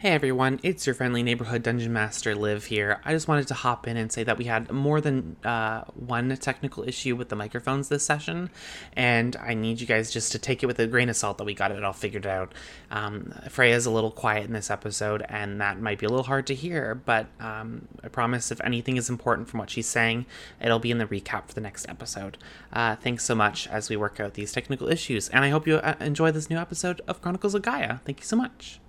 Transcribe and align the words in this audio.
Hey 0.00 0.12
everyone, 0.12 0.60
it's 0.62 0.86
your 0.86 0.94
friendly 0.94 1.22
neighborhood 1.22 1.62
dungeon 1.62 1.92
master 1.92 2.34
Liv 2.34 2.64
here. 2.64 3.02
I 3.04 3.12
just 3.12 3.28
wanted 3.28 3.48
to 3.48 3.54
hop 3.54 3.86
in 3.86 3.98
and 3.98 4.10
say 4.10 4.24
that 4.24 4.38
we 4.38 4.46
had 4.46 4.72
more 4.72 4.98
than 4.98 5.36
uh, 5.44 5.82
one 5.94 6.34
technical 6.38 6.88
issue 6.88 7.14
with 7.14 7.28
the 7.28 7.36
microphones 7.36 7.90
this 7.90 8.02
session, 8.02 8.48
and 8.94 9.36
I 9.36 9.52
need 9.52 9.78
you 9.78 9.86
guys 9.86 10.10
just 10.10 10.32
to 10.32 10.38
take 10.38 10.62
it 10.62 10.66
with 10.66 10.78
a 10.78 10.86
grain 10.86 11.10
of 11.10 11.16
salt 11.16 11.36
that 11.36 11.44
we 11.44 11.52
got 11.52 11.70
it 11.70 11.84
all 11.84 11.92
figured 11.92 12.26
out. 12.26 12.54
Um, 12.90 13.34
Freya's 13.50 13.84
a 13.84 13.90
little 13.90 14.10
quiet 14.10 14.46
in 14.46 14.54
this 14.54 14.70
episode, 14.70 15.22
and 15.28 15.60
that 15.60 15.82
might 15.82 15.98
be 15.98 16.06
a 16.06 16.08
little 16.08 16.24
hard 16.24 16.46
to 16.46 16.54
hear, 16.54 16.94
but 16.94 17.26
um, 17.38 17.86
I 18.02 18.08
promise 18.08 18.50
if 18.50 18.62
anything 18.62 18.96
is 18.96 19.10
important 19.10 19.50
from 19.50 19.60
what 19.60 19.68
she's 19.68 19.86
saying, 19.86 20.24
it'll 20.62 20.78
be 20.78 20.90
in 20.90 20.96
the 20.96 21.04
recap 21.04 21.48
for 21.48 21.52
the 21.52 21.60
next 21.60 21.86
episode. 21.90 22.38
Uh, 22.72 22.96
thanks 22.96 23.26
so 23.26 23.34
much 23.34 23.68
as 23.68 23.90
we 23.90 23.98
work 23.98 24.18
out 24.18 24.32
these 24.32 24.50
technical 24.50 24.88
issues, 24.88 25.28
and 25.28 25.44
I 25.44 25.50
hope 25.50 25.66
you 25.66 25.76
uh, 25.76 25.96
enjoy 26.00 26.30
this 26.30 26.48
new 26.48 26.56
episode 26.56 27.02
of 27.06 27.20
Chronicles 27.20 27.54
of 27.54 27.60
Gaia. 27.60 27.98
Thank 28.06 28.20
you 28.20 28.24
so 28.24 28.36
much. 28.36 28.80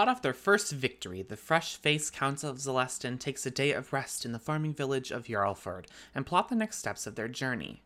Hot 0.00 0.08
off 0.08 0.22
their 0.22 0.32
first 0.32 0.72
victory, 0.72 1.20
the 1.20 1.36
fresh-faced 1.36 2.14
Counts 2.14 2.42
of 2.42 2.56
Celestin 2.56 3.20
takes 3.20 3.44
a 3.44 3.50
day 3.50 3.72
of 3.72 3.92
rest 3.92 4.24
in 4.24 4.32
the 4.32 4.38
farming 4.38 4.72
village 4.72 5.10
of 5.10 5.26
Jarlford 5.26 5.84
and 6.14 6.24
plot 6.24 6.48
the 6.48 6.54
next 6.54 6.78
steps 6.78 7.06
of 7.06 7.16
their 7.16 7.28
journey. 7.28 7.82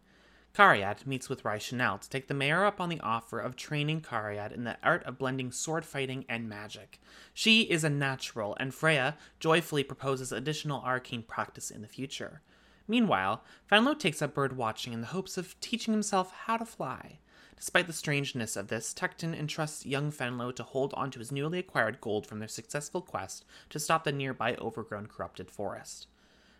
Cariad 0.54 1.08
meets 1.08 1.28
with 1.28 1.42
Raichanel 1.42 2.00
to 2.00 2.08
take 2.08 2.28
the 2.28 2.32
mayor 2.32 2.64
up 2.64 2.80
on 2.80 2.88
the 2.88 3.00
offer 3.00 3.40
of 3.40 3.56
training 3.56 4.00
Cariad 4.00 4.52
in 4.52 4.62
the 4.62 4.76
art 4.80 5.02
of 5.02 5.18
blending 5.18 5.50
sword 5.50 5.84
fighting 5.84 6.24
and 6.28 6.48
magic. 6.48 7.00
She 7.32 7.62
is 7.62 7.82
a 7.82 7.90
natural, 7.90 8.56
and 8.60 8.72
Freya 8.72 9.16
joyfully 9.40 9.82
proposes 9.82 10.30
additional 10.30 10.82
arcane 10.82 11.24
practice 11.24 11.68
in 11.68 11.82
the 11.82 11.88
future. 11.88 12.42
Meanwhile, 12.86 13.42
Fenlo 13.68 13.98
takes 13.98 14.22
up 14.22 14.34
bird 14.34 14.56
watching 14.56 14.92
in 14.92 15.00
the 15.00 15.08
hopes 15.08 15.36
of 15.36 15.58
teaching 15.60 15.92
himself 15.92 16.30
how 16.44 16.58
to 16.58 16.64
fly. 16.64 17.18
Despite 17.56 17.86
the 17.86 17.92
strangeness 17.92 18.56
of 18.56 18.68
this, 18.68 18.92
Tecton 18.92 19.34
entrusts 19.34 19.86
young 19.86 20.10
Fenlo 20.10 20.54
to 20.54 20.62
hold 20.62 20.92
onto 20.94 21.18
his 21.18 21.32
newly 21.32 21.58
acquired 21.58 22.00
gold 22.00 22.26
from 22.26 22.38
their 22.38 22.48
successful 22.48 23.00
quest 23.00 23.44
to 23.70 23.78
stop 23.78 24.04
the 24.04 24.12
nearby 24.12 24.54
overgrown 24.56 25.06
corrupted 25.06 25.50
forest. 25.50 26.06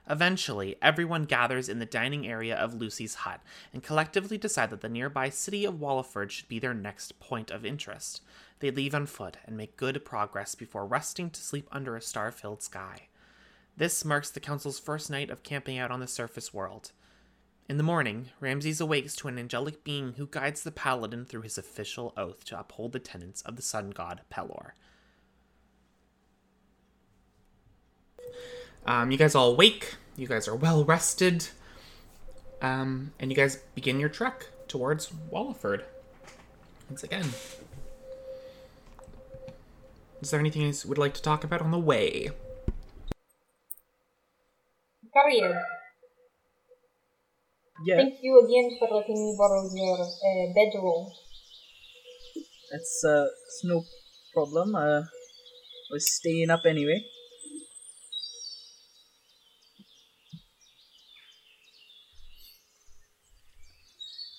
Eventually, 0.09 0.77
everyone 0.83 1.25
gathers 1.25 1.69
in 1.69 1.79
the 1.79 1.87
dining 1.87 2.27
area 2.27 2.55
of 2.55 2.75
Lucy's 2.75 3.15
hut 3.15 3.41
and 3.73 3.83
collectively 3.83 4.37
decide 4.37 4.69
that 4.71 4.83
the 4.83 4.89
nearby 4.89 5.31
city 5.31 5.65
of 5.65 5.81
Walliford 5.81 6.31
should 6.31 6.49
be 6.49 6.59
their 6.59 6.75
next 6.75 7.19
point 7.21 7.51
of 7.51 7.65
interest. 7.65 8.21
They 8.61 8.71
leave 8.71 8.95
on 8.95 9.07
foot 9.07 9.39
and 9.47 9.57
make 9.57 9.79
good 9.79 10.05
progress 10.05 10.55
before 10.55 10.87
resting 10.87 11.31
to 11.31 11.41
sleep 11.41 11.69
under 11.73 11.97
a 11.97 12.03
star 12.03 12.31
filled 12.31 12.63
sky. 12.63 13.09
This 13.77 14.05
marks 14.05 14.31
the 14.31 14.41
Council's 14.41 14.79
first 14.79 15.11
night 15.11 15.31
of 15.31 15.43
camping 15.43 15.79
out 15.79 15.91
on 15.91 16.01
the 16.01 16.07
surface 16.07 16.53
world. 16.53 16.93
In 17.67 17.79
the 17.79 17.83
morning, 17.83 18.29
Ramses 18.41 18.79
awakes 18.79 19.17
to 19.17 19.29
an 19.29 19.39
angelic 19.39 19.85
being 19.85 20.15
who 20.15 20.27
guides 20.27 20.63
the 20.63 20.71
paladin 20.71 21.25
through 21.25 21.43
his 21.43 21.57
official 21.57 22.13
oath 22.15 22.45
to 22.45 22.61
uphold 22.61 22.93
the 22.93 22.99
tenets 22.99 23.41
of 23.43 23.57
the 23.57 23.63
sun 23.63 23.91
god 23.91 24.21
Pelor. 24.31 24.73
Um, 28.85 29.11
you 29.11 29.17
guys 29.17 29.35
all 29.35 29.53
awake. 29.53 29.95
You 30.15 30.27
guys 30.27 30.47
are 30.47 30.55
well 30.55 30.85
rested. 30.85 31.49
Um, 32.61 33.13
and 33.19 33.31
you 33.31 33.37
guys 33.37 33.57
begin 33.75 33.99
your 33.99 34.11
trek 34.11 34.49
towards 34.69 35.11
Walliford. 35.33 35.85
Once 36.91 37.03
again. 37.03 37.31
Is 40.21 40.31
there 40.31 40.41
anything 40.41 40.63
you 40.63 40.75
would 40.87 40.99
like 40.99 41.15
to 41.15 41.23
talk 41.23 41.45
about 41.45 41.63
on 41.63 41.71
the 41.71 41.79
way? 41.79 42.29
Career. 45.15 45.65
Yeah, 47.83 47.97
Thank 47.97 48.23
you 48.23 48.41
again 48.45 48.77
for 48.79 48.89
letting 48.95 49.15
me 49.17 49.35
borrow 49.39 49.69
your 49.75 50.01
uh, 50.01 50.53
bedroll. 50.55 51.13
that's 52.71 53.05
uh, 53.05 53.27
it's 53.47 53.63
no 53.65 53.85
problem. 54.33 54.75
Uh, 54.75 55.01
I 55.03 55.05
was 55.91 56.13
staying 56.15 56.51
up 56.51 56.63
anyway. 56.67 57.05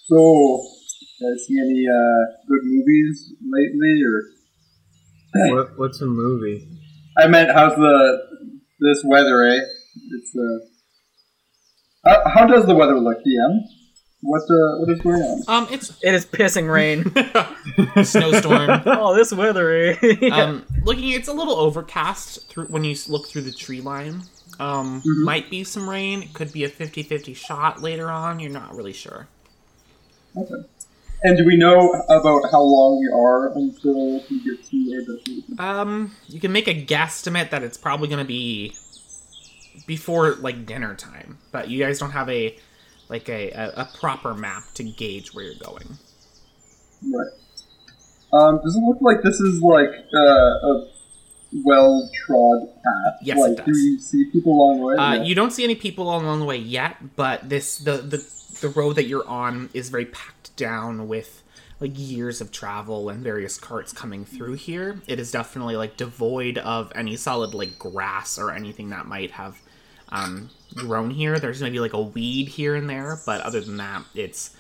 So, 0.08 0.18
guys 1.22 1.46
see 1.48 1.60
any 1.60 1.86
uh, 1.88 2.22
good 2.48 2.64
movies 2.64 3.34
lately, 3.42 4.02
or 4.06 4.22
What, 5.52 5.78
what's 5.78 6.02
a 6.02 6.06
movie? 6.06 6.68
I 7.18 7.28
meant 7.28 7.52
how's 7.52 7.76
the 7.76 8.20
this 8.80 9.04
weather, 9.06 9.44
eh? 9.44 9.60
It's 10.12 10.34
uh, 10.36 10.66
how, 12.06 12.24
how 12.34 12.48
does 12.48 12.66
the 12.66 12.76
weather 12.76 13.00
look, 13.00 13.24
DM? 13.24 13.62
What 14.22 14.42
uh, 14.42 14.80
what 14.80 14.90
is 14.90 15.02
going 15.02 15.22
on? 15.22 15.44
Um, 15.48 15.68
it's 15.72 15.92
It 16.02 16.14
is 16.14 16.26
pissing 16.26 16.72
rain. 16.72 17.04
snowstorm. 18.06 18.82
oh, 18.86 19.16
this 19.16 19.32
weather, 19.32 19.72
eh? 19.72 20.30
um, 20.32 20.66
looking, 20.84 21.12
it's 21.12 21.28
a 21.28 21.34
little 21.34 21.56
overcast 21.56 22.50
through 22.50 22.66
when 22.66 22.84
you 22.84 22.96
look 23.08 23.28
through 23.28 23.44
the 23.44 23.52
tree 23.52 23.82
line. 23.82 24.24
Um, 24.60 25.04
might 25.06 25.50
be 25.50 25.64
some 25.64 25.88
rain. 25.88 26.24
It 26.24 26.34
could 26.34 26.52
be 26.54 26.64
a 26.64 26.70
50-50 26.70 27.36
shot 27.36 27.82
later 27.82 28.10
on. 28.10 28.40
You're 28.40 28.52
not 28.52 28.74
really 28.76 28.94
sure. 28.94 29.28
Okay. 30.36 30.66
And 31.24 31.38
do 31.38 31.46
we 31.46 31.58
know 31.58 31.92
about 32.10 32.52
how 32.52 32.62
long 32.62 33.00
we 33.00 33.10
are 33.14 33.48
until 33.54 34.24
we 34.30 34.44
get 34.44 34.66
to 34.66 34.94
our 34.94 35.16
destination? 35.16 35.60
Um, 35.60 36.16
you 36.28 36.40
can 36.40 36.52
make 36.52 36.68
a 36.68 36.86
guesstimate 36.86 37.50
that 37.50 37.64
it's 37.64 37.78
probably 37.78 38.08
going 38.08 38.20
to 38.20 38.26
be 38.26 38.76
before 39.86 40.36
like 40.36 40.66
dinner 40.66 40.96
time, 40.96 41.38
but 41.52 41.70
you 41.70 41.80
guys 41.80 42.00
don't 42.00 42.12
have 42.12 42.30
a 42.30 42.58
like 43.10 43.30
a, 43.30 43.52
a, 43.52 43.82
a 43.82 43.90
proper 44.00 44.34
map 44.34 44.64
to 44.76 44.84
gauge 44.84 45.34
where 45.34 45.46
you're 45.46 45.56
going. 45.56 45.98
Right. 47.04 47.32
Um, 48.34 48.60
does 48.64 48.76
it 48.76 48.80
look 48.80 48.98
like 49.02 49.22
this 49.22 49.40
is 49.40 49.62
like 49.62 49.90
uh, 50.14 50.20
a 50.20 50.88
well 51.64 52.10
trod 52.26 52.68
path? 52.84 53.20
Yes, 53.22 53.38
like, 53.38 53.60
it 53.60 53.66
Do 53.66 53.78
you 53.78 54.00
see 54.00 54.26
people 54.32 54.54
along 54.54 54.80
the 54.80 54.86
way? 54.86 54.96
Uh, 54.96 55.14
Yeah. 55.16 55.24
You 55.24 55.36
don't 55.36 55.52
see 55.52 55.64
any 55.64 55.76
people 55.76 56.06
along 56.06 56.40
the 56.40 56.46
way 56.46 56.58
yet, 56.58 57.16
but 57.16 57.48
this 57.48 57.78
the 57.78 57.98
the 57.98 58.26
the 58.62 58.70
road 58.70 58.96
that 58.96 59.06
you're 59.06 59.28
on 59.28 59.70
is 59.74 59.90
very 59.90 60.06
packed 60.06 60.56
down 60.56 61.08
with 61.08 61.44
like 61.80 61.92
years 61.96 62.40
of 62.40 62.52
travel 62.52 63.10
and 63.10 63.24
various 63.24 63.58
carts 63.58 63.92
coming 63.92 64.26
through 64.26 64.54
here. 64.54 65.02
It 65.08 65.20
is 65.20 65.32
definitely 65.32 65.76
like 65.76 65.98
devoid 65.98 66.58
of 66.58 66.92
any 66.96 67.16
solid 67.16 67.54
like 67.54 67.78
grass 67.78 68.40
or 68.40 68.52
anything 68.52 68.90
that 68.90 69.06
might 69.06 69.32
have 69.32 69.62
um, 70.16 70.50
grown 70.76 71.12
here. 71.12 71.40
There's 71.40 71.62
maybe 71.62 71.80
like 71.80 71.94
a 71.94 72.02
weed 72.02 72.48
here 72.48 72.76
and 72.76 72.90
there, 72.90 73.20
but 73.26 73.42
other 73.42 73.62
than 73.62 73.78
that, 73.78 74.04
it's 74.14 74.56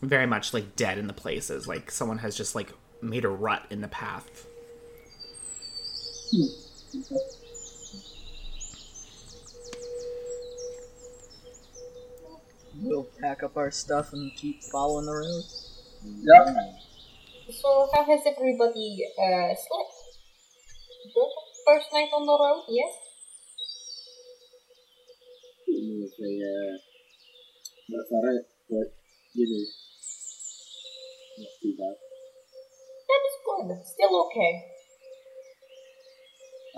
very 0.00 0.26
much 0.26 0.54
like 0.54 0.76
dead 0.76 0.98
in 0.98 1.06
the 1.06 1.12
places. 1.12 1.66
Like 1.66 1.90
someone 1.90 2.18
has 2.18 2.36
just 2.36 2.54
like 2.54 2.72
made 3.00 3.24
a 3.24 3.28
rut 3.28 3.64
in 3.70 3.80
the 3.80 3.88
path. 3.88 4.46
we'll 12.82 13.08
pack 13.20 13.42
up 13.42 13.56
our 13.56 13.70
stuff 13.70 14.12
and 14.12 14.34
keep 14.36 14.62
following 14.64 15.06
the 15.06 15.12
road. 15.12 15.44
Yep. 16.04 16.56
So, 17.54 17.88
how 17.94 18.04
has 18.04 18.20
everybody 18.26 19.04
uh, 19.18 19.54
slept? 19.54 19.92
Good. 21.14 21.30
First 21.66 21.86
night 21.92 22.08
on 22.12 22.26
the 22.26 22.32
road, 22.32 22.64
yes? 22.68 23.11
Say, 26.42 26.50
uh, 26.50 26.74
that's 27.86 28.10
alright, 28.10 28.46
but 28.66 28.86
you 29.34 29.46
know, 29.46 29.62
not 31.38 31.52
too 31.62 31.74
bad. 31.78 31.94
That 33.06 33.22
is 33.30 33.36
good. 33.46 33.68
Still 33.86 34.26
okay. 34.26 34.52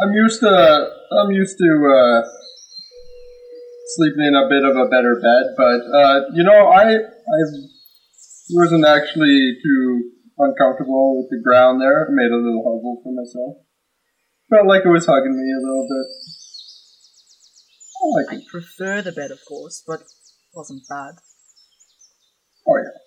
I'm 0.03 0.13
used 0.13 0.41
to 0.41 0.53
I'm 0.53 1.31
used 1.31 1.57
to 1.57 1.71
uh, 1.97 2.21
sleeping 3.97 4.27
in 4.29 4.35
a 4.37 4.49
bit 4.53 4.65
of 4.69 4.77
a 4.77 4.85
better 4.93 5.17
bed, 5.17 5.57
but 5.57 5.81
uh, 5.97 6.21
you 6.35 6.45
know 6.45 6.69
I 6.69 7.01
I 7.01 7.41
wasn't 8.51 8.85
actually 8.85 9.57
too 9.65 10.11
uncomfortable 10.37 11.23
with 11.23 11.31
the 11.31 11.41
ground 11.43 11.81
there. 11.81 12.05
I 12.05 12.13
made 12.13 12.33
a 12.33 12.37
little 12.37 12.61
hovel 12.61 13.01
for 13.03 13.15
myself. 13.15 13.65
Felt 14.51 14.69
like 14.69 14.85
it 14.85 14.93
was 14.93 15.07
hugging 15.07 15.33
me 15.33 15.49
a 15.57 15.65
little 15.65 15.89
bit. 15.89 16.24
I 18.13 18.37
I 18.37 18.41
prefer 18.51 19.03
the 19.03 19.13
bed, 19.13 19.31
of 19.31 19.41
course, 19.49 19.83
but 19.87 20.01
it 20.01 20.53
wasn't 20.55 20.83
bad. 20.89 21.15
Oh 22.67 22.77
yeah. 22.77 22.99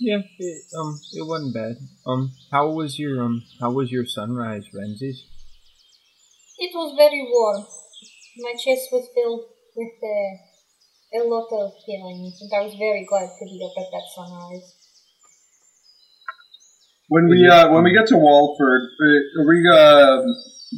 Yeah, 0.00 0.22
it, 0.38 0.62
um, 0.78 1.00
it 1.12 1.26
wasn't 1.26 1.54
bad. 1.54 1.76
Um, 2.06 2.32
how 2.52 2.70
was 2.70 2.98
your 2.98 3.22
um, 3.22 3.42
how 3.60 3.72
was 3.72 3.90
your 3.90 4.06
sunrise, 4.06 4.64
Ramses? 4.72 5.26
It 6.58 6.70
was 6.74 6.94
very 6.96 7.26
warm. 7.26 7.66
My 8.38 8.52
chest 8.52 8.88
was 8.92 9.08
filled 9.14 9.42
with 9.74 9.94
uh, 10.02 11.18
a 11.18 11.22
lot 11.26 11.50
of 11.50 11.72
feelings, 11.84 12.38
and 12.40 12.50
I 12.54 12.62
was 12.62 12.74
very 12.78 13.04
glad 13.08 13.26
to 13.26 13.44
be 13.44 13.58
up 13.58 13.74
at 13.74 13.90
that 13.90 14.06
sunrise. 14.14 14.74
When 17.08 17.28
we 17.28 17.48
uh, 17.48 17.72
when 17.72 17.82
we 17.82 17.92
get 17.92 18.06
to 18.08 18.18
Walford, 18.18 18.82
uh, 19.02 19.40
are 19.40 19.46
we 19.48 19.58
uh, 19.66 20.16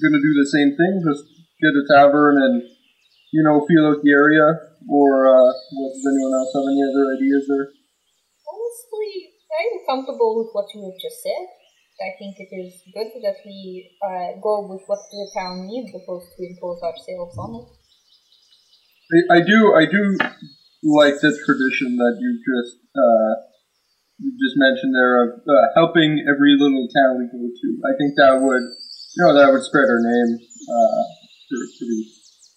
gonna 0.01 0.23
do 0.23 0.33
the 0.33 0.49
same 0.49 0.77
thing? 0.77 1.03
Just 1.05 1.25
get 1.61 1.77
a 1.77 1.85
tavern 1.93 2.41
and 2.41 2.63
you 3.33 3.43
know 3.45 3.63
feel 3.69 3.93
out 3.93 4.03
the 4.03 4.13
area, 4.13 4.49
or 4.89 5.29
uh, 5.29 5.51
what, 5.77 5.93
does 5.95 6.07
anyone 6.09 6.35
else 6.35 6.53
have 6.57 6.67
any 6.67 6.83
other 6.83 7.05
ideas 7.15 7.45
there? 7.47 7.69
Honestly, 8.49 9.37
I'm 9.53 9.85
comfortable 9.87 10.41
with 10.41 10.51
what 10.53 10.73
you 10.75 10.83
have 10.89 10.99
just 10.99 11.23
said. 11.23 11.45
I 12.01 12.17
think 12.17 12.41
it 12.41 12.49
is 12.49 12.81
good 12.97 13.13
that 13.21 13.45
we 13.45 13.93
uh, 14.01 14.41
go 14.41 14.65
with 14.65 14.81
what 14.89 15.05
the 15.13 15.29
town 15.37 15.69
needs 15.69 15.93
opposed 15.93 16.33
to 16.33 16.41
impose 16.49 16.81
ourselves 16.81 17.37
on 17.37 17.61
it. 17.61 17.69
I, 19.13 19.37
I 19.37 19.41
do 19.45 19.59
I 19.77 19.85
do 19.85 20.17
like 20.83 21.21
the 21.21 21.29
tradition 21.45 22.01
that 22.01 22.17
you 22.17 22.41
just 22.41 22.81
uh, 22.97 23.33
you 24.17 24.33
just 24.41 24.57
mentioned 24.57 24.97
there 24.97 25.29
of 25.29 25.29
uh, 25.45 25.67
helping 25.77 26.25
every 26.25 26.57
little 26.57 26.89
town 26.89 27.21
we 27.21 27.29
go 27.29 27.45
to. 27.53 27.69
I 27.85 27.93
think 28.01 28.17
that 28.17 28.41
would 28.41 28.65
you 28.65 29.21
know 29.21 29.37
that 29.37 29.53
would 29.53 29.63
spread 29.63 29.93
our 29.93 30.01
name 30.01 30.41
uh, 30.41 31.20
pretty 31.51 31.73
pretty 31.79 32.05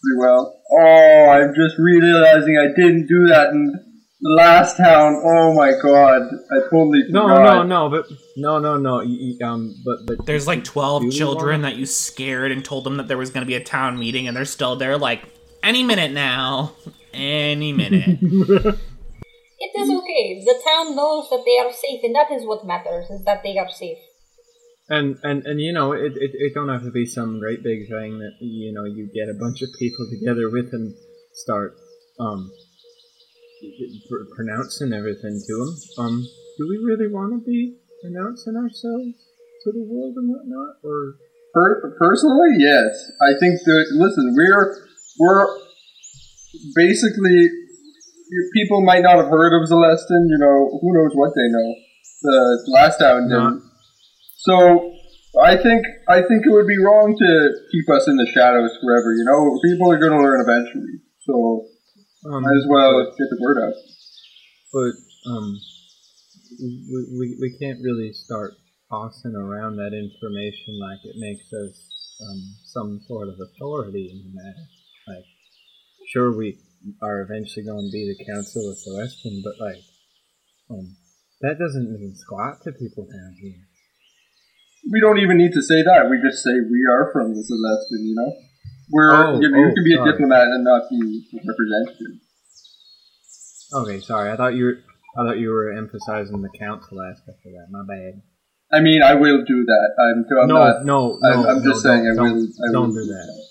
pretty 0.02 0.18
well. 0.20 0.62
Oh, 0.72 1.30
I'm 1.32 1.54
just 1.56 1.76
realizing 1.78 2.58
I 2.58 2.68
didn't 2.76 3.08
do 3.08 3.28
that 3.28 3.50
in 3.52 3.74
the 4.22 4.30
last 4.38 4.78
town. 4.78 5.22
Oh 5.26 5.54
my 5.54 5.72
god, 5.82 6.22
I 6.52 6.60
totally 6.70 7.02
No, 7.10 7.24
forgot. 7.28 7.44
no, 7.44 7.64
no, 7.64 7.64
no, 7.64 7.90
but 7.90 8.06
no, 8.38 8.60
no, 8.60 8.78
no. 8.78 8.96
y- 8.98 9.06
y- 9.40 9.46
Um, 9.48 9.76
but 9.86 9.98
but 10.08 10.26
There's 10.26 10.48
like 10.48 10.64
12 10.64 11.12
children 11.12 11.62
that 11.64 11.76
you 11.76 11.86
scared 11.86 12.52
and 12.52 12.64
told 12.64 12.84
them 12.86 12.98
that 12.98 13.08
there 13.08 13.18
was 13.18 13.30
going 13.32 13.42
to 13.46 13.48
be 13.48 13.56
a 13.56 13.64
town 13.64 14.00
meeting, 14.00 14.28
and 14.28 14.36
they're 14.38 14.46
still 14.46 14.76
there, 14.78 14.98
like, 14.98 15.24
any 15.62 15.84
minute 15.84 16.12
now. 16.14 16.72
Any 17.14 17.74
minute. 17.74 18.20
It 19.66 19.80
is 19.80 19.90
okay. 19.90 20.44
The 20.44 20.60
town 20.66 20.94
knows 20.96 21.30
that 21.30 21.44
they 21.46 21.58
are 21.58 21.72
safe, 21.72 22.02
and 22.04 22.14
that 22.16 22.30
is 22.32 22.46
what 22.46 22.66
matters, 22.68 23.10
is 23.10 23.24
that 23.24 23.44
they 23.44 23.58
are 23.58 23.70
safe. 23.70 23.98
And 24.90 25.18
and 25.24 25.46
and 25.46 25.62
you 25.62 25.72
know 25.74 25.94
it, 25.94 26.14
it 26.16 26.32
it 26.34 26.54
don't 26.54 26.70
have 26.70 26.84
to 26.84 26.92
be 26.92 27.06
some 27.06 27.40
great 27.40 27.64
big 27.64 27.88
thing 27.88 28.20
that 28.20 28.34
you 28.42 28.74
know 28.74 28.86
you 28.86 29.10
get 29.14 29.30
a 29.30 29.38
bunch 29.40 29.62
of 29.62 29.70
people 29.80 30.06
together 30.12 30.50
with 30.50 30.74
and 30.74 30.94
start 31.34 31.76
um 32.20 32.52
pr- 34.10 34.28
pronouncing 34.36 34.94
everything 34.94 35.40
to 35.48 35.54
them. 35.58 35.72
Um, 36.06 36.28
do 36.58 36.68
we 36.68 36.78
really 36.84 37.12
want 37.12 37.34
to 37.34 37.40
be 37.46 37.78
announcing 38.04 38.56
ourselves 38.56 39.16
to 39.64 39.72
the 39.72 39.84
world 39.88 40.16
and 40.18 40.30
whatnot, 40.30 40.84
or 40.84 41.16
Per- 41.54 41.96
personally, 42.00 42.58
yes. 42.58 42.90
I 43.22 43.38
think 43.40 43.62
that 43.64 43.86
listen, 43.94 44.34
we're 44.36 44.74
we're 45.20 45.46
basically 46.76 47.48
people 48.54 48.82
might 48.82 49.04
not 49.04 49.18
have 49.18 49.28
heard 49.30 49.54
of 49.54 49.70
Celestin. 49.70 50.26
You 50.34 50.40
know, 50.42 50.80
who 50.82 50.94
knows 50.94 51.12
what 51.14 51.32
they 51.36 51.48
know. 51.54 51.76
The 52.24 52.72
last 52.74 52.98
town 52.98 53.30
didn't. 53.30 53.62
So 54.44 54.92
I 55.40 55.56
think 55.56 55.86
I 56.10 56.20
think 56.20 56.44
it 56.46 56.52
would 56.52 56.68
be 56.68 56.78
wrong 56.84 57.16
to 57.16 57.32
keep 57.72 57.88
us 57.90 58.08
in 58.08 58.18
the 58.18 58.28
shadows 58.28 58.76
forever. 58.84 59.16
You 59.16 59.24
know, 59.24 59.60
people 59.64 59.92
are 59.92 60.00
going 60.00 60.12
to 60.12 60.24
learn 60.24 60.44
eventually. 60.44 61.00
So 61.24 61.64
um, 62.28 62.44
might 62.44 62.60
as 62.60 62.68
well 62.68 63.08
get 63.16 63.28
the 63.32 63.40
word 63.40 63.58
out. 63.64 63.74
but 64.72 64.94
um, 65.32 65.48
we, 66.60 67.08
we 67.18 67.26
we 67.40 67.58
can't 67.58 67.80
really 67.82 68.12
start 68.12 68.54
tossing 68.92 69.36
around 69.36 69.78
that 69.78 69.96
information 69.96 70.76
like 70.76 71.00
it 71.04 71.16
makes 71.18 71.48
us 71.48 71.76
um, 72.22 72.40
some 72.66 73.00
sort 73.08 73.30
of 73.30 73.36
authority 73.40 74.12
in 74.12 74.28
the 74.28 74.34
matter. 74.36 74.68
Like, 75.08 75.26
sure, 76.12 76.36
we 76.36 76.60
are 77.02 77.22
eventually 77.22 77.66
going 77.66 77.88
to 77.88 77.96
be 77.96 78.12
the 78.12 78.26
Council 78.28 78.70
of 78.70 78.78
Celestian, 78.78 79.40
but 79.44 79.56
like, 79.60 79.84
um, 80.70 80.96
that 81.42 81.58
doesn't 81.60 81.92
mean 81.92 82.14
squat 82.16 82.62
to 82.64 82.72
people 82.72 83.08
down 83.08 83.36
here. 83.42 83.68
We 84.92 85.00
don't 85.00 85.20
even 85.20 85.38
need 85.38 85.54
to 85.54 85.62
say 85.64 85.82
that. 85.84 86.10
We 86.10 86.20
just 86.20 86.44
say 86.44 86.52
we 86.70 86.84
are 86.92 87.12
from 87.14 87.34
the 87.34 87.40
Celestin. 87.40 88.04
You 88.04 88.16
know, 88.16 88.32
we're 88.92 89.12
Oh, 89.14 89.40
you, 89.40 89.48
you 89.48 89.70
oh, 89.70 89.74
can 89.74 89.84
be 89.84 89.94
a 89.96 90.04
diplomat 90.04 90.48
and 90.48 90.64
not 90.64 90.90
be 90.90 91.00
a 91.00 91.38
representative. 91.40 92.20
Okay, 93.74 94.00
sorry. 94.02 94.32
I 94.32 94.36
thought 94.36 94.54
you 94.54 94.66
were, 94.66 94.78
I 95.18 95.26
thought 95.26 95.40
you 95.40 95.50
were 95.50 95.72
emphasizing 95.72 96.42
the 96.42 96.50
council 96.60 97.02
aspect 97.02 97.40
of 97.46 97.52
that. 97.54 97.68
My 97.72 97.84
bad. 97.88 98.22
I 98.72 98.82
mean, 98.82 99.02
I 99.02 99.16
will 99.16 99.44
do 99.46 99.66
that. 99.66 99.90
I'm, 100.00 100.26
I'm 100.42 100.48
no, 100.48 100.56
not. 100.56 100.86
no, 100.86 101.20
I'm, 101.24 101.42
no, 101.42 101.50
I'm 101.50 101.64
no, 101.64 101.72
just 101.72 101.84
saying 101.84 102.10
I 102.12 102.16
don't, 102.16 102.36
will. 102.36 102.48
Don't 102.74 102.90
will 102.90 103.06
do 103.06 103.06
that. 103.06 103.46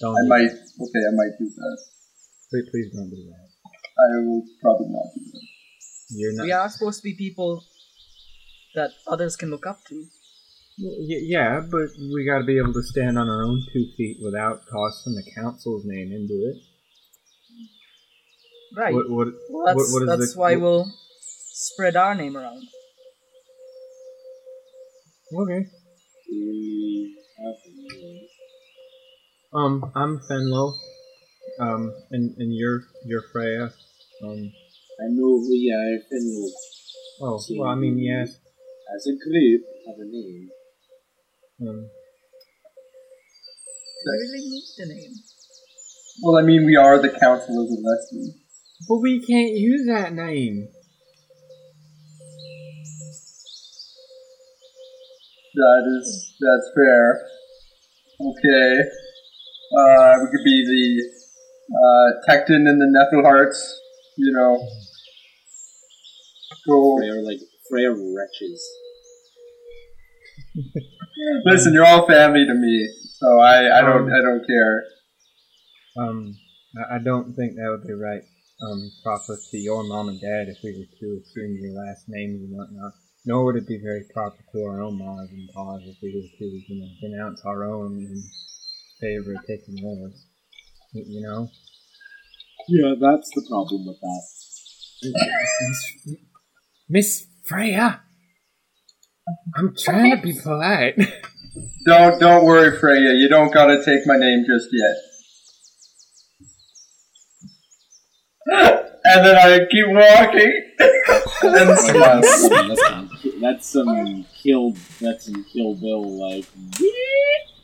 Don't 0.00 0.16
I 0.16 0.22
do 0.22 0.28
might. 0.28 0.50
that. 0.50 0.66
Okay, 0.80 1.02
I 1.06 1.12
might 1.14 1.34
do 1.38 1.46
that. 1.56 1.78
Please, 2.50 2.68
please 2.70 2.92
don't 2.92 3.10
do 3.10 3.22
that. 3.30 3.46
I 3.98 4.04
will 4.24 4.42
probably 4.62 4.88
not 4.90 5.06
do 5.14 5.20
that. 5.32 5.46
You're 6.10 6.32
not. 6.34 6.42
We 6.44 6.52
are 6.52 6.68
supposed 6.68 7.00
to 7.00 7.04
be 7.04 7.14
people 7.14 7.64
that 8.74 8.90
others 9.06 9.36
can 9.36 9.50
look 9.50 9.66
up 9.66 9.84
to. 9.88 10.04
Y- 10.78 11.24
yeah, 11.28 11.60
but 11.60 11.88
we 12.12 12.26
got 12.26 12.38
to 12.38 12.44
be 12.44 12.58
able 12.58 12.72
to 12.74 12.82
stand 12.82 13.18
on 13.18 13.28
our 13.28 13.44
own 13.44 13.62
two 13.72 13.86
feet 13.96 14.18
without 14.22 14.60
tossing 14.70 15.14
the 15.14 15.24
council's 15.34 15.84
name 15.86 16.12
into 16.12 16.34
it. 16.34 16.56
Right. 18.76 18.92
What, 18.94 19.08
what, 19.08 19.28
well, 19.50 19.64
that's, 19.66 19.76
what- 19.76 19.92
what 19.92 20.02
is 20.02 20.08
that's 20.18 20.34
the- 20.34 20.40
why 20.40 20.56
what- 20.56 20.62
we'll 20.62 20.92
spread 21.20 21.96
our 21.96 22.14
name 22.14 22.36
around. 22.36 22.62
Okay. 25.34 25.66
We 26.30 27.16
have 27.38 27.54
a 27.64 27.70
name. 27.94 28.26
Um, 29.54 29.92
I'm 29.94 30.20
Fenlo. 30.30 30.72
Um, 31.58 31.90
and 32.10 32.34
and 32.36 32.54
you're 32.54 32.82
you're 33.06 33.22
Freya. 33.32 33.70
Um. 34.22 34.52
I 35.00 35.06
know 35.08 35.42
we 35.48 35.72
are 35.72 35.98
Fenway. 36.10 36.52
Oh, 37.22 37.40
well, 37.58 37.70
I 37.70 37.74
mean, 37.74 37.98
yes. 37.98 38.28
As 38.94 39.06
a 39.06 39.16
group, 39.16 39.62
have 39.86 39.96
a 39.98 40.04
name. 40.04 40.48
Um. 41.58 41.88
We 44.04 44.12
really 44.12 44.44
need 44.44 44.64
the 44.76 44.86
name. 44.86 45.14
Well, 46.22 46.36
I 46.36 46.42
mean, 46.42 46.66
we 46.66 46.76
are 46.76 47.00
the 47.00 47.08
Council 47.08 47.62
of 47.62 47.68
the 47.68 47.80
Lesbian. 47.82 48.40
But 48.88 48.96
we 48.96 49.24
can't 49.24 49.52
use 49.52 49.86
that 49.86 50.12
name. 50.12 50.68
That 55.54 55.84
is 55.98 56.34
that's 56.38 56.70
fair. 56.76 57.22
Okay. 58.20 58.80
Uh, 59.76 60.18
we 60.20 60.26
could 60.30 60.44
be 60.44 60.62
the 60.66 61.02
uh, 61.74 62.12
Tecton 62.28 62.68
and 62.68 62.80
the 62.80 62.86
Nephilarts. 62.86 63.78
You 64.18 64.32
know. 64.32 64.58
Go. 66.68 66.98
Freya, 66.98 67.14
like 67.22 67.40
Freya 67.70 67.90
wretches. 67.92 68.62
Listen, 71.44 71.72
you're 71.72 71.86
all 71.86 72.06
family 72.06 72.44
to 72.46 72.54
me, 72.54 72.88
so 73.18 73.40
I, 73.40 73.78
I 73.78 73.82
don't 73.82 74.12
I 74.12 74.20
don't 74.20 74.46
care. 74.46 74.84
Um, 75.96 76.34
I- 76.76 76.96
I 76.96 76.98
don't 76.98 77.34
think 77.34 77.54
that 77.56 77.68
would 77.70 77.86
be 77.86 77.94
right. 77.94 78.22
Um, 78.62 78.90
proper 79.04 79.36
to 79.50 79.58
your 79.58 79.84
mom 79.84 80.08
and 80.08 80.18
dad 80.20 80.48
if 80.48 80.56
we 80.64 80.72
were 80.72 80.86
to 81.00 81.20
assume 81.20 81.58
your 81.60 81.72
last 81.74 82.04
names 82.08 82.40
and 82.40 82.56
whatnot. 82.56 82.92
Nor 83.26 83.44
would 83.44 83.56
it 83.56 83.66
be 83.68 83.78
very 83.82 84.04
proper 84.14 84.38
to 84.52 84.58
our 84.64 84.80
own 84.80 84.96
moms 84.98 85.30
and 85.30 85.48
paws 85.54 85.82
if 85.84 85.96
we 86.02 86.14
were 86.14 86.38
to, 86.38 86.44
you 86.44 86.80
know, 86.80 86.88
denounce 87.02 87.42
our 87.44 87.64
own 87.64 87.98
in 87.98 88.22
favor 89.00 89.32
of 89.34 89.44
taking 89.46 89.76
yours. 89.76 90.24
You 90.94 91.20
know? 91.20 91.50
Yeah, 92.68 92.94
that's 92.98 93.28
the 93.34 93.42
problem 93.48 93.86
with 93.86 94.00
that. 94.00 94.22
Miss 96.88 97.26
Freya! 97.44 98.00
I'm 99.56 99.74
trying 99.76 100.16
to 100.16 100.22
be 100.22 100.32
polite. 100.40 100.98
Don't 101.86 102.18
don't 102.20 102.44
worry, 102.44 102.76
Freya. 102.78 103.14
You 103.14 103.28
don't 103.28 103.54
gotta 103.54 103.82
take 103.82 104.06
my 104.06 104.16
name 104.16 104.44
just 104.44 104.68
yet. 104.72 104.96
and 109.04 109.24
then 109.24 109.36
I 109.36 109.64
keep 109.70 109.86
walking. 109.88 110.62
and 111.42 111.78
smile. 111.78 112.20
That's, 112.20 112.48
that's, 112.48 113.40
that's 113.40 113.66
some 113.70 114.26
kill. 114.42 114.74
That's 115.00 115.26
some 115.26 115.44
Kill 115.44 115.74
Bill 115.76 116.28
like. 116.28 116.44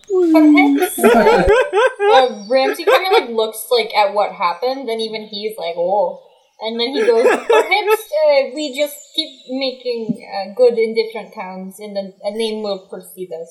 Perhaps 0.09 0.99
uh, 0.99 2.47
Ramsey 2.49 2.85
kind 2.85 3.07
of 3.07 3.13
like 3.13 3.31
looks 3.31 3.67
like 3.71 3.95
at 3.97 4.15
what 4.15 4.33
happened, 4.33 4.89
and 4.89 5.01
even 5.01 5.23
he's 5.27 5.57
like, 5.57 5.75
"Oh," 5.77 6.23
and 6.63 6.79
then 6.81 6.95
he 6.95 7.01
goes, 7.05 7.25
"Perhaps 7.27 8.05
uh, 8.25 8.51
we 8.55 8.75
just 8.79 8.97
keep 9.15 9.31
making 9.51 10.25
uh, 10.35 10.55
good 10.57 10.79
in 10.79 10.95
different 10.95 11.35
towns, 11.35 11.79
and 11.81 11.97
then 11.97 12.15
a 12.23 12.31
name 12.31 12.63
will 12.63 12.87
precede 12.89 13.31
us." 13.33 13.51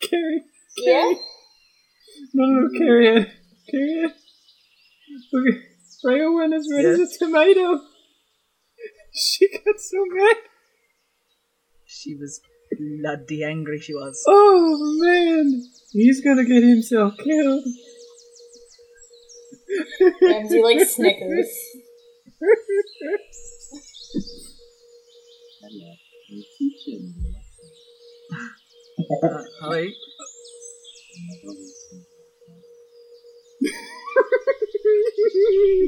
Carrie, 0.00 0.42
Yeah. 0.78 1.12
no, 2.34 2.44
no, 2.44 2.60
no, 2.60 2.78
carry 2.78 3.06
it. 3.08 3.28
Carry 3.70 3.90
it. 4.06 4.12
Okay, 5.34 5.58
Freya 6.02 6.30
went 6.30 6.54
as 6.54 6.68
red 6.74 6.84
as 6.86 7.00
a 7.14 7.18
tomato. 7.18 7.80
She 9.14 9.48
got 9.48 9.78
so 9.78 10.04
mad. 10.10 10.36
She 11.86 12.14
was 12.14 12.40
bloody 12.78 13.42
angry. 13.44 13.78
She 13.80 13.94
was. 13.94 14.22
Oh 14.28 14.98
man, 15.02 15.62
he's 15.92 16.20
gonna 16.22 16.44
get 16.44 16.62
himself 16.62 17.14
killed. 17.16 17.64
Ramsey 20.22 20.62
like 20.62 20.80
snickers. 20.86 21.48
Hello. 25.62 25.94
I'm. 26.88 27.14
Uh, 29.22 29.64
Alright. 29.64 29.94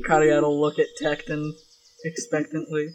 Cariad 0.06 0.42
will 0.42 0.60
look 0.60 0.78
at 0.78 0.86
Tecton 1.00 1.52
expectantly. 2.04 2.88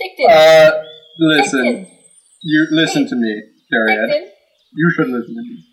Tecton. 0.00 0.30
Uh, 0.30 0.70
listen, 1.18 1.60
Tecton. 1.60 1.90
you 2.42 2.66
listen 2.70 3.08
to 3.08 3.16
me, 3.16 3.42
Cariad. 3.72 4.08
Tecton. 4.10 4.28
You 4.74 4.90
should 4.96 5.08
listen 5.08 5.34
to 5.34 5.42
me. 5.42 5.64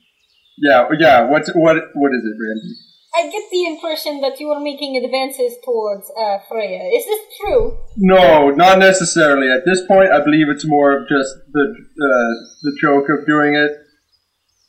Yeah, 0.58 0.88
yeah. 0.98 1.22
What, 1.22 1.44
what, 1.56 1.78
what 1.94 2.12
is 2.14 2.24
it, 2.24 2.38
Randy? 2.40 2.76
I 3.18 3.30
get 3.30 3.50
the 3.50 3.66
impression 3.66 4.20
that 4.22 4.40
you 4.40 4.50
are 4.52 4.60
making 4.60 4.98
advances 4.98 5.56
towards 5.64 6.12
uh, 6.20 6.40
Freya. 6.50 6.84
Is 6.94 7.06
this 7.06 7.20
true? 7.40 7.78
No, 7.96 8.50
not 8.50 8.80
necessarily. 8.80 9.50
At 9.50 9.64
this 9.66 9.86
point, 9.86 10.12
I 10.12 10.20
believe 10.24 10.50
it's 10.50 10.68
more 10.68 10.98
of 10.98 11.08
just 11.08 11.34
the 11.54 11.66
uh, 11.80 12.34
the 12.64 12.78
joke 12.82 13.06
of 13.10 13.26
doing 13.26 13.56
it. 13.56 13.72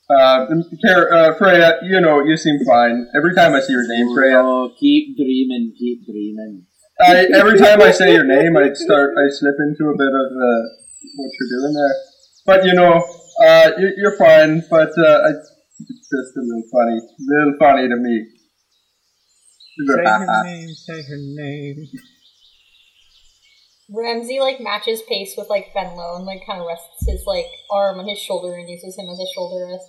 Uh, 0.09 0.47
Car- 0.87 1.13
uh, 1.13 1.35
Freya, 1.37 1.81
you 1.83 2.01
know, 2.01 2.23
you 2.23 2.37
seem 2.37 2.59
fine. 2.65 3.09
Every 3.17 3.35
time 3.35 3.55
I 3.55 3.61
see 3.61 3.73
your 3.73 3.89
name, 3.89 4.15
Freya, 4.15 4.39
Oh, 4.39 4.73
keep 4.79 5.17
dreaming, 5.17 5.75
keep 5.77 6.07
dreaming. 6.07 6.67
I, 7.01 7.27
every 7.35 7.59
time 7.59 7.83
I 7.83 7.91
say 7.91 8.13
your 8.15 8.25
name, 8.25 8.57
I 8.57 8.73
start, 8.73 9.11
I 9.19 9.27
slip 9.29 9.57
into 9.59 9.91
a 9.91 9.97
bit 9.99 10.15
of 10.23 10.29
uh, 10.33 10.63
what 11.17 11.31
you're 11.35 11.51
doing 11.61 11.75
there. 11.75 11.95
But 12.47 12.65
you 12.65 12.75
know, 12.75 13.05
uh, 13.45 13.71
you, 13.79 13.93
you're 13.97 14.17
fine. 14.17 14.63
But 14.71 14.93
uh, 14.97 15.27
I, 15.27 15.31
it's 15.31 16.09
just 16.09 16.37
a 16.37 16.41
little 16.41 16.63
funny, 16.73 16.97
A 16.97 17.03
little 17.19 17.55
funny 17.59 17.89
to 17.89 17.97
me. 17.97 18.27
Say 19.79 20.05
her 20.05 20.43
name, 20.45 20.69
say 20.75 21.03
her 21.03 21.19
name. 21.19 21.87
Ramsey 23.89 24.41
like 24.41 24.61
matches 24.61 25.03
pace 25.09 25.35
with 25.37 25.49
like 25.49 25.73
Fenlo 25.75 26.17
and 26.17 26.25
like 26.27 26.41
kind 26.47 26.61
of 26.61 26.67
rests 26.67 27.07
his 27.07 27.23
like 27.27 27.47
arm 27.71 28.01
on 28.01 28.09
his 28.09 28.19
shoulder 28.19 28.55
and 28.57 28.69
uses 28.69 28.99
him 28.99 29.09
as 29.11 29.21
a 29.21 29.27
shoulder 29.35 29.67
rest. 29.71 29.87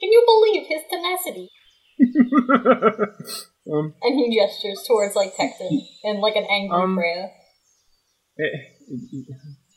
Can 0.00 0.12
you 0.12 0.22
believe 0.26 0.66
his 0.68 0.82
tenacity? 0.90 1.50
um, 3.72 3.94
And 4.02 4.18
he 4.18 4.38
gestures 4.38 4.84
towards 4.86 5.16
like 5.16 5.34
Tecton 5.34 5.80
and 6.04 6.20
like 6.20 6.36
an 6.36 6.46
angry 6.50 6.82
Um, 6.82 6.96
Freya. 6.96 7.30
eh, 8.38 8.58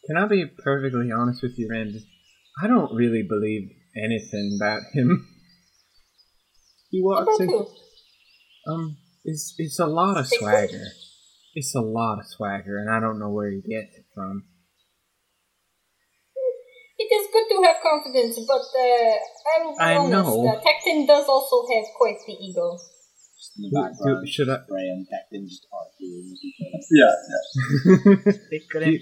can 0.05 0.17
I 0.17 0.27
be 0.27 0.45
perfectly 0.45 1.11
honest 1.11 1.41
with 1.41 1.57
you, 1.57 1.67
Ramsey? 1.71 2.05
I 2.61 2.67
don't 2.67 2.93
really 2.93 3.23
believe 3.23 3.69
anything 3.95 4.57
about 4.59 4.81
him. 4.93 5.27
He 6.89 7.01
walks 7.03 7.37
in. 7.41 7.49
Um, 8.65 8.97
it's 9.27 9.53
it's 9.59 9.77
a 9.79 9.85
lot 9.85 10.17
of 10.17 10.25
swagger. 10.27 10.87
It's 11.53 11.75
a 11.75 11.81
lot 11.81 12.19
of 12.19 12.25
swagger, 12.25 12.77
and 12.79 12.89
I 12.89 12.99
don't 12.99 13.19
know 13.19 13.29
where 13.29 13.49
he 13.51 13.61
gets 13.61 13.93
it 13.97 14.05
from. 14.15 14.43
It 16.99 17.09
is 17.13 17.27
good 17.31 17.45
to 17.55 17.61
have 17.67 17.75
confidence, 17.83 18.39
but 18.47 18.65
uh, 18.73 18.81
I 18.81 19.63
will 19.63 19.73
be 19.73 19.79
I 19.79 19.95
honest. 19.97 20.11
know. 20.11 20.47
Uh, 20.49 20.59
Tecton 20.61 21.05
does 21.05 21.27
also 21.29 21.67
have 21.73 21.85
quite 21.95 22.17
the 22.25 22.33
ego. 22.33 22.77
Just 23.37 23.53
in 23.57 23.69
the 23.69 23.95
Do- 24.03 24.21
do- 24.21 24.27
should 24.27 24.49
I- 24.49 24.65
Ray 24.69 24.87
and 24.89 25.05
Tecton 25.05 25.47
just 25.47 25.67
arguing 25.71 26.31
with 26.31 26.43
each 26.43 26.59
other. 26.65 26.81
Yeah, 26.91 27.13
yeah. 28.25 28.33
They 28.51 28.61
couldn't. 28.71 29.01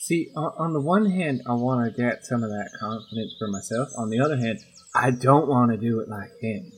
See, 0.00 0.30
on, 0.36 0.52
on 0.58 0.72
the 0.74 0.80
one 0.80 1.06
hand, 1.10 1.40
I 1.48 1.54
want 1.54 1.84
to 1.84 1.90
get 2.02 2.24
some 2.24 2.42
of 2.44 2.50
that 2.50 2.68
confidence 2.78 3.34
for 3.38 3.48
myself. 3.48 3.88
On 3.96 4.10
the 4.10 4.20
other 4.20 4.36
hand, 4.36 4.58
I 4.94 5.10
don't 5.10 5.48
want 5.48 5.72
to 5.72 5.78
do 5.78 6.00
it 6.00 6.08
like 6.08 6.30
him. 6.42 6.70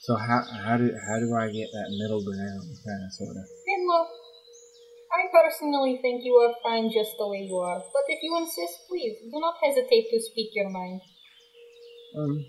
So 0.00 0.16
how 0.16 0.40
how 0.64 0.76
do 0.80 0.88
how 0.88 1.20
do 1.20 1.28
I 1.36 1.52
get 1.52 1.68
that 1.76 1.88
middle 1.92 2.24
ground, 2.24 2.64
kind 2.64 3.02
of 3.04 3.12
sort 3.12 3.36
of? 3.36 3.44
Fenlo, 3.68 4.08
I 5.12 5.28
personally 5.28 5.98
think 6.00 6.24
you 6.24 6.32
are 6.40 6.54
fine 6.64 6.90
just 6.90 7.18
the 7.18 7.28
way 7.28 7.44
you 7.44 7.56
are, 7.56 7.78
but 7.78 8.04
if 8.08 8.22
you 8.22 8.34
insist, 8.38 8.88
please 8.88 9.20
do 9.30 9.38
not 9.38 9.56
hesitate 9.62 10.08
to 10.08 10.20
speak 10.22 10.52
your 10.54 10.70
mind. 10.70 11.02
Um, 12.16 12.46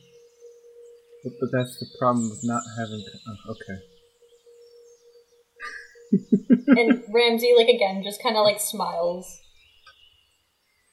but, 1.25 1.33
but 1.41 1.49
that's 1.51 1.77
the 1.77 1.87
problem 1.99 2.29
with 2.29 2.39
not 2.43 2.63
having. 2.79 3.03
Oh, 3.27 3.51
okay. 3.51 3.79
and 6.79 7.03
Ramsey, 7.13 7.53
like 7.57 7.67
again, 7.67 8.01
just 8.01 8.23
kind 8.23 8.37
of 8.37 8.45
like 8.45 8.61
smiles, 8.61 9.27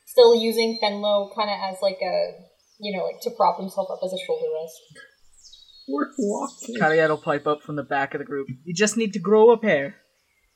still 0.07 0.35
using 0.35 0.81
Fenlo 0.83 1.33
kind 1.37 1.51
of 1.51 1.59
as 1.71 1.79
like 1.83 2.03
a, 2.03 2.33
you 2.81 2.97
know, 2.97 3.05
like 3.05 3.21
to 3.23 3.31
prop 3.31 3.61
himself 3.61 3.89
up 3.93 4.01
as 4.03 4.13
a 4.13 4.19
shoulder 4.27 4.51
rest. 4.61 5.07
We're 5.89 6.11
walking. 6.19 6.77
Cariad 6.79 7.09
will 7.09 7.17
pipe 7.19 7.47
up 7.47 7.63
from 7.63 7.77
the 7.77 7.83
back 7.83 8.15
of 8.15 8.19
the 8.19 8.25
group. 8.25 8.49
You 8.65 8.75
just 8.75 8.97
need 8.97 9.13
to 9.15 9.19
grow 9.19 9.51
a 9.51 9.57
pair. 9.59 9.97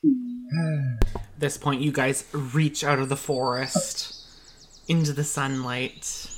At 0.05 1.39
this 1.39 1.57
point, 1.57 1.81
you 1.81 1.91
guys 1.91 2.25
reach 2.33 2.83
out 2.83 2.99
of 2.99 3.09
the 3.09 3.15
forest 3.17 4.13
into 4.87 5.13
the 5.13 5.23
sunlight. 5.23 6.29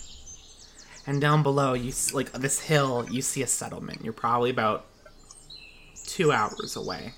And 1.08 1.20
down 1.22 1.44
below, 1.44 1.74
you 1.74 1.90
s- 1.90 2.14
like 2.14 2.32
this 2.32 2.62
hill, 2.62 3.06
you 3.12 3.22
see 3.22 3.44
a 3.44 3.48
settlement. 3.48 4.04
You're 4.04 4.14
probably 4.14 4.50
about 4.50 4.86
two 6.08 6.32
hours 6.32 6.76
away. 6.76 7.14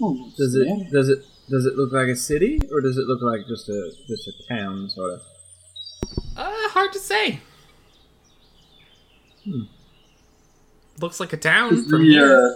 Oh, 0.00 0.30
Does 0.36 0.54
it 0.54 0.90
does 0.92 1.08
it 1.08 1.18
does 1.50 1.66
it 1.66 1.74
look 1.76 1.92
like 1.92 2.08
a 2.08 2.14
city 2.16 2.60
or 2.70 2.80
does 2.80 2.98
it 2.98 3.06
look 3.06 3.20
like 3.22 3.46
just 3.48 3.68
a 3.68 3.90
just 4.06 4.28
a 4.28 4.32
town 4.48 4.88
sort 4.90 5.14
of? 5.14 5.20
Uh, 6.36 6.68
hard 6.68 6.92
to 6.92 6.98
say. 6.98 7.40
Hmm. 9.48 9.62
Looks 11.00 11.20
like 11.20 11.32
a 11.32 11.36
town 11.36 11.74
Is 11.74 11.88
from 11.90 12.02
the 12.02 12.08
here. 12.08 12.36
uh, 12.36 12.50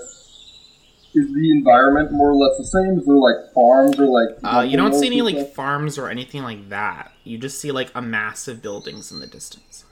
is 1.15 1.33
the 1.33 1.51
environment 1.53 2.11
more 2.13 2.31
or 2.31 2.35
less 2.37 2.57
the 2.59 2.65
same? 2.67 2.99
Is 2.99 3.07
there 3.07 3.15
like 3.17 3.53
farms 3.55 3.99
or 4.01 4.07
like? 4.07 4.39
Uh, 4.43 4.61
you 4.63 4.77
don't 4.77 4.95
see 4.95 5.07
any 5.07 5.23
like 5.23 5.37
stuff? 5.37 5.53
farms 5.55 5.97
or 5.99 6.09
anything 6.09 6.43
like 6.43 6.69
that. 6.71 7.13
You 7.25 7.39
just 7.39 7.61
see 7.61 7.71
like 7.71 7.91
a 7.95 8.03
massive 8.03 8.61
buildings 8.63 9.13
in 9.13 9.21
the 9.21 9.27
distance, 9.27 9.85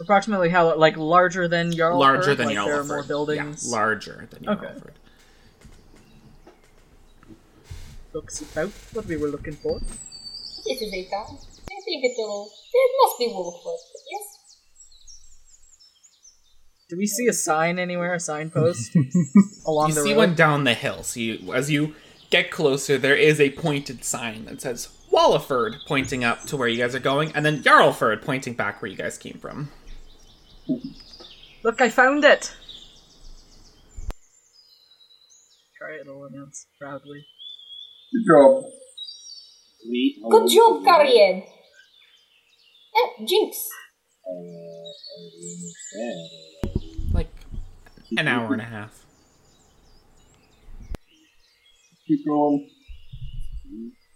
Approximately 0.00 0.48
how 0.50 0.76
like 0.76 0.96
larger 0.96 1.46
than 1.48 1.72
Jarl? 1.72 1.98
larger 1.98 2.34
than 2.34 2.46
like, 2.48 2.56
There 2.56 2.64
are 2.80 2.82
Yarlford. 2.82 2.88
more 2.88 3.02
buildings. 3.04 3.64
Yeah, 3.66 3.72
larger 3.76 4.28
than 4.30 4.48
Okay. 4.48 4.66
Yarlford. 4.66 4.92
Looks 8.12 8.40
about 8.40 8.70
what 8.92 9.06
we 9.06 9.16
were 9.16 9.28
looking 9.28 9.54
for. 9.54 9.78
It 10.66 10.82
is 10.82 10.92
a 10.92 11.04
town. 11.10 11.38
I 11.38 11.80
think 11.84 12.04
it'll. 12.04 12.50
It 12.72 12.90
must 13.02 13.18
be 13.18 13.26
Wolfwood, 13.28 13.62
but 13.64 13.78
yes. 13.94 13.95
Do 16.88 16.96
we 16.96 17.06
see 17.06 17.26
a 17.26 17.32
sign 17.32 17.78
anywhere? 17.78 18.14
A 18.14 18.20
signpost 18.20 18.96
along 19.66 19.88
You 19.88 19.94
the 19.94 20.02
see 20.02 20.10
road? 20.12 20.18
one 20.18 20.34
down 20.34 20.64
the 20.64 20.74
hill. 20.74 21.02
So 21.02 21.18
you, 21.20 21.52
as 21.52 21.70
you 21.70 21.94
get 22.30 22.50
closer, 22.50 22.96
there 22.96 23.16
is 23.16 23.40
a 23.40 23.50
pointed 23.50 24.04
sign 24.04 24.44
that 24.44 24.60
says 24.60 24.88
Walliford, 25.12 25.76
pointing 25.88 26.22
up 26.22 26.44
to 26.44 26.56
where 26.56 26.68
you 26.68 26.78
guys 26.78 26.94
are 26.94 27.00
going, 27.00 27.32
and 27.34 27.44
then 27.44 27.62
Jarlford, 27.62 28.22
pointing 28.22 28.54
back 28.54 28.80
where 28.80 28.90
you 28.90 28.96
guys 28.96 29.18
came 29.18 29.38
from. 29.38 29.70
Look, 31.64 31.80
I 31.80 31.88
found 31.88 32.24
it. 32.24 32.54
Cariad 35.80 36.06
will 36.06 36.26
announce 36.26 36.66
proudly. 36.80 37.26
Good 38.12 38.32
job. 38.32 38.64
Sweet. 39.82 40.22
Good 40.30 40.48
job, 40.50 40.84
Cariad. 40.84 41.42
Eh, 42.96 43.24
Jinx. 43.26 43.68
Like 45.84 46.55
an 48.16 48.28
hour 48.28 48.52
and 48.52 48.62
a 48.62 48.66
half. 48.66 49.04
Keep 52.06 52.26
going. 52.26 52.70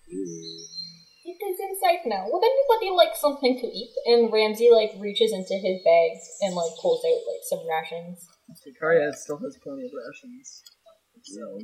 It 0.08 1.38
is 1.42 1.58
in 1.60 1.80
sight 1.80 2.00
now. 2.06 2.26
Would 2.30 2.42
anybody 2.44 2.90
like 2.96 3.16
something 3.16 3.58
to 3.58 3.66
eat? 3.66 3.92
And 4.06 4.32
Ramsey 4.32 4.70
like 4.70 4.92
reaches 4.98 5.32
into 5.32 5.54
his 5.54 5.80
bag 5.84 6.18
and 6.42 6.54
like 6.54 6.70
pulls 6.80 7.04
out 7.04 7.22
like 7.26 7.42
some 7.48 7.60
rations. 7.68 8.26
Okay, 8.50 9.10
still 9.12 9.38
has 9.38 9.56
plenty 9.62 9.84
of 9.86 9.92
rations. 9.94 10.62
So, 11.22 11.58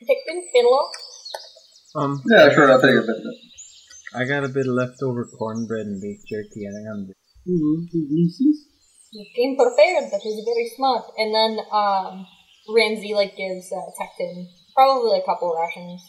Picton, 0.00 0.42
Fenlo. 0.54 0.80
Um, 1.96 2.22
Yeah, 2.26 2.48
sure. 2.54 2.70
I'll 2.70 2.80
take 2.80 2.90
a 2.90 3.00
bit- 3.00 3.06
bit 3.06 3.16
of 3.16 3.24
it. 3.24 3.36
I 4.12 4.24
got 4.24 4.44
a 4.44 4.48
bit 4.48 4.66
of 4.66 4.74
leftover 4.74 5.24
cornbread 5.24 5.86
and 5.86 6.00
beef 6.00 6.20
jerky, 6.26 6.66
I 6.66 6.70
and 6.70 6.88
I'm 6.88 7.12
You 9.12 9.26
came 9.34 9.56
prepared. 9.56 10.10
That 10.12 10.22
is 10.24 10.44
very 10.44 10.70
smart. 10.76 11.04
And 11.18 11.34
then 11.34 11.58
um, 11.72 12.26
Ramsey 12.68 13.14
like 13.14 13.36
gives 13.36 13.72
uh, 13.72 13.90
Tecton 14.00 14.46
probably 14.74 15.18
a 15.18 15.22
couple 15.22 15.54
rations. 15.56 16.08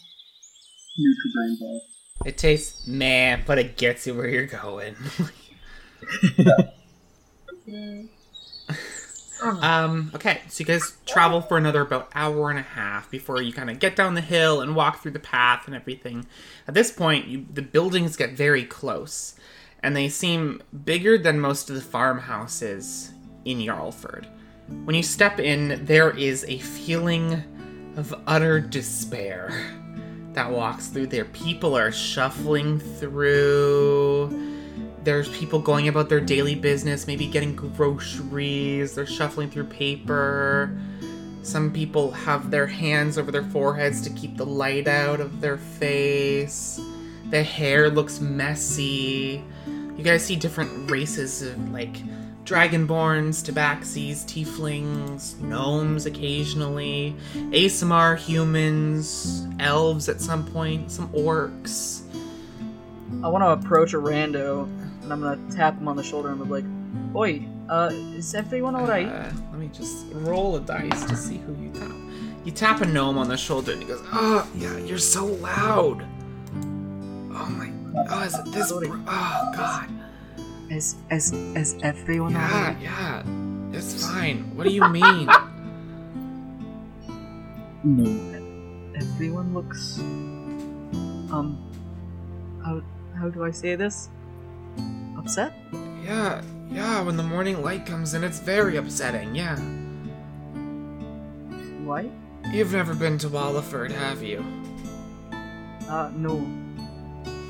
Nutribrain 1.00 1.60
bar. 1.60 1.80
It 2.26 2.38
tastes 2.38 2.86
man, 2.88 3.44
but 3.48 3.58
it 3.58 3.78
gets 3.78 4.06
you 4.06 4.14
where 4.14 4.28
you're 4.28 4.46
going. 4.46 4.96
Mm. 7.68 8.10
um, 9.64 10.12
okay, 10.14 10.42
so 10.48 10.62
you 10.62 10.66
guys 10.66 10.98
travel 11.06 11.42
for 11.42 11.58
another 11.58 11.82
about 11.82 12.10
hour 12.14 12.50
and 12.50 12.60
a 12.60 12.64
half 12.64 13.10
before 13.10 13.42
you 13.42 13.54
kind 13.54 13.70
of 13.70 13.80
get 13.80 13.96
down 13.96 14.14
the 14.14 14.22
hill 14.22 14.62
and 14.62 14.76
walk 14.76 15.02
through 15.02 15.12
the 15.12 15.20
path 15.20 15.68
and 15.68 15.76
everything. 15.76 16.26
At 16.68 16.74
this 16.74 16.92
point, 16.92 17.28
you, 17.28 17.46
the 17.52 17.62
buildings 17.62 18.16
get 18.16 18.32
very 18.32 18.66
close, 18.66 19.36
and 19.84 19.96
they 19.96 20.10
seem 20.10 20.62
bigger 20.86 21.18
than 21.18 21.40
most 21.40 21.70
of 21.70 21.76
the 21.76 21.82
farmhouses 21.82 23.12
in 23.46 23.58
Yarlford. 23.60 24.26
When 24.86 24.96
you 24.96 25.04
step 25.04 25.40
in, 25.40 25.84
there 25.86 26.12
is 26.12 26.46
a 26.48 26.60
feeling 26.60 27.44
of 27.98 28.14
utter 28.28 28.60
despair 28.60 29.52
that 30.34 30.50
walks 30.50 30.88
through 30.88 31.08
there. 31.08 31.26
People 31.26 31.76
are 31.76 31.92
shuffling 31.92 32.80
through. 32.80 34.50
There's 35.04 35.30
people 35.38 35.60
going 35.60 35.88
about 35.88 36.10
their 36.10 36.22
daily 36.22 36.56
business, 36.56 37.08
maybe 37.08 37.28
getting 37.28 37.56
groceries. 37.56 38.96
They're 38.96 39.06
shuffling 39.06 39.50
through 39.50 39.66
paper. 39.66 40.78
Some 41.42 41.74
people 41.74 42.12
have 42.12 42.52
their 42.52 42.68
hands 42.68 43.18
over 43.18 43.32
their 43.32 43.44
foreheads 43.44 44.00
to 44.02 44.12
keep 44.12 44.38
the 44.38 44.46
light 44.46 44.88
out 44.88 45.20
of 45.20 45.42
their 45.42 45.58
face. 45.58 46.80
The 47.32 47.42
hair 47.44 47.90
looks 47.90 48.20
messy. 48.20 49.44
You 49.66 50.04
guys 50.04 50.26
see 50.26 50.36
different 50.36 50.92
races 50.92 51.42
of 51.42 51.72
like 51.72 51.94
dragonborns, 52.44 53.42
tabaxis, 53.42 54.26
tieflings, 54.26 55.40
gnomes 55.40 56.06
occasionally, 56.06 57.16
ASMR 57.34 58.18
humans, 58.18 59.48
elves 59.60 60.10
at 60.10 60.20
some 60.20 60.46
point, 60.46 60.92
some 60.92 61.08
orcs. 61.14 62.02
I 63.24 63.28
want 63.30 63.44
to 63.44 63.52
approach 63.52 63.94
a 63.94 63.98
rando, 63.98 64.64
and 65.02 65.14
I'm 65.14 65.22
gonna 65.22 65.40
tap 65.56 65.78
him 65.78 65.88
on 65.88 65.96
the 65.96 66.04
shoulder 66.04 66.30
and 66.30 66.44
be 66.44 66.50
like, 66.50 66.66
"Oi, 67.16 67.46
uh, 67.70 67.90
is 67.94 68.36
everyone 68.36 68.76
alright?" 68.76 69.08
Uh, 69.08 69.32
let 69.52 69.60
me 69.60 69.70
just 69.72 70.06
roll 70.12 70.58
a 70.58 70.62
dice 70.62 71.06
to 71.06 71.16
see 71.16 71.38
who 71.38 71.54
you 71.62 71.70
tap. 71.72 71.92
You 72.44 72.52
tap 72.52 72.82
a 72.82 72.86
gnome 72.86 73.20
on 73.20 73.28
the 73.28 73.38
shoulder 73.38 73.72
and 73.72 73.82
he 73.82 73.88
goes, 73.88 74.02
Oh, 74.12 74.50
yeah, 74.56 74.76
you're 74.78 74.98
so 74.98 75.26
loud. 75.26 76.04
Oh 77.42 77.50
my, 77.50 77.72
oh, 78.10 78.22
is 78.24 78.36
it 78.38 78.46
this? 78.54 78.70
Sorry. 78.70 78.88
br- 78.88 78.98
Oh, 79.08 79.52
God. 79.56 79.90
As 80.70 80.96
is 81.10 81.34
is 81.58 81.76
everyone 81.82 82.34
Yeah, 82.34 82.46
alright? 82.54 82.78
yeah, 82.80 83.24
it's 83.74 84.06
fine. 84.06 84.56
What 84.56 84.68
do 84.68 84.74
you 84.74 84.88
mean? 84.90 85.28
No. 87.84 88.06
Everyone 88.94 89.56
looks. 89.56 89.98
Um. 91.34 91.58
How 92.64 92.82
how 93.18 93.30
do 93.30 93.44
I 93.44 93.50
say 93.50 93.74
this? 93.76 94.10
Upset? 95.18 95.54
yeah, 96.06 96.42
yeah, 96.70 97.02
when 97.02 97.18
the 97.18 97.24
morning 97.24 97.64
light 97.64 97.86
comes 97.88 98.14
in, 98.14 98.24
it's 98.24 98.38
very 98.40 98.78
upsetting, 98.78 99.34
yeah. 99.36 99.58
Why? 101.86 102.10
You've 102.54 102.72
never 102.74 102.94
been 102.94 103.18
to 103.20 103.30
Walliford, 103.30 103.90
have 103.92 104.22
you? 104.22 104.46
Uh, 105.90 106.12
no. 106.16 106.38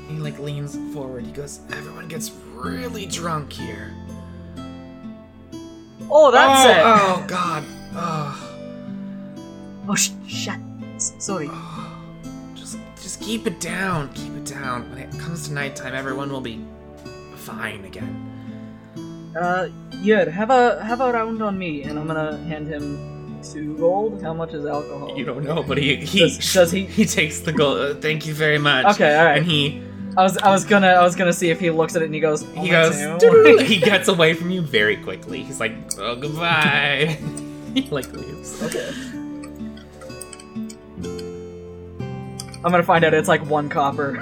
He 0.08 0.16
like 0.18 0.38
leans 0.38 0.76
forward. 0.94 1.24
He 1.24 1.32
goes, 1.32 1.60
Everyone 1.72 2.08
gets 2.08 2.32
really 2.54 3.06
drunk 3.06 3.52
here. 3.52 3.94
Oh, 6.10 6.30
that's 6.30 6.66
oh, 6.66 6.70
it. 6.70 6.82
Oh 6.84 7.24
God. 7.26 7.64
Oh. 7.94 8.48
Oh, 9.88 9.94
sh- 9.94 10.10
shit. 10.26 10.58
Sorry. 10.98 11.48
Oh, 11.50 11.98
Just, 12.54 12.78
just 13.00 13.20
keep 13.20 13.46
it 13.46 13.60
down. 13.60 14.12
Keep 14.12 14.36
it 14.36 14.44
down. 14.44 14.88
When 14.90 14.98
it 14.98 15.10
comes 15.18 15.48
to 15.48 15.54
nighttime, 15.54 15.94
everyone 15.94 16.30
will 16.30 16.40
be 16.40 16.64
fine 17.34 17.84
again. 17.84 19.32
Uh, 19.36 19.68
yeah. 20.02 20.28
Have 20.28 20.50
a 20.50 20.84
have 20.84 21.00
a 21.00 21.12
round 21.12 21.42
on 21.42 21.58
me, 21.58 21.82
and 21.82 21.98
I'm 21.98 22.06
gonna 22.06 22.36
hand 22.44 22.68
him 22.68 23.40
two 23.42 23.76
gold. 23.78 24.22
How 24.22 24.34
much 24.34 24.52
is 24.52 24.66
alcohol? 24.66 25.16
You 25.16 25.24
don't 25.24 25.44
know, 25.44 25.62
but 25.62 25.78
he 25.78 25.96
he 25.96 26.20
Does, 26.20 26.52
does 26.52 26.70
he? 26.70 26.84
he 26.98 27.04
takes 27.06 27.40
the 27.40 27.52
gold. 27.52 27.78
Uh, 27.78 27.94
thank 28.00 28.26
you 28.26 28.34
very 28.34 28.58
much. 28.58 28.86
Okay, 28.94 29.16
all 29.16 29.24
right. 29.24 29.38
And 29.38 29.46
he 29.46 29.82
I 30.16 30.22
was 30.22 30.36
I 30.38 30.50
was 30.50 30.64
gonna 30.64 30.88
I 30.88 31.02
was 31.02 31.16
gonna 31.16 31.32
see 31.32 31.50
if 31.50 31.58
he 31.58 31.70
looks 31.70 31.96
at 31.96 32.02
it 32.02 32.06
and 32.06 32.14
he 32.14 32.20
goes. 32.20 32.42
he 32.52 32.68
goes. 32.68 32.94
he 33.62 33.78
gets 33.78 34.08
away 34.08 34.34
from 34.34 34.50
you 34.50 34.60
very 34.60 34.96
quickly. 34.96 35.42
He's 35.42 35.58
like, 35.58 35.72
oh 35.98 36.16
goodbye. 36.16 37.18
he 37.74 37.82
like 37.90 38.12
leaves. 38.12 38.62
okay. 38.62 38.92
I'm 42.64 42.70
gonna 42.70 42.82
find 42.82 43.04
out 43.04 43.14
it's 43.14 43.28
like 43.28 43.44
one 43.46 43.68
copper. 43.68 44.18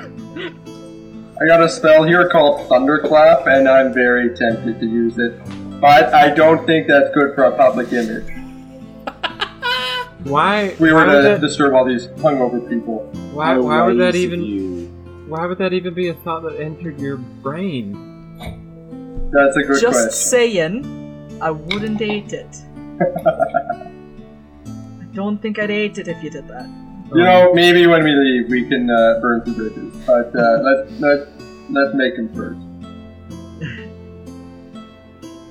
I 1.42 1.46
got 1.46 1.62
a 1.62 1.68
spell 1.68 2.04
here 2.04 2.28
called 2.28 2.68
Thunderclap, 2.68 3.46
and 3.46 3.68
I'm 3.68 3.92
very 3.92 4.34
tempted 4.36 4.78
to 4.78 4.86
use 4.86 5.18
it. 5.18 5.40
But 5.80 6.14
I 6.14 6.30
don't 6.30 6.66
think 6.66 6.86
that's 6.86 7.12
good 7.14 7.34
for 7.34 7.44
a 7.44 7.56
public 7.56 7.92
image. 7.92 8.30
Why? 10.24 10.74
We 10.78 10.92
were 10.92 11.04
to 11.06 11.22
that, 11.22 11.40
disturb 11.40 11.74
all 11.74 11.84
these 11.86 12.06
hungover 12.08 12.66
people. 12.68 13.10
why, 13.32 13.54
How 13.54 13.62
why 13.62 13.82
would 13.86 13.98
that 13.98 14.14
even? 14.14 14.42
you. 14.42 14.79
Why 15.30 15.46
would 15.46 15.58
that 15.58 15.72
even 15.72 15.94
be 15.94 16.08
a 16.08 16.14
thought 16.14 16.42
that 16.42 16.58
entered 16.60 16.98
your 16.98 17.16
brain? 17.16 17.92
That's 19.30 19.56
a 19.56 19.62
good 19.62 19.80
Just 19.80 19.84
question. 19.84 20.08
Just 20.08 20.26
saying, 20.28 21.38
I 21.40 21.52
wouldn't 21.52 22.02
eat 22.02 22.32
it. 22.32 22.56
I 23.26 25.04
don't 25.12 25.40
think 25.40 25.60
I'd 25.60 25.70
eat 25.70 25.98
it 25.98 26.08
if 26.08 26.20
you 26.20 26.30
did 26.30 26.48
that. 26.48 26.66
You 27.14 27.22
know, 27.22 27.54
maybe 27.54 27.86
when 27.86 28.02
we 28.02 28.10
leave, 28.10 28.50
we 28.50 28.68
can 28.68 28.90
uh, 28.90 29.20
burn 29.22 29.44
some 29.44 29.54
bridges. 29.54 29.94
But 30.04 30.34
uh, 30.34 30.58
let's 30.62 30.90
let's 31.00 31.30
let's 31.70 31.94
make 31.94 32.16
them 32.16 32.34
first. 32.34 32.58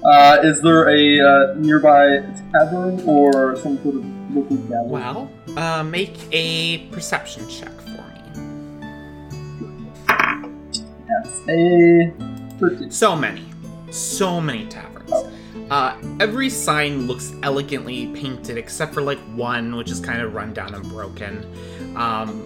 Uh, 0.03 0.39
is 0.43 0.61
there 0.61 0.89
a 0.89 1.21
uh, 1.21 1.53
nearby 1.55 2.19
tavern 2.51 2.99
or 3.07 3.55
some 3.55 3.81
sort 3.81 3.95
of 3.95 4.03
local 4.35 4.57
gathering? 4.57 4.89
Well, 4.89 5.31
uh, 5.55 5.83
make 5.83 6.17
a 6.33 6.79
perception 6.87 7.47
check 7.47 7.71
A 11.47 12.13
thirteen. 12.59 12.91
So 12.91 13.15
many, 13.15 13.45
so 13.91 14.39
many 14.39 14.65
taverns. 14.67 15.11
Uh, 15.69 15.95
every 16.19 16.49
sign 16.49 17.05
looks 17.05 17.33
elegantly 17.43 18.07
painted 18.07 18.57
except 18.57 18.93
for 18.93 19.01
like 19.01 19.19
one, 19.35 19.75
which 19.75 19.91
is 19.91 19.99
kind 19.99 20.21
of 20.21 20.33
run 20.33 20.53
down 20.53 20.73
and 20.73 20.83
broken. 20.89 21.45
Um, 21.95 22.45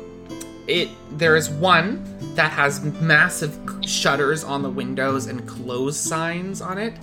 it 0.68 0.90
there 1.12 1.36
is 1.36 1.50
one 1.50 2.04
that 2.36 2.52
has 2.52 2.82
massive 3.02 3.58
shutters 3.86 4.44
on 4.44 4.62
the 4.62 4.70
windows 4.70 5.28
and 5.28 5.48
close 5.48 5.98
signs 5.98 6.62
on 6.62 6.78
it 6.78 6.94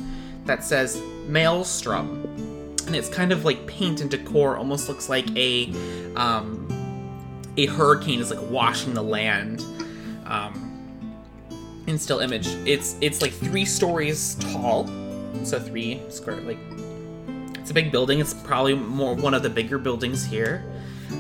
that 0.45 0.65
says 0.65 1.01
Maelstrom, 1.27 2.25
and 2.87 2.97
it's 2.97 3.09
kind 3.09 3.33
of 3.33 3.45
like 3.45 3.67
paint 3.67 4.01
and 4.01 4.11
decor. 4.11 4.57
Almost 4.57 4.89
looks 4.89 5.09
like 5.09 5.31
a 5.37 5.73
um, 6.17 6.67
a 7.57 7.67
hurricane 7.67 8.21
is 8.21 8.31
like 8.31 8.51
washing 8.51 8.95
the 8.95 9.03
land. 9.03 9.61
Um, 10.27 10.70
in 11.91 11.99
still 11.99 12.21
image. 12.21 12.47
It's 12.67 12.97
it's 13.01 13.21
like 13.21 13.33
three 13.33 13.67
stories 13.67 14.37
tall, 14.37 14.89
so 15.45 15.61
three 15.61 16.01
square. 16.09 16.41
Like 16.41 16.59
it's 17.57 17.71
a 17.71 17.75
big 17.75 17.93
building. 17.93 18.21
It's 18.21 18.33
probably 18.33 18.75
more 18.75 19.15
one 19.15 19.35
of 19.35 19.43
the 19.43 19.51
bigger 19.51 19.79
buildings 19.79 20.25
here. 20.25 20.65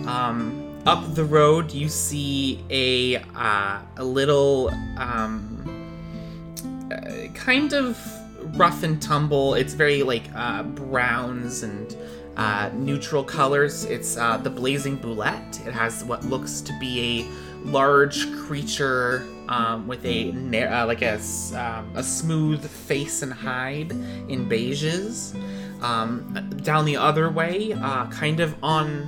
Um, 0.07 0.83
up 0.87 1.15
the 1.15 1.25
road, 1.25 1.73
you 1.73 1.89
see 1.89 2.65
a 2.71 3.17
uh, 3.35 3.81
a 3.99 4.05
little 4.05 4.71
um, 4.97 5.67
uh, 6.91 7.27
kind 7.35 7.75
of 7.75 8.01
rough 8.57 8.83
and 8.83 9.01
tumble. 9.03 9.55
It's 9.55 9.75
very 9.75 10.03
like 10.03 10.25
uh, 10.35 10.63
browns 10.63 11.63
and 11.63 11.95
uh, 12.37 12.71
neutral 12.75 13.25
colors. 13.25 13.85
It's 13.85 14.17
uh, 14.17 14.39
the 14.39 14.51
Blazing 14.51 14.97
Boulette. 14.97 15.61
It 15.67 15.73
has 15.73 16.05
what 16.05 16.25
looks 16.25 16.61
to 16.63 16.73
be 16.79 17.21
a 17.21 17.69
large 17.69 18.33
creature 18.37 19.27
um, 19.51 19.87
with 19.87 20.05
a 20.07 20.31
uh, 20.31 20.87
like 20.87 21.03
a 21.03 21.17
um, 21.55 21.93
a 21.95 22.03
smooth 22.03 22.65
face 22.65 23.23
and 23.23 23.33
hide 23.33 23.91
in 23.91 24.49
beiges. 24.49 25.35
Um, 25.83 26.51
down 26.63 26.85
the 26.85 26.97
other 26.97 27.31
way, 27.31 27.73
uh, 27.73 28.07
kind 28.09 28.41
of 28.41 28.55
on 28.63 29.07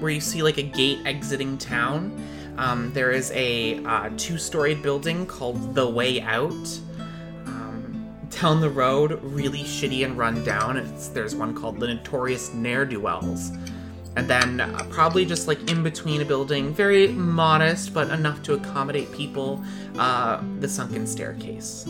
where 0.00 0.10
you 0.10 0.20
see 0.20 0.42
like 0.42 0.58
a 0.58 0.62
gate 0.62 0.98
exiting 1.06 1.56
town. 1.58 2.18
Um, 2.58 2.92
there 2.92 3.12
is 3.12 3.30
a 3.34 3.82
uh, 3.84 4.10
two-storied 4.16 4.82
building 4.82 5.26
called 5.26 5.74
the 5.74 5.88
Way 5.88 6.20
Out. 6.20 6.80
Um, 7.46 8.18
down 8.30 8.60
the 8.60 8.68
road, 8.70 9.20
really 9.22 9.62
shitty 9.62 10.04
and 10.04 10.18
run 10.18 10.42
down. 10.44 10.76
It's, 10.76 11.08
there's 11.08 11.34
one 11.34 11.54
called 11.54 11.78
the 11.78 11.86
Notorious 11.86 12.52
Ne'er 12.52 12.84
Do 12.84 13.00
Wells. 13.00 13.52
And 14.14 14.28
then 14.28 14.60
uh, 14.60 14.86
probably 14.90 15.24
just 15.24 15.48
like 15.48 15.70
in 15.70 15.82
between 15.82 16.20
a 16.20 16.24
building, 16.24 16.74
very 16.74 17.08
modest 17.08 17.94
but 17.94 18.10
enough 18.10 18.42
to 18.42 18.52
accommodate 18.54 19.10
people, 19.12 19.64
uh, 19.98 20.42
the 20.60 20.68
Sunken 20.68 21.06
Staircase. 21.06 21.86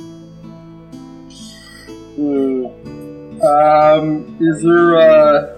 Um, 3.42 4.36
is 4.40 4.62
there, 4.62 4.96
uh, 4.98 5.56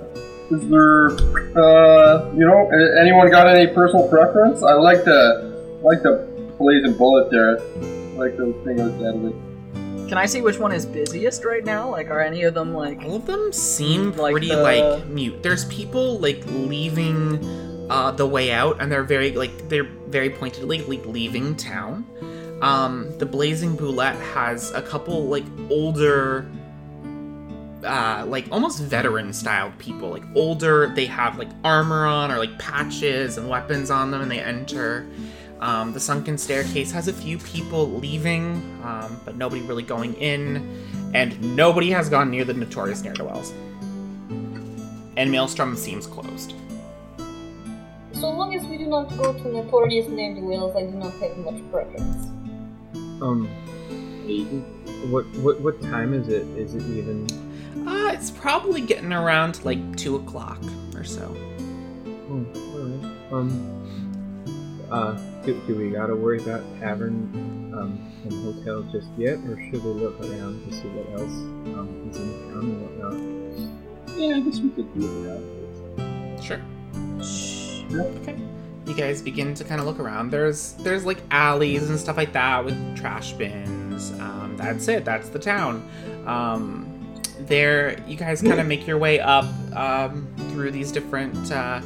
is 0.50 0.68
there, 0.70 1.10
uh, 1.58 2.32
you 2.32 2.46
know, 2.46 2.70
anyone 2.98 3.30
got 3.30 3.46
any 3.46 3.66
personal 3.72 4.08
preference? 4.08 4.62
I 4.62 4.72
like 4.74 5.04
the, 5.04 5.80
like 5.82 6.02
the 6.02 6.26
blazing 6.58 6.96
bullet 6.96 7.30
there. 7.30 7.58
I 7.58 8.16
like 8.16 8.36
the 8.38 8.54
thing 8.64 8.80
of 8.80 9.00
it. 9.00 9.53
Can 10.08 10.18
I 10.18 10.26
see 10.26 10.42
which 10.42 10.58
one 10.58 10.70
is 10.72 10.84
busiest 10.86 11.44
right 11.44 11.64
now? 11.64 11.88
Like, 11.90 12.10
are 12.10 12.20
any 12.20 12.42
of 12.42 12.54
them 12.54 12.74
like? 12.74 13.02
All 13.04 13.16
of 13.16 13.26
them 13.26 13.52
seem 13.52 14.12
Like 14.12 14.32
pretty 14.32 14.48
the- 14.50 14.62
like 14.62 15.06
mute. 15.06 15.42
There's 15.42 15.64
people 15.66 16.18
like 16.18 16.44
leaving 16.46 17.86
uh, 17.90 18.10
the 18.12 18.26
way 18.26 18.52
out, 18.52 18.80
and 18.80 18.90
they're 18.92 19.02
very 19.02 19.32
like 19.32 19.68
they're 19.68 19.88
very 20.08 20.30
pointedly 20.30 20.82
like 20.82 21.04
leaving 21.06 21.56
town. 21.56 22.04
Um, 22.62 23.16
the 23.18 23.26
Blazing 23.26 23.76
Boulette 23.76 24.16
has 24.16 24.70
a 24.72 24.80
couple 24.82 25.26
like 25.26 25.44
older, 25.70 26.46
uh, 27.84 28.24
like 28.26 28.46
almost 28.52 28.80
veteran 28.82 29.32
styled 29.32 29.76
people. 29.78 30.10
Like 30.10 30.24
older, 30.34 30.92
they 30.94 31.06
have 31.06 31.38
like 31.38 31.48
armor 31.64 32.06
on 32.06 32.30
or 32.30 32.38
like 32.38 32.58
patches 32.58 33.36
and 33.38 33.48
weapons 33.48 33.90
on 33.90 34.10
them, 34.10 34.20
and 34.20 34.30
they 34.30 34.40
enter. 34.40 35.06
Um, 35.60 35.92
the 35.92 36.00
sunken 36.00 36.36
staircase 36.36 36.90
has 36.92 37.08
a 37.08 37.12
few 37.12 37.38
people 37.38 37.90
leaving, 37.90 38.56
um, 38.84 39.20
but 39.24 39.36
nobody 39.36 39.62
really 39.62 39.82
going 39.82 40.14
in, 40.14 41.10
and 41.14 41.56
nobody 41.56 41.90
has 41.90 42.08
gone 42.08 42.30
near 42.30 42.44
the 42.44 42.54
notorious 42.54 43.02
ne'er 43.02 43.14
do 43.14 43.24
wells. 43.24 43.52
And 45.16 45.30
Maelstrom 45.30 45.76
seems 45.76 46.06
closed. 46.06 46.54
So 48.12 48.30
long 48.30 48.54
as 48.54 48.64
we 48.66 48.78
do 48.78 48.86
not 48.86 49.16
go 49.16 49.32
to 49.32 49.48
notorious 49.48 50.08
near 50.08 50.34
the 50.34 50.40
whales, 50.40 50.74
I 50.76 50.82
do 50.82 50.92
not 50.92 51.12
have 51.14 51.36
much 51.38 51.62
preference. 51.70 52.26
Um, 53.22 53.48
what 55.10 55.24
what 55.36 55.60
what 55.60 55.80
time 55.82 56.14
is 56.14 56.28
it? 56.28 56.46
Is 56.56 56.74
it 56.74 56.82
even? 56.82 57.26
Uh, 57.86 58.12
it's 58.12 58.30
probably 58.30 58.80
getting 58.80 59.12
around 59.12 59.64
like 59.64 59.96
two 59.96 60.16
o'clock 60.16 60.58
or 60.94 61.04
so. 61.04 61.34
Oh, 62.30 62.46
alright. 62.74 63.32
Um, 63.32 64.88
uh, 64.90 65.18
do, 65.44 65.60
do 65.66 65.76
we 65.76 65.90
gotta 65.90 66.14
worry 66.14 66.38
about 66.42 66.62
tavern 66.80 67.72
um 67.74 68.12
and 68.24 68.54
hotel 68.56 68.82
just 68.92 69.08
yet, 69.16 69.38
or 69.48 69.56
should 69.70 69.84
we 69.84 69.90
look 69.90 70.18
around 70.20 70.64
to 70.66 70.72
see 70.74 70.88
what 70.88 71.20
else 71.20 71.32
um 71.76 72.08
is 72.10 72.16
in 72.16 72.52
town 72.52 72.64
and 72.64 72.82
whatnot? 72.82 74.18
Yeah, 74.18 74.36
I 74.36 74.40
guess 74.40 74.60
we 74.60 74.70
could 74.70 74.94
do 74.94 75.28
it 75.28 76.42
Sure. 76.42 76.60
Okay. 77.92 78.36
You 78.86 78.94
guys 78.94 79.22
begin 79.22 79.54
to 79.54 79.64
kind 79.64 79.80
of 79.80 79.86
look 79.86 79.98
around. 79.98 80.30
There's 80.30 80.72
there's 80.74 81.04
like 81.04 81.18
alleys 81.30 81.88
and 81.88 81.98
stuff 81.98 82.16
like 82.16 82.32
that 82.32 82.64
with 82.64 82.96
trash 82.96 83.32
bins. 83.32 84.10
Um, 84.12 84.54
that's 84.56 84.88
it. 84.88 85.04
That's 85.04 85.28
the 85.30 85.38
town. 85.38 85.88
Um, 86.26 86.90
there, 87.40 87.98
you 88.06 88.16
guys 88.16 88.42
kind 88.42 88.60
of 88.60 88.66
make 88.66 88.86
your 88.86 88.98
way 88.98 89.20
up 89.20 89.46
um, 89.74 90.26
through 90.50 90.70
these 90.70 90.92
different 90.92 91.50
uh, 91.50 91.80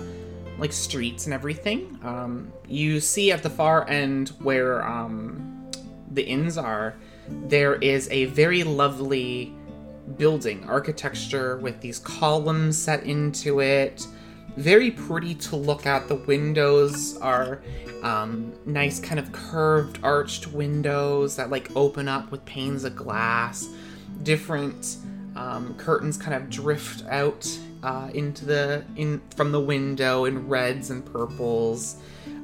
like 0.58 0.72
streets 0.72 1.24
and 1.26 1.34
everything. 1.34 1.98
Um, 2.02 2.52
you 2.66 3.00
see 3.00 3.32
at 3.32 3.42
the 3.42 3.50
far 3.50 3.88
end 3.88 4.30
where 4.40 4.86
um, 4.86 5.70
the 6.12 6.26
inns 6.26 6.58
are, 6.58 6.94
there 7.28 7.76
is 7.76 8.08
a 8.10 8.26
very 8.26 8.64
lovely 8.64 9.54
building 10.16 10.64
architecture 10.68 11.58
with 11.58 11.80
these 11.80 11.98
columns 11.98 12.78
set 12.78 13.04
into 13.04 13.60
it 13.60 14.06
very 14.58 14.90
pretty 14.90 15.34
to 15.34 15.56
look 15.56 15.86
at. 15.86 16.08
The 16.08 16.16
windows 16.16 17.16
are 17.18 17.62
um, 18.02 18.52
nice, 18.66 18.98
kind 18.98 19.18
of 19.18 19.30
curved, 19.30 20.00
arched 20.02 20.48
windows 20.48 21.36
that 21.36 21.50
like 21.50 21.70
open 21.76 22.08
up 22.08 22.30
with 22.30 22.44
panes 22.44 22.84
of 22.84 22.96
glass. 22.96 23.68
Different 24.24 24.96
um, 25.36 25.74
curtains 25.76 26.16
kind 26.16 26.34
of 26.34 26.50
drift 26.50 27.04
out 27.06 27.46
uh, 27.82 28.10
into 28.14 28.44
the 28.44 28.84
in 28.96 29.20
from 29.36 29.52
the 29.52 29.60
window 29.60 30.24
in 30.24 30.48
reds 30.48 30.90
and 30.90 31.04
purples. 31.04 31.96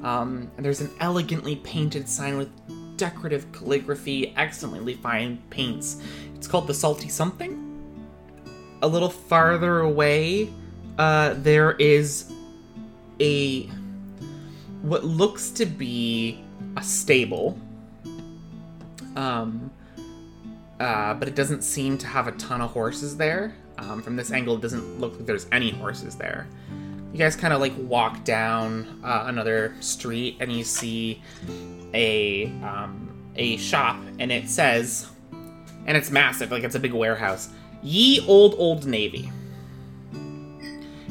Um, 0.03 0.51
and 0.57 0.65
there's 0.65 0.81
an 0.81 0.91
elegantly 1.01 1.57
painted 1.57 2.09
sign 2.09 2.37
with 2.37 2.51
decorative 2.97 3.51
calligraphy, 3.53 4.35
excellently 4.37 4.95
fine 4.95 5.43
paints. 5.51 6.01
It's 6.35 6.47
called 6.47 6.67
the 6.67 6.75
Salty 6.75 7.09
Something. 7.09 7.61
A 8.83 8.89
little 8.89 9.09
farther 9.09 9.81
away, 9.81 10.53
uh, 10.99 11.35
there 11.39 11.73
is 11.73 12.33
a 13.21 13.69
what 14.83 15.05
looks 15.05 15.51
to 15.53 15.65
be 15.65 16.45
a 16.77 16.83
stable. 16.83 17.59
Um, 19.17 19.71
uh, 20.79 21.15
but 21.15 21.29
it 21.29 21.35
doesn't 21.35 21.63
seem 21.63 21.97
to 21.99 22.07
have 22.07 22.27
a 22.27 22.33
ton 22.33 22.61
of 22.61 22.71
horses 22.73 23.17
there. 23.17 23.55
Um, 23.89 24.03
from 24.03 24.17
this 24.17 24.31
angle, 24.31 24.57
it 24.57 24.61
doesn't 24.61 25.01
look 25.01 25.17
like 25.17 25.27
there's 25.27 25.47
any 25.53 25.71
horses 25.71 26.17
there. 26.17 26.47
You 27.13 27.19
guys 27.19 27.37
kind 27.37 27.53
of 27.53 27.61
like 27.61 27.73
walk 27.79 28.25
down 28.25 29.01
uh, 29.05 29.25
another 29.27 29.75
street 29.81 30.37
and 30.41 30.53
you 30.53 30.65
see 30.65 31.23
a 31.93 32.47
um, 32.63 33.11
a 33.37 33.57
shop, 33.57 33.97
and 34.19 34.33
it 34.33 34.49
says, 34.49 35.09
and 35.87 35.97
it's 35.97 36.11
massive, 36.11 36.51
like 36.51 36.65
it's 36.65 36.75
a 36.75 36.81
big 36.81 36.93
warehouse. 36.93 37.51
Ye 37.83 38.25
old 38.27 38.55
old 38.59 38.87
navy 38.87 39.31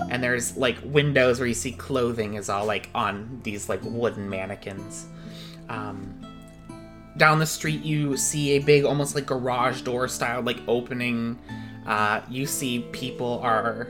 and 0.10 0.24
there's 0.24 0.56
like 0.58 0.78
windows 0.84 1.40
where 1.40 1.48
you 1.48 1.54
see 1.54 1.72
clothing 1.72 2.36
is 2.36 2.50
all 2.50 2.66
like 2.66 2.90
on 2.94 3.40
these 3.44 3.70
like 3.70 3.80
wooden 3.84 4.30
mannequins. 4.30 5.08
Um, 5.70 6.20
down 7.18 7.40
the 7.40 7.46
street, 7.46 7.84
you 7.84 8.18
see 8.18 8.52
a 8.52 8.60
big, 8.60 8.86
almost 8.86 9.16
like 9.16 9.26
garage 9.26 9.82
door 9.82 10.08
style, 10.08 10.42
like 10.42 10.60
opening. 10.68 11.40
Uh, 11.86 12.22
you 12.30 12.46
see 12.46 12.88
people 12.92 13.40
are 13.44 13.88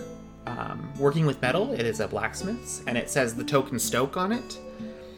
um, 0.48 0.92
working 0.98 1.26
with 1.26 1.42
metal. 1.42 1.72
It 1.74 1.86
is 1.86 2.00
a 2.00 2.08
blacksmith's, 2.08 2.84
and 2.88 2.98
it 2.98 3.10
says 3.10 3.36
the 3.36 3.44
token 3.44 3.80
Stoke 3.80 4.18
on 4.18 4.32
it. 4.32 4.60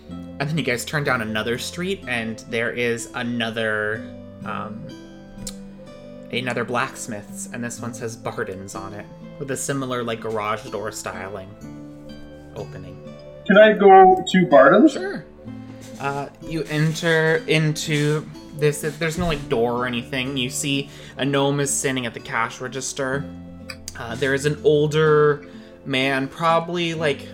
And 0.09 0.49
then 0.49 0.57
you 0.57 0.63
guys 0.63 0.83
turn 0.83 1.03
down 1.03 1.21
another 1.21 1.57
street, 1.57 2.03
and 2.07 2.39
there 2.49 2.71
is 2.71 3.09
another 3.15 4.03
um, 4.43 4.85
another 6.31 6.65
blacksmith's, 6.65 7.47
and 7.53 7.63
this 7.63 7.79
one 7.79 7.93
says 7.93 8.15
Barden's 8.15 8.75
on 8.75 8.93
it 8.93 9.05
with 9.39 9.51
a 9.51 9.57
similar 9.57 10.03
like 10.03 10.21
garage 10.21 10.63
door 10.69 10.91
styling 10.91 11.49
opening. 12.55 13.01
Can 13.47 13.57
I 13.57 13.73
go 13.73 14.23
to 14.27 14.45
Barton's? 14.47 14.93
Sure. 14.93 15.25
Uh, 15.99 16.27
you 16.41 16.63
enter 16.63 17.37
into 17.47 18.27
this. 18.57 18.81
There's 18.81 19.17
no 19.17 19.27
like 19.27 19.49
door 19.49 19.73
or 19.73 19.87
anything. 19.87 20.37
You 20.37 20.49
see 20.49 20.89
a 21.17 21.25
gnome 21.25 21.59
is 21.59 21.71
sitting 21.71 22.05
at 22.05 22.13
the 22.13 22.19
cash 22.19 22.61
register. 22.61 23.25
Uh, 23.97 24.15
there 24.15 24.33
is 24.33 24.45
an 24.45 24.59
older 24.63 25.47
man, 25.85 26.27
probably 26.27 26.93
like 26.93 27.27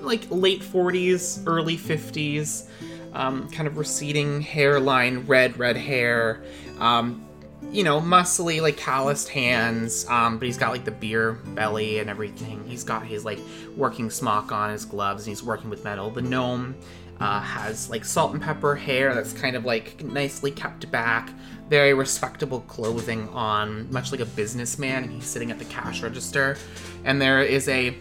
like 0.00 0.26
late 0.30 0.62
40s, 0.62 1.42
early 1.46 1.76
50s, 1.76 2.68
um, 3.12 3.48
kind 3.50 3.68
of 3.68 3.76
receding 3.76 4.40
hairline, 4.40 5.26
red 5.26 5.58
red 5.58 5.76
hair. 5.76 6.42
Um, 6.78 7.24
you 7.70 7.82
know, 7.82 8.00
muscly, 8.00 8.62
like 8.62 8.76
calloused 8.76 9.28
hands, 9.28 10.06
um, 10.08 10.38
but 10.38 10.46
he's 10.46 10.56
got 10.56 10.70
like 10.70 10.84
the 10.84 10.90
beer 10.90 11.32
belly 11.32 11.98
and 11.98 12.08
everything. 12.08 12.64
He's 12.66 12.84
got 12.84 13.04
his 13.04 13.24
like 13.24 13.38
working 13.76 14.10
smock 14.10 14.52
on, 14.52 14.70
his 14.70 14.84
gloves, 14.84 15.24
and 15.24 15.30
he's 15.30 15.42
working 15.42 15.68
with 15.68 15.84
metal. 15.84 16.10
The 16.10 16.22
gnome 16.22 16.76
uh, 17.20 17.40
has 17.40 17.90
like 17.90 18.04
salt 18.04 18.32
and 18.32 18.42
pepper 18.42 18.74
hair 18.74 19.14
that's 19.14 19.32
kind 19.32 19.56
of 19.56 19.64
like 19.64 20.02
nicely 20.04 20.50
kept 20.50 20.90
back, 20.90 21.30
very 21.68 21.94
respectable 21.94 22.60
clothing 22.62 23.28
on, 23.30 23.90
much 23.92 24.12
like 24.12 24.20
a 24.20 24.26
businessman, 24.26 25.04
and 25.04 25.12
he's 25.12 25.26
sitting 25.26 25.50
at 25.50 25.58
the 25.58 25.64
cash 25.66 26.02
register. 26.02 26.56
And 27.04 27.20
there 27.20 27.42
is 27.42 27.68
a 27.68 27.96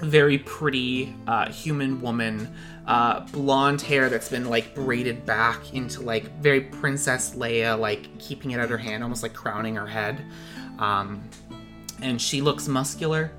very 0.00 0.38
pretty 0.38 1.14
uh, 1.26 1.50
human 1.50 2.00
woman 2.00 2.52
uh, 2.86 3.20
blonde 3.28 3.80
hair 3.80 4.10
that's 4.10 4.28
been 4.28 4.44
like 4.44 4.74
braided 4.74 5.24
back 5.24 5.72
into 5.72 6.02
like 6.02 6.30
very 6.40 6.60
Princess 6.60 7.34
Leia, 7.34 7.78
like 7.78 8.18
keeping 8.18 8.50
it 8.50 8.58
at 8.58 8.68
her 8.68 8.78
hand, 8.78 9.02
almost 9.02 9.22
like 9.22 9.32
crowning 9.32 9.76
her 9.76 9.86
head. 9.86 10.22
Um, 10.78 11.22
and 12.02 12.20
she 12.20 12.42
looks 12.42 12.68
muscular, 12.68 13.32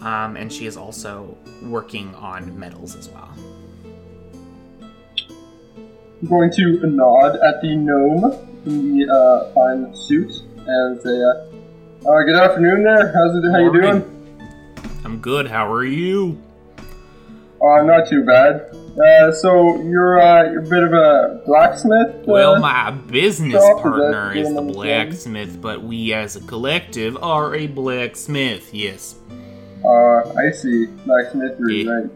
um, 0.00 0.36
and 0.36 0.52
she 0.52 0.66
is 0.66 0.76
also 0.76 1.36
working 1.62 2.14
on 2.14 2.56
metals 2.56 2.94
as 2.94 3.08
well. 3.08 3.34
I'm 6.24 6.30
going 6.30 6.50
to 6.52 6.86
nod 6.86 7.36
at 7.36 7.60
the 7.60 7.76
gnome 7.76 8.24
in 8.64 8.96
the 8.98 9.12
uh, 9.12 9.52
fine 9.52 9.94
suit 9.94 10.32
and 10.66 10.98
say, 11.02 11.20
uh, 11.22 12.08
uh, 12.10 12.22
"Good 12.22 12.34
afternoon, 12.36 12.82
there. 12.82 13.12
How's 13.12 13.36
it? 13.36 13.50
How 13.52 13.58
you 13.58 13.70
Morning. 13.70 14.00
doing? 14.00 15.02
I'm 15.04 15.18
good. 15.18 15.46
How 15.46 15.70
are 15.70 15.84
you? 15.84 16.40
Uh, 17.60 17.66
I'm 17.72 17.86
not 17.86 18.08
too 18.08 18.24
bad. 18.24 18.74
Uh, 18.98 19.32
so 19.32 19.82
you're 19.82 20.18
uh, 20.18 20.50
you're 20.50 20.64
a 20.64 20.66
bit 20.66 20.82
of 20.82 20.94
a 20.94 21.42
blacksmith. 21.44 22.24
Well, 22.26 22.54
uh, 22.54 22.60
my 22.60 22.90
business 22.92 23.62
is 23.62 23.80
partner 23.82 24.32
is 24.32 24.50
the 24.54 24.62
blacksmith, 24.62 25.60
but 25.60 25.82
we 25.82 26.14
as 26.14 26.36
a 26.36 26.40
collective 26.40 27.18
are 27.22 27.54
a 27.54 27.66
blacksmith. 27.66 28.72
Yes. 28.72 29.16
Uh, 29.84 30.32
I 30.38 30.50
see. 30.52 30.86
Blacksmithery, 31.04 31.84
Yeah. 31.84 31.90
right? 31.92 32.10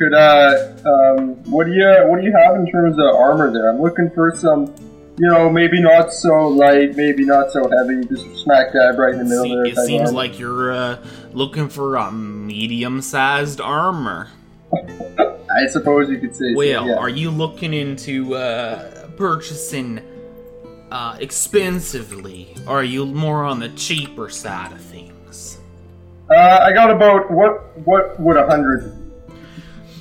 Could 0.00 0.14
uh, 0.14 0.72
um, 0.86 1.34
what 1.50 1.66
do 1.66 1.72
you 1.74 2.04
what 2.06 2.20
do 2.20 2.26
you 2.26 2.32
have 2.34 2.56
in 2.56 2.66
terms 2.70 2.96
of 2.98 3.14
armor 3.14 3.52
there? 3.52 3.68
I'm 3.70 3.82
looking 3.82 4.10
for 4.14 4.34
some, 4.34 4.74
you 5.18 5.28
know, 5.28 5.50
maybe 5.50 5.78
not 5.82 6.10
so 6.10 6.48
light, 6.48 6.96
maybe 6.96 7.26
not 7.26 7.50
so 7.52 7.68
heavy, 7.68 8.06
just 8.06 8.24
smack 8.42 8.72
dab 8.72 8.98
right 8.98 9.12
in 9.12 9.18
the 9.18 9.24
middle 9.26 9.44
See, 9.44 9.54
there. 9.54 9.64
it 9.66 9.76
seems 9.86 10.08
armor. 10.08 10.12
like 10.12 10.38
you're 10.38 10.72
uh, 10.72 11.04
looking 11.34 11.68
for 11.68 11.96
a 11.96 12.10
medium-sized 12.10 13.60
armor. 13.60 14.28
I 14.72 15.66
suppose 15.68 16.08
you 16.08 16.18
could 16.18 16.34
say. 16.34 16.52
so, 16.52 16.56
Well, 16.56 16.86
yeah. 16.86 16.94
are 16.96 17.10
you 17.10 17.30
looking 17.30 17.74
into 17.74 18.36
uh, 18.36 19.06
purchasing 19.18 20.00
uh, 20.90 21.18
expensively, 21.20 22.56
or 22.66 22.80
are 22.80 22.84
you 22.84 23.04
more 23.04 23.44
on 23.44 23.60
the 23.60 23.68
cheaper 23.70 24.30
side 24.30 24.72
of 24.72 24.80
things? 24.80 25.58
Uh, 26.30 26.60
I 26.62 26.72
got 26.72 26.90
about 26.90 27.30
what 27.30 27.76
what 27.80 28.18
would 28.18 28.38
a 28.38 28.46
hundred 28.46 28.96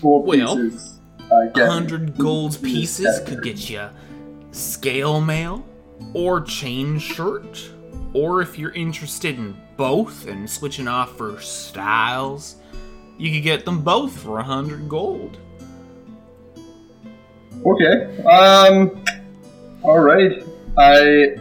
gold 0.02 0.28
Well, 0.28 0.56
pieces? 0.56 1.00
uh, 1.32 1.48
100 1.54 2.18
gold 2.18 2.58
pieces 2.62 3.20
could 3.26 3.44
get 3.44 3.70
you 3.70 3.90
scale 4.52 5.22
mail 5.22 5.66
or 6.14 6.42
chain 6.42 6.98
shirt. 7.00 7.70
Or 8.14 8.42
if 8.42 8.58
you're 8.58 8.72
interested 8.72 9.38
in 9.38 9.56
both 9.78 10.28
and 10.28 10.50
switching 10.50 10.88
off 10.88 11.16
for 11.16 11.40
styles, 11.40 12.56
you 13.20 13.32
could 13.32 13.44
get 13.44 13.66
them 13.66 13.82
both 13.84 14.18
for 14.18 14.32
100 14.38 14.90
gold. 14.90 15.38
Okay. 17.66 18.24
Um. 18.26 19.04
All 19.84 20.00
right. 20.00 20.44
I 20.78 21.36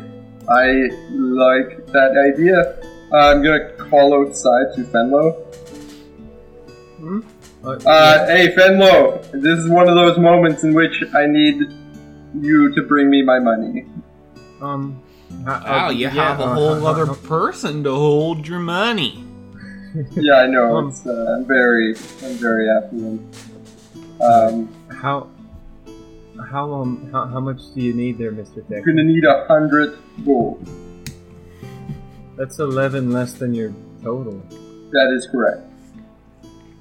I 0.49 0.67
like 1.13 1.87
that 1.87 2.33
idea. 2.35 2.77
I'm 3.15 3.43
gonna 3.43 3.71
call 3.79 4.13
outside 4.15 4.75
to 4.75 4.83
Fenlo. 4.85 5.45
Uh, 7.01 7.21
Uh, 7.65 8.27
hey 8.27 8.55
Fenlo, 8.55 9.21
this 9.33 9.59
is 9.59 9.69
one 9.69 9.89
of 9.89 9.95
those 9.95 10.17
moments 10.19 10.63
in 10.63 10.73
which 10.75 11.03
I 11.15 11.27
need 11.27 11.57
you 12.41 12.75
to 12.75 12.83
bring 12.85 13.11
me 13.11 13.23
my 13.23 13.39
money. 13.39 13.85
um. 14.63 15.03
uh, 15.47 15.61
Wow, 15.67 15.87
uh, 15.87 15.91
you 15.91 15.99
yeah, 16.03 16.11
have 16.11 16.41
a 16.41 16.45
uh, 16.45 16.55
whole 16.55 16.87
uh, 16.87 16.91
other 16.91 17.11
uh, 17.11 17.15
person 17.15 17.83
to 17.85 17.91
hold 17.95 18.47
your 18.47 18.61
money. 18.61 19.25
Yeah, 20.13 20.35
I 20.35 20.47
know. 20.47 20.77
Um, 20.77 20.89
it's, 20.91 21.05
uh, 21.07 21.35
I'm 21.37 21.47
very, 21.47 21.97
I'm 22.23 22.37
very 22.37 22.69
affluent. 22.71 23.21
Um, 24.21 24.69
How? 24.91 25.29
How 26.51 26.73
um? 26.73 27.09
How, 27.11 27.25
how 27.27 27.41
much 27.41 27.61
do 27.75 27.81
you 27.81 27.95
need 27.95 28.19
there, 28.19 28.31
Mister 28.31 28.61
Tech? 28.61 28.71
you're 28.71 28.83
gonna 28.85 29.03
need 29.03 29.25
a 29.25 29.47
hundred 29.49 29.99
gold. 30.25 30.69
That's 32.37 32.59
eleven 32.61 33.11
less 33.11 33.33
than 33.33 33.55
your 33.55 33.73
total. 34.05 34.41
That 34.93 35.11
is 35.17 35.27
correct. 35.27 35.63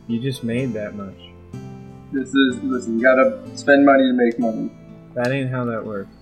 You 0.07 0.19
just 0.21 0.43
made 0.43 0.73
that 0.73 0.95
much. 0.95 1.19
This 2.13 2.29
is 2.33 2.63
listen. 2.63 2.97
You 2.97 3.03
gotta 3.03 3.57
spend 3.57 3.85
money 3.85 4.03
to 4.03 4.13
make 4.13 4.39
money. 4.39 4.71
That 5.13 5.31
ain't 5.31 5.49
how 5.49 5.65
that 5.65 5.85
works. 5.85 6.15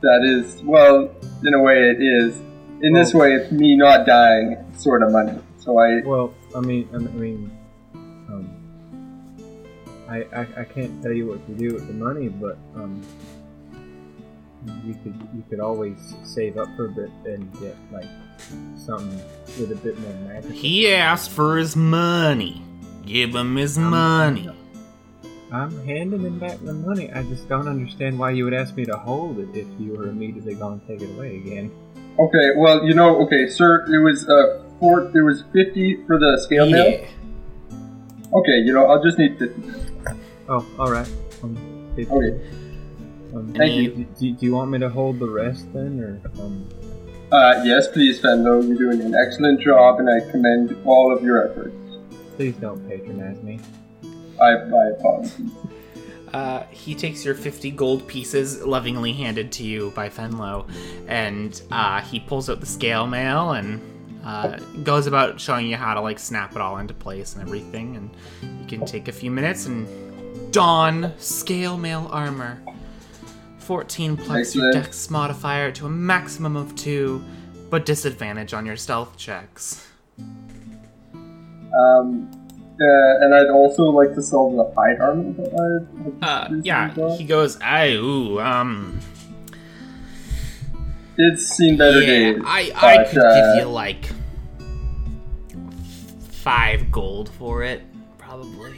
That 0.00 0.22
is 0.24 0.62
well, 0.62 1.14
in 1.44 1.54
a 1.54 1.60
way, 1.60 1.90
it 1.90 2.02
is. 2.02 2.40
In 2.80 2.92
this 2.92 3.14
way, 3.14 3.34
it's 3.34 3.52
me 3.52 3.76
not 3.76 4.06
dying, 4.06 4.56
sort 4.76 5.02
of 5.02 5.12
money. 5.12 5.38
So 5.58 5.78
I, 5.78 6.00
Well, 6.00 6.34
I 6.54 6.60
mean, 6.60 6.88
I 6.94 6.98
mean, 6.98 7.50
um, 7.94 8.50
I, 10.08 10.24
I, 10.34 10.46
I 10.58 10.64
can't 10.64 11.02
tell 11.02 11.12
you 11.12 11.26
what 11.26 11.46
to 11.46 11.52
do 11.54 11.74
with 11.74 11.86
the 11.86 11.94
money, 11.94 12.28
but 12.28 12.58
um, 12.74 13.02
you 14.84 14.94
could 15.02 15.28
you 15.34 15.44
could 15.50 15.60
always 15.60 16.14
save 16.24 16.56
up 16.56 16.68
for 16.76 16.86
a 16.86 16.90
bit 16.90 17.10
and 17.26 17.52
get 17.60 17.76
like 17.92 18.08
something 18.76 19.20
with 19.60 19.72
a 19.72 19.76
bit 19.76 19.98
more 19.98 20.14
magic. 20.26 20.52
He 20.52 20.92
asked 20.92 21.30
for 21.30 21.58
his 21.58 21.76
money. 21.76 22.63
Give 23.06 23.34
him 23.34 23.56
his 23.56 23.76
money. 23.78 24.50
I'm 25.52 25.84
handing 25.86 26.22
him 26.22 26.38
back 26.38 26.58
the 26.62 26.72
money. 26.72 27.12
I 27.12 27.22
just 27.24 27.48
don't 27.48 27.68
understand 27.68 28.18
why 28.18 28.30
you 28.30 28.44
would 28.44 28.54
ask 28.54 28.74
me 28.76 28.84
to 28.86 28.96
hold 28.96 29.38
it 29.38 29.48
if 29.54 29.66
you 29.78 29.92
were 29.92 30.08
immediately 30.08 30.54
going 30.54 30.80
to 30.80 30.86
take 30.86 31.02
it 31.02 31.14
away 31.14 31.36
again. 31.36 31.70
okay. 32.18 32.50
Well, 32.56 32.84
you 32.84 32.94
know, 32.94 33.22
okay, 33.24 33.48
sir. 33.48 33.84
It 33.86 33.98
was 33.98 34.28
uh, 34.28 34.62
four. 34.80 35.10
there 35.12 35.24
was 35.24 35.44
fifty 35.52 36.02
for 36.06 36.18
the 36.18 36.40
scale 36.40 36.68
mail. 36.68 37.06
Okay, 38.32 38.58
you 38.58 38.72
know, 38.72 38.86
I'll 38.86 39.02
just 39.02 39.18
need 39.18 39.38
fifty. 39.38 39.62
Oh, 40.48 40.66
all 40.78 40.90
right. 40.90 41.08
Um, 41.42 41.56
it- 41.96 42.10
Okay. 42.10 42.40
Um, 43.34 43.52
Thank 43.52 43.72
do, 43.74 43.82
you. 43.82 44.06
Do, 44.18 44.32
do 44.32 44.46
you 44.46 44.54
want 44.54 44.70
me 44.70 44.78
to 44.78 44.88
hold 44.88 45.18
the 45.18 45.28
rest 45.28 45.72
then, 45.72 46.00
or 46.00 46.42
um? 46.42 46.68
Uh, 47.32 47.60
yes, 47.64 47.88
please, 47.88 48.20
Fenlo. 48.20 48.66
You're 48.66 48.76
doing 48.76 49.00
an 49.00 49.14
excellent 49.14 49.60
job, 49.60 49.98
and 49.98 50.08
I 50.08 50.20
commend 50.30 50.76
all 50.84 51.12
of 51.12 51.22
your 51.22 51.50
efforts. 51.50 51.74
Please 52.36 52.54
don't 52.56 52.86
patronize 52.88 53.42
me. 53.42 53.60
I, 54.40 54.48
I 54.48 54.88
apologize. 54.98 55.40
Uh, 56.32 56.64
he 56.70 56.96
takes 56.96 57.24
your 57.24 57.34
50 57.34 57.70
gold 57.70 58.08
pieces, 58.08 58.60
lovingly 58.62 59.12
handed 59.12 59.52
to 59.52 59.62
you 59.62 59.92
by 59.94 60.08
Fenlo, 60.08 60.68
and 61.06 61.62
uh, 61.70 62.00
he 62.00 62.18
pulls 62.18 62.50
out 62.50 62.58
the 62.58 62.66
scale 62.66 63.06
mail 63.06 63.52
and 63.52 63.80
uh, 64.24 64.58
goes 64.82 65.06
about 65.06 65.38
showing 65.38 65.68
you 65.68 65.76
how 65.76 65.94
to 65.94 66.00
like 66.00 66.18
snap 66.18 66.56
it 66.56 66.60
all 66.60 66.78
into 66.78 66.92
place 66.92 67.34
and 67.34 67.42
everything. 67.42 67.96
And 67.96 68.10
you 68.60 68.66
can 68.66 68.84
take 68.84 69.06
a 69.06 69.12
few 69.12 69.30
minutes 69.30 69.66
and 69.66 69.86
don 70.52 71.12
scale 71.18 71.76
mail 71.76 72.08
armor. 72.10 72.60
14 73.58 74.16
plus 74.16 74.54
your 74.56 74.72
dex 74.72 75.08
modifier 75.10 75.70
to 75.72 75.86
a 75.86 75.90
maximum 75.90 76.56
of 76.56 76.74
2, 76.74 77.24
but 77.70 77.86
disadvantage 77.86 78.52
on 78.52 78.66
your 78.66 78.76
stealth 78.76 79.16
checks. 79.16 79.86
Um, 81.78 82.30
uh, 82.80 83.24
and 83.24 83.34
I'd 83.34 83.50
also 83.50 83.84
like 83.84 84.14
to 84.14 84.22
sell 84.22 84.50
the 84.50 84.72
hide 84.76 85.00
armor 85.00 85.32
that 85.32 86.18
I. 86.22 86.26
Uh, 86.26 86.48
yeah, 86.62 87.16
he 87.16 87.24
goes, 87.24 87.60
I, 87.60 87.92
ooh, 87.92 88.40
um, 88.40 89.00
It's 91.16 91.46
seen 91.46 91.76
better 91.76 92.00
yeah, 92.00 92.06
days. 92.06 92.42
I, 92.44 92.72
I 92.74 92.96
but, 92.96 93.10
could 93.10 93.18
uh, 93.24 93.54
give 93.56 93.64
you 93.64 93.70
like 93.70 94.08
five 96.30 96.90
gold 96.90 97.30
for 97.38 97.62
it, 97.62 97.82
probably. 98.18 98.72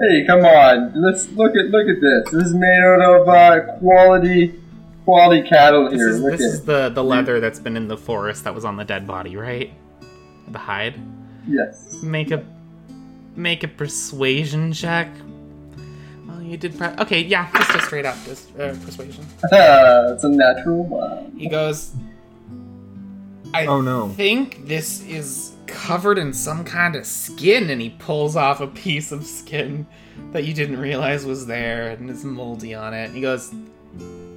Hey, 0.00 0.24
come 0.26 0.46
on! 0.46 0.92
Let's 0.94 1.28
look 1.32 1.54
at 1.56 1.66
look 1.66 1.86
at 1.86 2.00
this. 2.00 2.32
This 2.32 2.46
is 2.46 2.54
made 2.54 2.80
out 2.82 3.02
of 3.02 3.28
uh, 3.28 3.78
quality 3.78 4.58
quality 5.04 5.46
cattle 5.46 5.90
This 5.90 6.00
here. 6.00 6.08
is 6.08 6.22
this 6.22 6.32
at 6.34 6.40
is 6.40 6.64
the 6.64 6.88
the 6.88 7.04
leather 7.04 7.40
that's 7.40 7.58
been 7.58 7.76
in 7.76 7.88
the 7.88 7.98
forest 7.98 8.44
that 8.44 8.54
was 8.54 8.64
on 8.64 8.76
the 8.76 8.84
dead 8.84 9.06
body, 9.06 9.36
right? 9.36 9.70
The 10.48 10.58
hide. 10.58 10.94
Yes. 11.46 12.02
Make 12.02 12.30
a 12.30 12.44
make 13.36 13.62
a 13.64 13.68
persuasion 13.68 14.72
check. 14.72 15.08
Well, 16.26 16.42
you 16.42 16.56
did. 16.56 16.76
Pre- 16.76 16.88
okay, 16.98 17.22
yeah, 17.22 17.50
just 17.52 17.74
a 17.74 17.80
straight 17.82 18.06
up 18.06 18.16
just, 18.24 18.50
uh, 18.58 18.74
persuasion. 18.84 19.24
it's 19.44 20.24
a 20.24 20.28
natural. 20.28 20.84
Wow. 20.84 21.26
He 21.36 21.48
goes. 21.48 21.92
I 23.52 23.66
Oh, 23.66 23.80
no. 23.80 24.10
think 24.10 24.68
this 24.68 25.02
is 25.06 25.54
covered 25.66 26.18
in 26.18 26.32
some 26.32 26.62
kind 26.64 26.94
of 26.94 27.04
skin, 27.04 27.68
and 27.70 27.80
he 27.80 27.90
pulls 27.90 28.36
off 28.36 28.60
a 28.60 28.68
piece 28.68 29.10
of 29.10 29.26
skin 29.26 29.86
that 30.32 30.44
you 30.44 30.54
didn't 30.54 30.78
realize 30.78 31.24
was 31.26 31.46
there 31.46 31.88
and 31.90 32.08
it's 32.08 32.22
moldy 32.22 32.74
on 32.74 32.94
it. 32.94 33.06
And 33.06 33.14
he 33.14 33.20
goes, 33.20 33.52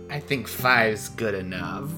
I 0.09 0.19
think 0.19 0.47
five's 0.47 1.09
good 1.09 1.35
enough. 1.35 1.91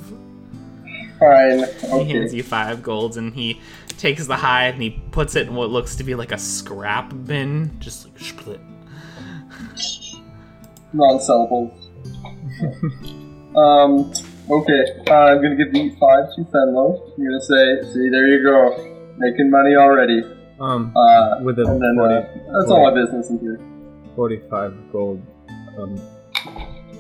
Fine. 1.20 1.66
He 2.06 2.12
hands 2.14 2.34
you 2.34 2.44
five 2.44 2.84
golds, 2.84 3.18
and 3.18 3.34
he 3.34 3.62
takes 3.98 4.28
the 4.28 4.36
hide 4.36 4.74
and 4.74 4.84
he 4.84 4.90
puts 5.12 5.36
it 5.36 5.48
in 5.48 5.56
what 5.56 5.70
looks 5.70 5.96
to 5.96 6.04
be 6.04 6.16
like 6.16 6.32
a 6.32 6.38
scrap 6.38 7.14
bin, 7.26 7.78
just 7.80 8.06
like 8.06 8.20
split. 8.20 8.60
Non-syllables. 10.94 11.90
um. 13.56 14.12
Okay. 14.48 14.84
Uh, 15.10 15.14
I'm 15.14 15.42
gonna 15.42 15.56
give 15.56 15.74
the 15.74 15.90
five 16.00 16.30
to 16.36 16.42
Fenlo. 16.52 17.02
I'm 17.18 17.24
gonna 17.26 17.42
say, 17.42 17.82
see, 17.94 18.10
there 18.10 18.28
you 18.28 18.44
go, 18.44 18.78
making 19.18 19.50
money 19.50 19.76
already. 19.76 20.22
Um, 20.60 20.96
Uh, 20.96 21.40
with 21.42 21.58
a 21.60 21.64
and 21.66 21.82
then 21.82 21.96
40, 21.98 22.14
uh, 22.16 22.60
that's 22.60 22.72
all 22.72 22.84
my 22.90 22.94
business 22.94 23.30
in 23.30 23.40
here. 23.40 23.60
45 24.16 24.92
gold 24.92 25.22
um, 25.80 25.96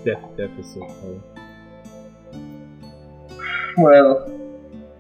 def- 0.03 0.17
deficit. 0.35 0.83
So. 1.01 1.21
Well, 3.77 4.31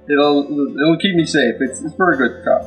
it'll 0.09 0.77
it'll 0.77 0.97
keep 0.97 1.15
me 1.15 1.25
safe. 1.25 1.55
It's, 1.59 1.81
it's 1.81 1.95
for 1.95 2.11
a 2.11 2.17
good 2.17 2.43
cause. 2.43 2.65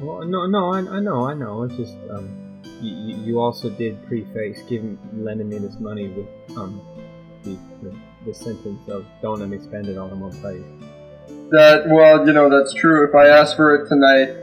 Well, 0.00 0.24
no, 0.24 0.46
no, 0.46 0.72
I, 0.72 0.78
I 0.78 1.00
know, 1.00 1.26
I 1.26 1.34
know. 1.34 1.62
It's 1.64 1.76
just 1.76 1.96
um, 2.10 2.62
you, 2.80 3.16
you 3.16 3.40
also 3.40 3.70
did 3.70 4.04
preface 4.06 4.60
giving 4.68 4.98
lending 5.12 5.48
me 5.48 5.58
this 5.58 5.78
money 5.78 6.08
with 6.08 6.26
um 6.56 6.80
the, 7.44 7.58
the, 7.82 7.96
the 8.26 8.34
sentence 8.34 8.88
of 8.88 9.04
don't 9.20 9.40
let 9.40 9.48
me 9.48 9.58
spend 9.58 9.88
it 9.88 9.98
all 9.98 10.08
in 10.08 10.20
one 10.20 10.32
place. 10.40 10.62
That 11.50 11.84
well, 11.88 12.26
you 12.26 12.32
know 12.32 12.48
that's 12.48 12.74
true. 12.74 13.08
If 13.08 13.14
I 13.14 13.28
ask 13.28 13.56
for 13.56 13.74
it 13.74 13.88
tonight, 13.88 14.34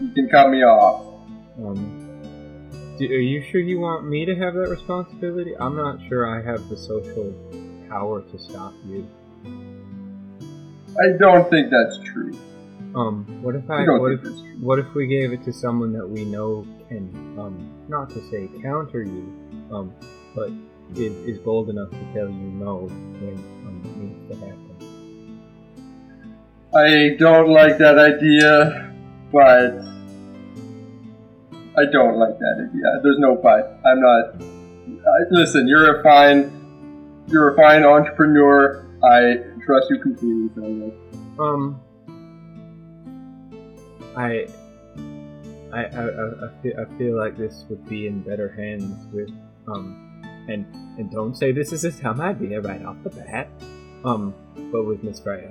you 0.00 0.10
can 0.14 0.28
cut 0.28 0.50
me 0.50 0.62
off. 0.62 1.06
Um, 1.58 2.00
do, 2.98 3.06
are 3.06 3.18
you 3.18 3.42
sure 3.50 3.60
you 3.60 3.80
want 3.80 4.06
me 4.06 4.24
to 4.24 4.34
have 4.36 4.54
that 4.54 4.68
responsibility? 4.68 5.54
I'm 5.58 5.76
not 5.76 5.98
sure 6.08 6.28
I 6.28 6.42
have 6.42 6.68
the 6.68 6.76
social 6.76 7.32
power 7.88 8.22
to 8.22 8.38
stop 8.38 8.72
you. 8.86 9.08
I 11.02 11.16
don't 11.18 11.48
think 11.50 11.70
that's 11.70 11.98
true. 11.98 12.32
Um, 12.94 13.26
what 13.42 13.56
if 13.56 13.68
I 13.68 13.84
I 13.84 13.98
what 13.98 14.12
if 14.12 14.20
what 14.60 14.78
if 14.78 14.94
we 14.94 15.06
gave 15.06 15.32
it 15.32 15.42
to 15.44 15.52
someone 15.52 15.92
that 15.94 16.08
we 16.08 16.24
know 16.24 16.64
can 16.88 17.08
um 17.38 17.84
not 17.88 18.10
to 18.10 18.20
say 18.30 18.48
counter 18.62 19.02
you, 19.02 19.32
um, 19.72 19.92
but 20.34 20.50
is, 20.94 21.12
is 21.26 21.38
bold 21.38 21.70
enough 21.70 21.90
to 21.90 22.04
tell 22.12 22.28
you 22.28 22.50
no 22.54 22.88
when 23.18 23.34
um, 23.66 23.82
it 23.84 23.96
needs 23.96 24.30
to 24.30 24.46
happen. 24.46 24.64
I 26.76 27.16
don't 27.18 27.50
like 27.50 27.78
that 27.78 27.98
idea, 27.98 28.92
but 29.32 29.80
I 31.76 31.84
don't 31.90 32.16
like 32.18 32.38
that 32.38 32.68
idea. 32.68 33.00
There's 33.02 33.18
no 33.18 33.36
but. 33.36 33.80
I'm 33.84 34.00
not. 34.00 34.34
I, 34.40 35.24
listen, 35.30 35.66
you're 35.66 36.00
a 36.00 36.02
fine, 36.02 37.24
you're 37.28 37.54
a 37.54 37.56
fine 37.56 37.84
entrepreneur. 37.84 38.86
I 39.04 39.53
trust 39.64 39.86
you 39.90 39.98
completely, 40.00 40.48
Fenlo. 40.50 40.92
Um, 41.38 41.80
I 44.16 44.46
I, 45.72 45.84
I, 45.84 46.02
I, 46.02 46.46
I, 46.46 46.62
feel, 46.62 46.74
I 46.78 46.98
feel 46.98 47.18
like 47.18 47.36
this 47.36 47.64
would 47.68 47.88
be 47.88 48.06
in 48.06 48.20
better 48.22 48.48
hands 48.52 49.06
with 49.12 49.30
um 49.66 50.22
and 50.48 50.64
and 50.98 51.10
don't 51.10 51.34
say 51.36 51.50
this 51.50 51.72
is 51.72 51.84
a 51.84 51.90
dumb 51.90 52.20
idea 52.20 52.60
right 52.60 52.84
off 52.84 52.96
the 53.02 53.10
bat. 53.10 53.48
Um, 54.04 54.34
but 54.70 54.84
with 54.84 55.02
Miss 55.02 55.18
Freya. 55.18 55.50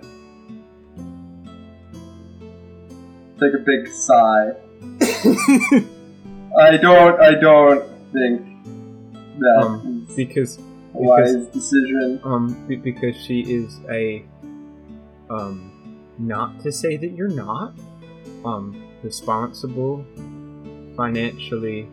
Take 3.39 3.54
a 3.56 3.63
big 3.65 3.88
sigh. 3.88 4.52
I 6.58 6.78
don't. 6.78 7.19
I 7.19 7.34
don't 7.34 7.84
think 8.13 8.45
that 9.39 9.58
Um, 9.63 10.08
is 10.10 10.60
because 10.93 11.36
wise 11.36 11.47
decision. 11.47 12.19
um 12.23 12.67
because 12.84 13.15
she 13.15 13.41
is 13.41 13.79
a 13.89 14.23
um 15.29 15.71
not 16.19 16.60
to 16.62 16.71
say 16.71 16.97
that 16.97 17.12
you're 17.12 17.27
not 17.27 17.73
um 18.45 18.82
responsible 19.03 20.06
financially 20.95 21.88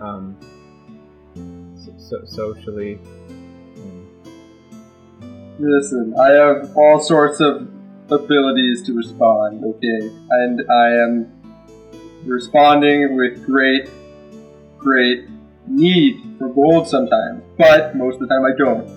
um 0.00 0.36
so, 1.76 1.94
so, 1.98 2.24
socially 2.26 2.98
Listen, 5.58 6.14
I 6.16 6.30
have 6.30 6.76
all 6.76 7.00
sorts 7.00 7.40
of 7.40 7.68
abilities 8.10 8.82
to 8.84 8.94
respond. 8.94 9.64
Okay, 9.64 10.10
and 10.30 10.62
I 10.70 10.88
am 11.02 11.32
responding 12.24 13.16
with 13.16 13.44
great, 13.44 13.90
great 14.78 15.26
need 15.68 16.36
for 16.38 16.48
gold 16.48 16.88
sometimes, 16.88 17.42
but 17.56 17.96
most 17.96 18.14
of 18.14 18.20
the 18.20 18.26
time 18.28 18.44
I 18.44 18.56
don't. 18.56 18.88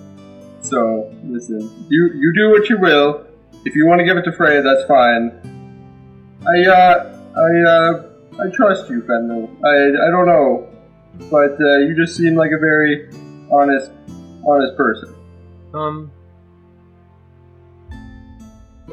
So 0.62 1.12
listen, 1.24 1.86
you 1.88 2.10
you 2.14 2.32
do 2.34 2.50
what 2.50 2.68
you 2.68 2.78
will. 2.78 3.26
If 3.64 3.74
you 3.74 3.86
want 3.86 4.00
to 4.00 4.04
give 4.04 4.16
it 4.16 4.22
to 4.22 4.32
Freya, 4.32 4.62
that's 4.62 4.84
fine. 4.86 5.32
I 6.46 6.66
uh 6.66 7.18
I 7.36 7.60
uh 7.68 8.12
I 8.40 8.50
trust 8.50 8.88
you, 8.88 9.02
Fenlo. 9.02 9.48
I 9.64 10.06
I 10.06 10.10
don't 10.10 10.26
know, 10.26 10.68
but 11.30 11.60
uh, 11.60 11.78
you 11.78 11.94
just 11.94 12.16
seem 12.16 12.34
like 12.34 12.50
a 12.50 12.58
very 12.58 13.10
honest 13.52 13.90
honest 14.46 14.76
person. 14.76 15.14
Um. 15.74 16.10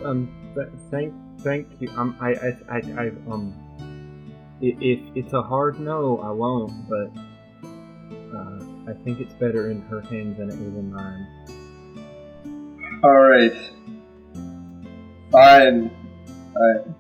Um. 0.04 0.30
Th- 0.56 0.68
thank, 0.92 1.14
thank 1.40 1.68
you. 1.80 1.90
Um. 1.98 2.18
I. 2.20 2.34
I. 2.34 2.58
I. 2.70 2.78
I 2.98 3.08
um. 3.32 3.54
If 4.62 5.00
it's 5.16 5.34
a 5.34 5.42
hard 5.42 5.80
no, 5.80 6.20
I 6.20 6.32
won't. 6.32 6.90
But 6.90 7.12
I 8.90 8.94
think 9.04 9.20
it's 9.20 9.34
better 9.34 9.70
in 9.70 9.82
her 9.84 10.02
hands 10.02 10.38
than 10.38 10.50
it 10.50 10.56
is 10.56 10.76
in 10.76 10.92
mine. 10.92 11.28
All 13.04 13.20
right. 13.20 13.54
Fine. 15.32 15.92
Fine. 16.54 16.96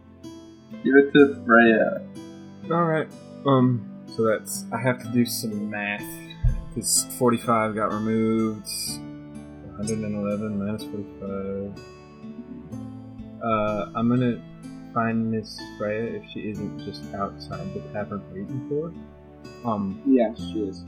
Give 0.83 0.95
it 0.95 1.11
to 1.13 1.41
Freya. 1.45 2.01
All 2.71 2.85
right. 2.85 3.07
Um. 3.47 3.85
So 4.15 4.23
that's. 4.23 4.65
I 4.71 4.77
have 4.79 5.01
to 5.01 5.09
do 5.09 5.25
some 5.25 5.69
math. 5.69 6.03
Because 6.69 7.05
45 7.17 7.73
got 7.75 7.91
removed. 7.91 8.67
111 9.77 10.59
minus 10.59 10.83
45. 10.83 11.83
Uh, 13.43 13.91
I'm 13.95 14.09
gonna 14.09 14.39
find 14.93 15.31
Miss 15.31 15.59
Freya 15.77 16.03
if 16.21 16.29
she 16.31 16.41
isn't 16.51 16.85
just 16.85 17.01
outside 17.15 17.73
the 17.73 17.79
tavern 17.93 18.21
waiting 18.31 18.67
for. 18.69 18.91
her. 18.91 19.69
Um. 19.69 20.01
Yeah, 20.05 20.35
she 20.35 20.59
is. 20.61 20.83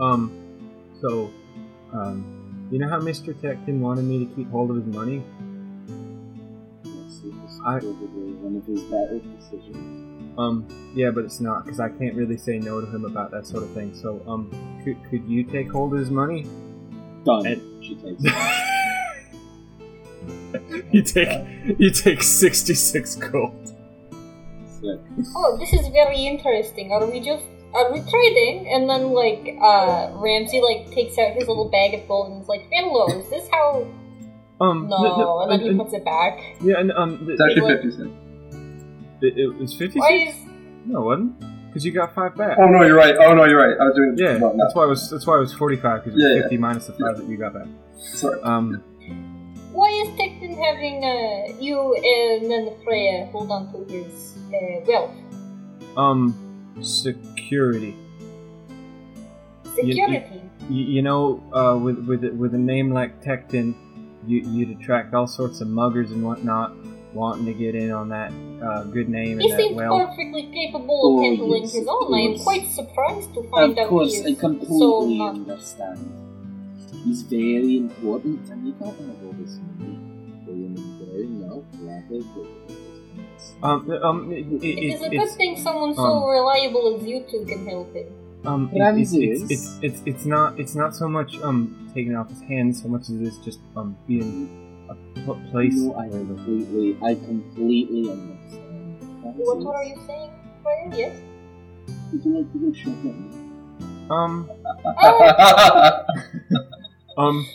Um. 0.00 0.32
So. 1.00 1.30
Um. 1.92 2.68
You 2.70 2.78
know 2.78 2.88
how 2.88 3.00
Mr. 3.00 3.34
Tecton 3.34 3.80
wanted 3.80 4.04
me 4.04 4.24
to 4.24 4.34
keep 4.34 4.48
hold 4.50 4.70
of 4.70 4.76
his 4.76 4.86
money? 4.94 5.24
Yes, 6.84 7.20
it 7.24 7.34
was 7.34 7.60
I- 7.66 7.80
probably 7.80 8.32
one 8.34 8.56
of 8.56 8.64
his 8.64 8.82
better 8.82 9.18
decisions. 9.18 10.06
Um, 10.38 10.92
yeah, 10.94 11.10
but 11.10 11.24
it's 11.24 11.40
not 11.40 11.64
because 11.64 11.80
I 11.80 11.88
can't 11.88 12.14
really 12.14 12.36
say 12.38 12.60
no 12.60 12.80
to 12.80 12.86
him 12.86 13.04
about 13.04 13.32
that 13.32 13.44
sort 13.44 13.64
of 13.64 13.72
thing. 13.72 13.92
So, 13.92 14.22
um, 14.28 14.50
could, 14.84 14.96
could 15.10 15.28
you 15.28 15.42
take 15.42 15.68
hold 15.70 15.92
of 15.92 15.98
his 15.98 16.10
money? 16.10 16.46
Done. 17.24 17.44
And- 17.46 17.84
she 17.84 17.96
takes 17.96 18.22
it. 18.24 18.34
you 20.92 21.02
take 21.02 21.78
you 21.78 21.90
take 21.90 22.22
sixty 22.22 22.74
six 22.74 23.16
gold. 23.16 23.66
Sick. 24.80 25.00
Oh, 25.34 25.56
this 25.58 25.72
is 25.72 25.88
very 25.88 26.24
interesting. 26.24 26.92
Are 26.92 27.04
we 27.04 27.18
just 27.20 27.44
are 27.74 27.92
we 27.92 28.00
trading? 28.10 28.68
And 28.72 28.88
then 28.90 29.12
like 29.12 29.56
uh 29.62 30.10
Ramsey 30.14 30.60
like 30.60 30.90
takes 30.90 31.18
out 31.18 31.32
his 31.32 31.46
little 31.48 31.68
bag 31.70 31.94
of 31.94 32.06
gold 32.08 32.32
and 32.32 32.42
is 32.42 32.48
like, 32.48 32.66
"Hello, 32.70 33.06
is 33.18 33.28
this 33.30 33.48
how?" 33.50 33.86
Um, 34.60 34.88
No, 34.88 35.40
and 35.40 35.52
then 35.52 35.60
he 35.60 35.74
puts 35.78 35.94
it 35.94 36.04
back. 36.04 36.38
yeah, 36.60 36.78
and 36.78 36.92
um, 36.92 37.26
It's 37.30 37.40
actually 37.40 37.62
Like- 37.62 37.82
50 37.82 37.96
cents. 37.96 39.22
it, 39.22 39.38
it 39.38 39.48
was 39.58 39.74
fifty 39.74 40.00
cents. 40.00 40.36
is 40.36 40.42
No, 40.86 41.00
it 41.00 41.04
wasn't 41.06 41.40
because 41.68 41.84
you 41.86 41.92
got 41.92 42.14
five 42.14 42.36
back. 42.36 42.58
Oh 42.58 42.66
no, 42.66 42.82
you're 42.84 42.96
right. 42.96 43.14
Oh 43.16 43.32
no, 43.34 43.44
you're 43.44 43.58
right. 43.60 43.76
I 43.80 43.84
was 43.84 43.94
doing 43.96 44.14
Yeah, 44.18 44.36
well, 44.38 44.54
that's 44.58 44.74
why 44.74 44.82
I 44.82 44.86
was 44.86 45.08
that's 45.08 45.26
why 45.26 45.36
I 45.36 45.38
was 45.40 45.54
forty 45.54 45.76
five 45.76 46.04
because 46.04 46.18
it 46.18 46.22
was 46.22 46.30
Yeah, 46.30 46.36
yeah. 46.36 46.42
fifty 46.42 46.58
minus 46.58 46.86
the 46.88 46.92
five 46.94 47.16
that 47.16 47.26
you 47.26 47.36
got 47.38 47.54
back. 47.54 47.68
Sorry. 47.96 48.40
Um, 48.42 48.82
why 49.72 49.88
is 50.02 50.08
Tecton 50.18 50.58
having 50.58 51.04
uh 51.04 51.56
you 51.60 51.78
and 51.94 52.50
then 52.50 52.64
the 52.66 52.74
Freya 52.84 53.26
hold 53.32 53.50
on 53.52 53.70
to 53.72 53.78
his 53.90 54.36
uh, 54.52 54.84
wealth 54.86 55.12
um, 55.96 56.34
security. 56.82 57.96
you- 59.76 59.92
security? 59.92 60.40
You, 60.68 60.84
you 60.84 61.02
know, 61.02 61.42
uh, 61.52 61.76
with 61.82 61.98
with 62.06 62.24
with 62.24 62.54
a 62.54 62.58
name 62.58 62.92
like 62.92 63.22
Tecton, 63.24 63.74
you 64.26 64.38
you'd 64.40 64.70
attract 64.78 65.14
all 65.14 65.26
sorts 65.26 65.60
of 65.60 65.68
muggers 65.68 66.12
and 66.12 66.22
whatnot 66.24 66.72
wanting 67.12 67.44
to 67.46 67.52
get 67.54 67.74
in 67.74 67.90
on 67.90 68.08
that 68.10 68.30
uh, 68.64 68.84
good 68.84 69.08
name 69.08 69.40
He 69.40 69.50
and 69.50 69.52
that 69.52 69.58
seems 69.60 69.74
wealth. 69.76 70.10
perfectly 70.10 70.42
capable 70.52 71.18
of 71.18 71.18
Oh, 71.18 71.22
handling 71.24 71.62
yes, 71.62 71.72
his 71.72 71.82
of 71.82 71.88
own. 71.88 72.14
I 72.14 72.18
am 72.20 72.38
quite 72.38 72.70
surprised 72.70 73.34
to 73.34 73.42
find 73.50 73.72
Of 73.72 73.78
out 73.78 73.88
course, 73.88 74.14
he 74.14 74.22
I 74.22 74.28
is 74.28 74.36
so 74.36 74.40
completely 74.48 75.18
not. 75.18 75.34
understand. 75.34 75.98
He's 77.04 77.22
very 77.22 77.78
important, 77.78 78.48
and 78.50 78.64
you 78.66 78.72
can't 78.74 78.94
have 78.94 79.24
all 79.26 79.32
this 79.42 79.58
money 79.78 79.98
for 80.44 80.52
him 80.52 80.76
and 80.76 81.00
there. 81.00 81.24
No, 81.48 81.64
rather 81.82 82.22
but 82.36 82.46
Um, 83.62 83.90
um, 84.02 84.32
it, 84.32 84.46
it, 84.46 84.62
It 84.64 84.94
is 84.94 85.02
a 85.02 85.06
it, 85.06 85.10
good 85.18 85.30
thing 85.36 85.56
someone 85.58 85.94
so 85.94 86.02
um, 86.02 86.24
reliable 86.30 86.96
as 86.96 87.04
you 87.06 87.24
two 87.30 87.44
can 87.44 87.66
help 87.66 87.92
him. 87.94 88.06
um, 88.46 88.70
it, 88.72 88.80
it's, 88.98 89.12
it's, 89.12 89.42
it's 89.50 89.78
it's 89.82 90.02
it's 90.06 90.24
not 90.24 90.58
it's 90.58 90.74
not 90.74 90.96
so 90.96 91.06
much 91.08 91.36
um 91.42 91.76
taking 91.94 92.12
it 92.12 92.16
off 92.16 92.30
his 92.30 92.40
hands 92.42 92.80
so 92.82 92.88
much 92.88 93.02
as 93.02 93.10
it 93.20 93.22
is 93.22 93.36
just 93.44 93.60
um 93.76 93.96
being 94.06 94.48
a 94.88 94.94
place. 95.50 95.74
No, 95.76 95.94
I 95.94 96.08
completely, 96.08 96.96
I 97.04 97.14
completely 97.14 98.10
understand. 98.10 98.96
What, 99.22 99.58
what 99.58 99.76
are 99.76 99.84
you 99.84 99.96
saying, 100.06 100.30
Freya? 100.62 100.96
Yes? 100.96 101.16
Would 102.12 102.24
you 102.24 102.38
like 102.38 102.52
to 102.52 102.58
go 102.58 102.72
shopping? 102.72 103.18
Um, 104.10 104.50
Oh, 104.84 106.04
um, 107.18 107.46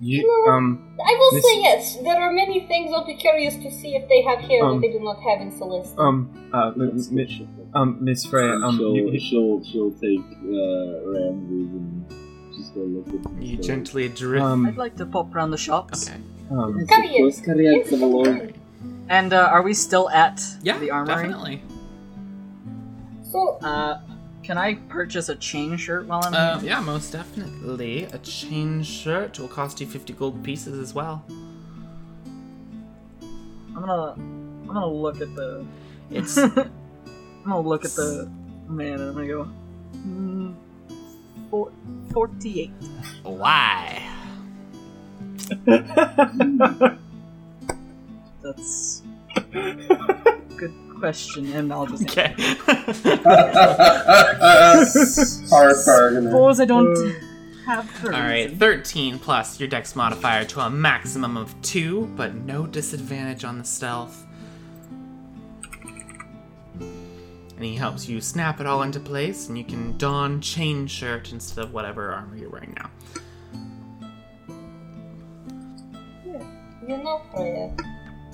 you 0.00 0.22
No. 0.46 0.52
um 0.52 0.66
I 1.00 1.14
will 1.18 1.32
Miss- 1.32 1.44
say 1.44 1.60
yes. 1.62 1.96
There 1.96 2.16
are 2.16 2.32
many 2.32 2.60
things 2.66 2.92
I'll 2.92 3.06
be 3.06 3.14
curious 3.16 3.54
to 3.56 3.70
see 3.70 3.96
if 3.96 4.08
they 4.08 4.22
have 4.22 4.40
here 4.40 4.62
Um, 4.64 4.80
that 4.80 4.80
they 4.86 4.92
do 4.92 5.00
not 5.00 5.18
have 5.22 5.40
in 5.40 5.50
Celeste. 5.56 5.94
um 5.98 6.30
uh 6.52 6.72
m- 6.76 6.92
Let's 6.94 7.08
m- 7.10 7.48
um 7.74 7.98
Miss 8.00 8.24
Freya 8.26 8.52
um 8.64 8.76
she'll, 8.76 8.94
you, 8.96 9.10
you- 9.10 9.20
she'll, 9.20 9.64
she'll 9.64 9.92
take 9.92 10.20
uh, 10.20 11.10
Ramses 11.12 11.70
and 11.78 12.04
just 12.56 12.74
go 12.74 12.80
look 12.82 13.08
at. 13.08 13.42
You 13.42 13.56
So- 13.56 13.62
gently 13.62 14.08
drift. 14.08 14.44
um 14.44 14.66
I'd 14.66 14.76
like 14.76 14.96
to 14.96 15.06
pop 15.06 15.34
around 15.34 15.50
the 15.50 15.58
shops. 15.68 16.08
okay. 16.08 16.20
um 16.50 16.76
Yes, 16.78 16.88
Carry 16.88 17.08
it. 17.16 17.44
carry 17.44 17.66
it 17.66 17.76
Yes, 17.78 17.90
for 17.90 17.96
the 17.96 18.06
Lord. 18.06 18.26
fine. 18.28 18.52
And 19.08 19.32
uh, 19.32 19.48
are 19.54 19.62
we 19.62 19.72
still 19.72 20.10
at 20.10 20.42
Yeah, 20.62 20.78
the 20.78 20.90
armory? 20.90 21.14
definitely. 21.14 21.62
So, 23.32 23.58
Uh, 23.62 23.98
can 24.46 24.56
I 24.56 24.74
purchase 24.88 25.28
a 25.28 25.34
chain 25.34 25.76
shirt 25.76 26.06
while 26.06 26.22
I'm 26.24 26.32
Uh, 26.32 26.58
here? 26.60 26.70
yeah, 26.70 26.80
most 26.80 27.10
definitely. 27.12 28.04
A 28.04 28.18
chain 28.18 28.82
shirt 28.84 29.38
will 29.40 29.48
cost 29.48 29.80
you 29.80 29.86
50 29.88 30.12
gold 30.12 30.42
pieces 30.44 30.78
as 30.78 30.94
well. 30.94 31.24
I'm 33.74 33.80
gonna 33.84 34.12
I'm 34.12 34.66
gonna 34.68 34.86
look 34.86 35.20
at 35.20 35.34
the 35.34 35.66
It's 36.10 36.36
I'm 36.38 36.70
gonna 37.44 37.60
look 37.60 37.84
at 37.84 37.90
the 37.96 38.30
man 38.68 39.00
and 39.00 39.08
I'm 39.08 39.14
gonna 39.14 39.26
go 39.26 39.48
mm, 39.96 40.54
four, 41.50 41.72
48. 42.12 42.70
why? 43.24 44.02
That's 48.42 49.02
good 49.50 49.80
question, 50.98 51.52
and 51.52 51.72
I'll 51.72 51.86
just 51.86 52.02
Okay. 52.04 52.34
Hard 55.50 55.76
bargainer. 55.84 56.30
suppose 56.30 56.60
I 56.60 56.64
don't 56.64 57.14
have 57.66 58.02
the 58.02 58.14
All 58.14 58.20
right, 58.22 58.56
13 58.56 59.18
plus 59.18 59.58
your 59.58 59.68
dex 59.68 59.96
modifier 59.96 60.44
to 60.46 60.60
a 60.60 60.70
maximum 60.70 61.36
of 61.36 61.54
2, 61.62 62.12
but 62.16 62.34
no 62.34 62.66
disadvantage 62.66 63.44
on 63.44 63.58
the 63.58 63.64
stealth. 63.64 64.24
And 66.80 67.64
he 67.64 67.74
helps 67.74 68.08
you 68.08 68.20
snap 68.20 68.60
it 68.60 68.66
all 68.66 68.82
into 68.82 69.00
place, 69.00 69.48
and 69.48 69.56
you 69.56 69.64
can 69.64 69.96
don 69.96 70.40
chain 70.40 70.86
shirt 70.86 71.32
instead 71.32 71.64
of 71.64 71.72
whatever 71.72 72.12
armor 72.12 72.36
you're 72.36 72.50
wearing 72.50 72.74
now. 72.76 72.90
you 76.86 76.98
know, 76.98 77.20
Freya, 77.34 77.74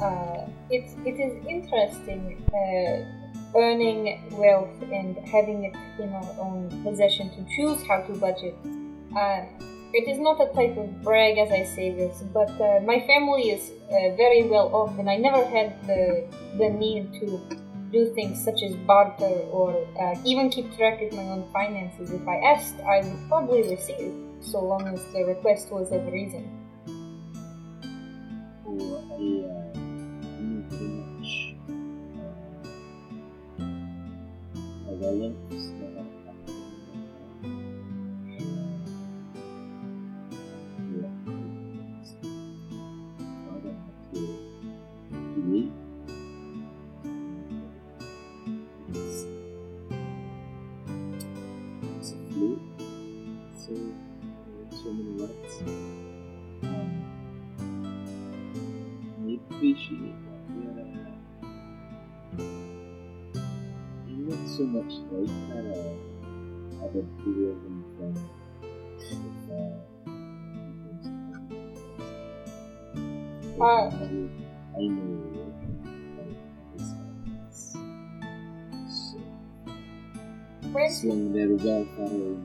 uh, 0.02 0.46
it, 0.70 0.90
it 1.06 1.20
is 1.20 1.32
interesting 1.46 2.42
uh, 2.52 3.58
earning 3.58 4.20
wealth 4.32 4.82
and 4.92 5.16
having 5.28 5.64
it 5.64 5.76
in 6.02 6.12
our 6.12 6.34
own 6.40 6.82
possession 6.82 7.30
to 7.30 7.44
choose 7.54 7.86
how 7.86 8.00
to 8.00 8.12
budget. 8.14 8.56
Uh, 9.16 9.44
it 9.94 10.08
is 10.08 10.18
not 10.18 10.40
a 10.40 10.52
type 10.54 10.76
of 10.78 11.02
brag 11.02 11.36
as 11.38 11.50
I 11.52 11.64
say 11.64 11.94
this, 11.94 12.22
but 12.32 12.50
uh, 12.60 12.80
my 12.80 13.00
family 13.00 13.50
is 13.50 13.70
uh, 13.88 14.16
very 14.16 14.42
well 14.48 14.74
off, 14.74 14.98
and 14.98 15.08
I 15.08 15.16
never 15.16 15.44
had 15.44 15.86
the 15.86 16.26
the 16.56 16.70
need 16.70 17.12
to 17.20 17.40
do 17.92 18.06
things 18.14 18.42
such 18.42 18.62
as 18.62 18.74
barter 18.86 19.36
or 19.52 19.86
uh, 20.00 20.14
even 20.24 20.48
keep 20.48 20.74
track 20.76 21.02
of 21.02 21.12
my 21.12 21.24
own 21.24 21.44
finances. 21.52 22.10
If 22.10 22.26
I 22.26 22.36
asked, 22.36 22.80
I 22.80 23.02
would 23.02 23.28
probably 23.28 23.68
receive, 23.68 24.14
so 24.40 24.64
long 24.64 24.88
as 24.88 25.04
the 25.12 25.24
request 25.24 25.70
was 25.70 25.92
of 25.92 26.06
reason. 26.06 26.48
Uh, 35.02 35.81
know, 73.58 74.30
I 74.76 74.82
know, 74.88 75.52
like, 76.16 76.36
this, 76.76 77.74
so, 78.88 79.18
Ramsey, 80.72 81.08
swing 81.08 81.32
their 81.32 81.48
welfare 81.56 82.36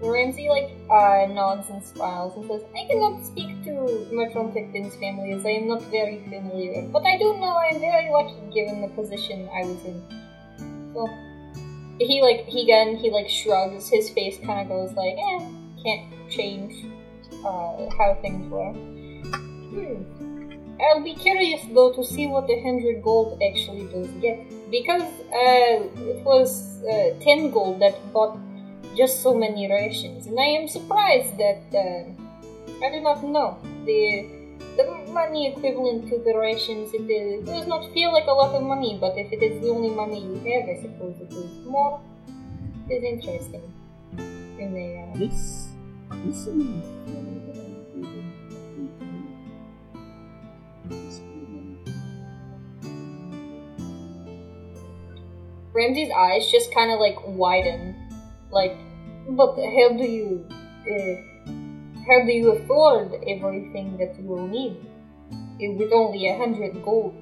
Ramsey 0.00 0.48
like 0.48 0.70
uh, 0.90 1.26
nods 1.32 1.70
and 1.70 1.82
smiles 1.82 2.36
and 2.36 2.46
says, 2.46 2.62
"I 2.76 2.86
cannot 2.88 3.24
speak 3.24 3.51
Mertron 4.12 4.52
Tecton's 4.52 4.94
family 4.96 5.32
as 5.32 5.44
I 5.44 5.50
am 5.50 5.68
not 5.68 5.82
very 5.84 6.20
familiar, 6.28 6.82
but 6.88 7.04
I 7.04 7.18
do 7.18 7.34
know 7.38 7.54
I 7.56 7.74
am 7.74 7.80
very 7.80 8.10
lucky 8.10 8.40
given 8.52 8.82
the 8.82 8.88
position 8.88 9.48
I 9.54 9.64
was 9.64 9.84
in." 9.84 10.02
So 10.94 11.08
he 11.98 12.22
like 12.22 12.46
he 12.46 12.62
again 12.62 12.96
he 12.96 13.10
like 13.10 13.28
shrugs. 13.28 13.88
His 13.88 14.10
face 14.10 14.38
kind 14.44 14.60
of 14.60 14.68
goes 14.68 14.92
like, 14.96 15.16
"Eh, 15.16 15.38
can't 15.82 16.30
change 16.30 16.86
uh, 17.44 17.88
how 17.98 18.18
things 18.20 18.50
were." 18.50 18.72
Hmm. 18.72 20.22
I'll 20.82 21.02
be 21.02 21.14
curious 21.14 21.62
though 21.72 21.92
to 21.92 22.04
see 22.04 22.26
what 22.26 22.46
the 22.46 22.60
hundred 22.60 23.02
gold 23.02 23.40
actually 23.42 23.86
does 23.86 24.08
get 24.20 24.38
because 24.70 25.02
uh, 25.30 25.78
it 26.12 26.24
was 26.24 26.82
uh, 26.84 27.14
ten 27.20 27.50
gold 27.50 27.80
that 27.80 27.94
bought 28.12 28.38
just 28.96 29.22
so 29.22 29.34
many 29.34 29.70
rations, 29.70 30.26
and 30.26 30.38
I 30.38 30.48
am 30.58 30.68
surprised 30.68 31.38
that 31.38 31.62
uh, 31.72 32.84
I 32.84 32.90
do 32.90 33.00
not 33.00 33.22
know 33.22 33.58
the 33.84 34.28
the 34.76 34.84
money 35.12 35.52
equivalent 35.52 36.08
to 36.08 36.18
the 36.18 36.36
rations. 36.38 36.92
It, 36.94 37.10
is, 37.10 37.44
does 37.46 37.66
not 37.66 37.92
feel 37.92 38.12
like 38.12 38.26
a 38.26 38.32
lot 38.32 38.54
of 38.54 38.62
money, 38.62 38.96
but 39.00 39.16
if 39.18 39.32
it 39.32 39.42
is 39.42 39.60
the 39.60 39.68
only 39.68 39.90
money 39.90 40.20
you 40.20 40.34
have, 40.36 40.68
I 40.68 40.80
suppose 40.80 41.20
it 41.20 41.32
is 41.32 41.66
more. 41.66 42.00
It 42.88 42.94
is 42.94 43.04
interesting. 43.04 43.62
In 44.58 44.74
the 44.74 44.98
uh, 45.02 45.18
This, 45.18 45.68
this 46.24 46.36
is 46.36 46.44
something 46.44 46.82
funny 47.06 47.38
that 47.46 47.56
I'm 47.58 47.74
doing. 48.02 48.32
This 50.88 51.20
Ramsey's 55.72 56.10
eyes 56.14 56.50
just 56.50 56.72
kind 56.74 56.92
of 56.92 57.00
like 57.00 57.16
widen, 57.26 57.96
like, 58.50 58.76
but 59.28 59.56
how 59.56 59.96
do 59.96 60.04
you, 60.04 60.46
uh, 60.50 61.31
how 62.06 62.20
do 62.20 62.32
you 62.32 62.50
afford 62.50 63.14
everything 63.26 63.96
that 63.98 64.16
you 64.18 64.24
will 64.26 64.46
need 64.46 64.76
with 65.60 65.92
only 65.92 66.26
a 66.26 66.36
hundred 66.36 66.82
gold? 66.84 67.14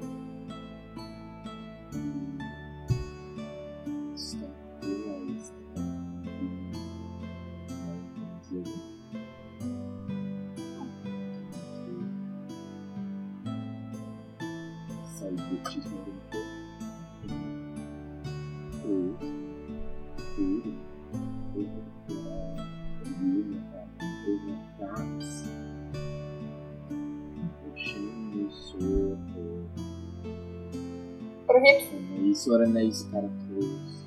Nice 32.51 32.59
or 32.59 32.63
a 32.63 32.69
nice 32.69 33.03
pair 33.05 33.25
of 33.25 33.31
clothes. 33.49 34.05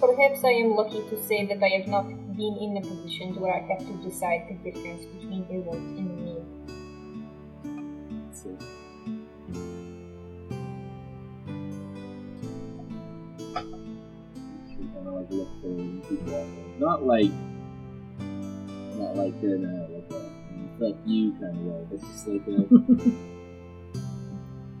Perhaps 0.00 0.44
I 0.44 0.50
am 0.50 0.76
lucky 0.76 1.02
to 1.10 1.22
say 1.24 1.46
that 1.46 1.62
I 1.62 1.68
have 1.78 1.88
not 1.88 2.06
been 2.36 2.56
in 2.56 2.76
a 2.76 2.80
position 2.80 3.40
where 3.40 3.54
I 3.54 3.60
have 3.60 3.80
to 3.80 3.92
decide 4.08 4.46
the 4.48 4.54
difference 4.70 5.04
between 5.06 5.46
a 5.50 5.60
want 5.60 5.98
and 5.98 6.10
a 6.10 6.22
need. 6.22 6.44
So, 8.32 8.56
kind 14.94 15.06
of 15.06 15.14
like 15.14 15.30
look 15.30 15.48
for 15.60 15.74
people. 16.08 16.46
Not 16.78 17.04
like, 17.04 17.32
not 18.96 19.16
like 19.16 19.42
in 19.42 19.64
uh, 19.64 19.68
a 19.68 19.92
like 19.92 20.10
a 20.10 20.20
fuck 20.78 20.96
you 21.06 21.32
kind 21.32 21.56
of 21.56 21.64
way. 21.64 21.86
It's 21.92 22.04
just 22.06 22.28
like 22.28 22.46
a 22.46 22.50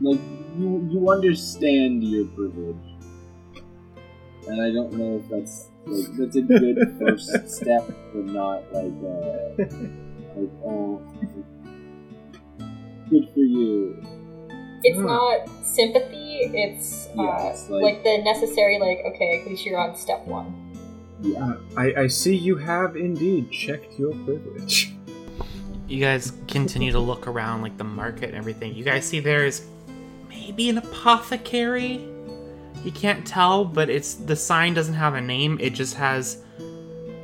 like 0.00 0.20
you 0.58 0.88
you 0.90 1.10
understand 1.10 2.04
your 2.04 2.26
privilege, 2.26 2.97
and 4.48 4.60
I 4.62 4.70
don't 4.72 4.92
know 4.92 5.16
if 5.22 5.28
that's 5.30 5.68
like 5.86 6.16
that's 6.18 6.36
a 6.36 6.42
good 6.42 6.96
first 7.00 7.48
step, 7.56 7.84
but 8.12 8.24
not 8.24 8.62
like 8.72 8.92
uh, 9.04 9.64
like 10.36 10.50
oh, 10.64 11.02
good 13.10 13.28
for 13.34 13.40
you. 13.40 14.02
It's 14.84 14.96
Hmm. 14.98 15.06
not 15.06 15.48
sympathy, 15.64 16.38
it's, 16.54 17.08
uh, 17.18 17.22
Yeah, 17.22 17.48
it's 17.50 17.68
like, 17.68 17.82
like- 17.82 18.04
the 18.04 18.18
necessary, 18.22 18.78
like, 18.78 19.00
okay, 19.06 19.40
at 19.40 19.46
least 19.48 19.66
you're 19.66 19.78
on 19.78 19.96
step 19.96 20.24
one. 20.26 20.54
Yeah. 21.20 21.44
Uh, 21.44 21.56
I, 21.76 21.94
I 22.02 22.06
see 22.06 22.36
you 22.36 22.56
have 22.56 22.96
indeed 22.96 23.50
checked 23.50 23.98
your 23.98 24.12
privilege. 24.24 24.92
You 25.88 26.00
guys 26.00 26.32
continue 26.46 26.92
to 26.92 27.00
look 27.00 27.26
around 27.26 27.62
like 27.62 27.76
the 27.76 27.82
market 27.84 28.28
and 28.28 28.36
everything. 28.36 28.74
You 28.74 28.84
guys 28.84 29.04
see 29.04 29.18
there's 29.18 29.66
maybe 30.28 30.68
an 30.68 30.78
apothecary. 30.78 32.06
You 32.84 32.92
can't 32.92 33.26
tell, 33.26 33.64
but 33.64 33.90
it's 33.90 34.14
the 34.14 34.36
sign 34.36 34.74
doesn't 34.74 34.94
have 34.94 35.14
a 35.14 35.20
name. 35.20 35.58
It 35.60 35.70
just 35.70 35.94
has 35.94 36.42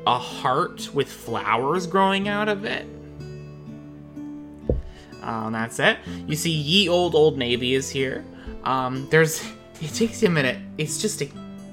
a 0.06 0.18
heart 0.18 0.92
with 0.94 1.10
flowers 1.10 1.86
growing 1.86 2.28
out 2.28 2.48
of 2.48 2.64
it. 2.64 2.86
Um, 5.22 5.52
that's 5.52 5.78
it. 5.78 5.98
You 6.26 6.36
see, 6.36 6.50
ye 6.50 6.88
old 6.88 7.14
old 7.14 7.38
navy 7.38 7.74
is 7.74 7.88
here. 7.90 8.24
Um, 8.64 9.08
there's. 9.10 9.42
It 9.80 9.92
takes 9.92 10.22
you 10.22 10.28
a 10.28 10.30
minute. 10.30 10.56
It's 10.78 11.02
just 11.02 11.20
a. 11.20 11.28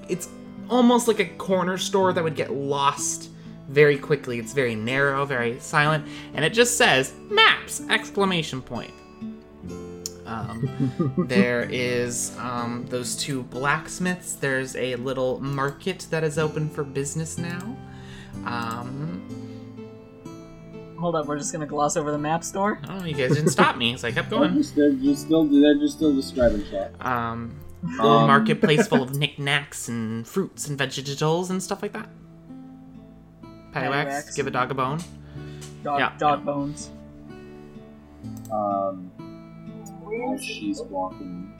It's 0.09 0.27
almost 0.69 1.07
like 1.07 1.19
a 1.19 1.25
corner 1.25 1.77
store 1.77 2.11
that 2.13 2.21
would 2.21 2.35
get 2.35 2.51
lost 2.51 3.29
very 3.69 3.97
quickly. 3.97 4.39
It's 4.39 4.53
very 4.53 4.75
narrow, 4.75 5.23
very 5.23 5.59
silent, 5.59 6.07
and 6.33 6.43
it 6.43 6.51
just 6.51 6.77
says 6.77 7.13
maps! 7.29 7.83
Exclamation 7.89 8.61
point. 8.61 8.91
Um, 10.31 11.15
there 11.27 11.67
is 11.69 12.35
um, 12.39 12.85
those 12.89 13.15
two 13.15 13.43
blacksmiths. 13.43 14.33
There's 14.35 14.75
a 14.75 14.95
little 14.95 15.39
market 15.41 16.07
that 16.11 16.23
is 16.23 16.37
open 16.37 16.69
for 16.69 16.83
business 16.83 17.37
now. 17.37 17.75
Um, 18.45 19.27
Hold 20.99 21.15
up, 21.15 21.25
we're 21.25 21.37
just 21.39 21.51
gonna 21.51 21.65
gloss 21.65 21.97
over 21.97 22.11
the 22.11 22.17
map 22.17 22.43
store. 22.43 22.79
oh, 22.87 23.03
you 23.03 23.15
guys 23.15 23.33
didn't 23.35 23.49
stop 23.49 23.75
me, 23.75 23.97
so 23.97 24.07
I 24.07 24.11
kept 24.11 24.29
They're 24.29 24.37
going. 24.39 24.53
just, 24.55 24.75
they're 24.77 24.91
just 24.93 25.23
still 25.25 25.45
they're 25.45 25.75
just 25.79 25.97
still 25.97 26.13
describing 26.15 26.63
shit. 26.65 26.93
Um, 27.03 27.59
a 27.83 27.87
little 28.03 28.11
Um, 28.19 28.27
marketplace 28.27 28.87
full 28.87 29.01
of 29.01 29.15
knickknacks 29.17 29.87
and 29.89 30.27
fruits 30.27 30.67
and 30.67 30.77
vegetables 30.77 31.49
and 31.49 31.61
stuff 31.61 31.81
like 31.81 31.93
that. 31.93 32.07
Paddywhacks, 33.73 33.73
Paddywhacks. 34.05 34.35
give 34.35 34.45
a 34.47 34.51
dog 34.51 34.69
a 34.69 34.75
bone. 34.75 34.99
Dog, 35.83 35.99
Yeah, 35.99 36.13
dog 36.19 36.39
yeah. 36.39 36.45
bones. 36.45 36.91
Um, 38.51 39.11
she's 40.39 40.81
walking, 40.81 41.51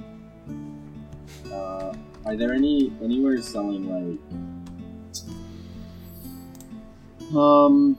Uh, 1.52 1.94
are 2.26 2.36
there 2.36 2.54
any 2.54 2.92
anywhere 3.04 3.42
selling 3.42 3.84
like 3.90 4.20
um 7.36 7.98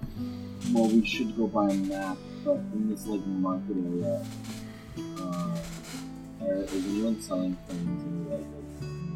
well 0.72 0.88
we 0.88 1.04
should 1.04 1.36
go 1.36 1.46
buy 1.46 1.68
a 1.68 1.74
map, 1.74 2.16
but 2.44 2.56
in 2.72 2.88
this 2.88 3.06
like 3.06 3.24
market 3.26 3.76
area 3.76 4.24
uh 5.18 5.56
are, 6.42 6.54
is 6.64 6.84
anyone 6.86 7.20
selling 7.20 7.56
things 7.68 8.02
in 8.04 8.30
like 8.30 8.46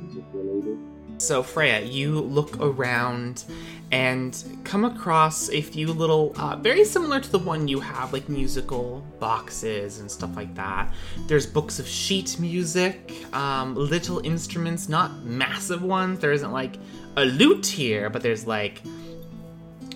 music 0.03 0.25
related? 0.33 0.79
So, 1.19 1.43
Freya, 1.43 1.81
you 1.81 2.21
look 2.21 2.59
around 2.61 3.45
and 3.93 4.61
come 4.65 4.85
across 4.85 5.49
a 5.51 5.61
few 5.61 5.93
little, 5.93 6.33
uh, 6.37 6.57
very 6.57 6.85
similar 6.85 7.21
to 7.21 7.31
the 7.31 7.39
one 7.39 7.69
you 7.69 7.79
have, 7.79 8.13
like 8.13 8.29
musical 8.29 9.07
boxes 9.21 10.01
and 10.01 10.11
stuff 10.11 10.35
like 10.35 10.53
that. 10.57 10.93
There's 11.29 11.47
books 11.47 11.79
of 11.79 11.87
sheet 11.87 12.41
music, 12.41 13.13
um, 13.33 13.77
little 13.77 14.19
instruments, 14.25 14.89
not 14.89 15.23
massive 15.23 15.83
ones. 15.83 16.19
There 16.19 16.33
isn't 16.33 16.51
like 16.51 16.77
a 17.17 17.25
lute 17.25 17.67
here, 17.67 18.11
but 18.11 18.23
there's 18.23 18.47
like 18.47 18.83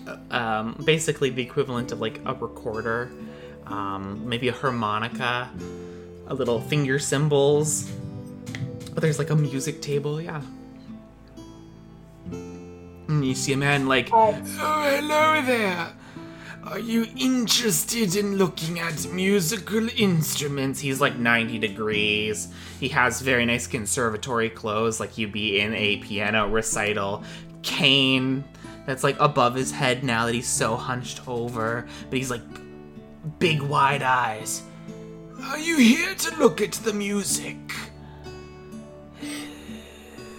uh, 0.07 0.17
um, 0.31 0.81
basically 0.85 1.31
the 1.31 1.43
equivalent 1.43 1.91
of 1.91 2.01
like 2.01 2.21
a 2.27 2.35
recorder, 2.35 3.11
um, 3.67 4.29
maybe 4.29 4.49
a 4.49 4.53
harmonica, 4.53 5.51
a 6.29 6.35
little 6.35 6.61
finger 6.61 7.01
cymbals. 7.01 7.91
But 8.95 9.03
there's 9.03 9.19
like 9.19 9.31
a 9.31 9.37
music 9.37 9.83
table, 9.83 10.21
yeah. 10.21 10.43
And 13.11 13.27
you 13.27 13.35
see 13.35 13.53
a 13.53 13.57
man 13.57 13.89
like, 13.89 14.09
Oh, 14.13 14.31
hello 14.33 15.43
there. 15.43 15.93
Are 16.63 16.79
you 16.79 17.07
interested 17.17 18.15
in 18.15 18.37
looking 18.37 18.79
at 18.79 19.11
musical 19.11 19.89
instruments? 19.99 20.79
He's 20.79 21.01
like 21.01 21.17
90 21.17 21.59
degrees. 21.59 22.55
He 22.79 22.89
has 22.91 23.21
very 23.21 23.45
nice 23.45 23.67
conservatory 23.67 24.49
clothes, 24.49 25.01
like 25.01 25.19
you'd 25.19 25.33
be 25.33 25.59
in 25.59 25.75
a 25.75 25.97
piano 25.97 26.49
recital. 26.49 27.25
Cane 27.63 28.45
that's 28.87 29.03
like 29.03 29.17
above 29.19 29.57
his 29.57 29.73
head 29.73 30.05
now 30.05 30.27
that 30.27 30.35
he's 30.35 30.49
so 30.49 30.77
hunched 30.77 31.27
over. 31.27 31.89
But 32.09 32.17
he's 32.17 32.31
like 32.31 32.43
big 33.41 33.61
wide 33.61 34.03
eyes. 34.03 34.63
Are 35.47 35.59
you 35.59 35.79
here 35.79 36.15
to 36.15 36.37
look 36.37 36.61
at 36.61 36.73
the 36.75 36.93
music? 36.93 37.57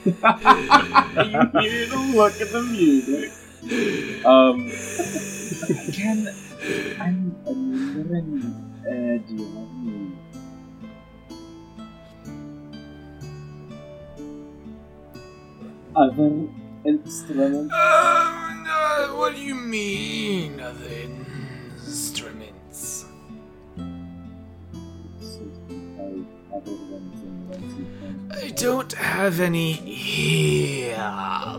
You 0.05 0.13
need 0.13 1.89
to 1.89 1.99
look 2.15 2.41
at 2.41 2.51
the 2.51 2.61
music. 2.63 3.31
Um, 4.25 4.69
can 5.93 6.27
I'm 6.99 7.35
I'm 7.47 7.95
wondering, 7.95 8.55
uh, 8.81 9.27
do 9.27 9.35
you 9.35 9.45
have 9.45 9.69
any? 9.85 10.11
Other 15.95 16.47
instruments? 16.85 17.71
Um, 17.73 18.65
uh, 18.67 19.07
what 19.17 19.35
do 19.35 19.41
you 19.41 19.55
mean, 19.55 20.59
other 20.61 20.89
instruments? 21.77 23.05
Other 26.53 26.71
ones 26.71 27.21
and 27.21 27.49
ones 27.49 27.73
you 27.77 27.85
can- 27.99 28.00
I 28.33 28.49
don't 28.55 28.93
have 28.93 29.39
any 29.39 29.73
here, 29.73 30.97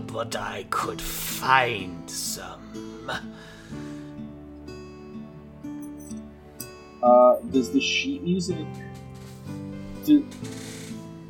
but 0.07 0.35
I 0.37 0.65
could 0.71 1.01
find 1.01 2.09
some. 2.11 3.11
Uh, 7.03 7.37
does 7.51 7.73
the 7.73 7.81
sheet 7.81 8.23
music? 8.23 8.67
Do, 10.05 10.27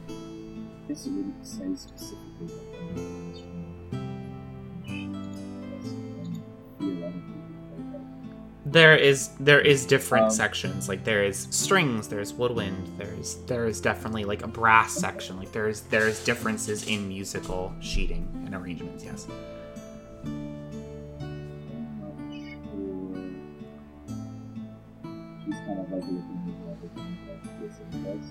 I 0.09 0.13
guess 0.89 1.07
it 1.07 1.13
wouldn't 1.13 1.47
say 1.47 1.75
specifically 1.75 2.22
There 8.73 8.97
is 8.97 9.29
there 9.39 9.61
is 9.61 9.85
different 9.85 10.27
Um, 10.27 10.31
sections. 10.31 10.89
Like 10.89 11.05
there 11.05 11.25
is 11.25 11.47
strings, 11.51 12.09
there's 12.09 12.33
woodwind, 12.33 12.91
there's 12.97 13.35
there 13.47 13.67
is 13.67 13.81
definitely 13.81 14.25
like 14.25 14.43
a 14.43 14.49
brass 14.49 14.95
section. 14.95 15.37
Like 15.37 15.53
there's 15.53 15.83
there's 15.83 16.25
differences 16.25 16.87
in 16.87 17.07
musical 17.09 17.73
sheeting 17.81 18.27
and 18.47 18.55
arrangements. 18.55 19.05
Yes. 19.05 19.27
She's 25.45 25.55
kind 25.67 25.81
of 25.81 25.91
like 25.91 26.03
looking 26.03 26.47
at 26.47 26.73
everything 26.73 27.19
like 27.29 27.43
this 27.61 27.75
and 27.93 28.07
this. 28.07 28.25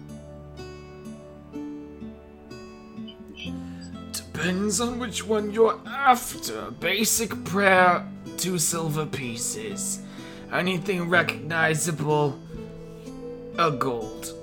Depends 4.34 4.80
on 4.82 4.98
which 5.00 5.26
one 5.26 5.52
you're 5.52 5.80
after. 5.86 6.72
Basic 6.72 7.44
prayer, 7.44 8.06
two 8.38 8.58
silver 8.58 9.06
pieces. 9.06 10.02
Anything 10.52 11.10
recognizable, 11.10 12.38
a 13.58 13.72
gold. 13.72 14.34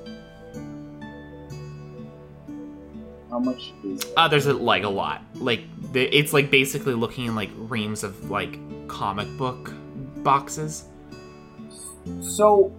How 3.30 3.38
much 3.38 3.72
is 3.84 4.00
Uh, 4.16 4.26
there's 4.28 4.46
a, 4.46 4.54
like 4.54 4.84
a 4.84 4.88
lot. 4.88 5.22
Like 5.34 5.64
the- 5.92 6.09
it's 6.16 6.32
like 6.32 6.50
basically 6.50 6.94
looking 6.94 7.26
in 7.26 7.34
like 7.34 7.50
reams 7.56 8.02
of 8.04 8.30
like 8.30 8.59
comic 8.88 9.28
book 9.36 9.72
boxes. 10.22 10.84
So, 12.20 12.72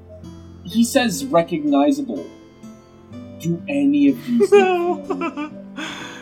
he 0.63 0.83
says 0.83 1.23
recognizable. 1.25 2.25
Do 3.39 3.61
any 3.69 4.09
of 4.09 4.25
these 4.25 4.49
things? 4.49 5.53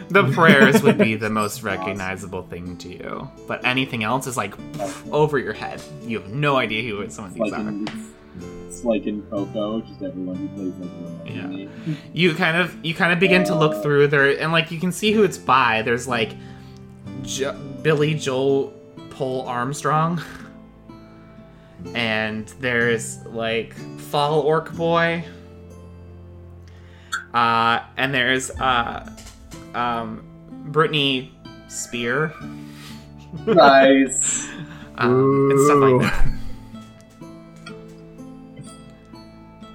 The 0.09 0.23
prayers 0.33 0.81
would 0.83 0.97
be 0.97 1.15
the 1.15 1.29
most 1.29 1.63
recognizable 1.63 2.43
thing 2.43 2.77
to 2.77 2.89
you, 2.89 3.29
but 3.47 3.63
anything 3.65 4.03
else 4.03 4.27
is 4.27 4.37
like 4.37 4.53
over 5.11 5.37
your 5.39 5.53
head. 5.53 5.81
You 6.03 6.19
have 6.19 6.29
no 6.31 6.55
idea 6.57 6.83
who 6.89 7.09
some 7.09 7.25
of 7.25 7.33
these 7.33 7.41
like 7.41 7.53
are. 7.53 7.67
in, 7.67 7.87
it's 8.67 8.83
like 8.83 9.05
in 9.07 9.21
Coco, 9.23 9.81
just 9.81 10.01
everyone 10.01 10.35
who 10.35 10.47
plays 10.49 10.73
like 10.75 11.35
Yeah. 11.35 11.41
Romani. 11.43 11.69
You 12.13 12.33
kind 12.35 12.57
of 12.57 12.85
you 12.85 12.93
kind 12.93 13.11
of 13.11 13.19
begin 13.19 13.43
to 13.45 13.55
look 13.55 13.81
through 13.83 14.07
there, 14.07 14.39
and 14.39 14.51
like 14.51 14.71
you 14.71 14.79
can 14.79 14.91
see 14.91 15.11
who 15.11 15.23
it's 15.23 15.37
by. 15.37 15.81
There's 15.81 16.07
like 16.07 16.33
jo- 17.23 17.57
Billy 17.81 18.13
Joel 18.13 18.73
Paul 19.09 19.47
Armstrong, 19.47 20.21
and 21.95 22.47
there's 22.59 23.25
like 23.25 23.73
Fall 23.99 24.41
Orc 24.41 24.73
Boy, 24.75 25.23
uh, 27.33 27.79
and 27.97 28.13
there's 28.13 28.51
uh, 28.51 29.09
um, 29.78 30.23
Brittany 30.67 31.32
Spear, 31.67 32.34
Nice. 33.45 34.49
um, 34.97 35.49
and 35.51 35.59
stuff 35.65 35.80
like 35.80 36.01
that. 36.01 36.28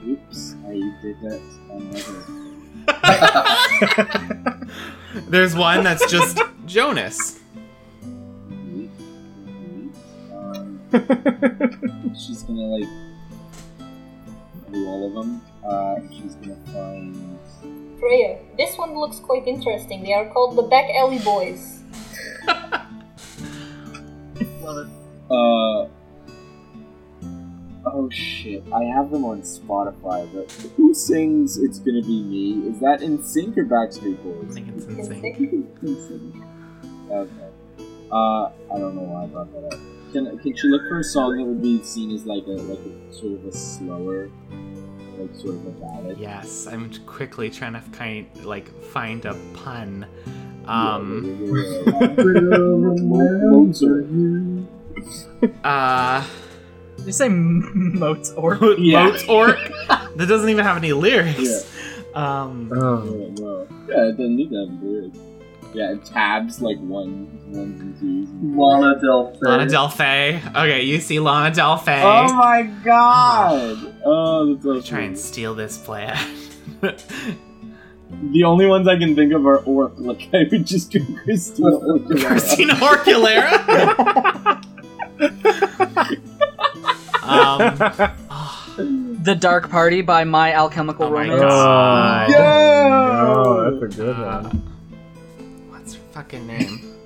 Oops, 0.07 0.57
I 0.67 0.73
did 1.03 1.17
that. 1.21 1.41
There's 5.29 5.55
one 5.55 5.85
that's 5.85 6.11
just 6.11 6.41
Jonas. 6.67 7.39
Wait, 8.03 8.91
wait, 8.99 9.91
Um, 10.33 10.81
she's 12.19 12.43
gonna 12.43 12.63
like 12.63 12.89
do 14.73 14.87
all 14.89 15.07
of 15.07 15.15
them. 15.15 15.41
Uh, 15.67 15.97
she's 16.11 16.35
gonna 16.37 16.57
find. 16.73 17.39
Freya, 18.03 18.39
this 18.59 18.77
one 18.77 18.99
looks 18.99 19.21
quite 19.21 19.47
interesting. 19.47 20.03
They 20.03 20.13
are 20.13 20.29
called 20.31 20.57
the 20.57 20.63
Back 20.63 20.87
Alley 20.93 21.21
Boys. 21.21 21.83
Love 24.61 24.79
it. 24.79 24.89
Uh. 25.31 25.87
Oh 27.85 28.09
shit! 28.11 28.63
I 28.75 28.83
have 28.85 29.11
them 29.13 29.25
on 29.25 29.43
Spotify, 29.43 30.29
but 30.35 30.51
who 30.77 30.93
sings 30.95 31.59
"It's 31.59 31.79
Gonna 31.79 32.03
Be 32.03 32.23
Me"? 32.25 32.69
Is 32.69 32.81
that 32.81 33.03
in 33.03 33.23
sync 33.23 33.57
or 33.57 33.65
Backstreet 33.65 34.19
I 34.19 34.23
Boys? 34.23 34.55
think 34.55 34.69
it's 34.75 34.85
In 34.87 34.99
insane. 34.99 35.69
NSYNC. 35.83 37.11
Okay. 37.11 37.31
Uh, 38.11 38.17
I 38.75 38.79
don't 38.79 38.95
know 38.97 39.03
why 39.03 39.23
I 39.25 39.27
brought 39.27 39.53
that 39.53 39.65
up. 39.75 39.81
Can 40.13 40.39
can 40.39 40.57
she 40.57 40.69
look 40.69 40.83
for 40.89 40.99
a 40.99 41.05
song 41.05 41.37
that 41.39 41.45
would 41.45 41.63
be 41.63 41.83
seen 41.85 42.11
as 42.13 42.25
like 42.27 42.47
a 42.47 42.51
like 42.51 42.79
a 42.81 43.13
sort 43.15 43.33
of 43.35 43.45
a 43.47 43.53
slower, 43.53 44.29
like 45.23 45.35
sort 45.41 45.55
of 45.55 45.67
a 45.67 45.71
ballad? 45.71 46.19
Yes, 46.19 46.67
I'm 46.67 46.91
quickly 47.07 47.51
trying 47.51 47.73
to 47.75 47.83
kind 47.93 48.27
like 48.45 48.69
find 48.85 49.25
a 49.25 49.35
pun. 49.55 50.07
Um, 50.67 51.51
Mozart. 53.09 54.07
uh, 55.65 56.25
Did 56.99 57.07
you 57.07 57.13
say 57.13 57.27
m- 57.27 57.99
Motor? 57.99 58.75
Yeah. 58.79 59.09
Mozart. 59.09 59.59
that 59.89 60.27
doesn't 60.29 60.49
even 60.49 60.65
have 60.65 60.77
any 60.77 60.93
lyrics. 60.93 61.41
Yeah. 61.41 61.61
Um, 62.15 62.71
Oh, 62.75 63.33
no. 63.39 63.67
Yeah, 63.89 64.09
it 64.09 64.13
doesn't 64.13 64.37
need 64.37 64.51
to 64.51 64.57
have 64.67 64.83
lyrics. 64.83 65.19
Yeah, 65.75 65.95
tabs 66.05 66.61
like 66.61 66.77
one, 66.81 67.29
ones 67.51 67.81
and 67.81 67.99
twos. 67.99 68.29
and- 68.29 68.57
Lana 68.57 69.01
Del 69.01 69.31
Rey. 69.41 69.51
Lana 69.51 69.67
Del 69.71 69.89
Fey. 69.89 70.41
Okay, 70.49 70.83
you 70.83 71.01
see 71.01 71.19
Lana 71.19 71.55
Del 71.55 71.79
Fey. 71.79 72.03
Oh 72.05 72.33
my 72.35 72.63
god! 72.85 73.95
Oh, 74.05 74.55
that's 74.55 74.63
so 74.65 74.81
Try 74.83 75.01
and 75.05 75.19
steal 75.19 75.55
this 75.55 75.79
plan. 75.79 76.19
The 76.81 78.45
only 78.45 78.67
ones 78.67 78.87
I 78.87 78.99
can 78.99 79.15
think 79.17 79.33
of 79.33 79.47
are 79.47 79.59
orc. 79.61 79.95
Like 79.97 80.29
I 80.35 80.45
would 80.51 80.67
just 80.67 80.91
do 80.91 81.01
Christina 81.25 81.71
Orculera. 81.71 82.27
Christina 82.27 82.75
Orculera. 82.75 84.63
um, 87.23 89.17
The 89.23 89.35
Dark 89.35 89.71
Party 89.71 90.03
by 90.03 90.25
My 90.25 90.53
Alchemical 90.55 91.07
Oh 91.07 91.11
my 91.11 91.23
Romance. 91.23 91.41
God. 91.41 92.31
Yeah! 92.31 93.35
Oh, 93.35 93.71
that's 93.81 93.95
a 93.95 93.97
good 93.97 94.17
uh, 94.17 94.43
one. 94.43 94.72
What's 96.13 96.17
her 96.17 96.23
fucking 96.23 96.47
name? 96.47 96.99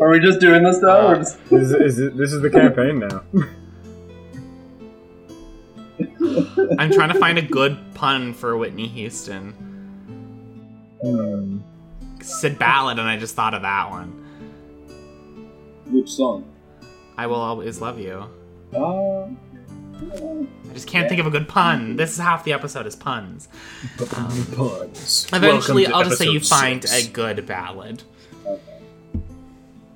Are 0.00 0.10
we 0.10 0.20
just 0.20 0.40
doing 0.40 0.62
this 0.62 0.80
now? 0.80 1.08
or 1.08 1.16
just... 1.16 1.38
Is, 1.50 1.72
is 1.72 1.98
it, 1.98 2.16
this 2.16 2.32
is 2.32 2.42
the 2.42 2.50
campaign 2.50 2.98
now. 3.00 3.22
I'm 6.78 6.90
trying 6.92 7.12
to 7.12 7.18
find 7.18 7.38
a 7.38 7.42
good 7.42 7.78
pun 7.94 8.34
for 8.34 8.56
Whitney 8.56 8.88
Houston. 8.88 9.52
Hmm. 11.02 11.58
Said 12.20 12.58
ballad, 12.58 12.98
and 12.98 13.08
I 13.08 13.16
just 13.16 13.34
thought 13.34 13.54
of 13.54 13.62
that 13.62 13.90
one. 13.90 14.24
Which 15.86 16.10
song? 16.10 16.44
I 17.16 17.26
will 17.26 17.36
always 17.36 17.80
love 17.80 17.98
you. 17.98 18.28
Uh, 18.74 19.28
I 20.00 20.72
just 20.74 20.86
can't 20.86 21.08
think 21.08 21.20
of 21.20 21.26
a 21.26 21.30
good 21.30 21.48
pun. 21.48 21.96
This 21.96 22.12
is 22.12 22.18
half 22.18 22.44
the 22.44 22.52
episode 22.52 22.86
is 22.86 22.94
puns. 22.94 23.48
Puns. 23.98 25.26
Eventually, 25.32 25.86
I'll 25.86 26.04
just 26.04 26.18
say 26.18 26.28
you 26.28 26.40
find 26.40 26.82
six. 26.84 27.08
a 27.08 27.10
good 27.10 27.46
ballad. 27.46 28.02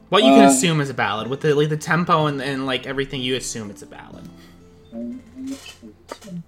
What 0.08 0.24
you 0.24 0.30
can 0.30 0.44
Uh, 0.44 0.50
assume 0.50 0.80
is 0.80 0.90
a 0.90 0.94
ballad 0.94 1.28
with 1.28 1.40
the 1.40 1.54
like 1.54 1.68
the 1.70 1.76
tempo 1.76 2.26
and, 2.26 2.42
and 2.42 2.66
like 2.66 2.86
everything 2.86 3.22
you 3.22 3.36
assume 3.36 3.70
it's 3.70 3.82
a 3.82 3.86
ballad. 3.86 4.28
Um, 4.92 5.22
I'm 5.36 5.46
not 5.46 5.58
sure 5.58 5.90
this 6.08 6.26
one. 6.26 6.42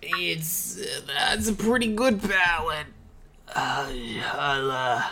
It's 0.00 0.80
uh, 0.80 1.00
that's 1.06 1.48
a 1.48 1.52
pretty 1.52 1.94
good 1.94 2.20
ballad. 2.26 2.86
Uh, 3.54 3.92
uh, 4.34 5.10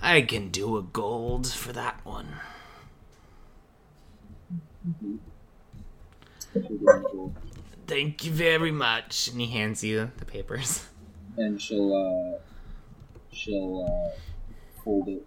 I 0.00 0.22
can 0.22 0.48
do 0.50 0.76
a 0.78 0.82
gold 0.82 1.48
for 1.52 1.72
that 1.72 2.00
one. 2.04 2.28
Thank 7.86 8.24
you 8.24 8.32
very 8.32 8.70
much. 8.72 9.28
And 9.28 9.40
he 9.40 9.46
hands 9.48 9.84
you 9.84 10.10
the 10.18 10.24
papers. 10.24 10.84
and 11.36 11.60
she'll 11.60 11.94
uh, 11.94 12.38
she'll 13.32 13.86
uh, 13.86 14.18
fold 14.84 15.08
it 15.08 15.24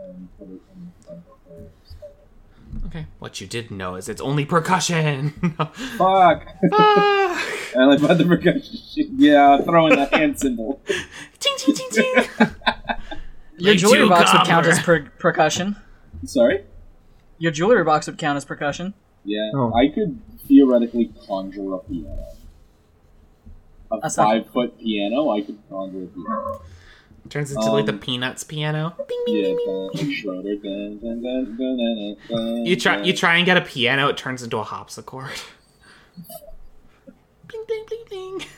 and 0.00 0.28
put 0.38 0.48
it 0.48 0.60
in 0.74 0.92
front 1.04 1.20
of 1.30 1.52
her. 1.56 1.68
Okay. 2.86 3.06
What 3.18 3.40
you 3.40 3.46
didn't 3.46 3.76
know 3.76 3.96
is 3.96 4.08
it's 4.08 4.20
only 4.20 4.44
percussion. 4.44 5.30
Fuck! 5.98 6.46
Ah. 6.72 7.48
I 7.78 7.84
like 7.84 8.00
about 8.00 8.18
the 8.18 8.24
percussion. 8.26 9.14
Yeah, 9.18 9.58
throwing 9.62 9.94
the 9.96 10.06
hand 10.06 10.38
cymbal. 10.40 10.80
ting 11.38 11.54
ting 11.58 11.74
ting 11.74 11.88
ting. 11.90 12.24
Your 13.58 13.74
Like 13.74 13.78
jewelry 13.78 13.98
two 13.98 14.08
box 14.08 14.32
would 14.32 14.44
count 14.46 14.66
as 14.66 14.80
per- 14.80 15.08
percussion. 15.18 15.76
Sorry. 16.24 16.64
Your 17.38 17.52
jewelry 17.52 17.84
box 17.84 18.06
would 18.06 18.18
count 18.18 18.36
as 18.38 18.44
percussion. 18.44 18.94
Yeah, 19.24 19.50
Oh. 19.54 19.72
I 19.74 19.88
could 19.94 20.18
theoretically 20.46 21.12
conjure 21.26 21.74
a 21.74 21.78
piano. 21.78 22.26
A 23.90 23.98
That's 24.00 24.16
not- 24.16 24.24
five 24.24 24.46
foot 24.50 24.78
piano, 24.78 25.30
I 25.30 25.40
could 25.42 25.58
conjure 25.68 26.04
a 26.04 26.06
piano. 26.06 26.62
It 27.24 27.30
turns 27.30 27.50
into 27.52 27.70
like 27.70 27.86
the 27.86 27.92
Um, 27.92 27.98
Peanuts 28.00 28.42
piano. 28.44 28.96
Yeah, 29.28 29.54
Schroeder. 30.12 30.54
You 32.64 32.76
try 32.76 33.02
you 33.02 33.12
try 33.12 33.36
and 33.36 33.46
get 33.46 33.56
a 33.56 33.60
piano, 33.60 34.08
it 34.08 34.16
turns 34.16 34.42
into 34.42 34.56
a 34.58 34.62
harpsichord. 34.64 35.30
bling 37.48 37.64
bling 37.66 37.84
bling 37.88 38.04
bling. 38.08 38.48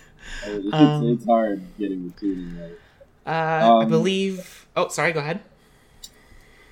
Oh, 0.47 0.57
It's, 0.64 0.72
Um, 0.74 1.09
it's 1.11 1.24
hard 1.26 1.62
getting 1.78 2.09
the 2.09 2.12
tuning 2.20 2.59
right. 2.59 2.78
Uh, 3.26 3.30
I 3.80 3.82
Um, 3.85 3.89
believe. 3.91 4.66
Oh, 4.76 4.89
sorry. 4.89 5.12
Go 5.12 5.20
ahead. 5.20 5.41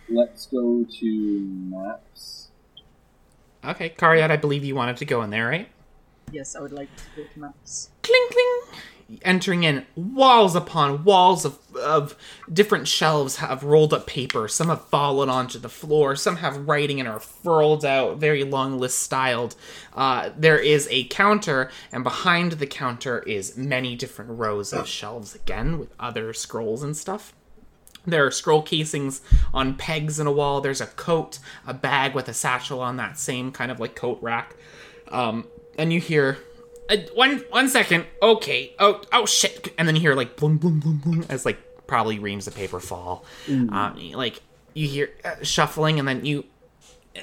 Let's 0.09 0.47
go 0.47 0.85
to 1.01 1.41
maps. 1.71 2.42
Okay, 3.65 3.91
Cariad, 3.91 4.31
I 4.31 4.37
believe 4.37 4.65
you 4.65 4.75
wanted 4.75 4.97
to 4.99 5.05
go 5.05 5.23
in 5.23 5.31
there, 5.31 5.47
right? 5.47 5.69
Yes, 6.33 6.57
I 6.57 6.61
would 6.61 6.73
like 6.73 6.89
to 6.97 7.05
go 7.17 7.29
to 7.33 7.41
maps. 7.41 7.91
Cling 8.03 8.29
cling. 8.31 8.81
Entering 9.23 9.65
in, 9.65 9.85
walls 9.95 10.57
upon 10.57 11.05
walls 11.05 11.45
of 11.45 11.59
of 11.77 12.17
different 12.51 12.89
shelves 12.89 13.37
have 13.37 13.63
rolled 13.63 13.93
up 13.93 14.07
paper. 14.07 14.49
Some 14.49 14.69
have 14.69 14.87
fallen 14.87 15.29
onto 15.29 15.59
the 15.59 15.69
floor. 15.69 16.17
Some 16.17 16.37
have 16.37 16.67
writing 16.67 16.99
and 16.99 17.09
are 17.09 17.21
furled 17.21 17.85
out, 17.85 18.17
very 18.17 18.43
long 18.43 18.79
list 18.79 19.01
styled. 19.01 19.55
Uh, 19.93 20.31
there 20.37 20.59
is 20.59 20.89
a 20.91 21.05
counter, 21.05 21.71
and 21.91 22.03
behind 22.03 22.53
the 22.53 22.67
counter 22.67 23.19
is 23.21 23.57
many 23.57 23.97
different 23.97 24.31
rows 24.39 24.73
of 24.73 24.89
shelves 24.89 25.35
again 25.35 25.79
with 25.79 25.93
other 26.01 26.33
scrolls 26.33 26.83
and 26.83 26.97
stuff. 26.97 27.35
There 28.07 28.27
are 28.27 28.33
scroll 28.33 28.63
casings 28.63 29.21
on 29.55 29.77
pegs 29.77 30.19
in 30.19 30.27
a 30.27 30.33
wall. 30.33 30.61
There's 30.61 30.81
a 30.81 30.87
coat, 30.87 31.39
a 31.67 31.73
bag 31.73 32.15
with 32.15 32.29
a 32.29 32.35
satchel 32.35 32.81
on 32.81 32.97
that 32.97 33.17
same 33.17 33.53
kind 33.53 33.71
of 33.71 33.79
like 33.79 33.95
coat 33.95 34.19
rack. 34.21 34.57
Um, 35.09 35.47
and 35.79 35.93
you 35.93 36.01
hear, 36.01 36.39
uh, 36.91 36.97
one 37.15 37.45
one 37.51 37.69
second, 37.69 38.07
okay, 38.21 38.75
oh 38.81 39.03
oh 39.13 39.25
shit, 39.25 39.73
and 39.79 39.87
then 39.87 39.95
you 39.95 40.01
hear 40.01 40.15
like 40.15 40.37
boom 40.37 40.57
boom 40.59 40.81
boom 40.81 40.97
boom 40.99 41.25
as 41.29 41.47
like 41.47 41.59
probably 41.87 42.19
reams 42.19 42.47
of 42.47 42.55
paper 42.57 42.81
fall. 42.81 43.25
Um, 43.73 44.13
like 44.15 44.41
you 44.75 44.89
hear 44.89 45.11
uh, 45.25 45.37
shuffling, 45.43 45.99
and 45.99 46.09
then 46.09 46.25
you, 46.25 46.45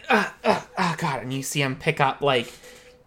uh, 0.09 0.29
uh, 0.43 0.61
oh 0.77 0.95
god, 0.97 1.23
and 1.23 1.33
you 1.33 1.43
see 1.43 1.61
him 1.61 1.75
pick 1.75 1.99
up 1.99 2.21
like 2.21 2.45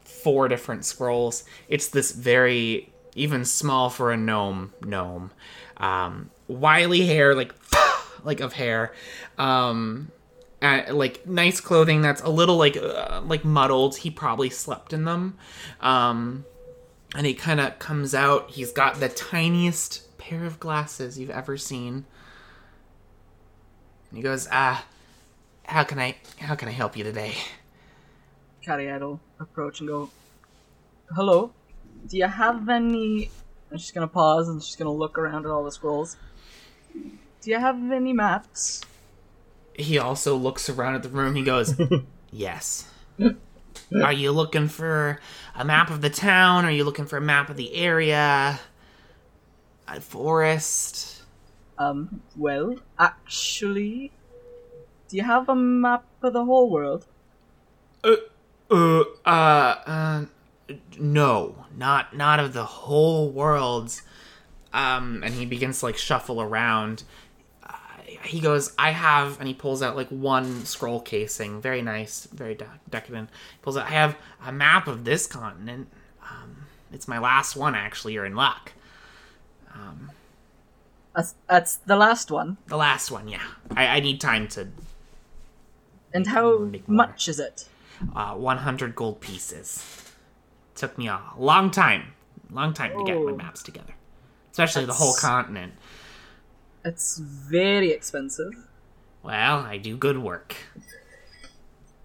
four 0.05 0.49
different 0.49 0.85
scrolls. 0.85 1.45
It's 1.68 1.89
this 1.89 2.12
very 2.12 2.93
even 3.14 3.45
small 3.45 3.91
for 3.91 4.12
a 4.12 4.16
gnome 4.16 4.73
gnome. 4.85 5.31
Um, 5.79 6.31
wily 6.53 7.07
hair, 7.07 7.34
like 7.34 7.55
like 8.24 8.40
of 8.40 8.53
hair. 8.53 8.92
Um, 9.38 10.11
uh, 10.61 10.82
like 10.90 11.26
nice 11.26 11.61
clothing 11.61 12.03
that's 12.03 12.22
a 12.22 12.28
little 12.28 12.57
like 12.57 12.76
uh, 12.76 13.20
like 13.24 13.44
muddled. 13.44 13.96
He 13.96 14.11
probably 14.11 14.50
slept 14.50 14.92
in 14.92 15.05
them. 15.05 15.36
Um, 15.80 16.44
and 17.14 17.26
he 17.26 17.34
kind 17.34 17.61
of 17.61 17.78
comes 17.78 18.14
out. 18.14 18.50
He's 18.50 18.72
got 18.72 19.00
the 19.00 19.09
tiniest 19.09 20.16
pair 20.18 20.44
of 20.44 20.61
glasses 20.61 21.18
you've 21.18 21.30
ever 21.30 21.57
seen. 21.57 22.07
And 24.11 24.16
he 24.16 24.22
goes, 24.22 24.48
"Ah, 24.53 24.84
how 25.64 25.84
can 25.84 25.98
I 25.98 26.16
how 26.38 26.55
can 26.55 26.68
I 26.68 26.72
help 26.72 26.96
you 26.96 27.05
today?" 27.05 27.34
Will 28.66 29.20
approach 29.40 29.80
and 29.80 29.88
go, 29.88 30.11
Hello, 31.14 31.53
do 32.07 32.16
you 32.16 32.26
have 32.26 32.68
any. 32.68 33.30
I'm 33.70 33.78
just 33.78 33.92
gonna 33.92 34.07
pause 34.07 34.48
and 34.48 34.62
she's 34.62 34.76
gonna 34.76 34.92
look 34.92 35.18
around 35.18 35.44
at 35.44 35.50
all 35.50 35.64
the 35.64 35.72
scrolls. 35.72 36.16
Do 36.93 37.51
you 37.51 37.59
have 37.59 37.76
any 37.90 38.12
maps? 38.12 38.82
He 39.74 39.99
also 39.99 40.36
looks 40.36 40.68
around 40.68 40.95
at 40.95 41.03
the 41.03 41.09
room. 41.09 41.34
He 41.34 41.43
goes, 41.43 41.74
"Yes." 42.30 42.88
Are 44.03 44.12
you 44.12 44.32
looking 44.32 44.68
for 44.68 45.20
a 45.55 45.64
map 45.64 45.90
of 45.90 46.01
the 46.01 46.11
town? 46.11 46.64
Are 46.64 46.70
you 46.70 46.84
looking 46.84 47.05
for 47.05 47.16
a 47.16 47.20
map 47.20 47.51
of 47.51 47.57
the 47.57 47.74
area? 47.74 48.61
A 49.88 50.01
forest? 50.01 51.22
Um, 51.78 52.22
well, 52.36 52.76
actually, 52.99 54.12
do 55.09 55.16
you 55.16 55.24
have 55.24 55.49
a 55.49 55.55
map 55.55 56.05
of 56.22 56.32
the 56.32 56.45
whole 56.45 56.70
world? 56.70 57.07
Uh, 58.05 58.16
uh, 58.70 59.05
uh, 59.26 59.28
uh, 59.86 60.24
no, 60.99 61.66
not 61.76 62.16
not 62.16 62.40
of 62.40 62.53
the 62.53 62.64
whole 62.64 63.30
world. 63.30 64.01
Um, 64.73 65.23
and 65.25 65.35
he 65.35 65.45
begins 65.47 65.81
to 65.81 65.87
like 65.87 65.97
shuffle 65.97 66.41
around. 66.41 67.03
Uh, 67.62 67.73
he 68.25 68.41
goes, 68.41 68.73
"I 68.79 68.91
have," 68.93 69.39
and 69.39 69.47
he 69.49 69.55
pulls 69.55 69.83
out 69.83 69.97
like 69.97 70.09
one 70.09 70.64
scroll 70.64 71.01
casing, 71.01 71.61
very 71.61 71.83
nice, 71.83 72.27
very 72.33 72.55
de- 72.55 72.81
decadent. 72.89 73.29
He 73.53 73.59
pulls 73.62 73.77
out, 73.77 73.87
"I 73.87 73.91
have 73.91 74.16
a 74.45 74.51
map 74.53 74.87
of 74.89 75.05
this 75.05 75.27
continent. 75.27 75.89
Um, 76.23 76.57
it's 76.93 77.07
my 77.07 77.18
last 77.18 77.55
one, 77.57 77.75
actually. 77.75 78.14
You're 78.14 78.25
in 78.25 78.35
luck. 78.37 78.73
That's, 81.14 81.35
that's 81.47 81.77
the 81.77 81.97
last 81.97 82.31
one. 82.31 82.57
The 82.68 82.77
last 82.79 83.11
one, 83.11 83.29
yeah. 83.29 83.43
I, 83.77 83.87
I 83.87 84.01
need 84.01 84.18
time 84.18 84.49
to 84.49 84.68
And 86.14 86.27
how 86.27 86.70
much 86.87 87.29
is 87.29 87.39
it? 87.39 87.68
uh, 88.16 88.33
100 88.35 88.95
gold 88.95 89.20
pieces. 89.20 89.85
Took 90.75 90.97
me 90.97 91.09
a 91.09 91.20
long 91.37 91.70
time, 91.70 92.14
long 92.51 92.73
time 92.73 92.93
to 92.93 93.05
get 93.05 93.16
my 93.23 93.33
Oh. 93.33 93.37
maps 93.37 93.62
together, 93.62 93.93
especially 94.53 94.84
the 94.84 94.92
whole 94.92 95.14
continent. 95.14 95.72
It's 96.84 97.18
very 97.18 97.90
expensive. 97.90 98.53
Well, 99.22 99.59
I 99.61 99.78
do 99.78 99.96
good 99.96 100.18
work. 100.18 100.57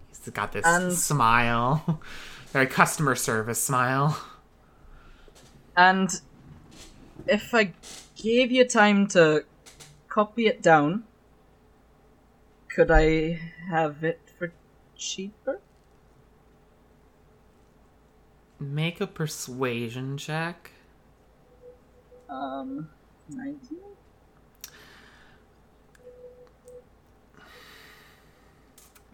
He's 0.08 0.20
got 0.32 0.52
this 0.52 0.64
And- 0.66 0.92
smile, 0.92 2.00
very 2.52 2.66
customer 2.66 3.14
service 3.14 3.62
smile. 3.62 4.18
And 5.76 6.10
if 7.26 7.54
I 7.54 7.72
gave 8.16 8.50
you 8.50 8.64
time 8.66 9.06
to 9.08 9.44
copy 10.08 10.46
it 10.46 10.62
down, 10.62 11.04
could 12.68 12.90
I 12.90 13.40
have 13.70 14.02
it 14.04 14.20
for 14.38 14.52
cheaper? 14.96 15.60
Make 18.60 19.00
a 19.00 19.06
persuasion 19.06 20.16
check. 20.16 20.72
Um, 22.28 22.88
19? 23.28 23.58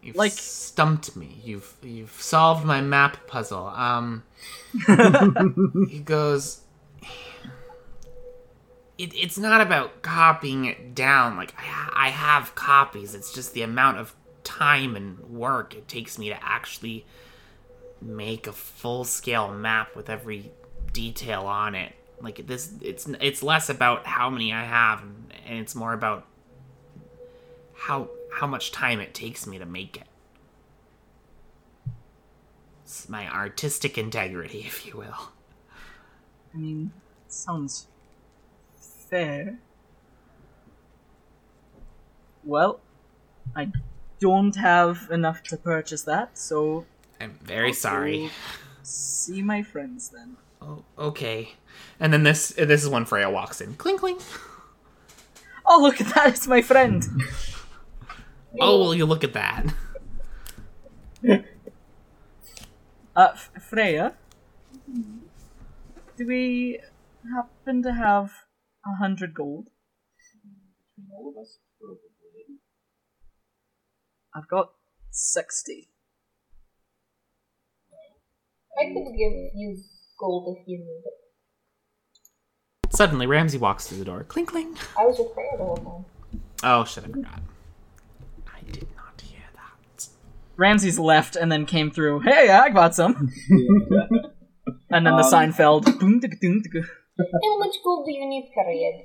You've 0.03 0.17
Like- 0.17 0.33
stumped 0.33 1.17
me. 1.17 1.41
You've 1.43 1.75
you've 1.83 2.21
solved 2.21 2.65
my 2.65 2.81
map 2.81 3.27
puzzle. 3.27 3.69
Um, 3.69 4.25
he 5.89 6.01
goes. 6.01 6.61
It, 8.97 9.12
it's 9.15 9.39
not 9.39 9.61
about 9.61 10.03
copying 10.03 10.67
it 10.67 10.95
down. 10.95 11.37
Like 11.37 11.55
I, 11.59 12.07
I 12.07 12.09
have 12.11 12.55
copies. 12.55 13.15
It's 13.15 13.33
just 13.33 13.55
the 13.55 13.62
amount 13.62 13.99
of 13.99 14.15
time 14.45 14.95
and 14.95 15.19
work 15.21 15.75
it 15.75 15.89
takes 15.89 16.19
me 16.19 16.29
to 16.29 16.45
actually 16.45 17.07
make 18.01 18.47
a 18.47 18.53
full 18.53 19.05
scale 19.05 19.53
map 19.53 19.97
with 19.97 20.11
every 20.11 20.53
detail 20.93 21.47
on 21.47 21.75
it. 21.75 21.95
Like 22.21 22.47
this, 22.47 22.73
it's 22.81 23.07
it's 23.21 23.43
less 23.43 23.69
about 23.69 24.07
how 24.07 24.31
many 24.31 24.53
I 24.53 24.65
have, 24.65 25.03
and, 25.03 25.59
it's 25.59 25.75
more 25.75 25.93
about 25.93 26.27
how 27.75 28.09
how 28.33 28.47
much 28.47 28.73
time 28.73 29.01
it 29.01 29.15
takes 29.15 29.47
me 29.47 29.59
to 29.59 29.67
make 29.67 29.97
it. 29.97 30.07
It's 32.85 33.09
my 33.09 33.29
artistic 33.29 33.99
integrity, 33.99 34.61
if 34.67 34.87
you 34.87 34.97
will. 34.97 35.33
I 36.55 36.57
mean, 36.57 36.93
sounds 37.29 37.89
fair. 38.79 39.59
Well, 42.45 42.81
I 43.57 43.73
don't 44.21 44.55
have 44.57 45.09
enough 45.11 45.43
to 45.45 45.57
purchase 45.57 46.03
that, 46.03 46.39
so 46.39 46.85
I'm 47.21 47.39
very 47.43 47.73
sorry. 47.73 48.31
see 48.83 49.43
my 49.43 49.62
friends 49.62 50.11
then. 50.11 50.37
Oh, 50.67 50.83
okay. 50.99 51.51
And 52.01 52.12
then 52.12 52.23
this 52.23 52.49
this 52.57 52.83
is 52.83 52.89
when 52.89 53.05
Freya 53.05 53.29
walks 53.29 53.61
in. 53.61 53.75
Cling 53.75 53.99
cling. 53.99 54.19
Oh, 55.67 55.81
look 55.83 56.01
at 56.01 56.07
that! 56.15 56.29
It's 56.29 56.47
my 56.47 56.62
friend. 56.62 57.05
Oh, 58.61 58.79
will 58.79 58.95
you 58.95 59.05
look 59.05 59.25
at 59.25 59.35
that? 59.35 59.67
Uh, 63.17 63.33
Freya, 63.61 64.15
do 66.17 66.27
we 66.27 66.81
happen 67.35 67.83
to 67.83 67.93
have 67.93 68.31
a 68.87 68.97
hundred 68.99 69.35
gold? 69.35 69.69
All 71.12 71.29
of 71.31 71.41
us, 71.41 71.59
probably. 71.79 72.59
I've 74.35 74.49
got 74.49 74.73
sixty. 75.11 75.91
I 78.81 78.87
could 78.87 79.12
give 79.17 79.33
you 79.55 79.79
gold 80.19 80.57
if 80.59 80.67
you 80.69 80.79
need 80.79 81.03
it. 81.05 82.95
Suddenly, 82.95 83.27
Ramsey 83.27 83.59
walks 83.59 83.87
through 83.87 83.99
the 83.99 84.05
door. 84.05 84.25
Clink, 84.25 84.51
clink. 84.51 84.79
I 84.99 85.05
was 85.05 85.19
with 85.19 85.35
Freya 85.35 85.51
the 85.59 85.65
whole 85.65 85.77
time. 85.77 86.41
Oh 86.62 86.85
shit! 86.85 87.05
I 87.05 87.09
forgot. 87.09 87.41
I 88.55 88.61
did 88.71 88.87
not 88.97 89.21
hear 89.21 89.43
that. 89.55 90.07
Ramses 90.57 90.99
left 90.99 91.35
and 91.37 91.51
then 91.51 91.67
came 91.67 91.91
through. 91.91 92.21
Hey, 92.21 92.49
I 92.51 92.69
got 92.71 92.95
some. 92.95 93.31
And 94.91 95.05
then 95.05 95.17
the 95.17 95.25
Um, 95.25 95.31
sign 95.31 95.53
fell. 95.53 95.81
Boom, 95.81 96.21
ticka, 96.21 96.37
doom, 96.41 96.62
ticka. 96.62 96.87
How 97.19 97.59
much 97.59 97.75
gold 97.83 98.07
do 98.07 98.12
you 98.15 98.27
need, 98.29 98.49
Cariad? 98.57 99.03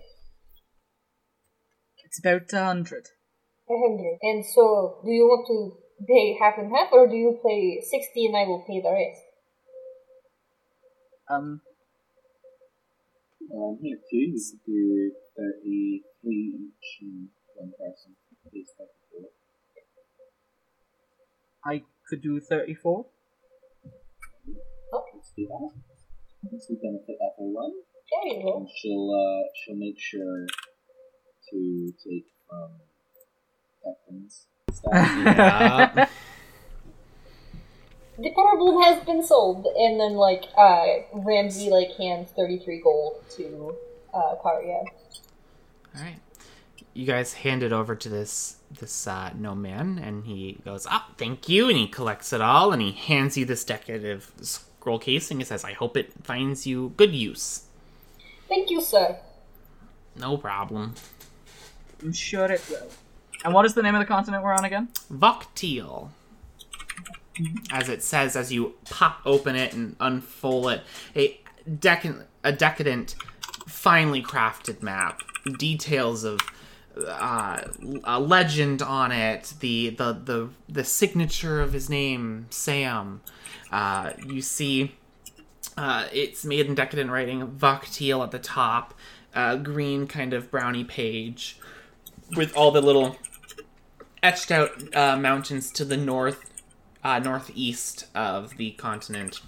It's 2.05 2.19
about 2.19 2.53
a 2.53 2.63
hundred. 2.65 3.05
A 3.69 3.73
hundred. 3.73 4.17
And 4.21 4.45
so, 4.45 5.01
do 5.03 5.09
you 5.11 5.25
want 5.25 5.47
to 5.47 5.77
pay 6.07 6.37
half 6.39 6.57
and 6.59 6.71
half, 6.71 6.89
or 6.93 7.07
do 7.07 7.15
you 7.15 7.39
pay 7.45 7.81
sixty 7.81 8.25
and 8.27 8.37
I 8.37 8.45
will 8.45 8.63
pay 8.67 8.81
the 8.81 8.91
rest? 8.93 9.21
Um, 11.29 11.61
Um, 13.53 13.79
here 13.81 13.97
too, 14.09 14.17
you 14.17 14.41
could 14.51 14.63
do 14.65 15.11
33 15.35 16.03
each 16.33 17.01
and 17.01 17.29
one 17.55 17.71
person 17.79 18.15
pays 18.51 18.69
34. 18.77 19.29
I 21.65 21.83
could 22.07 22.21
do 22.21 22.39
thirty-four. 22.39 23.05
Let's 24.93 25.31
do 25.35 25.47
that. 25.47 25.71
This 26.51 26.67
will 26.69 26.77
benefit 26.81 27.17
everyone. 27.33 27.73
There 28.09 28.33
you 28.33 28.43
go. 28.43 28.57
And 28.57 28.67
she'll, 28.75 29.09
uh, 29.11 29.49
she'll 29.57 29.75
make 29.75 29.99
sure 29.99 30.45
to 31.51 31.93
take 32.03 32.27
from 32.47 32.71
Declan's 33.85 34.47
stuff. 34.71 34.93
Yeah. 34.93 36.07
The 38.21 38.31
power 38.31 38.57
bloom 38.57 38.81
has 38.83 39.03
been 39.05 39.23
sold, 39.23 39.65
and 39.65 39.99
then 39.99 40.15
like 40.15 40.45
uh, 40.57 40.85
Ramsey 41.13 41.69
like 41.69 41.91
hands 41.95 42.29
thirty 42.35 42.59
three 42.59 42.81
gold 42.81 43.23
to 43.37 43.75
uh, 44.13 44.35
Cariad. 44.43 44.85
All 45.95 46.01
right. 46.01 46.19
You 46.93 47.05
guys 47.05 47.33
hand 47.33 47.63
it 47.63 47.71
over 47.71 47.95
to 47.95 48.09
this 48.09 48.57
this 48.79 49.07
uh, 49.07 49.31
no 49.37 49.55
man, 49.55 49.99
and 49.99 50.25
he 50.25 50.59
goes, 50.65 50.85
"Ah, 50.89 51.07
thank 51.17 51.47
you," 51.47 51.69
and 51.69 51.77
he 51.77 51.87
collects 51.87 52.33
it 52.33 52.41
all, 52.41 52.73
and 52.73 52.81
he 52.81 52.91
hands 52.91 53.37
you 53.37 53.45
this 53.45 53.63
decorative 53.63 54.31
scroll 54.41 54.99
casing. 54.99 55.39
He 55.39 55.45
says, 55.45 55.63
"I 55.63 55.73
hope 55.73 55.95
it 55.95 56.11
finds 56.23 56.67
you 56.67 56.93
good 56.97 57.13
use." 57.13 57.63
Thank 58.49 58.69
you, 58.69 58.81
sir. 58.81 59.17
No 60.17 60.35
problem. 60.35 60.95
I'm 62.01 62.11
sure 62.11 62.51
it 62.51 62.65
will. 62.69 62.89
And 63.45 63.53
what 63.53 63.65
is 63.65 63.75
the 63.75 63.83
name 63.83 63.95
of 63.95 63.99
the 63.99 64.05
continent 64.05 64.43
we're 64.43 64.53
on 64.53 64.65
again? 64.65 64.89
Voktiel. 65.09 66.09
As 67.71 67.89
it 67.89 68.03
says 68.03 68.35
as 68.35 68.51
you 68.51 68.75
pop 68.85 69.21
open 69.25 69.55
it 69.55 69.73
and 69.73 69.95
unfold 69.99 70.71
it, 70.71 70.83
a 71.15 71.39
decadent, 71.79 72.27
a 72.43 72.51
decadent, 72.51 73.15
finely 73.67 74.21
crafted 74.21 74.81
map. 74.81 75.21
Details 75.57 76.23
of 76.23 76.39
uh, 77.07 77.61
a 78.03 78.19
legend 78.19 78.81
on 78.81 79.11
it, 79.11 79.53
the, 79.59 79.89
the 79.91 80.13
the 80.13 80.49
the 80.67 80.83
signature 80.83 81.61
of 81.61 81.73
his 81.73 81.89
name, 81.89 82.47
Sam. 82.49 83.21
Uh, 83.71 84.11
you 84.25 84.41
see, 84.41 84.95
uh, 85.77 86.07
it's 86.11 86.43
made 86.43 86.65
in 86.65 86.75
decadent 86.75 87.09
writing, 87.09 87.47
Voktiel 87.47 88.23
at 88.23 88.31
the 88.31 88.39
top, 88.39 88.93
uh, 89.33 89.55
green 89.55 90.07
kind 90.07 90.33
of 90.33 90.51
brownie 90.51 90.83
page, 90.83 91.57
with 92.35 92.55
all 92.55 92.71
the 92.71 92.81
little 92.81 93.15
etched 94.21 94.51
out 94.51 94.71
uh, 94.95 95.15
mountains 95.15 95.71
to 95.71 95.85
the 95.85 95.97
north, 95.97 96.48
uh, 97.03 97.19
northeast 97.19 98.05
of 98.15 98.57
the 98.57 98.71
continent. 98.71 99.41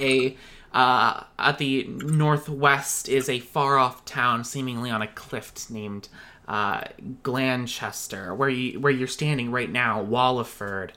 A 0.00 0.36
uh, 0.72 1.24
at 1.38 1.58
the 1.58 1.84
northwest 1.88 3.08
is 3.08 3.28
a 3.28 3.40
far 3.40 3.76
off 3.76 4.04
town, 4.04 4.44
seemingly 4.44 4.90
on 4.90 5.02
a 5.02 5.08
cliff, 5.08 5.68
named 5.68 6.08
uh, 6.46 6.82
Glanchester, 7.22 8.36
where 8.36 8.48
you 8.48 8.80
where 8.80 8.92
you're 8.92 9.08
standing 9.08 9.50
right 9.50 9.70
now. 9.70 10.04
Walliford, 10.04 10.90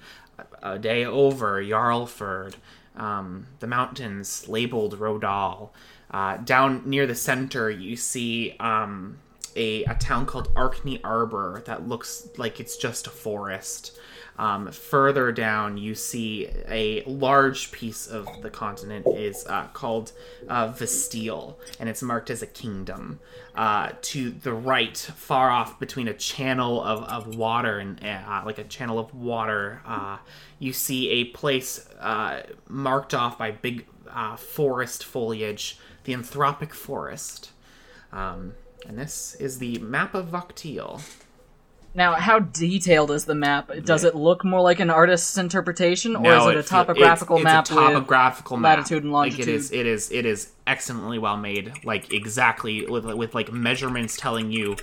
a 0.62 0.78
day 0.78 1.06
over 1.06 1.64
Jarlford, 1.64 2.56
um, 2.96 3.48
the 3.60 3.68
mountains 3.68 4.48
labeled 4.48 5.00
Rodal. 5.00 5.70
Uh, 6.12 6.38
down 6.38 6.84
near 6.86 7.08
the 7.08 7.16
center, 7.16 7.72
you 7.72 7.96
see 7.96 8.56
um, 8.60 9.18
a, 9.56 9.84
a 9.86 9.96
town 9.96 10.28
called 10.28 10.54
Arkney 10.54 11.00
Arbor 11.04 11.64
that 11.66 11.88
looks 11.88 12.28
like 12.38 12.60
it's 12.60 12.78
just 12.78 13.08
a 13.08 13.10
forest. 13.10 13.98
Um, 14.38 14.72
further 14.72 15.32
down, 15.32 15.78
you 15.78 15.94
see 15.94 16.50
a 16.68 17.04
large 17.04 17.72
piece 17.72 18.08
of 18.08 18.28
the 18.42 18.50
continent 18.50 19.06
is 19.08 19.46
uh, 19.48 19.68
called 19.68 20.12
uh, 20.50 20.70
Vestile, 20.70 21.60
and 21.80 21.88
it's 21.88 22.02
marked 22.02 22.30
as 22.30 22.42
a 22.42 22.48
kingdom. 22.48 23.20
Uh, 23.56 23.92
to 24.02 24.32
the 24.32 24.54
right, 24.54 24.98
far 24.98 25.52
off, 25.52 25.80
between 25.80 26.08
a 26.08 26.14
channel 26.14 26.84
of, 26.84 27.04
of 27.04 27.36
water 27.36 27.78
and 27.78 28.04
uh, 28.04 28.42
like 28.46 28.58
a 28.58 28.64
channel 28.64 28.98
of 28.98 29.14
water, 29.14 29.82
uh, 29.86 30.18
you 30.58 30.74
see 30.74 31.10
a 31.10 31.26
place 31.26 31.88
uh, 32.00 32.42
marked 32.68 33.14
off 33.14 33.38
by 33.38 33.52
big 33.52 33.86
forest 34.38 35.04
foliage, 35.04 35.78
the 36.06 36.14
Anthropic 36.14 36.74
Forest. 36.74 37.52
Um, 38.12 38.54
and 38.88 38.98
this 38.98 39.36
is 39.36 39.60
the 39.60 39.78
map 39.80 40.14
of 40.14 40.28
Voktiel. 40.28 41.02
Now, 41.96 42.14
how 42.16 42.40
detailed 42.40 43.12
is 43.12 43.26
the 43.26 43.36
map? 43.36 43.70
Does 43.84 44.04
it 44.04 44.16
look 44.16 44.44
more 44.44 44.62
like 44.62 44.80
an 44.80 44.90
artist's 44.90 45.38
interpretation, 45.38 46.16
or 46.16 46.34
is 46.34 46.46
it 46.48 46.58
a 46.58 46.64
topographical 46.64 47.38
it's, 47.38 47.44
map 47.44 47.62
It's 47.62 47.72
a 47.72 47.76
topographical 47.76 48.58
with 48.58 48.62
map. 48.64 48.78
latitude 48.80 49.04
and 49.04 49.12
Like 49.12 49.34
it 49.38 49.48
is, 49.48 49.72
longitude? 49.72 49.80
it 49.80 49.86
is, 49.88 50.12
it 50.12 50.26
is 50.26 50.52
excellently 50.66 51.20
well 51.20 51.38
made. 51.38 51.72
Like 51.84 52.12
exactly 52.12 52.88
with 52.88 53.06
with 53.06 53.36
like 53.36 53.52
measurements 53.52 54.18
telling 54.18 54.52
you 54.52 54.76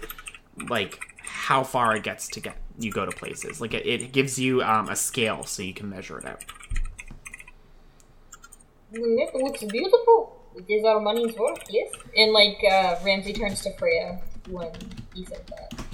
like 0.68 1.00
how 1.18 1.64
far 1.64 1.96
it 1.96 2.04
gets 2.04 2.28
to 2.28 2.40
get 2.40 2.56
you 2.78 2.92
go 2.92 3.04
to 3.04 3.10
places. 3.10 3.60
Like 3.60 3.74
it, 3.74 3.86
it 3.86 4.12
gives 4.12 4.38
you 4.38 4.62
um, 4.62 4.88
a 4.88 4.94
scale 4.94 5.42
so 5.44 5.62
you 5.62 5.74
can 5.74 5.90
measure 5.90 6.16
it 6.18 6.24
out. 6.26 6.44
Mm, 8.92 9.18
It 9.18 9.34
looks 9.34 9.64
beautiful. 9.64 10.36
It 10.56 10.72
is 10.72 10.84
our 10.84 11.00
money's 11.00 11.36
worth, 11.36 11.62
yes. 11.70 11.92
And 12.16 12.32
like 12.32 12.58
uh, 12.70 12.96
Ramsey 13.04 13.32
turns 13.32 13.62
to 13.62 13.76
Freya 13.78 14.20
when 14.48 14.70
he 15.14 15.24
said 15.24 15.44
that. 15.48 15.84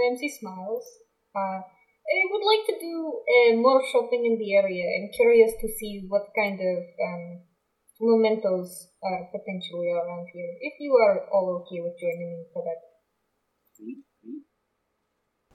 Ramsey 0.00 0.28
smiles. 0.28 0.86
Uh, 1.34 1.60
I 1.60 2.20
would 2.30 2.44
like 2.44 2.66
to 2.66 2.76
do 2.80 3.22
uh, 3.22 3.56
more 3.56 3.82
shopping 3.92 4.24
in 4.24 4.38
the 4.38 4.54
area. 4.54 4.84
I'm 4.84 5.10
curious 5.14 5.52
to 5.60 5.68
see 5.78 6.06
what 6.08 6.32
kind 6.34 6.58
of 6.58 6.78
um, 6.78 7.40
mementos 8.00 8.88
are 9.02 9.28
potentially 9.30 9.90
around 9.90 10.28
here. 10.32 10.56
If 10.60 10.74
you 10.80 10.94
are 10.94 11.26
all 11.32 11.62
okay 11.62 11.80
with 11.80 11.98
joining 12.00 12.30
me 12.32 12.44
for 12.52 12.64
that. 12.64 12.80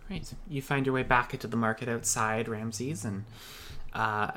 Right. 0.09 0.33
You 0.47 0.61
find 0.61 0.85
your 0.85 0.93
way 0.93 1.03
back 1.03 1.33
into 1.33 1.47
the 1.47 1.57
market 1.57 1.89
outside 1.89 2.47
Ramses, 2.47 3.03
and 3.05 3.25
uh, 3.93 4.31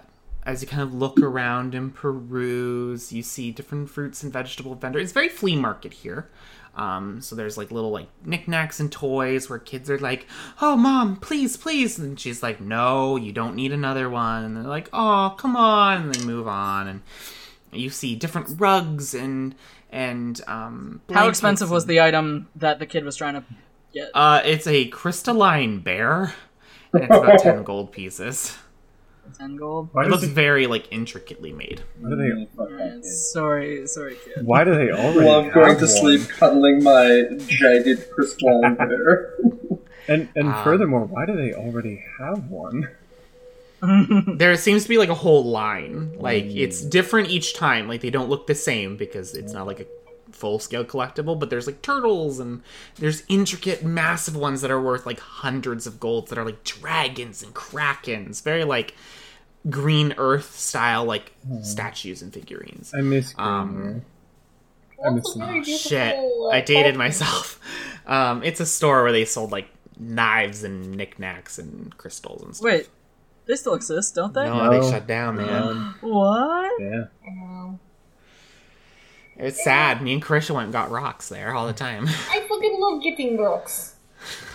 as 0.49 0.62
you 0.62 0.66
kind 0.66 0.82
of 0.82 0.94
look 0.94 1.20
around 1.20 1.74
and 1.74 1.94
peruse, 1.94 3.12
you 3.12 3.22
see 3.22 3.51
different 3.51 3.90
fruits 3.90 4.22
and 4.22 4.32
vegetable 4.32 4.74
vendors. 4.74 5.03
It's 5.05 5.12
very 5.12 5.28
flea 5.28 5.57
market 5.57 5.92
here. 5.92 6.30
Um, 6.74 7.20
so 7.20 7.36
there's 7.36 7.59
like 7.59 7.70
little 7.70 7.90
like 7.90 8.09
knickknacks 8.24 8.80
and 8.80 8.90
toys 8.90 9.51
where 9.51 9.59
kids 9.59 9.90
are 9.90 9.99
like, 9.99 10.26
"Oh, 10.62 10.74
mom, 10.74 11.16
please, 11.16 11.59
please," 11.59 11.99
and 11.99 12.18
she's 12.18 12.42
like, 12.42 12.62
"No, 12.62 13.16
you 13.16 13.30
don't 13.30 13.57
need 13.57 13.72
another 13.72 14.09
one." 14.09 14.42
And 14.42 14.57
they're 14.57 14.62
like, 14.62 14.88
"Oh, 14.90 15.34
come 15.36 15.55
on," 15.55 16.01
and 16.01 16.14
they 16.14 16.24
move 16.24 16.49
on. 16.49 16.88
And 16.88 17.03
you 17.70 17.90
see 17.90 18.14
different 18.16 18.59
rugs 18.59 19.12
and 19.12 19.55
and 19.90 20.40
um. 20.46 21.03
How 21.12 21.28
expensive 21.28 21.70
was 21.70 21.84
the 21.84 22.01
item 22.01 22.49
that 22.57 22.78
the 22.78 22.86
kid 22.86 23.05
was 23.05 23.16
trying 23.16 23.34
to 23.34 23.44
get? 23.92 24.12
Uh, 24.14 24.40
it's 24.46 24.66
a 24.66 24.86
crystalline 24.86 25.80
bear. 25.80 26.32
And 26.94 27.05
it's 27.05 27.14
about 27.14 27.40
ten 27.40 27.64
gold 27.64 27.92
pieces. 27.92 28.57
Ten 29.36 29.56
gold. 29.56 29.88
Why 29.92 30.04
It 30.04 30.10
looks 30.10 30.22
it, 30.24 30.30
very 30.30 30.66
like 30.66 30.86
intricately 30.90 31.52
made. 31.52 31.82
why 32.00 32.10
do 32.10 32.16
they 32.16 32.30
mm, 32.30 32.48
Fuck 32.56 32.68
that. 32.70 33.04
Sorry, 33.04 33.86
sorry, 33.86 34.16
kid. 34.24 34.44
why 34.44 34.64
do 34.64 34.74
they 34.74 34.90
already 34.90 35.26
Love 35.28 35.52
going 35.52 35.74
to 35.76 35.80
one? 35.84 35.88
sleep 35.88 36.28
cuddling 36.28 36.82
my 36.82 37.24
jagged 37.46 38.10
crystalline 38.12 38.74
bear. 38.76 39.34
And 40.08 40.28
and 40.36 40.48
Um, 40.48 40.64
furthermore, 40.64 41.04
why 41.04 41.26
do 41.26 41.36
they 41.36 41.52
already 41.54 42.02
have 42.18 42.48
one? 42.48 42.88
There 43.80 44.56
seems 44.56 44.82
to 44.82 44.88
be 44.88 44.98
like 44.98 45.08
a 45.08 45.14
whole 45.14 45.44
line. 45.44 46.14
Like 46.18 46.46
it's 46.46 46.82
mm. 46.82 46.90
different 46.90 47.30
each 47.30 47.54
time. 47.54 47.86
Like 47.86 48.00
they 48.00 48.10
don't 48.10 48.28
look 48.28 48.46
the 48.48 48.54
same 48.56 48.96
because 48.96 49.34
it's 49.34 49.52
mm. 49.52 49.56
not 49.56 49.66
like 49.68 49.80
a 49.80 49.86
full 50.39 50.59
scale 50.59 50.84
collectible. 50.84 51.39
But 51.39 51.51
there's 51.51 51.66
like 51.66 51.82
turtles 51.82 52.39
and 52.39 52.62
there's 52.97 53.22
intricate, 53.28 53.84
massive 53.84 54.36
ones 54.36 54.61
that 54.62 54.70
are 54.70 54.80
worth 54.80 55.05
like 55.07 55.20
hundreds 55.20 55.86
of 55.86 55.99
golds 56.01 56.30
that 56.30 56.39
are 56.39 56.45
like 56.45 56.64
dragons 56.64 57.43
and 57.43 57.55
krakens. 57.55 58.43
Very 58.43 58.64
like 58.64 58.95
green 59.68 60.14
earth 60.18 60.57
style 60.57 61.05
like 61.05 61.32
statues 61.62 62.22
and 62.22 62.32
figurines. 62.32 62.93
I 62.97 63.01
miss 63.03 63.32
Green 63.34 63.47
Um, 63.49 64.03
I 65.05 65.11
miss 65.11 65.24
Also 65.26 65.39
them. 65.41 65.49
very 65.49 65.61
beautiful, 65.62 65.91
Shit, 65.91 66.16
I 66.53 66.61
dated 66.61 66.97
myself. 66.97 67.61
Um, 68.07 68.43
it's 68.43 68.59
a 68.59 68.64
store 68.64 69.03
where 69.03 69.12
they 69.12 69.26
sold 69.26 69.53
like 69.53 69.68
knives 69.99 70.64
and 70.64 70.97
knickknacks 70.97 71.59
and 71.59 71.95
crystals 71.99 72.43
and 72.43 72.57
stuff. 72.57 72.64
Wait, 72.64 72.89
they 73.47 73.55
still 73.55 73.74
exist, 73.74 74.14
don't 74.14 74.32
they? 74.32 74.47
No, 74.47 74.70
they 74.70 74.80
shut 74.91 75.07
down, 75.07 75.36
man. 75.36 75.62
Um, 75.62 75.95
What? 76.01 76.72
yeah. 76.80 77.05
I 79.39 79.43
know. 79.43 79.49
It's 79.49 79.62
sad. 79.62 80.03
Me 80.03 80.12
and 80.12 80.22
Karisha 80.22 80.51
went 80.51 80.64
and 80.64 80.72
got 80.72 80.91
rocks 80.91 81.28
there 81.28 81.55
all 81.55 81.66
the 81.66 81.72
time. 81.72 82.07
I 82.09 82.41
fucking 82.49 82.76
love 82.78 83.03
getting 83.03 83.39
rocks. 83.39 83.95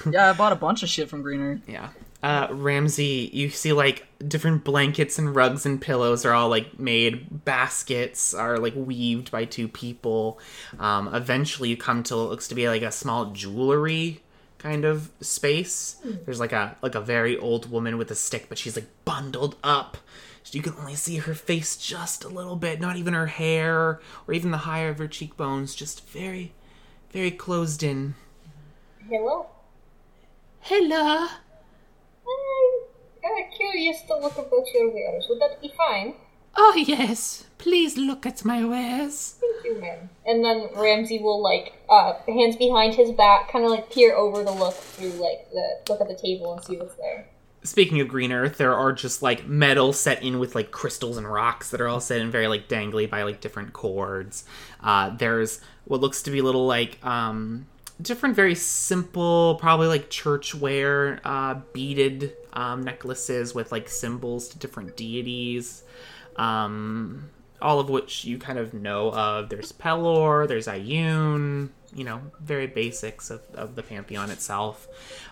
Yeah, 0.09 0.29
I 0.29 0.33
bought 0.33 0.51
a 0.51 0.57
bunch 0.57 0.83
of 0.83 0.89
shit 0.89 1.09
from 1.09 1.21
Green 1.21 1.41
Earth. 1.41 1.61
yeah. 1.67 1.89
Uh, 2.21 2.47
Ramsey, 2.51 3.29
you 3.33 3.49
see 3.49 3.73
like 3.73 4.07
different 4.25 4.63
blankets 4.63 5.19
and 5.19 5.35
rugs 5.35 5.65
and 5.65 5.81
pillows 5.81 6.25
are 6.25 6.31
all 6.31 6.47
like 6.47 6.79
made. 6.79 7.43
Baskets 7.43 8.33
are 8.33 8.57
like 8.57 8.73
weaved 8.77 9.29
by 9.29 9.43
two 9.43 9.67
people. 9.67 10.39
Um, 10.79 11.13
eventually, 11.13 11.67
you 11.67 11.75
come 11.75 12.01
to 12.03 12.15
what 12.15 12.29
looks 12.29 12.47
to 12.47 12.55
be 12.55 12.69
like 12.69 12.81
a 12.81 12.93
small 12.93 13.31
jewelry 13.31 14.21
kind 14.57 14.85
of 14.85 15.11
space. 15.19 15.97
There's 16.23 16.39
like 16.39 16.53
a 16.53 16.77
like 16.81 16.95
a 16.95 17.01
very 17.01 17.37
old 17.37 17.69
woman 17.69 17.97
with 17.97 18.09
a 18.09 18.15
stick, 18.15 18.45
but 18.47 18.57
she's 18.57 18.77
like 18.77 18.87
bundled 19.03 19.57
up. 19.61 19.97
You 20.51 20.61
can 20.61 20.75
only 20.79 20.95
see 20.95 21.17
her 21.17 21.33
face 21.33 21.75
just 21.77 22.23
a 22.23 22.29
little 22.29 22.55
bit, 22.55 22.79
not 22.79 22.95
even 22.95 23.13
her 23.13 23.27
hair 23.27 23.99
or 24.27 24.33
even 24.33 24.51
the 24.51 24.57
higher 24.57 24.89
of 24.89 24.99
her 24.99 25.07
cheekbones, 25.07 25.73
just 25.73 26.07
very, 26.07 26.53
very 27.11 27.31
closed 27.31 27.81
in. 27.81 28.13
Hello? 29.09 29.47
Hello. 30.61 31.27
I'm 33.25 33.43
uh, 33.43 33.55
curious 33.55 34.01
to 34.03 34.17
look 34.17 34.37
about 34.37 34.65
your 34.73 34.93
wares. 34.93 35.25
Would 35.29 35.39
that 35.39 35.61
be 35.61 35.73
fine? 35.75 36.15
Oh, 36.55 36.75
yes. 36.75 37.45
Please 37.57 37.97
look 37.97 38.25
at 38.25 38.45
my 38.45 38.63
wares. 38.63 39.35
Thank 39.39 39.65
you, 39.65 39.81
ma'am. 39.81 40.09
And 40.25 40.43
then 40.43 40.67
Ramsey 40.75 41.19
will 41.19 41.41
like 41.41 41.73
uh 41.89 42.13
hands 42.27 42.57
behind 42.57 42.95
his 42.95 43.11
back, 43.11 43.51
kind 43.51 43.65
of 43.65 43.71
like 43.71 43.89
peer 43.91 44.13
over 44.15 44.43
the 44.43 44.51
look 44.51 44.75
through 44.75 45.13
like 45.13 45.49
the 45.51 45.79
look 45.89 46.01
at 46.01 46.07
the 46.07 46.15
table 46.15 46.53
and 46.53 46.63
see 46.63 46.77
what's 46.77 46.95
there. 46.95 47.27
Speaking 47.63 48.01
of 48.01 48.09
Green 48.09 48.33
Earth, 48.33 48.57
there 48.57 48.75
are 48.75 48.91
just 48.91 49.21
like 49.21 49.47
metal 49.47 49.93
set 49.93 50.21
in 50.21 50.37
with 50.39 50.53
like 50.53 50.71
crystals 50.71 51.17
and 51.17 51.31
rocks 51.31 51.69
that 51.69 51.79
are 51.79 51.87
all 51.87 52.01
set 52.01 52.19
in 52.19 52.29
very 52.29 52.47
like 52.47 52.67
dangly 52.67 53.09
by 53.09 53.23
like 53.23 53.39
different 53.39 53.71
cords. 53.71 54.43
Uh, 54.81 55.09
there's 55.15 55.61
what 55.85 56.01
looks 56.01 56.21
to 56.23 56.31
be 56.31 56.41
little 56.41 56.65
like 56.67 57.03
um, 57.05 57.65
different, 58.01 58.35
very 58.35 58.55
simple, 58.55 59.55
probably 59.55 59.87
like 59.87 60.09
church 60.09 60.53
wear 60.53 61.21
uh, 61.23 61.55
beaded 61.71 62.33
um, 62.51 62.83
necklaces 62.83 63.55
with 63.55 63.71
like 63.71 63.87
symbols 63.87 64.49
to 64.49 64.59
different 64.59 64.97
deities. 64.97 65.83
Um, 66.35 67.29
all 67.61 67.79
of 67.79 67.89
which 67.89 68.25
you 68.25 68.37
kind 68.37 68.59
of 68.59 68.73
know 68.73 69.11
of. 69.11 69.49
There's 69.49 69.71
Pelor, 69.71 70.47
there's 70.47 70.67
Ioun, 70.67 71.69
you 71.95 72.03
know, 72.03 72.21
very 72.39 72.67
basics 72.67 73.29
of, 73.29 73.41
of 73.53 73.75
the 73.75 73.83
pantheon 73.83 74.29
itself. 74.29 74.87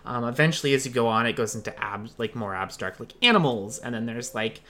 Um, 0.05 0.23
eventually, 0.23 0.73
as 0.73 0.85
you 0.85 0.91
go 0.91 1.07
on, 1.07 1.25
it 1.25 1.33
goes 1.35 1.55
into 1.55 1.77
ab- 1.81 2.09
like 2.17 2.35
more 2.35 2.53
abstract, 2.55 2.99
like 2.99 3.13
animals, 3.21 3.79
and 3.79 3.93
then 3.95 4.05
there's 4.05 4.33
like 4.35 4.61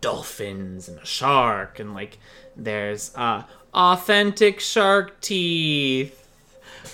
dolphins 0.00 0.88
and 0.88 0.98
a 0.98 1.06
shark, 1.06 1.78
and 1.78 1.94
like 1.94 2.18
there's 2.56 3.14
uh, 3.14 3.42
authentic 3.74 4.60
shark 4.60 5.20
teeth. 5.20 6.22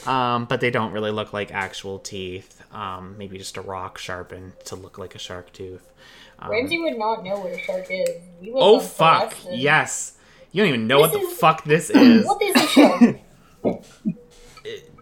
Um, 0.07 0.47
but 0.47 0.61
they 0.61 0.71
don't 0.71 0.93
really 0.93 1.11
look 1.11 1.33
like 1.33 1.53
actual 1.53 1.99
teeth. 1.99 2.63
Um, 2.73 3.17
maybe 3.19 3.37
just 3.39 3.57
a 3.57 3.61
rock 3.61 3.99
sharpened 3.99 4.53
to 4.65 4.77
look 4.77 4.97
like 4.99 5.15
a 5.15 5.19
shark 5.19 5.53
tooth. 5.53 5.93
Um, 6.39 6.51
Ramsey 6.51 6.79
would 6.79 6.99
not 6.99 7.23
know 7.23 7.39
what 7.39 7.53
a 7.53 7.59
shark 7.59 7.87
is. 7.91 8.09
Oh 8.55 8.81
fuck! 8.81 9.35
Yes, 9.51 10.17
you 10.51 10.63
don't 10.63 10.69
even 10.69 10.87
know 10.87 11.01
what 11.01 11.13
This 11.13 11.29
the 11.31 11.37
fuck 11.37 11.65
this 11.65 11.91
is. 11.95 12.25
What 12.27 12.43
is 12.43 12.57
a 12.57 12.67
shark? 12.67 13.17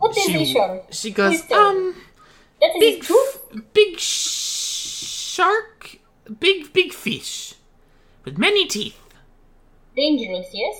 what 0.01 0.16
is 0.16 0.28
a 0.28 0.32
she 0.32 0.44
shark? 0.53 0.82
she 0.90 1.11
goes 1.11 1.30
Please 1.42 1.48
tell 1.48 1.72
me. 1.72 1.78
um 1.78 1.94
That 2.61 2.72
is 2.76 2.80
big 2.84 3.05
his 3.05 3.62
big 3.78 3.92
sh- 3.98 5.34
shark, 5.36 5.98
big 6.46 6.72
big 6.72 6.92
fish 6.92 7.55
with 8.24 8.36
many 8.46 8.66
teeth. 8.66 8.98
Dangerous, 9.96 10.48
yes? 10.53 10.76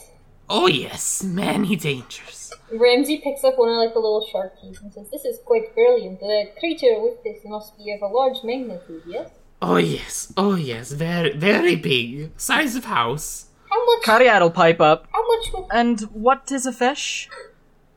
Oh 0.49 0.67
yes, 0.67 1.23
many 1.23 1.77
dangers. 1.77 2.39
Ramsey 2.73 3.19
picks 3.25 3.43
up 3.45 3.57
one 3.59 3.69
of 3.71 3.77
like 3.83 3.95
the 3.95 4.01
little 4.01 4.27
shark 4.31 4.53
teeth 4.61 4.79
and 4.83 4.93
says, 4.93 5.09
This 5.11 5.25
is 5.25 5.39
quite 5.45 5.75
brilliant. 5.75 6.21
The 6.21 6.51
creature 6.59 6.97
with 7.05 7.23
this 7.25 7.41
must 7.45 7.77
be 7.79 7.93
of 7.93 8.01
a 8.03 8.07
large 8.19 8.43
magnitude, 8.45 9.03
yes? 9.07 9.31
Oh 9.63 9.77
yes, 9.77 10.33
oh 10.37 10.55
yes, 10.55 10.93
very 10.93 11.33
very 11.37 11.77
big, 11.77 12.31
size 12.37 12.75
of 12.77 12.85
house. 12.85 13.47
How 13.71 13.81
much 13.89 14.03
Cariad 14.05 14.53
pipe 14.55 14.81
up. 14.81 15.07
how 15.15 15.23
much 15.33 15.45
would 15.53 15.67
And 15.71 16.01
what 16.27 16.51
is 16.51 16.65
a 16.67 16.73
fish? 16.73 17.29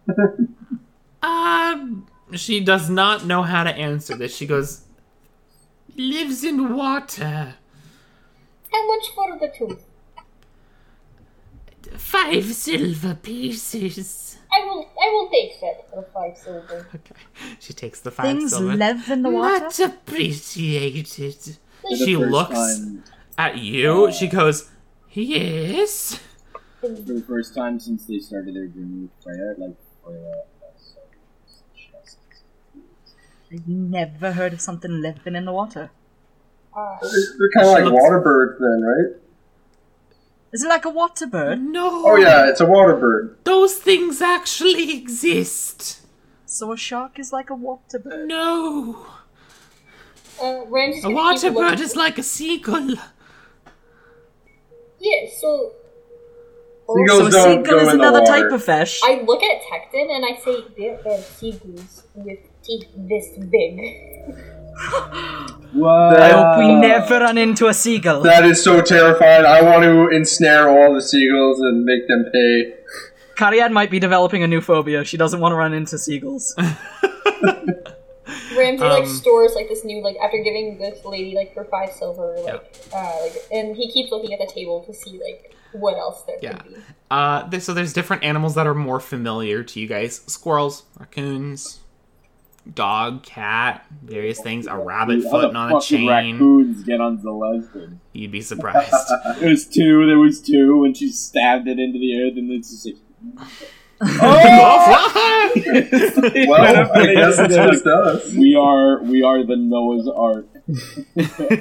Um, 1.23 2.07
she 2.33 2.59
does 2.63 2.89
not 2.89 3.25
know 3.25 3.43
how 3.43 3.63
to 3.63 3.69
answer 3.73 4.15
this. 4.15 4.35
She 4.35 4.45
goes, 4.45 4.81
lives 5.95 6.43
in 6.43 6.75
water. 6.75 7.55
how 8.71 8.87
much 8.87 9.05
for 9.15 9.39
the 9.39 9.47
tooth? 9.57 9.83
Five 11.97 12.45
silver 12.53 13.15
pieces. 13.15 14.37
I 14.51 14.65
will 14.65 14.87
I 15.01 15.09
will 15.13 15.29
take 15.29 15.59
that 15.61 15.89
for 15.89 16.05
five 16.13 16.37
silver. 16.37 16.87
Okay, 16.95 17.15
she 17.59 17.73
takes 17.73 17.99
the 18.01 18.11
five 18.11 18.25
Things 18.25 18.51
silver. 18.51 18.75
live 18.75 19.09
in 19.09 19.21
the 19.21 19.29
water. 19.29 19.65
Much 19.65 19.79
appreciated. 19.79 21.57
For 21.81 21.89
the 21.89 21.95
She 21.97 22.15
first 22.15 22.31
looks 22.31 22.53
time- 22.79 23.03
at 23.37 23.57
you. 23.57 24.11
She 24.11 24.27
goes, 24.27 24.69
yes. 25.11 26.19
for 26.81 26.89
the 26.89 27.21
first 27.27 27.53
time 27.55 27.79
since 27.79 28.05
they 28.05 28.19
started 28.19 28.55
their 28.55 28.67
journey 28.67 29.01
with 29.03 29.11
Freya, 29.23 29.53
like 29.57 29.75
Freya 30.03 30.33
has 30.61 30.93
chest. 31.75 32.17
I've 33.53 33.67
never 33.67 34.31
heard 34.33 34.53
of 34.53 34.61
something 34.61 35.01
living 35.01 35.35
in 35.35 35.45
the 35.45 35.51
water. 35.51 35.91
Uh, 36.75 36.97
They're 37.01 37.49
kind 37.55 37.67
of 37.67 37.73
like 37.73 37.83
looks- 37.85 38.01
water 38.03 38.19
birds, 38.19 38.59
then, 38.59 38.81
right? 38.83 39.19
Is 40.53 40.63
it 40.63 40.67
like 40.69 40.85
a 40.85 40.89
water 40.89 41.25
bird? 41.25 41.61
No. 41.61 42.03
Oh 42.05 42.15
yeah, 42.15 42.47
it's 42.49 42.61
a 42.61 42.65
water 42.65 42.95
bird. 42.95 43.37
Those 43.43 43.75
things 43.75 44.21
actually 44.21 44.95
exist. 44.97 46.01
So 46.45 46.71
a 46.71 46.77
shark 46.77 47.17
is 47.17 47.33
like 47.33 47.49
a 47.49 47.55
water 47.55 47.97
bird. 47.97 48.27
No. 48.27 49.05
uh, 50.41 50.61
Ramsey's 50.67 51.03
A 51.05 51.07
gonna 51.07 51.15
water 51.15 51.47
keep 51.49 51.53
bird 51.55 51.79
is 51.79 51.95
like 51.95 52.17
a 52.19 52.23
seagull. 52.23 52.95
Yeah, 54.99 55.27
so 55.39 55.73
Seagulls 56.87 57.33
so 57.33 57.39
a 57.39 57.55
seagull 57.63 57.79
is 57.79 57.93
another 57.93 58.23
type 58.25 58.51
of 58.51 58.63
fish. 58.63 59.01
I 59.03 59.21
look 59.21 59.41
at 59.41 59.61
Tecton 59.63 60.15
and 60.15 60.23
I 60.25 60.37
say, 60.39 60.63
there 60.77 60.99
are 61.11 61.17
seagulls 61.17 62.03
with 62.13 62.39
teeth 62.63 62.85
this 62.95 63.29
big. 63.37 63.79
What? 65.73 66.19
I 66.21 66.29
hope 66.31 66.59
we 66.59 66.75
never 66.75 67.19
run 67.19 67.37
into 67.37 67.67
a 67.67 67.73
seagull. 67.73 68.21
That 68.21 68.45
is 68.45 68.63
so 68.63 68.81
terrifying. 68.81 69.45
I 69.45 69.61
want 69.61 69.83
to 69.83 70.09
ensnare 70.15 70.69
all 70.69 70.93
the 70.93 71.01
seagulls 71.01 71.59
and 71.61 71.83
make 71.83 72.07
them 72.07 72.25
pay. 72.31 72.73
Cariad 73.35 73.71
might 73.71 73.89
be 73.89 73.99
developing 73.99 74.43
a 74.43 74.47
new 74.47 74.61
phobia. 74.61 75.03
She 75.03 75.17
doesn't 75.17 75.39
want 75.39 75.51
to 75.51 75.55
run 75.57 75.73
into 75.73 75.97
seagulls. 75.97 76.55
Ramsey 78.55 78.83
like 78.83 79.03
Um, 79.03 79.09
stores 79.09 79.53
like 79.55 79.67
this 79.67 79.83
new 79.83 80.01
like 80.03 80.15
after 80.23 80.37
giving 80.43 80.77
this 80.77 81.03
lady 81.05 81.35
like 81.35 81.53
for 81.53 81.65
five 81.65 81.91
silver 81.91 82.35
like 82.43 82.75
uh 82.95 83.17
like 83.21 83.33
and 83.51 83.75
he 83.75 83.91
keeps 83.91 84.11
looking 84.11 84.31
at 84.33 84.39
the 84.39 84.51
table 84.51 84.83
to 84.85 84.93
see 84.93 85.19
like 85.19 85.55
what 85.73 85.97
else 85.97 86.21
there 86.23 86.37
Yeah. 86.41 86.53
could 86.57 86.73
be. 86.75 86.79
Uh, 87.11 87.47
there, 87.49 87.59
so 87.59 87.73
there's 87.73 87.93
different 87.93 88.23
animals 88.23 88.53
that 88.55 88.65
are 88.67 88.73
more 88.75 88.99
familiar 88.99 89.63
to 89.63 89.79
you 89.79 89.87
guys: 89.87 90.21
squirrels, 90.27 90.83
raccoons, 90.99 91.79
dog, 92.71 93.23
cat, 93.23 93.85
various 94.03 94.39
things. 94.41 94.67
A 94.67 94.77
rabbit 94.77 95.23
How 95.23 95.29
floating 95.29 95.55
on 95.55 95.75
a 95.75 95.81
chain. 95.81 96.07
raccoons 96.07 96.83
get 96.83 97.01
on 97.01 97.17
Celestin? 97.19 97.97
You'd 98.13 98.31
be 98.31 98.41
surprised. 98.51 98.93
There 99.39 99.49
was 99.49 99.65
two. 99.67 100.05
There 100.07 100.19
was 100.19 100.41
two 100.41 100.79
when 100.79 100.93
she 100.93 101.09
stabbed 101.11 101.67
it 101.67 101.79
into 101.79 101.99
the 101.99 102.21
earth, 102.21 102.37
and 102.37 102.51
it's 102.51 102.69
just 102.71 102.85
like, 102.85 103.47
oh! 104.21 105.51
Well, 106.47 106.91
I 106.93 107.05
guess 107.13 107.37
it's 107.39 107.55
just 107.55 107.85
us. 107.85 108.31
we 108.33 108.55
are 108.55 109.01
we 109.03 109.21
are 109.23 109.43
the 109.45 109.55
Noah's 109.55 110.07
Ark. 110.07 110.47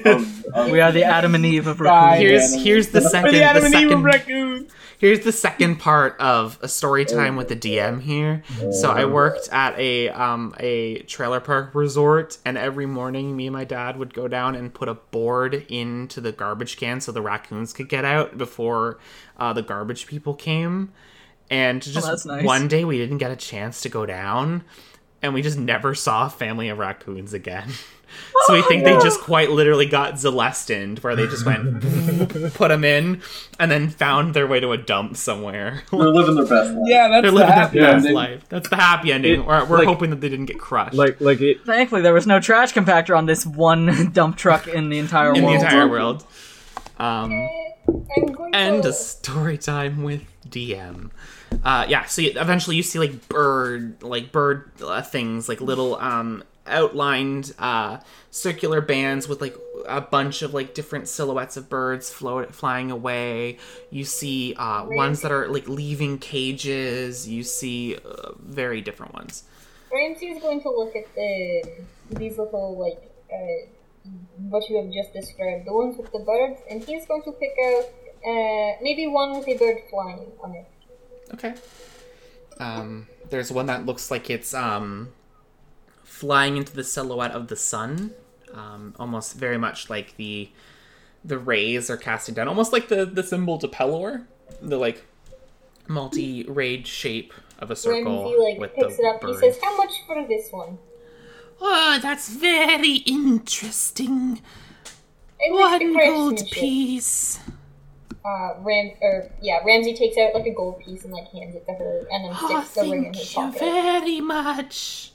of, 0.07 0.45
of 0.55 0.71
We 0.71 0.81
are 0.81 0.93
the 0.93 1.05
Adam 1.05 1.35
and 1.35 1.45
Eve 1.45 1.67
of 1.67 1.77
Sky 1.77 1.85
raccoons. 1.85 2.21
here's 2.55 2.65
here's 2.65 2.89
the 2.89 3.01
second 3.01 3.33
the 3.35 3.43
Adam 3.43 3.63
the 3.63 3.67
and 3.67 3.75
Eve 3.75 3.83
of 3.85 3.91
second 3.91 4.05
raccoons. 4.05 4.73
Here's 5.03 5.25
the 5.25 5.33
second 5.33 5.81
part 5.81 6.19
of 6.21 6.61
a 6.63 6.69
story 6.69 7.05
time 7.05 7.35
with 7.35 7.49
the 7.49 7.57
DM 7.57 8.01
here. 8.01 8.45
So 8.71 8.93
I 8.93 9.05
worked 9.05 9.49
at 9.51 9.77
a 9.77 10.09
um 10.11 10.55
a 10.61 11.01
trailer 11.01 11.41
park 11.41 11.75
resort, 11.75 12.39
and 12.45 12.57
every 12.57 12.87
morning 12.87 13.37
me 13.37 13.49
and 13.49 13.53
my 13.53 13.65
dad 13.65 13.99
would 13.99 14.15
go 14.15 14.29
down 14.29 14.55
and 14.55 14.73
put 14.73 14.89
a 14.89 14.95
board 14.95 15.67
into 15.69 16.21
the 16.21 16.31
garbage 16.33 16.77
can 16.77 17.01
so 17.01 17.11
the 17.11 17.21
raccoons 17.21 17.73
could 17.73 17.89
get 17.89 18.05
out 18.05 18.39
before 18.39 18.99
uh, 19.39 19.53
the 19.53 19.63
garbage 19.63 20.07
people 20.07 20.35
came. 20.35 20.93
And 21.51 21.83
just 21.83 22.07
that's 22.07 22.25
nice. 22.25 22.45
one 22.45 22.69
day 22.69 22.85
we 22.85 22.97
didn't 22.97 23.19
get 23.19 23.33
a 23.33 23.37
chance 23.37 23.83
to 23.83 23.89
go 23.89 24.07
down, 24.07 24.63
and 25.21 25.35
we 25.35 25.43
just 25.43 25.59
never 25.59 25.95
saw 25.97 26.27
a 26.27 26.31
family 26.31 26.69
of 26.69 26.79
raccoons 26.79 27.35
again. 27.35 27.71
So 28.47 28.55
we 28.55 28.63
think 28.63 28.85
they 28.85 28.95
just 28.95 29.21
quite 29.23 29.51
literally 29.51 29.87
got 29.87 30.15
Celestined, 30.15 30.99
where 31.01 31.15
they 31.15 31.27
just 31.27 31.45
went, 31.47 31.81
put 32.55 32.69
them 32.69 32.83
in, 32.85 33.23
and 33.61 33.71
then 33.71 33.89
found 33.89 34.35
their 34.35 34.47
way 34.47 34.59
to 34.61 34.73
a 34.73 34.77
dump 34.79 35.17
somewhere. 35.17 35.83
They're 35.91 36.01
living 36.01 36.35
their 36.37 36.47
best 36.47 36.73
life. 36.75 36.83
Yeah, 36.87 37.09
that's 37.09 37.23
They're 37.23 37.31
the 37.31 37.37
living 37.37 37.49
their 37.49 37.57
happy 37.57 37.79
best 37.79 37.95
ending. 37.99 38.15
life. 38.15 38.45
That's 38.49 38.69
the 38.69 38.77
happy 38.77 39.13
ending. 39.13 39.41
It- 39.41 39.47
we're 39.47 39.65
we're 39.67 39.79
like- 39.79 39.87
hoping 39.89 40.11
that 40.11 40.21
they 40.21 40.29
didn't 40.29 40.47
get 40.47 40.59
crushed 40.59 40.95
Like, 40.95 41.21
like 41.21 41.41
it. 41.41 41.65
Thankfully, 41.65 42.03
there 42.03 42.15
was 42.15 42.27
no 42.27 42.41
trash 42.41 42.73
compactor 42.73 43.17
on 43.17 43.27
this 43.27 43.45
one 43.47 44.11
dump 44.13 44.37
truck 44.37 44.67
in 44.69 44.89
the 44.89 44.99
entire 44.99 45.29
in 45.35 45.41
the 45.43 45.47
world. 45.47 45.63
entire 45.63 45.89
world. 45.89 46.27
Um, 46.99 47.33
I'm 47.89 48.55
and 48.55 48.85
a 48.85 48.93
story 48.93 49.59
time 49.59 50.03
with 50.03 50.23
DM. 50.49 51.11
Uh, 51.65 51.85
yeah, 51.89 52.05
so 52.07 52.23
you, 52.23 52.33
eventually 52.37 52.77
you 52.77 52.83
see 52.83 52.99
like 52.99 53.29
bird, 53.29 54.03
like 54.03 54.33
bird 54.33 54.71
uh, 54.83 55.03
things, 55.03 55.49
like 55.49 55.61
little 55.61 55.97
um 55.97 56.43
outlined 56.67 57.53
uh 57.59 57.99
circular 58.31 58.81
bands 58.81 59.29
with 59.29 59.41
like 59.41 59.57
a 59.89 60.01
bunch 60.01 60.43
of 60.43 60.55
like 60.55 60.75
different 60.75 61.09
silhouettes 61.09 61.57
of 61.57 61.69
birds 61.69 62.11
float 62.11 62.55
flying 62.55 62.91
away. 62.91 63.59
You 63.91 64.05
see 64.05 64.55
uh 64.55 64.85
ones 64.87 65.23
that 65.23 65.33
are 65.33 65.49
like 65.49 65.69
leaving 65.69 66.19
cages. 66.19 67.29
You 67.29 67.43
see 67.43 67.97
uh, 67.97 68.33
very 68.39 68.81
different 68.81 69.13
ones. 69.15 69.45
Ramsey 69.93 70.29
is 70.29 70.41
going 70.41 70.63
to 70.63 70.71
look 70.71 70.97
at 70.97 71.15
the 71.15 71.85
these 72.11 72.39
little 72.39 72.79
like 72.79 73.11
uh, 73.33 73.67
what 74.49 74.69
you 74.69 74.77
have 74.77 74.91
just 74.93 75.13
described, 75.13 75.67
the 75.67 75.73
ones 75.73 75.97
with 75.97 76.11
the 76.13 76.19
birds, 76.21 76.61
and 76.69 76.83
he's 76.83 77.07
going 77.07 77.23
to 77.23 77.33
pick 77.33 77.53
out 77.65 77.85
uh, 78.27 78.77
maybe 78.81 79.07
one 79.07 79.39
with 79.39 79.49
a 79.49 79.57
bird 79.57 79.79
flying 79.91 80.33
on 80.43 80.55
it. 80.55 80.67
Okay. 81.35 81.55
Um, 82.59 83.09
there's 83.31 83.51
one 83.51 83.67
that 83.67 83.87
looks 83.87 84.11
like 84.11 84.31
it's 84.31 84.55
um, 84.55 85.13
flying 86.23 86.57
into 86.57 86.73
the 86.73 86.85
silhouette 86.85 87.33
of 87.33 87.49
the 87.49 87.57
sun, 87.57 88.13
um, 88.55 88.95
almost 88.97 89.35
very 89.37 89.59
much 89.59 89.91
like 89.91 90.17
the 90.17 90.49
the 91.25 91.37
rays 91.39 91.91
are 91.91 91.97
casting 91.97 92.35
down, 92.37 92.47
almost 92.47 92.73
like 92.73 92.87
the 92.87 93.05
the 93.05 93.25
symbol 93.25 93.59
to 93.59 93.67
Pelor, 93.67 94.25
the 94.61 94.77
like 94.79 95.05
multi-rayed 95.89 96.87
shape 96.87 97.33
of 97.59 97.71
a 97.73 97.77
circle 97.77 98.23
When 98.25 98.29
he 98.29 98.39
like 98.51 98.59
with 98.61 98.75
picks 98.77 98.97
the 98.99 99.03
it 99.03 99.07
up. 99.15 99.21
bird. 99.21 99.31
He 99.31 99.37
says, 99.51 99.59
"How 99.61 99.77
much 99.77 99.93
for 100.07 100.25
this 100.29 100.51
one?" 100.53 100.79
"Oh, 101.61 101.99
that's 102.01 102.29
very 102.29 102.97
interesting. 102.99 104.41
I 105.45 105.51
like 105.53 105.81
the 105.81 105.93
One 105.93 106.07
gold 106.15 106.43
piece." 106.53 107.41
Uh, 108.25 108.55
Ram 108.61 108.93
or 109.01 109.29
yeah, 109.41 109.59
Ramsey 109.67 109.95
takes 109.95 110.17
out 110.17 110.33
like 110.35 110.47
a 110.47 110.55
gold 110.55 110.79
piece 110.79 111.03
and 111.05 111.13
like 111.13 111.27
hands 111.33 111.57
it 111.57 111.67
to 111.67 111.73
her, 111.73 112.07
and 112.13 112.25
then 112.25 112.33
Oh, 112.41 112.47
sticks 112.63 112.75
the 112.75 112.83
ring 112.83 113.07
in 113.07 113.15
his 113.15 113.33
pocket. 113.33 113.59
thank 113.59 113.75
you 113.75 114.01
very 114.01 114.21
much. 114.21 115.12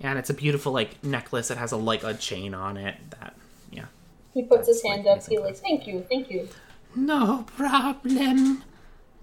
Yeah, 0.00 0.10
and 0.10 0.18
it's 0.18 0.30
a 0.30 0.34
beautiful 0.34 0.72
like 0.72 1.02
necklace. 1.02 1.50
It 1.50 1.58
has 1.58 1.72
a 1.72 1.76
like 1.76 2.04
a 2.04 2.14
chain 2.14 2.54
on 2.54 2.76
it. 2.76 2.96
That 3.10 3.34
yeah. 3.70 3.86
He 4.34 4.42
puts 4.42 4.68
his 4.68 4.82
hand 4.82 5.04
like, 5.04 5.18
up. 5.18 5.26
He 5.26 5.38
like, 5.38 5.56
"Thank 5.56 5.86
you, 5.86 6.04
thank 6.08 6.30
you." 6.30 6.48
No 6.94 7.44
problem. 7.56 8.62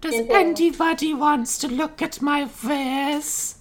Does 0.01 0.15
Okay. 0.15 0.34
anybody 0.34 1.13
wants 1.13 1.57
to 1.59 1.67
look 1.67 2.01
at 2.01 2.21
my 2.21 2.45
face? 2.45 3.59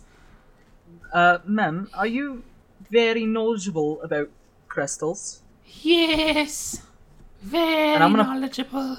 Uh, 1.13 1.39
ma'am, 1.45 1.89
are 1.95 2.07
you 2.07 2.43
very 2.91 3.25
knowledgeable 3.27 4.03
about 4.03 4.29
crystals? 4.69 5.41
Yes. 5.67 6.83
Very 7.43 7.95
And 7.95 8.03
I'm 8.03 8.13
gonna- 8.13 8.25
knowledgeable. 8.25 8.99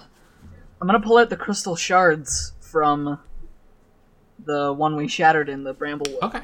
I'm 0.80 0.88
gonna 0.88 1.00
pull 1.00 1.18
out 1.18 1.30
the 1.30 1.38
crystal 1.38 1.76
shards 1.76 2.54
from 2.60 3.20
the 4.46 4.74
one 4.74 4.96
we 4.96 5.08
shattered 5.08 5.50
in 5.50 5.64
the 5.64 5.74
Bramblewood, 5.74 6.22
Okay. 6.22 6.42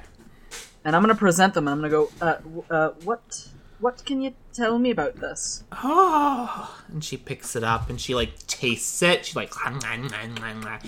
And 0.86 0.96
I'm 0.96 1.02
gonna 1.02 1.16
present 1.16 1.54
them. 1.54 1.68
And 1.68 1.74
I'm 1.84 1.90
gonna 1.90 1.90
go, 1.90 2.12
uh, 2.22 2.74
uh, 2.74 2.90
what, 3.04 3.48
what 3.80 4.04
can 4.06 4.22
you 4.22 4.34
tell 4.54 4.80
me 4.80 4.92
about 4.92 5.16
this? 5.18 5.64
Oh. 5.72 6.76
And 6.90 7.04
she 7.04 7.18
picks 7.18 7.56
it 7.56 7.64
up 7.64 7.90
and 7.90 8.00
she 8.00 8.16
like 8.16 8.46
tastes 8.48 9.02
it. 9.02 9.26
She's 9.26 9.36
like, 9.36 9.54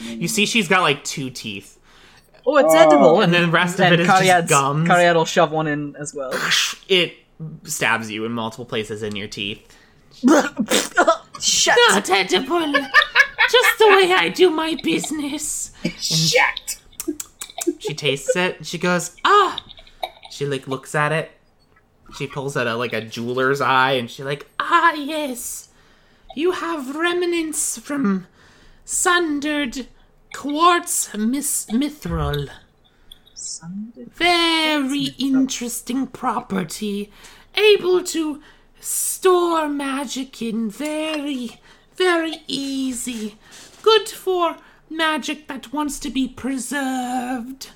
you 0.06 0.28
see, 0.28 0.46
she's 0.46 0.68
got 0.68 0.82
like 0.82 1.04
two 1.04 1.30
teeth. 1.30 1.78
Oh, 2.46 2.58
it's 2.58 2.74
edible, 2.74 3.22
and 3.22 3.32
then 3.32 3.44
the 3.44 3.52
rest 3.52 3.80
of 3.80 3.92
it 3.94 4.00
is 4.00 4.08
just 4.08 4.50
gums. 4.50 4.90
Cariad 4.90 5.14
will 5.14 5.26
shove 5.26 5.52
one 5.52 5.68
in 5.68 5.96
as 5.96 6.16
well. 6.16 6.32
It 6.88 7.14
stabs 7.64 8.10
you 8.10 8.26
in 8.26 8.32
multiple 8.32 8.66
places 8.66 9.04
in 9.04 9.16
your 9.16 9.28
teeth. 9.28 9.62
Shut. 11.40 11.78
Not 11.90 12.10
edible. 12.10 12.72
Just 12.72 13.78
the 13.80 13.88
way 13.88 14.12
I 14.14 14.32
do 14.34 14.50
my 14.50 14.76
business. 14.82 15.72
Shit. 16.00 16.80
She 17.80 17.94
tastes 17.94 18.36
it. 18.36 18.58
and 18.58 18.66
She 18.68 18.78
goes, 18.78 19.16
ah. 19.24 19.64
She 20.32 20.46
like 20.46 20.68
looks 20.68 20.96
at 20.96 21.12
it. 21.12 21.32
She 22.18 22.26
pulls 22.26 22.58
out 22.58 22.68
a 22.68 22.76
like 22.76 22.94
a 22.94 23.02
jeweler's 23.02 23.62
eye, 23.62 23.92
and 23.92 24.10
she 24.10 24.24
like, 24.24 24.48
ah, 24.60 24.94
yes. 24.94 25.70
You 26.36 26.52
have 26.54 26.96
remnants 26.96 27.78
from 27.78 28.28
sundered 28.86 29.88
quartz 30.34 31.14
mis- 31.14 31.68
mithril. 31.68 32.50
Very 34.14 35.16
interesting 35.18 36.08
property. 36.08 37.12
Able 37.56 38.04
to 38.06 38.42
store 38.80 39.68
magic 39.68 40.42
in 40.42 40.70
very, 40.70 41.60
very 41.96 42.44
easy. 42.48 43.36
Good 43.82 44.08
for 44.08 44.58
magic 44.90 45.48
that 45.48 45.74
wants 45.74 46.00
to 46.00 46.10
be 46.10 46.28
preserved. 46.28 47.72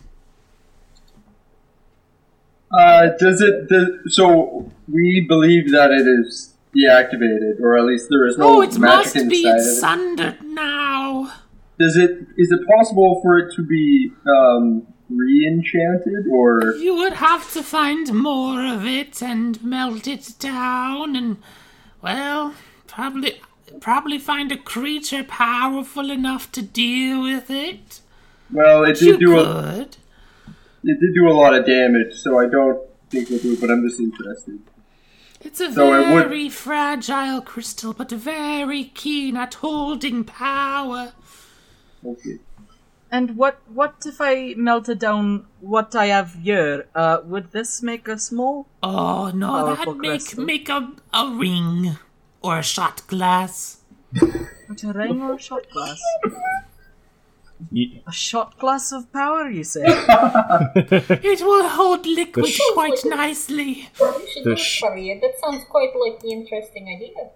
Uh, 2.72 3.10
does 3.20 3.42
it? 3.42 3.70
Does, 3.70 4.16
so 4.16 4.72
we 4.92 5.26
believe 5.28 5.72
that 5.72 5.92
it 5.92 6.08
is 6.08 6.54
deactivated, 6.76 7.60
or 7.62 7.78
at 7.78 7.86
least 7.86 8.08
there 8.10 8.26
is 8.28 8.38
no 8.38 8.58
Oh, 8.58 8.62
it 8.62 8.78
magic 8.78 9.16
must 9.16 9.30
be 9.30 9.60
sundered 9.60 10.42
now. 10.44 11.32
Does 11.80 11.96
it? 11.98 12.28
Is 12.38 12.52
it 12.52 12.62
possible 12.68 13.20
for 13.22 13.38
it 13.38 13.54
to 13.56 13.64
be 13.64 14.12
um, 14.28 14.88
re-enchanted, 15.10 16.28
or 16.32 16.74
You 16.76 16.96
would 16.96 17.14
have 17.14 17.52
to 17.54 17.64
find 17.64 18.14
more 18.14 18.66
of 18.66 18.86
it 18.86 19.22
and 19.22 19.62
melt 19.64 20.08
it 20.08 20.34
down 20.40 21.16
and 21.16 21.38
well, 22.02 22.56
probably 22.88 23.42
probably 23.80 24.18
find 24.18 24.52
a 24.52 24.58
creature 24.58 25.24
powerful 25.24 26.10
enough 26.12 26.52
to 26.54 26.62
deal 26.62 27.22
with 27.22 27.50
it. 27.50 28.02
well, 28.52 28.84
it 28.84 29.02
You 29.02 29.12
did 29.12 29.20
do 29.20 29.40
a 29.40 29.44
could. 29.44 29.98
It 30.86 31.00
did 31.02 31.14
do 31.16 31.28
a 31.30 31.36
lot 31.42 31.54
of 31.54 31.66
damage, 31.66 32.14
so 32.16 32.40
I 32.40 32.48
don't 32.48 32.80
think 33.10 33.30
we'll 33.30 33.40
do 33.40 33.54
it. 33.54 33.62
But 33.62 33.72
I'm 33.72 33.84
just 33.88 34.00
interested. 34.00 34.60
It's 35.42 35.60
a 35.62 35.72
So 35.74 35.94
it 35.94 36.14
would- 36.14 36.24
very 36.28 36.50
fragile 36.50 37.42
crystal, 37.42 37.94
but 37.94 38.10
very 38.12 38.86
keen 39.02 39.38
at 39.38 39.56
holding 39.56 40.24
power. 40.24 41.14
Okay. 42.06 42.40
And 43.12 43.38
what 43.38 43.60
what 43.80 43.96
if 44.06 44.18
I 44.20 44.56
melted 44.58 45.00
down 45.00 45.46
what 45.62 45.96
I 45.96 46.08
have 46.08 46.34
here? 46.34 46.88
Uh, 46.96 47.20
would 47.26 47.52
this 47.52 47.82
make 47.84 48.08
a 48.08 48.18
small? 48.20 48.68
Oh 48.84 49.32
no, 49.34 49.48
Powerful 49.52 49.94
that 49.94 50.00
make 50.02 50.22
crystal. 50.22 50.44
make 50.44 50.68
a 50.70 50.92
a 51.14 51.30
ring 51.30 51.98
or 52.42 52.58
a 52.60 52.64
shot 52.64 53.06
glass. 53.08 53.78
What, 54.68 54.84
a 54.84 54.92
ring 54.94 55.22
or 55.22 55.34
a 55.36 55.40
shot 55.40 55.66
glass? 55.72 56.02
Ye- 57.72 58.04
A 58.06 58.12
shot 58.12 58.60
glass 58.60 58.92
of 58.92 59.12
power, 59.14 59.50
you 59.50 59.64
say? 59.64 59.84
It 59.86 61.42
will 61.42 61.68
hold 61.70 62.06
liquid 62.06 62.48
sh- 62.48 62.62
quite 62.74 63.00
nicely. 63.06 63.90
You 64.00 64.28
should 64.34 64.44
The 64.44 64.56
do 64.56 64.58
sh- 64.58 64.80
for 64.82 64.98
you. 64.98 65.20
That 65.22 65.34
sounds 65.44 65.64
quite 65.70 65.92
like 65.96 66.20
the 66.22 66.32
interesting 66.32 66.88
idea. 66.96 67.30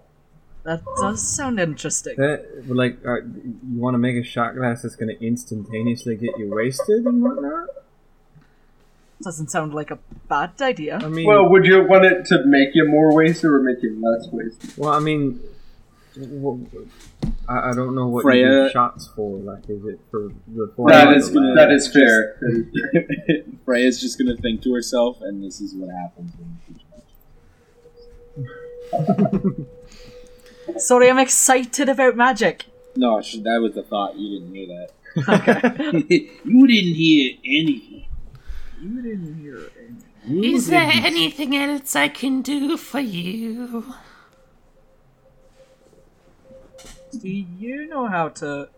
That 0.63 0.81
does 0.99 1.25
sound 1.35 1.59
interesting. 1.59 2.15
That, 2.17 2.65
like, 2.67 2.97
uh, 3.05 3.21
you 3.23 3.79
want 3.79 3.93
to 3.93 3.97
make 3.97 4.17
a 4.17 4.23
shot 4.23 4.55
glass 4.55 4.81
that's 4.81 4.95
going 4.95 5.15
to 5.17 5.25
instantaneously 5.25 6.15
get 6.17 6.37
you 6.37 6.49
wasted 6.53 7.05
and 7.05 7.23
whatnot? 7.23 7.67
Doesn't 9.21 9.49
sound 9.51 9.73
like 9.73 9.91
a 9.91 9.99
bad 10.27 10.51
idea. 10.61 10.99
I 11.01 11.07
mean, 11.07 11.25
Well, 11.25 11.49
would 11.49 11.65
you 11.65 11.85
want 11.87 12.05
it 12.05 12.25
to 12.25 12.43
make 12.45 12.69
you 12.73 12.87
more 12.89 13.13
wasted 13.15 13.49
or 13.51 13.59
make 13.61 13.81
you 13.81 13.99
less 14.01 14.27
wasted? 14.31 14.77
well, 14.77 14.91
I 14.93 14.99
mean, 14.99 15.39
w- 16.19 16.67
I, 17.47 17.69
I 17.69 17.73
don't 17.73 17.95
know 17.95 18.07
what 18.07 18.19
you 18.21 18.29
Freya- 18.29 18.65
do 18.65 18.69
shots 18.71 19.07
for. 19.15 19.37
Like, 19.39 19.69
is 19.69 19.83
it 19.85 19.99
for 20.11 20.29
the 20.47 20.71
Freya 20.75 20.87
That 21.05 21.13
is 21.17 21.27
is 21.27 21.33
gonna- 21.33 21.55
that 21.55 21.71
is 21.71 21.87
fair. 21.91 22.37
That 22.41 22.51
is 22.51 22.65
fair. 23.25 23.43
Freya's 23.65 23.99
just 23.99 24.17
gonna 24.19 24.35
think 24.37 24.61
to 24.63 24.73
herself, 24.73 25.21
and 25.21 25.43
this 25.43 25.59
is 25.61 25.73
what 25.75 25.89
happens 25.89 26.31
when 26.37 26.57
Sorry, 30.77 31.09
I'm 31.09 31.19
excited 31.19 31.89
about 31.89 32.15
magic. 32.15 32.65
No, 32.95 33.21
that 33.21 33.59
was 33.61 33.73
the 33.73 33.83
thought. 33.83 34.15
You 34.17 34.39
didn't 34.39 34.55
hear 34.55 34.67
that. 34.67 34.89
Okay. 35.27 36.29
you 36.45 36.67
didn't 36.67 36.95
hear 36.95 37.37
anything. 37.45 38.05
you 38.81 39.01
didn't 39.01 39.41
hear 39.41 39.69
anything. 40.27 40.43
Is 40.55 40.67
there 40.67 40.89
anything 40.93 41.55
else 41.55 41.95
I 41.95 42.07
can 42.07 42.41
do 42.41 42.77
for 42.77 42.99
you? 42.99 43.93
Do 47.11 47.27
you 47.29 47.87
know 47.87 48.07
how 48.07 48.29
to 48.29 48.69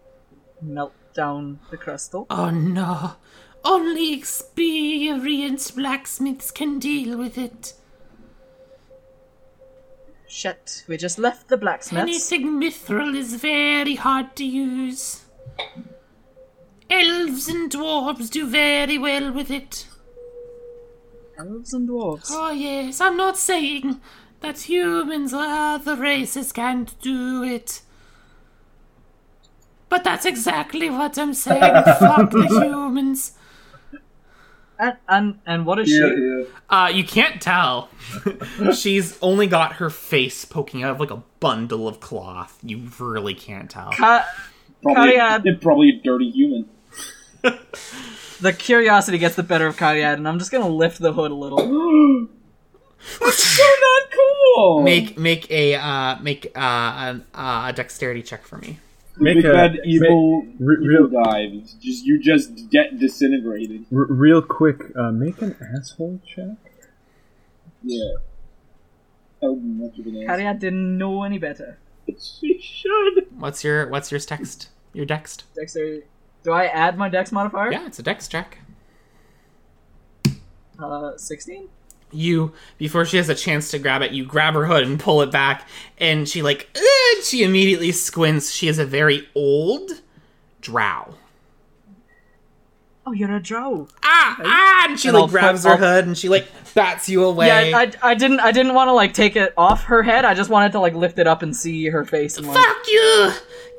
melt 0.61 0.93
down 1.13 1.59
the 1.69 1.77
crystal? 1.77 2.25
Oh 2.29 2.49
no. 2.49 3.13
Only 3.63 4.13
experienced 4.13 5.75
blacksmiths 5.75 6.51
can 6.51 6.79
deal 6.79 7.17
with 7.17 7.37
it. 7.37 7.73
Shit, 10.27 10.85
we 10.87 10.97
just 10.97 11.19
left 11.19 11.49
the 11.49 11.57
blacksmiths. 11.57 12.31
Anything 12.31 12.59
mithril 12.59 13.15
is 13.15 13.35
very 13.35 13.95
hard 13.95 14.35
to 14.37 14.45
use. 14.45 15.25
Elves 16.89 17.49
and 17.49 17.69
dwarves 17.69 18.29
do 18.29 18.47
very 18.47 18.97
well 18.97 19.31
with 19.31 19.51
it. 19.51 19.87
Elves 21.37 21.73
and 21.73 21.87
dwarves. 21.87 22.27
Oh 22.29 22.51
yes, 22.51 23.01
I'm 23.01 23.17
not 23.17 23.37
saying 23.37 23.99
that 24.39 24.61
humans 24.61 25.33
or 25.33 25.43
other 25.43 25.95
races 25.95 26.51
can't 26.51 26.99
do 27.01 27.43
it. 27.43 27.81
But 29.91 30.03
that's 30.05 30.25
exactly 30.25 30.89
what 30.89 31.17
I'm 31.19 31.33
saying. 31.35 31.59
Fuck 31.99 32.31
the 32.31 32.47
humans. 32.49 33.33
And, 34.79 34.97
and 35.07 35.39
and 35.45 35.65
what 35.67 35.77
is 35.79 35.91
Yeah, 35.91 36.07
she? 36.07 36.15
yeah. 36.21 36.43
Uh, 36.69 36.87
you 36.87 37.03
can't 37.03 37.39
tell. 37.41 37.89
She's 38.73 39.19
only 39.21 39.45
got 39.45 39.73
her 39.73 39.89
face 39.91 40.45
poking 40.45 40.81
out 40.81 40.91
of 40.91 40.99
like 40.99 41.11
a 41.11 41.21
bundle 41.39 41.87
of 41.87 41.99
cloth. 41.99 42.57
You 42.63 42.89
really 42.99 43.35
can't 43.35 43.69
tell. 43.69 43.91
Ca- 43.91 44.25
Probably, 44.81 45.11
Cariad. 45.13 45.61
probably 45.61 45.89
a 45.89 46.01
dirty 46.01 46.31
human. 46.31 46.67
the 48.41 48.53
curiosity 48.53 49.17
gets 49.19 49.35
the 49.35 49.43
better 49.43 49.67
of 49.67 49.75
Cariad, 49.77 50.13
and 50.15 50.27
I'm 50.27 50.39
just 50.39 50.51
gonna 50.51 50.67
lift 50.69 50.99
the 50.99 51.13
hood 51.13 51.29
a 51.31 51.35
little. 51.35 51.59
so 52.99 53.63
not 53.63 54.03
cool. 54.55 54.81
Make 54.83 55.17
make 55.19 55.51
a 55.51 55.75
uh 55.75 56.17
make 56.21 56.45
uh 56.55 56.59
an, 56.59 57.25
uh, 57.35 57.65
a 57.69 57.73
dexterity 57.73 58.23
check 58.23 58.45
for 58.47 58.57
me. 58.57 58.79
Make 59.17 59.35
Make 59.37 59.45
a- 59.45 59.51
that 59.51 59.71
evil, 59.85 60.43
re- 60.59 60.77
evil 60.81 61.07
real- 61.07 61.23
dive. 61.23 61.51
It's 61.53 61.73
Just 61.73 62.05
you 62.05 62.19
just 62.19 62.69
get 62.69 62.97
disintegrated. 62.97 63.85
R- 63.93 64.05
real 64.09 64.41
quick, 64.41 64.95
uh, 64.95 65.11
make 65.11 65.41
an 65.41 65.55
asshole 65.77 66.21
check. 66.25 66.57
Yeah. 67.83 68.13
That 69.41 69.51
would 69.51 69.61
be 69.63 69.67
much 69.83 69.99
of 69.99 70.05
an 70.07 70.23
ass. 70.23 70.29
Cariad 70.39 70.59
didn't 70.59 70.97
know 70.97 71.23
any 71.23 71.37
better. 71.37 71.77
She 72.19 72.59
should. 72.61 73.27
What's 73.37 73.63
your 73.63 73.87
what's 73.87 74.11
your 74.11 74.19
text? 74.19 74.69
Your 74.93 75.05
dext? 75.05 75.43
Dexterity. 75.55 76.03
Do 76.43 76.51
I 76.51 76.65
add 76.65 76.97
my 76.97 77.07
dex 77.09 77.31
modifier? 77.31 77.71
Yeah, 77.71 77.85
it's 77.85 77.99
a 77.99 78.03
dex 78.03 78.27
check. 78.27 78.57
Uh, 80.79 81.15
16? 81.15 81.69
You 82.11 82.53
before 82.77 83.05
she 83.05 83.17
has 83.17 83.29
a 83.29 83.35
chance 83.35 83.71
to 83.71 83.79
grab 83.79 84.01
it 84.01 84.11
you 84.11 84.25
grab 84.25 84.53
her 84.53 84.65
hood 84.65 84.83
and 84.83 84.99
pull 84.99 85.21
it 85.21 85.31
back 85.31 85.67
and 85.97 86.27
she 86.27 86.41
like 86.41 86.69
"Ugh," 86.75 87.23
she 87.23 87.43
immediately 87.43 87.91
squints 87.91 88.51
she 88.51 88.67
is 88.67 88.79
a 88.79 88.85
very 88.85 89.27
old 89.35 89.91
drow 90.61 91.15
Oh, 93.03 93.13
you're 93.13 93.35
a 93.35 93.39
drow. 93.41 93.87
ah 94.03 94.37
ah 94.43 94.85
and 94.89 94.99
she 94.99 95.07
And 95.07 95.15
like 95.15 95.21
I'll 95.23 95.27
grabs 95.27 95.63
her 95.63 95.71
I'll- 95.71 95.77
hood 95.77 96.05
and 96.05 96.15
she 96.17 96.29
like 96.29 96.47
bats 96.75 97.09
you 97.09 97.23
away 97.25 97.47
Yeah, 97.47 97.77
I, 97.79 97.91
I 98.11 98.13
didn't 98.13 98.39
I 98.41 98.51
didn't 98.51 98.75
want 98.75 98.89
to 98.89 98.93
like 98.93 99.13
take 99.13 99.35
it 99.35 99.53
off 99.57 99.85
her 99.85 100.03
head. 100.03 100.23
I 100.23 100.33
just 100.35 100.49
wanted 100.51 100.71
to 100.73 100.79
like 100.79 100.93
lift 100.93 101.17
it 101.17 101.25
up 101.27 101.41
and 101.41 101.55
see 101.55 101.87
her 101.87 102.05
face 102.05 102.37
and 102.37 102.45
like. 102.47 102.57
fuck 102.63 102.87
you 102.87 103.31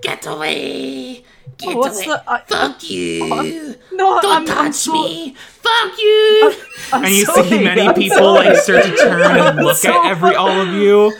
get 0.02 0.26
away 0.26 1.22
get 1.58 1.74
Oh, 1.74 1.78
what's 1.78 1.96
away 2.06 2.06
the- 2.16 2.30
I- 2.30 2.40
fuck 2.46 2.82
you 2.90 3.74
No, 3.92 4.20
don't 4.20 4.32
I'm, 4.32 4.46
touch 4.46 4.74
so, 4.74 4.92
me 4.92 5.34
fuck 5.36 5.98
you 5.98 6.54
I'm 6.92 7.04
and 7.04 7.14
you 7.14 7.24
sorry, 7.24 7.48
see 7.48 7.64
many 7.64 7.82
I'm 7.82 7.94
people 7.94 8.16
sorry. 8.18 8.48
like 8.48 8.56
start 8.58 8.84
to 8.84 8.96
turn 8.96 9.22
and 9.22 9.56
look 9.64 9.76
so 9.76 9.90
at 10.04 10.10
every 10.10 10.34
all 10.34 10.50
of 10.50 10.68
you 10.74 11.12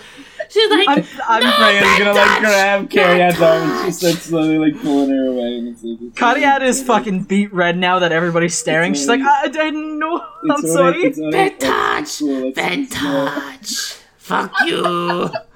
she's 0.48 0.70
like 0.70 0.88
I'm, 0.88 1.04
I'm 1.28 1.42
no, 1.44 1.52
praying. 1.52 1.80
don't 1.82 1.98
gonna 1.98 2.12
like 2.12 2.28
touch, 2.28 2.40
grab 2.40 2.80
don't 2.80 2.90
Cariad's 2.90 3.40
arm 3.42 3.62
and 3.62 3.70
she 3.78 3.84
touch. 3.84 3.94
starts 3.94 4.22
slowly 4.22 4.58
like 4.58 4.82
pulling 4.82 5.10
her 5.10 5.26
away 5.28 5.58
and 5.58 5.68
it's 5.68 5.82
like 5.84 5.98
it's 6.00 6.18
Cariad 6.18 6.62
is 6.62 6.82
fucking 6.82 7.22
beat 7.24 7.52
red 7.54 7.78
now 7.78 7.98
that 8.00 8.12
everybody's 8.12 8.54
staring. 8.58 8.92
She's 8.94 9.08
like, 9.08 9.20
I, 9.20 9.44
I 9.44 9.48
didn't 9.48 9.98
know. 9.98 10.18
I'm 10.18 10.50
it's 10.58 10.72
sorry. 10.72 10.84
alright, 10.94 11.04
it's 11.04 11.18
alright. 11.18 11.60
Bad 11.60 12.02
It's 12.02 12.18
touch! 12.18 12.18
cool, 12.18 12.44
it's- 12.44 12.54
Bad 12.54 12.78
it's 12.80 13.02
not- 13.02 13.42
touch! 13.62 13.94
Fuck 14.18 14.52
you! 14.66 15.30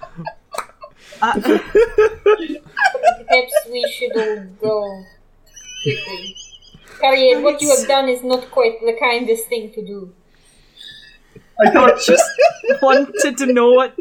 Perhaps 1.20 1.46
we 3.70 3.82
should 3.92 4.16
all 4.16 4.44
go 4.60 5.04
quickly. 5.82 6.36
Cariad, 7.00 7.42
what 7.42 7.60
you 7.60 7.74
have 7.76 7.86
done 7.86 8.08
is 8.08 8.22
not 8.22 8.50
quite 8.50 8.80
the 8.80 8.96
kindest 8.98 9.48
thing 9.48 9.72
to 9.72 9.84
do. 9.84 10.14
I 11.64 11.70
thought 11.70 12.00
she 12.00 12.12
just 12.12 12.30
wanted 12.82 13.36
to 13.38 13.46
know 13.46 13.72
what 13.72 13.98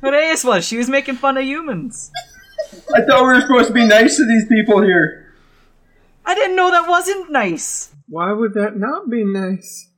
what 0.00 0.14
Ace 0.14 0.44
was. 0.44 0.64
She 0.64 0.76
was 0.76 0.88
making 0.88 1.16
fun 1.16 1.36
of 1.36 1.44
humans. 1.44 2.10
I 2.94 3.02
thought 3.02 3.22
we 3.22 3.28
were 3.34 3.40
supposed 3.40 3.68
to 3.68 3.74
be 3.74 3.86
nice 3.86 4.16
to 4.16 4.26
these 4.26 4.46
people 4.48 4.82
here. 4.82 5.34
I 6.24 6.34
didn't 6.34 6.56
know 6.56 6.70
that 6.70 6.88
wasn't 6.88 7.30
nice. 7.30 7.94
Why 8.08 8.32
would 8.32 8.54
that 8.54 8.76
not 8.76 9.08
be 9.10 9.24
nice? 9.24 9.88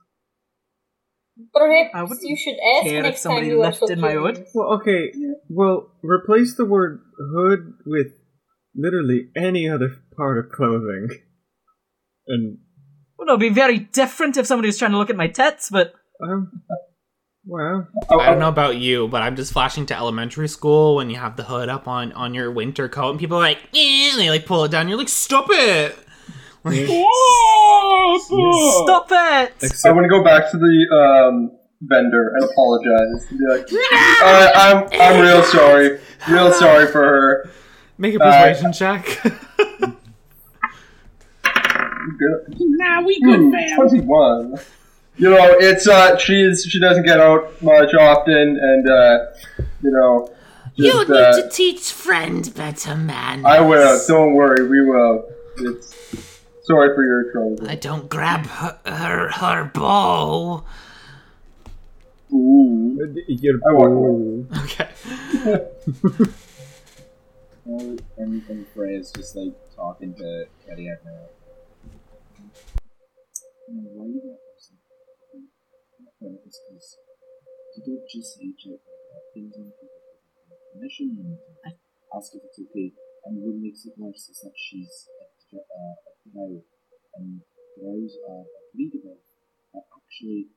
I 1.55 1.59
Perhaps 1.59 2.09
wouldn't 2.09 2.29
you 2.29 2.35
should 2.35 2.55
ask 2.75 2.83
care 2.83 2.97
if 2.97 3.03
next 3.03 3.23
time 3.23 3.31
somebody 3.31 3.47
you 3.47 3.61
are 3.61 3.71
so 3.71 3.85
lifted 3.85 3.99
my 3.99 4.13
hood. 4.13 4.45
Well, 4.53 4.73
okay. 4.79 5.13
Well, 5.49 5.89
replace 6.03 6.55
the 6.55 6.65
word 6.65 7.01
hood 7.17 7.73
with 7.85 8.07
literally 8.75 9.29
any 9.35 9.69
other 9.69 9.95
part 10.17 10.37
of 10.37 10.51
clothing. 10.51 11.09
And 12.27 12.57
Well, 13.17 13.29
it'd 13.29 13.39
be 13.39 13.49
very 13.49 13.79
different 13.79 14.37
if 14.37 14.47
somebody 14.47 14.67
was 14.67 14.77
trying 14.77 14.91
to 14.91 14.97
look 14.97 15.09
at 15.09 15.15
my 15.15 15.27
tits, 15.27 15.69
but 15.69 15.93
um, 16.21 16.63
well, 17.45 17.87
I 18.09 18.25
don't 18.25 18.39
know 18.39 18.49
about 18.49 18.77
you, 18.77 19.07
but 19.07 19.21
I'm 19.21 19.35
just 19.35 19.53
flashing 19.53 19.85
to 19.87 19.95
elementary 19.95 20.47
school 20.47 20.95
when 20.95 21.09
you 21.11 21.17
have 21.17 21.37
the 21.37 21.43
hood 21.43 21.69
up 21.69 21.87
on, 21.87 22.11
on 22.13 22.33
your 22.33 22.51
winter 22.51 22.89
coat 22.89 23.11
and 23.11 23.19
people 23.19 23.37
are 23.37 23.41
like, 23.41 23.59
eh, 23.75 24.09
and 24.11 24.19
they 24.19 24.29
like 24.29 24.45
pull 24.45 24.63
it 24.63 24.71
down. 24.71 24.89
You're 24.89 24.97
like, 24.97 25.09
stop 25.09 25.45
it! 25.49 25.95
Like, 26.65 26.87
stop 28.21 29.05
it! 29.11 29.13
I 29.13 29.49
except 29.61 29.93
want 29.93 30.05
to 30.05 30.09
go 30.09 30.23
back 30.23 30.49
to 30.49 30.57
the 30.57 30.95
um, 30.95 31.51
vendor 31.81 32.33
and 32.35 32.43
apologize. 32.43 33.27
And 33.29 33.37
be 33.39 33.45
like, 33.47 33.67
uh, 33.93 34.51
I'm 34.55 34.89
I'm 34.99 35.21
real 35.21 35.43
sorry, 35.43 35.99
real 36.27 36.51
sorry 36.59 36.87
for 36.87 37.03
her. 37.03 37.51
make 37.99 38.15
a 38.15 38.19
persuasion 38.19 38.73
check. 38.73 39.05
Good. 42.17 42.55
Nah, 42.59 43.01
we 43.01 43.19
good, 43.21 43.51
fam. 43.51 43.75
Twenty-one. 43.77 44.55
You 45.17 45.29
know, 45.29 45.55
it's 45.59 45.87
uh, 45.87 46.17
she's 46.17 46.63
she 46.63 46.79
doesn't 46.79 47.05
get 47.05 47.19
out 47.19 47.61
much 47.61 47.93
often, 47.93 48.57
and 48.59 48.89
uh, 48.89 49.17
you 49.83 49.91
know, 49.91 50.33
you 50.73 50.91
just 50.91 51.09
need 51.09 51.15
uh, 51.17 51.41
to 51.43 51.49
teach 51.49 51.91
friend 51.91 52.51
better 52.55 52.95
manners. 52.95 53.45
I 53.45 53.61
will. 53.61 54.01
Don't 54.07 54.33
worry, 54.33 54.67
we 54.67 54.81
will. 54.83 55.25
It's 55.57 56.34
sorry 56.67 56.95
for 56.95 57.03
your 57.03 57.31
trouble. 57.31 57.69
I 57.69 57.75
don't 57.75 58.09
grab 58.09 58.45
her, 58.45 58.79
her, 58.85 59.29
her 59.29 59.71
bow. 59.73 60.63
Ooh. 62.33 62.97
you're 63.27 63.59
I 63.67 63.73
won't. 63.73 64.51
Okay. 64.63 64.89
Oh, 67.67 67.97
and, 68.17 68.43
and 68.47 68.67
Freya's 68.75 69.11
just 69.11 69.35
like 69.35 69.53
talking 69.75 70.13
to 70.13 70.45
Cariad 70.61 71.01
now. 71.03 71.25
Why 73.67 74.05
you 74.05 74.21
that 74.21 74.37
person? 74.53 74.77
Well, 76.21 76.37
it's 76.45 76.61
because 76.61 76.97
you 77.75 77.81
don't 77.89 78.05
just 78.05 78.37
reach 78.37 78.69
out 78.69 78.77
and 78.85 79.01
have 79.09 79.25
things 79.33 79.53
on 79.57 79.73
people 79.81 79.97
for 80.45 80.77
permission 80.77 81.17
and 81.17 81.73
ask 82.13 82.37
if 82.37 82.43
it's 82.45 82.59
okay. 82.69 82.93
And 83.25 83.41
what 83.41 83.57
makes 83.57 83.85
it 83.85 83.97
worse 83.97 84.29
is 84.29 84.39
that 84.45 84.53
she's 84.53 85.09
a, 85.53 85.57
uh, 85.57 86.04
a 86.33 86.61
and 87.19 87.41
drows 87.77 88.17
are 88.29 88.45
breedable, 88.73 89.19
are 89.75 89.87
actually 89.95 90.49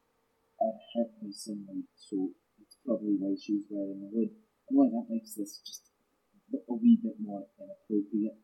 are 0.61 0.79
hurt 0.95 1.11
by 1.21 1.31
sunlight, 1.31 1.87
so 1.95 2.31
it's 2.61 2.79
probably 2.85 3.15
why 3.19 3.35
she 3.39 3.61
was 3.61 3.67
wearing 3.71 4.01
the 4.03 4.11
hood. 4.11 4.31
And 4.69 4.75
why 4.77 4.89
that 4.91 5.07
makes 5.09 5.35
this 5.35 5.61
just 5.65 5.89
a 6.53 6.75
wee 6.75 6.99
bit 7.03 7.17
more 7.21 7.47
inappropriate. 7.61 8.39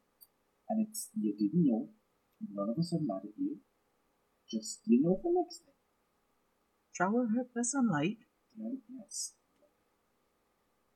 And 0.69 0.87
it's, 0.87 1.11
you 1.17 1.35
didn't 1.37 1.67
know, 1.67 1.89
none 2.53 2.71
of 2.71 2.79
us 2.79 2.93
are 2.95 3.03
mad 3.03 3.25
at 3.25 3.37
you. 3.37 3.59
Just, 4.49 4.81
you 4.87 5.03
know, 5.03 5.19
for 5.21 5.33
next 5.33 5.65
time. 5.65 5.77
Drower 6.95 7.27
hurt 7.35 7.53
by 7.55 7.63
sunlight. 7.63 8.19
Right? 8.57 8.81
Yes. 8.89 9.35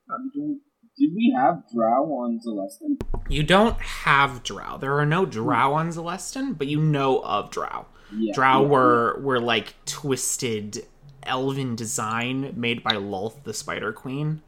Um, 0.09 0.31
don't, 0.33 0.61
did 0.99 1.11
we 1.15 1.33
have 1.37 1.63
Drow 1.73 2.05
on 2.05 2.41
Celestin? 2.45 3.01
You 3.29 3.43
don't 3.43 3.81
have 3.81 4.43
Drow. 4.43 4.79
There 4.79 4.99
are 4.99 5.07
no 5.07 5.25
Drow 5.27 5.75
on 5.75 5.91
Celestin, 5.91 6.57
but 6.59 6.67
you 6.67 6.81
know 6.81 7.21
of 7.21 7.51
Drow. 7.51 7.87
Yeah. 8.15 8.33
Drow 8.35 8.63
yeah, 8.63 8.69
were 8.69 9.21
were 9.21 9.41
like 9.41 9.75
twisted 9.85 10.87
elven 11.23 11.77
design 11.77 12.55
made 12.57 12.83
by 12.83 12.93
Lolth 12.93 13.45
the 13.45 13.53
Spider 13.55 13.93
Queen. 13.93 14.43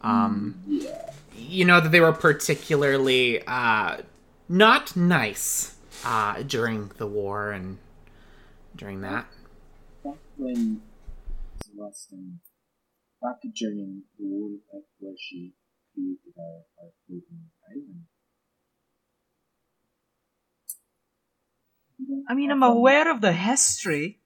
Um, 0.00 0.60
Yeah. 0.66 1.12
you 1.36 1.64
know 1.64 1.80
that 1.80 1.90
they 1.90 2.00
were 2.00 2.12
particularly 2.12 3.42
uh, 3.46 3.98
not 4.48 4.96
nice 4.96 5.76
uh, 6.04 6.42
during 6.42 6.90
the 6.96 7.06
war 7.06 7.50
and 7.50 7.78
during 8.76 9.00
that. 9.02 9.26
Back 10.04 10.14
when 10.36 10.82
Celestin, 11.64 12.38
back 13.20 13.36
during 13.54 14.02
the 14.18 14.24
war 14.24 14.50
where 14.98 15.14
she 15.18 15.52
created 15.94 16.34
our, 16.38 16.84
our 16.84 16.90
floating 17.06 17.50
island. 17.70 18.04
I 22.28 22.34
mean, 22.34 22.50
I'm 22.50 22.62
aware 22.62 23.10
of 23.10 23.20
the 23.20 23.32
history. 23.32 24.22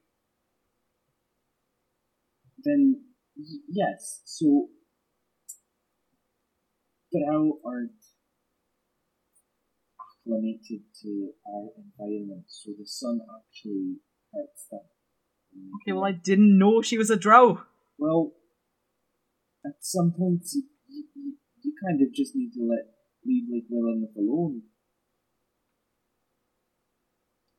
then 2.66 3.00
yes, 3.68 4.22
so 4.24 4.68
Drow 7.12 7.58
aren't 7.64 7.92
acclimated 10.00 10.82
to 11.02 11.30
our 11.46 11.68
environment, 11.78 12.44
so 12.48 12.72
the 12.78 12.86
sun 12.86 13.20
actually 13.38 13.96
hurts 14.34 14.66
them. 14.70 14.80
Okay, 15.76 15.92
well, 15.92 16.04
I 16.04 16.12
didn't 16.12 16.58
know 16.58 16.82
she 16.82 16.98
was 16.98 17.10
a 17.10 17.16
drow. 17.16 17.62
Well, 17.96 18.32
at 19.64 19.76
some 19.80 20.12
point, 20.12 20.42
you, 20.52 20.64
you, 20.88 21.34
you, 21.66 21.72
you 21.72 21.74
kind 21.82 22.00
of 22.02 22.14
just 22.14 22.34
need 22.34 22.52
to 22.54 22.62
let 22.62 22.86
leave 23.26 23.44
Lake 23.50 23.66
Willem 23.70 24.06
alone. 24.16 24.62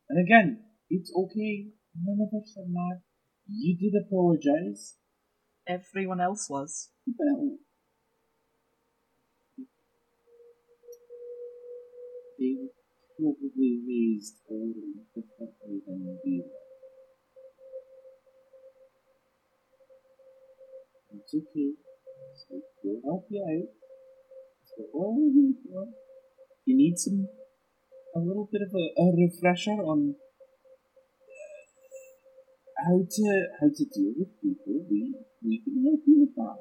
And 0.10 0.26
again, 0.26 0.64
it's 0.90 1.12
okay. 1.14 1.68
None 2.02 2.20
of 2.22 2.42
us 2.42 2.56
are 2.58 2.68
mad. 2.68 3.02
You 3.50 3.78
did 3.78 3.94
apologize. 4.08 4.96
Everyone 5.68 6.22
else 6.22 6.48
was. 6.50 6.90
Well, 7.18 7.58
they 12.40 12.56
were 12.56 12.72
probably 13.20 13.82
raised 13.88 14.36
a 14.50 14.54
little 14.54 15.04
differently 15.16 15.82
than 15.86 16.20
we 16.24 16.44
were. 16.46 16.52
It's 21.20 21.34
okay. 21.36 21.72
So 22.48 22.62
we'll 22.84 23.02
help 23.04 23.26
you 23.30 23.44
out. 23.44 23.87
We're. 24.94 25.86
You 26.66 26.76
need 26.76 26.98
some, 26.98 27.28
a 28.16 28.20
little 28.20 28.50
bit 28.52 28.62
of 28.62 28.74
a, 28.74 29.02
a 29.02 29.06
refresher 29.16 29.72
on 29.72 30.16
how 32.86 33.00
to 33.10 33.46
how 33.60 33.68
to 33.68 33.86
deal 33.86 34.14
with 34.18 34.30
people. 34.42 34.86
We 34.90 35.16
we 35.44 35.62
can 35.64 35.84
help 35.84 36.02
you 36.06 36.20
with 36.22 36.36
that. 36.36 36.58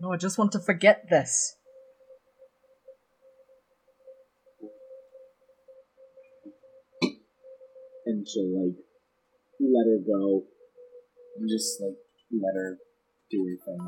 No, 0.00 0.12
I 0.12 0.16
just 0.16 0.38
want 0.38 0.52
to 0.52 0.60
forget 0.60 1.06
this. 1.08 1.58
and 8.08 8.26
she'll 8.26 8.48
like 8.56 8.76
let 9.60 9.84
her 9.84 10.00
go 10.00 10.42
and 11.36 11.48
just 11.48 11.80
like 11.80 11.98
let 12.32 12.54
her 12.54 12.78
do 13.30 13.44
her 13.44 13.58
thing. 13.64 13.84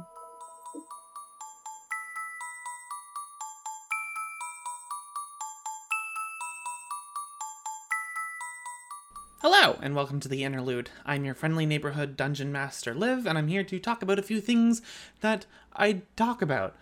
Hello, 9.63 9.79
and 9.83 9.95
welcome 9.95 10.21
to 10.21 10.29
the 10.29 10.43
Interlude. 10.43 10.89
I'm 11.05 11.27
your 11.27 11.35
friendly 11.35 11.67
neighborhood 11.67 12.17
dungeon 12.17 12.51
master, 12.51 12.95
Liv, 12.95 13.27
and 13.27 13.37
I'm 13.37 13.49
here 13.49 13.63
to 13.63 13.79
talk 13.79 14.01
about 14.01 14.19
a 14.19 14.23
few 14.23 14.41
things 14.41 14.81
that 15.21 15.45
I 15.77 16.01
talk 16.17 16.41
about 16.41 16.75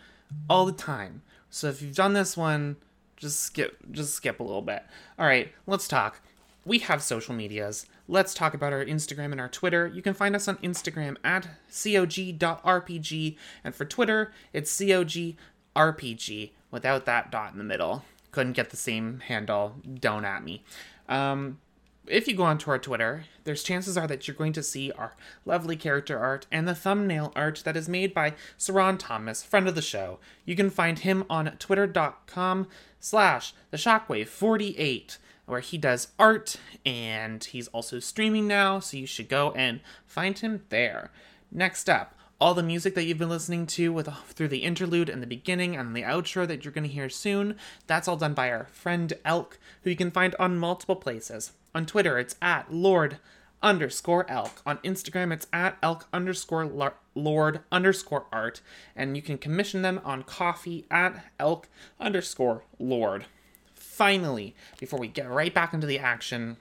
all 0.48 0.64
the 0.64 0.70
time. 0.70 1.22
So 1.50 1.66
if 1.66 1.82
you've 1.82 1.96
done 1.96 2.12
this 2.12 2.36
one, 2.36 2.76
just 3.16 3.40
skip, 3.40 3.78
just 3.90 4.14
skip 4.14 4.38
a 4.38 4.44
little 4.44 4.62
bit. 4.62 4.84
All 5.18 5.26
right, 5.26 5.50
let's 5.66 5.88
talk. 5.88 6.20
We 6.64 6.78
have 6.78 7.02
social 7.02 7.34
medias. 7.34 7.86
Let's 8.06 8.32
talk 8.32 8.54
about 8.54 8.72
our 8.72 8.84
Instagram 8.84 9.32
and 9.32 9.40
our 9.40 9.48
Twitter. 9.48 9.88
You 9.88 10.00
can 10.00 10.14
find 10.14 10.36
us 10.36 10.46
on 10.46 10.58
Instagram 10.58 11.16
at 11.24 11.48
cog.rpg, 11.68 13.36
and 13.64 13.74
for 13.74 13.86
Twitter, 13.86 14.32
it's 14.52 14.70
cogrpg 14.80 16.50
without 16.70 17.06
that 17.06 17.32
dot 17.32 17.50
in 17.50 17.58
the 17.58 17.64
middle. 17.64 18.04
Couldn't 18.30 18.52
get 18.52 18.70
the 18.70 18.76
same 18.76 19.18
handle. 19.18 19.74
Don't 19.98 20.24
at 20.24 20.44
me. 20.44 20.62
Um, 21.08 21.58
if 22.10 22.28
you 22.28 22.34
go 22.34 22.42
onto 22.44 22.70
our 22.70 22.78
Twitter, 22.78 23.24
there's 23.44 23.62
chances 23.62 23.96
are 23.96 24.06
that 24.06 24.26
you're 24.26 24.36
going 24.36 24.52
to 24.52 24.62
see 24.62 24.92
our 24.92 25.14
lovely 25.44 25.76
character 25.76 26.18
art 26.18 26.46
and 26.50 26.66
the 26.66 26.74
thumbnail 26.74 27.32
art 27.34 27.62
that 27.64 27.76
is 27.76 27.88
made 27.88 28.12
by 28.12 28.34
Saran 28.58 28.98
Thomas, 28.98 29.42
friend 29.42 29.68
of 29.68 29.74
the 29.74 29.82
show. 29.82 30.18
You 30.44 30.56
can 30.56 30.70
find 30.70 30.98
him 30.98 31.24
on 31.30 31.56
twitter.com 31.58 32.68
slash 33.00 33.54
the 33.70 33.76
shockwave48 33.76 35.18
where 35.46 35.60
he 35.60 35.78
does 35.78 36.08
art 36.18 36.56
and 36.84 37.42
he's 37.42 37.68
also 37.68 37.98
streaming 37.98 38.46
now, 38.46 38.80
so 38.80 38.96
you 38.96 39.06
should 39.06 39.28
go 39.28 39.52
and 39.52 39.80
find 40.06 40.38
him 40.38 40.62
there. 40.68 41.10
Next 41.50 41.88
up, 41.88 42.14
all 42.40 42.54
the 42.54 42.62
music 42.62 42.94
that 42.94 43.04
you've 43.04 43.18
been 43.18 43.28
listening 43.28 43.66
to 43.66 43.92
with 43.92 44.08
through 44.28 44.48
the 44.48 44.62
interlude 44.62 45.08
and 45.08 45.22
the 45.22 45.26
beginning 45.26 45.74
and 45.74 45.96
the 45.96 46.02
outro 46.02 46.46
that 46.46 46.64
you're 46.64 46.72
going 46.72 46.86
to 46.86 46.92
hear 46.92 47.08
soon, 47.08 47.56
that's 47.86 48.06
all 48.06 48.16
done 48.16 48.34
by 48.34 48.50
our 48.50 48.66
friend 48.66 49.14
Elk, 49.24 49.58
who 49.82 49.90
you 49.90 49.96
can 49.96 50.10
find 50.10 50.36
on 50.38 50.58
multiple 50.58 50.96
places. 50.96 51.52
On 51.74 51.86
Twitter, 51.86 52.18
it's 52.18 52.36
at 52.40 52.72
Lord 52.72 53.18
underscore 53.62 54.30
Elk. 54.30 54.62
On 54.64 54.78
Instagram, 54.78 55.32
it's 55.32 55.46
at 55.52 55.76
Elk 55.82 56.06
underscore 56.12 56.94
Lord 57.14 57.60
underscore 57.70 58.26
Art, 58.32 58.60
and 58.94 59.16
you 59.16 59.22
can 59.22 59.38
commission 59.38 59.82
them 59.82 60.00
on 60.04 60.22
Ko-fi 60.22 60.84
at 60.90 61.24
Elk 61.38 61.68
underscore 62.00 62.62
Lord. 62.78 63.26
Finally, 63.74 64.54
before 64.78 64.98
we 64.98 65.08
get 65.08 65.28
right 65.28 65.52
back 65.52 65.74
into 65.74 65.86
the 65.86 65.98
action, 65.98 66.56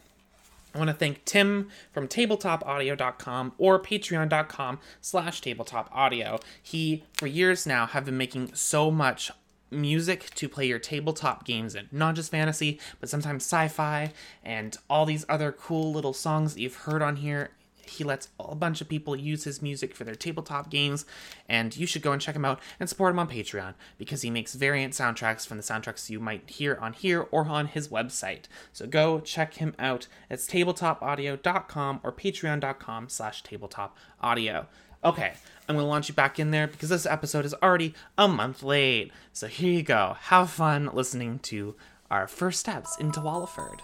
I 0.73 0.79
want 0.79 0.89
to 0.89 0.95
thank 0.95 1.25
Tim 1.25 1.69
from 1.91 2.07
tabletopaudio.com 2.07 3.53
or 3.57 3.79
patreon.com 3.79 4.79
slash 5.01 5.41
tabletopaudio. 5.41 6.41
He, 6.61 7.03
for 7.13 7.27
years 7.27 7.65
now, 7.65 7.85
have 7.88 8.05
been 8.05 8.17
making 8.17 8.53
so 8.53 8.91
much 8.91 9.31
music 9.69 10.30
to 10.35 10.49
play 10.49 10.65
your 10.65 10.80
tabletop 10.80 11.45
games 11.45 11.76
in. 11.76 11.88
Not 11.91 12.15
just 12.15 12.31
fantasy, 12.31 12.80
but 12.99 13.10
sometimes 13.10 13.44
sci-fi 13.44 14.11
and 14.44 14.77
all 14.89 15.06
these 15.06 15.26
other 15.27 15.52
cool 15.52 15.91
little 15.91 16.14
songs 16.14 16.53
that 16.53 16.61
you've 16.61 16.76
heard 16.76 17.02
on 17.02 17.18
here. 17.18 17.52
He 17.89 18.03
lets 18.03 18.27
a 18.39 18.56
bunch 18.56 18.81
of 18.81 18.89
people 18.89 19.15
use 19.15 19.45
his 19.45 19.61
music 19.61 19.95
for 19.95 20.03
their 20.03 20.15
tabletop 20.15 20.69
games, 20.69 21.06
and 21.48 21.76
you 21.76 21.85
should 21.85 22.02
go 22.02 22.11
and 22.11 22.22
check 22.22 22.35
him 22.35 22.44
out 22.45 22.60
and 22.80 22.89
support 22.89 23.11
him 23.11 23.19
on 23.19 23.30
Patreon 23.30 23.76
because 23.98 24.22
he 24.23 24.30
makes 24.30 24.56
variant 24.56 24.94
soundtracks 24.94 25.48
from 25.48 25.57
the 25.57 25.64
soundtracks 25.64 26.10
you 26.10 26.19
might 26.19 26.49
hear 26.49 26.77
on 26.81 26.94
here 26.94 27.27
or 27.31 27.48
on 27.48 27.68
his 27.68 27.88
website. 27.88 28.44
So 28.73 28.88
go 28.88 29.19
check 29.19 29.56
him 29.56 29.73
out. 29.80 30.07
It's 30.30 30.48
tabletopaudio.com 30.48 32.02
or 32.03 32.11
patreon.com 32.11 33.10
slash 33.10 33.44
tabletopaudio. 33.44 34.65
Okay, 35.03 35.34
I'm 35.68 35.76
going 35.76 35.84
to 35.84 35.89
launch 35.89 36.07
you 36.07 36.15
back 36.15 36.39
in 36.39 36.52
there 36.52 36.65
because 36.68 36.89
this 36.89 37.06
episode 37.06 37.44
is 37.44 37.53
already 37.61 37.94
a 38.18 38.27
month 38.27 38.64
late. 38.64 39.11
So 39.34 39.48
here 39.48 39.72
you 39.72 39.84
go. 39.84 40.15
Have 40.22 40.49
fun 40.49 40.89
listening 40.94 41.39
to 41.39 41.76
our 42.10 42.27
first 42.27 42.60
steps 42.60 42.95
into 42.99 43.19
Walliford. 43.19 43.80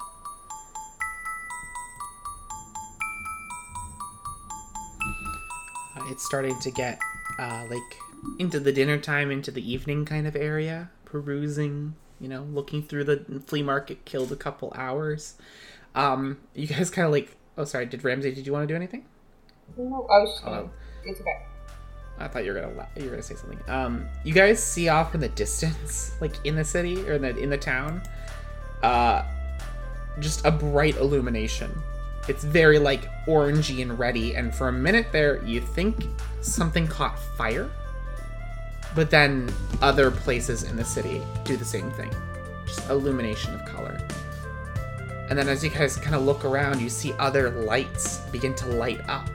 Uh, 5.98 6.06
it's 6.10 6.24
starting 6.26 6.58
to 6.62 6.72
get 6.72 7.00
uh, 7.38 7.66
like 7.70 7.82
into 8.40 8.62
the 8.62 8.72
dinner 8.72 8.98
time, 8.98 9.30
into 9.30 9.52
the 9.52 9.72
evening 9.72 10.06
kind 10.06 10.26
of 10.26 10.36
area. 10.38 10.90
perusing, 11.04 11.96
you 12.20 12.30
know, 12.30 12.44
looking 12.44 12.82
through 12.82 13.04
the 13.04 13.42
flea 13.46 13.62
market, 13.62 14.06
killed 14.06 14.32
a 14.32 14.38
couple 14.38 14.72
hours. 14.76 15.36
Um, 15.96 16.38
you 16.54 16.68
guys 16.68 16.90
kind 16.90 17.06
of 17.06 17.12
like. 17.12 17.36
Oh, 17.58 17.66
sorry. 17.66 17.86
Did 17.86 18.04
Ramsey? 18.04 18.34
Did 18.34 18.48
you 18.48 18.54
want 18.54 18.64
to 18.64 18.72
do 18.72 18.76
anything? 18.76 19.06
No, 19.78 20.08
I 20.10 20.20
was 20.20 20.32
just 20.32 20.44
gonna. 20.46 20.62
Oh. 20.62 20.70
It's 21.06 21.20
okay. 21.20 21.53
I 22.20 22.28
thought 22.28 22.46
you 22.46 22.54
were 22.54 22.62
gonna 22.62 22.88
you 22.96 23.06
were 23.06 23.12
gonna 23.12 23.24
say 23.24 23.36
something. 23.36 23.60
Um, 23.68 24.08
you 24.24 24.34
guys 24.34 24.64
see 24.64 24.88
off 24.90 25.16
in 25.16 25.22
the 25.22 25.30
distance, 25.30 26.16
like 26.22 26.34
in 26.44 26.56
the 26.56 26.64
city 26.64 27.08
or 27.10 27.14
in 27.14 27.22
the 27.22 27.36
in 27.38 27.50
the 27.50 27.58
town, 27.58 28.02
uh, 28.82 29.24
just 30.20 30.46
a 30.46 30.52
bright 30.52 30.98
illumination. 30.98 31.72
It's 32.28 32.44
very 32.44 32.80
like 32.80 33.10
orangey 33.26 33.82
and 33.82 33.98
ready, 33.98 34.36
and 34.36 34.54
for 34.54 34.70
a 34.70 34.72
minute 34.72 35.08
there, 35.12 35.44
you 35.44 35.60
think 35.60 36.06
something 36.42 36.88
caught 36.88 37.20
fire, 37.20 37.70
but 38.96 39.10
then 39.10 39.52
other 39.82 40.10
places 40.10 40.64
in 40.64 40.78
the 40.78 40.86
city 40.86 41.22
do 41.44 41.58
the 41.58 41.66
same 41.66 41.92
thing, 41.92 42.12
just 42.66 42.90
illumination 42.90 43.54
of 43.56 43.66
color. 43.66 44.00
And 45.30 45.38
then 45.38 45.50
as 45.50 45.64
you 45.64 45.70
guys 45.70 45.98
kind 45.98 46.16
of 46.16 46.24
look 46.24 46.46
around, 46.46 46.80
you 46.80 46.90
see 46.90 47.14
other 47.14 47.50
lights 47.50 48.20
begin 48.32 48.54
to 48.56 48.68
light 48.68 49.02
up 49.10 49.30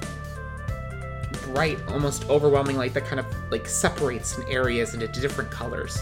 bright, 1.52 1.78
almost 1.88 2.28
overwhelming 2.28 2.76
light 2.76 2.94
that 2.94 3.06
kind 3.06 3.20
of 3.20 3.26
like 3.50 3.66
separates 3.66 4.38
in 4.38 4.48
areas 4.48 4.94
into 4.94 5.06
different 5.08 5.50
colors. 5.50 5.98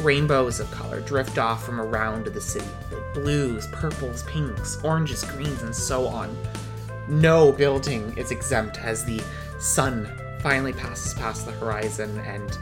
Rainbows 0.00 0.60
of 0.60 0.70
color 0.70 1.00
drift 1.00 1.38
off 1.38 1.64
from 1.64 1.80
around 1.80 2.26
the 2.26 2.40
city. 2.40 2.66
Like 2.90 3.14
blues, 3.14 3.66
purples, 3.68 4.22
pinks, 4.24 4.78
oranges, 4.82 5.24
greens, 5.24 5.62
and 5.62 5.74
so 5.74 6.06
on. 6.06 6.36
No 7.08 7.52
building 7.52 8.14
is 8.16 8.30
exempt 8.30 8.78
as 8.78 9.04
the 9.04 9.20
sun 9.58 10.08
finally 10.40 10.72
passes 10.72 11.14
past 11.14 11.46
the 11.46 11.52
horizon 11.52 12.18
and 12.20 12.58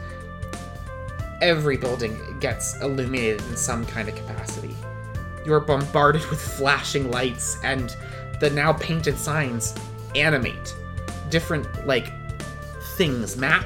every 1.41 1.77
building 1.77 2.19
gets 2.39 2.79
illuminated 2.81 3.41
in 3.47 3.57
some 3.57 3.85
kind 3.85 4.07
of 4.07 4.15
capacity. 4.15 4.75
You 5.45 5.53
are 5.53 5.59
bombarded 5.59 6.25
with 6.29 6.41
flashing 6.41 7.09
lights 7.09 7.57
and 7.63 7.95
the 8.39 8.49
now 8.49 8.73
painted 8.73 9.17
signs 9.17 9.73
animate 10.15 10.75
different 11.31 11.87
like 11.87 12.11
things. 12.95 13.35
Map 13.37 13.65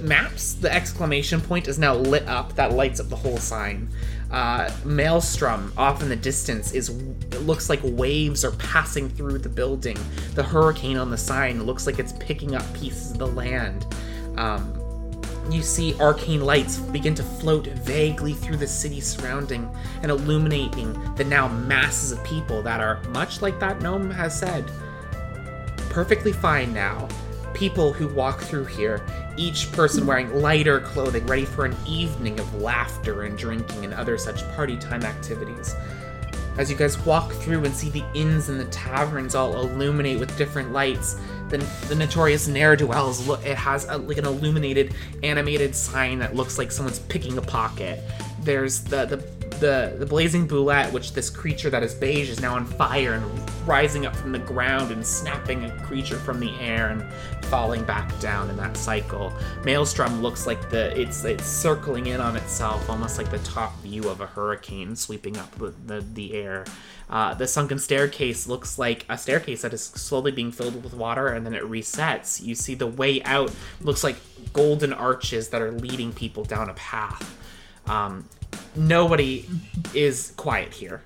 maps 0.00 0.54
the 0.54 0.72
exclamation 0.72 1.40
point 1.40 1.68
is 1.68 1.78
now 1.78 1.94
lit 1.94 2.26
up. 2.28 2.54
That 2.54 2.72
lights 2.72 3.00
up 3.00 3.08
the 3.08 3.16
whole 3.16 3.38
sign. 3.38 3.88
Uh, 4.30 4.70
maelstrom 4.84 5.72
off 5.76 6.02
in 6.02 6.08
the 6.08 6.14
distance 6.14 6.72
is 6.72 6.90
it 6.90 7.42
looks 7.42 7.68
like 7.68 7.80
waves 7.82 8.44
are 8.44 8.52
passing 8.52 9.08
through 9.08 9.38
the 9.38 9.48
building. 9.48 9.98
The 10.34 10.42
hurricane 10.42 10.96
on 10.96 11.10
the 11.10 11.18
sign 11.18 11.64
looks 11.64 11.86
like 11.86 11.98
it's 11.98 12.12
picking 12.12 12.54
up 12.54 12.62
pieces 12.74 13.10
of 13.12 13.18
the 13.18 13.26
land. 13.26 13.86
Um, 14.36 14.76
you 15.50 15.62
see 15.62 15.94
arcane 15.98 16.42
lights 16.42 16.78
begin 16.78 17.14
to 17.16 17.24
float 17.24 17.66
vaguely 17.66 18.34
through 18.34 18.58
the 18.58 18.66
city 18.66 19.00
surrounding 19.00 19.68
and 20.02 20.10
illuminating 20.10 20.92
the 21.16 21.24
now 21.24 21.48
masses 21.48 22.12
of 22.12 22.22
people 22.22 22.62
that 22.62 22.80
are 22.80 23.02
much 23.08 23.42
like 23.42 23.58
that 23.58 23.82
gnome 23.82 24.10
has 24.10 24.38
said 24.38 24.70
perfectly 25.90 26.32
fine 26.32 26.72
now. 26.72 27.08
People 27.52 27.92
who 27.92 28.08
walk 28.08 28.40
through 28.40 28.64
here, 28.64 29.04
each 29.36 29.70
person 29.72 30.06
wearing 30.06 30.32
lighter 30.34 30.80
clothing, 30.80 31.26
ready 31.26 31.44
for 31.44 31.64
an 31.66 31.76
evening 31.86 32.38
of 32.38 32.62
laughter 32.62 33.24
and 33.24 33.36
drinking 33.36 33.84
and 33.84 33.92
other 33.92 34.16
such 34.16 34.48
party 34.54 34.76
time 34.78 35.02
activities. 35.02 35.74
As 36.56 36.70
you 36.70 36.76
guys 36.76 36.98
walk 37.04 37.32
through 37.32 37.64
and 37.64 37.74
see 37.74 37.90
the 37.90 38.04
inns 38.14 38.48
and 38.48 38.58
the 38.58 38.64
taverns 38.66 39.34
all 39.34 39.60
illuminate 39.60 40.18
with 40.18 40.36
different 40.36 40.72
lights, 40.72 41.20
then 41.48 41.62
the 41.88 41.94
notorious 41.94 42.46
ne'er 42.48 42.76
do 42.76 42.86
wells 42.86 43.28
it 43.44 43.56
has 43.56 43.84
a, 43.88 43.98
like 43.98 44.18
an 44.18 44.26
illuminated 44.26 44.94
animated 45.22 45.74
sign 45.74 46.18
that 46.20 46.34
looks 46.34 46.58
like 46.58 46.70
someone's 46.70 46.98
picking 47.00 47.36
a 47.38 47.42
pocket. 47.42 48.02
There's 48.42 48.82
the 48.82 49.04
the 49.06 49.16
the, 49.60 49.94
the 49.98 50.06
blazing 50.06 50.46
boulette, 50.46 50.90
which 50.92 51.12
this 51.12 51.28
creature 51.28 51.68
that 51.70 51.82
is 51.82 51.94
beige 51.94 52.30
is 52.30 52.40
now 52.40 52.54
on 52.54 52.64
fire 52.64 53.12
and 53.12 53.68
rising 53.68 54.06
up 54.06 54.16
from 54.16 54.32
the 54.32 54.38
ground 54.38 54.90
and 54.90 55.06
snapping 55.06 55.64
a 55.64 55.84
creature 55.84 56.16
from 56.16 56.40
the 56.40 56.50
air 56.60 56.88
and 56.88 57.04
falling 57.44 57.84
back 57.84 58.18
down 58.20 58.48
in 58.48 58.56
that 58.56 58.76
cycle. 58.76 59.32
Maelstrom 59.64 60.22
looks 60.22 60.46
like 60.46 60.70
the 60.70 60.98
it's 60.98 61.24
it's 61.24 61.44
circling 61.44 62.06
in 62.06 62.20
on 62.20 62.36
itself, 62.36 62.88
almost 62.88 63.18
like 63.18 63.30
the 63.30 63.38
top 63.40 63.78
view 63.80 64.08
of 64.08 64.20
a 64.20 64.26
hurricane 64.26 64.96
sweeping 64.96 65.36
up 65.36 65.50
the, 65.56 65.74
the, 65.86 66.00
the 66.14 66.32
air. 66.34 66.64
Uh, 67.10 67.34
the 67.34 67.46
sunken 67.46 67.78
staircase 67.78 68.46
looks 68.46 68.78
like 68.78 69.04
a 69.08 69.18
staircase 69.18 69.62
that 69.62 69.74
is 69.74 69.82
slowly 69.82 70.30
being 70.30 70.52
filled 70.52 70.82
with 70.82 70.94
water 70.94 71.28
and 71.28 71.44
then 71.44 71.54
it 71.54 71.64
resets. 71.64 72.40
You 72.42 72.54
see 72.54 72.74
the 72.74 72.86
way 72.86 73.22
out 73.24 73.52
looks 73.82 74.04
like 74.04 74.16
golden 74.52 74.92
arches 74.92 75.48
that 75.48 75.60
are 75.60 75.72
leading 75.72 76.12
people 76.12 76.44
down 76.44 76.70
a 76.70 76.74
path. 76.74 77.36
Um, 77.90 78.24
nobody 78.76 79.46
is 79.94 80.32
quiet 80.36 80.72
here. 80.72 81.02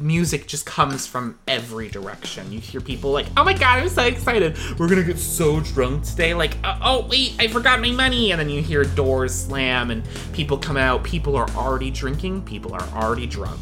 Music 0.00 0.48
just 0.48 0.66
comes 0.66 1.06
from 1.06 1.38
every 1.46 1.88
direction. 1.88 2.50
You 2.50 2.58
hear 2.58 2.80
people 2.80 3.12
like, 3.12 3.26
"Oh 3.36 3.44
my 3.44 3.52
god, 3.52 3.80
I'm 3.82 3.88
so 3.88 4.04
excited! 4.04 4.56
We're 4.78 4.88
gonna 4.88 5.04
get 5.04 5.18
so 5.18 5.60
drunk 5.60 6.04
today!" 6.04 6.34
Like, 6.34 6.56
"Oh, 6.64 6.78
oh 6.82 7.06
wait, 7.06 7.36
I 7.38 7.48
forgot 7.48 7.80
my 7.80 7.90
money!" 7.90 8.32
And 8.32 8.40
then 8.40 8.48
you 8.48 8.62
hear 8.62 8.82
doors 8.84 9.34
slam 9.34 9.90
and 9.90 10.02
people 10.32 10.56
come 10.56 10.78
out. 10.78 11.04
People 11.04 11.36
are 11.36 11.48
already 11.50 11.90
drinking. 11.90 12.42
People 12.42 12.72
are 12.72 12.88
already 12.94 13.26
drunk. 13.26 13.60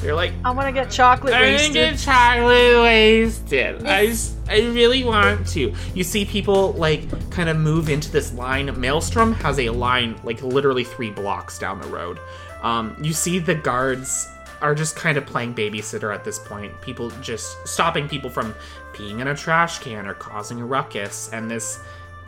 They're 0.00 0.14
like, 0.14 0.32
I 0.44 0.50
want 0.50 0.68
to 0.68 0.72
get 0.72 0.90
chocolate 0.90 1.32
gonna 1.32 1.44
wasted. 1.44 1.74
get 1.74 1.98
chocolate 1.98 2.82
wasted. 2.82 3.86
I, 3.86 4.14
I 4.48 4.60
really 4.68 5.04
want 5.04 5.46
to. 5.48 5.74
You 5.94 6.04
see 6.04 6.24
people 6.24 6.72
like 6.74 7.30
kind 7.30 7.48
of 7.48 7.56
move 7.56 7.88
into 7.88 8.10
this 8.10 8.32
line. 8.32 8.66
Maelstrom 8.80 9.32
has 9.34 9.58
a 9.58 9.70
line 9.70 10.18
like 10.22 10.40
literally 10.42 10.84
three 10.84 11.10
blocks 11.10 11.58
down 11.58 11.80
the 11.80 11.88
road. 11.88 12.20
Um, 12.62 12.96
you 13.02 13.12
see 13.12 13.38
the 13.38 13.54
guards 13.56 14.28
are 14.60 14.74
just 14.74 14.96
kind 14.96 15.18
of 15.18 15.26
playing 15.26 15.54
babysitter 15.54 16.14
at 16.14 16.24
this 16.24 16.38
point. 16.38 16.80
People 16.80 17.10
just 17.20 17.56
stopping 17.66 18.08
people 18.08 18.30
from 18.30 18.54
peeing 18.92 19.20
in 19.20 19.28
a 19.28 19.34
trash 19.34 19.78
can 19.80 20.06
or 20.06 20.14
causing 20.14 20.60
a 20.60 20.66
ruckus. 20.66 21.30
And 21.32 21.50
this 21.50 21.80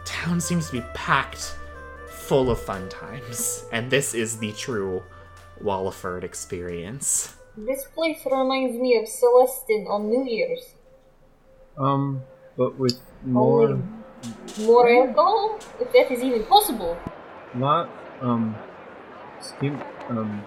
town 0.04 0.40
seems 0.40 0.66
to 0.66 0.72
be 0.72 0.84
packed 0.94 1.54
full 2.08 2.50
of 2.50 2.60
fun 2.60 2.88
times. 2.88 3.64
And 3.72 3.90
this 3.90 4.14
is 4.14 4.38
the 4.38 4.52
true 4.52 5.02
Walliford 5.62 6.24
experience. 6.24 7.36
This 7.66 7.84
place 7.94 8.24
reminds 8.24 8.78
me 8.78 8.96
of 8.96 9.04
Celestin 9.04 9.88
on 9.88 10.08
New 10.08 10.24
Year's. 10.24 10.74
Um, 11.76 12.22
but 12.56 12.78
with 12.78 13.00
more, 13.24 13.62
Only 13.64 13.82
more 14.64 14.88
alcohol, 14.88 15.58
if 15.78 15.92
that 15.92 16.10
is 16.10 16.22
even 16.22 16.44
possible. 16.44 16.96
lot, 17.54 17.90
um, 18.22 18.56
skim, 19.40 19.82
um, 20.08 20.42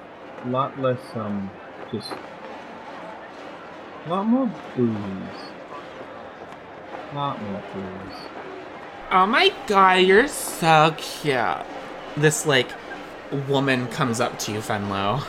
lot 0.48 0.80
less, 0.80 1.00
um, 1.16 1.52
just, 1.92 2.10
lot 4.08 4.24
more 4.26 4.52
booze. 4.76 5.42
Lot 7.14 7.42
more 7.44 7.62
booze. 7.74 8.20
Oh 9.12 9.28
my 9.28 9.54
god, 9.68 10.02
you're 10.02 10.28
so 10.28 10.96
cute. 10.98 11.66
This 12.18 12.48
like 12.48 12.70
woman 13.34 13.88
comes 13.88 14.20
up 14.20 14.38
to 14.40 14.52
you, 14.52 14.60
Fenlo. 14.60 15.24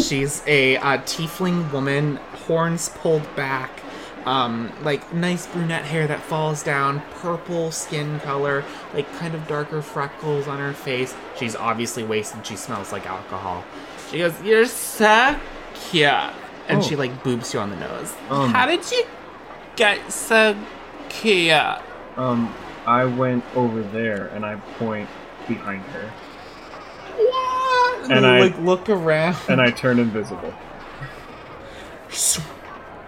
She's 0.00 0.42
a 0.46 0.76
uh, 0.78 0.98
tiefling 0.98 1.70
woman, 1.72 2.16
horns 2.46 2.88
pulled 2.90 3.34
back, 3.36 3.70
um, 4.26 4.70
like 4.82 5.12
nice 5.14 5.46
brunette 5.46 5.84
hair 5.84 6.06
that 6.06 6.20
falls 6.20 6.62
down, 6.62 7.00
purple 7.20 7.70
skin 7.70 8.20
color, 8.20 8.64
like 8.94 9.10
kind 9.18 9.34
of 9.34 9.46
darker 9.48 9.80
freckles 9.82 10.46
on 10.48 10.58
her 10.58 10.72
face. 10.72 11.14
She's 11.38 11.56
obviously 11.56 12.02
wasted. 12.02 12.46
She 12.46 12.56
smells 12.56 12.92
like 12.92 13.06
alcohol. 13.06 13.64
She 14.10 14.18
goes, 14.18 14.40
"You're 14.42 14.66
so 14.66 15.36
cute," 15.74 16.04
and 16.68 16.78
Oh. 16.78 16.82
she 16.82 16.96
like 16.96 17.22
boobs 17.24 17.54
you 17.54 17.60
on 17.60 17.70
the 17.70 17.76
nose. 17.76 18.12
Um. 18.30 18.52
How 18.52 18.66
did 18.66 18.90
you 18.90 19.04
get 19.76 20.12
so 20.12 20.56
cute? 21.08 21.52
Um, 22.16 22.52
I 22.86 23.04
went 23.04 23.44
over 23.54 23.82
there 23.82 24.26
and 24.34 24.44
I 24.44 24.56
point 24.78 25.08
behind 25.48 25.82
her? 25.86 26.10
And 28.10 28.26
I- 28.26 28.40
like 28.40 28.58
look 28.60 28.88
around, 28.88 29.36
and 29.48 29.60
I 29.60 29.70
turn 29.70 29.98
invisible. 29.98 30.52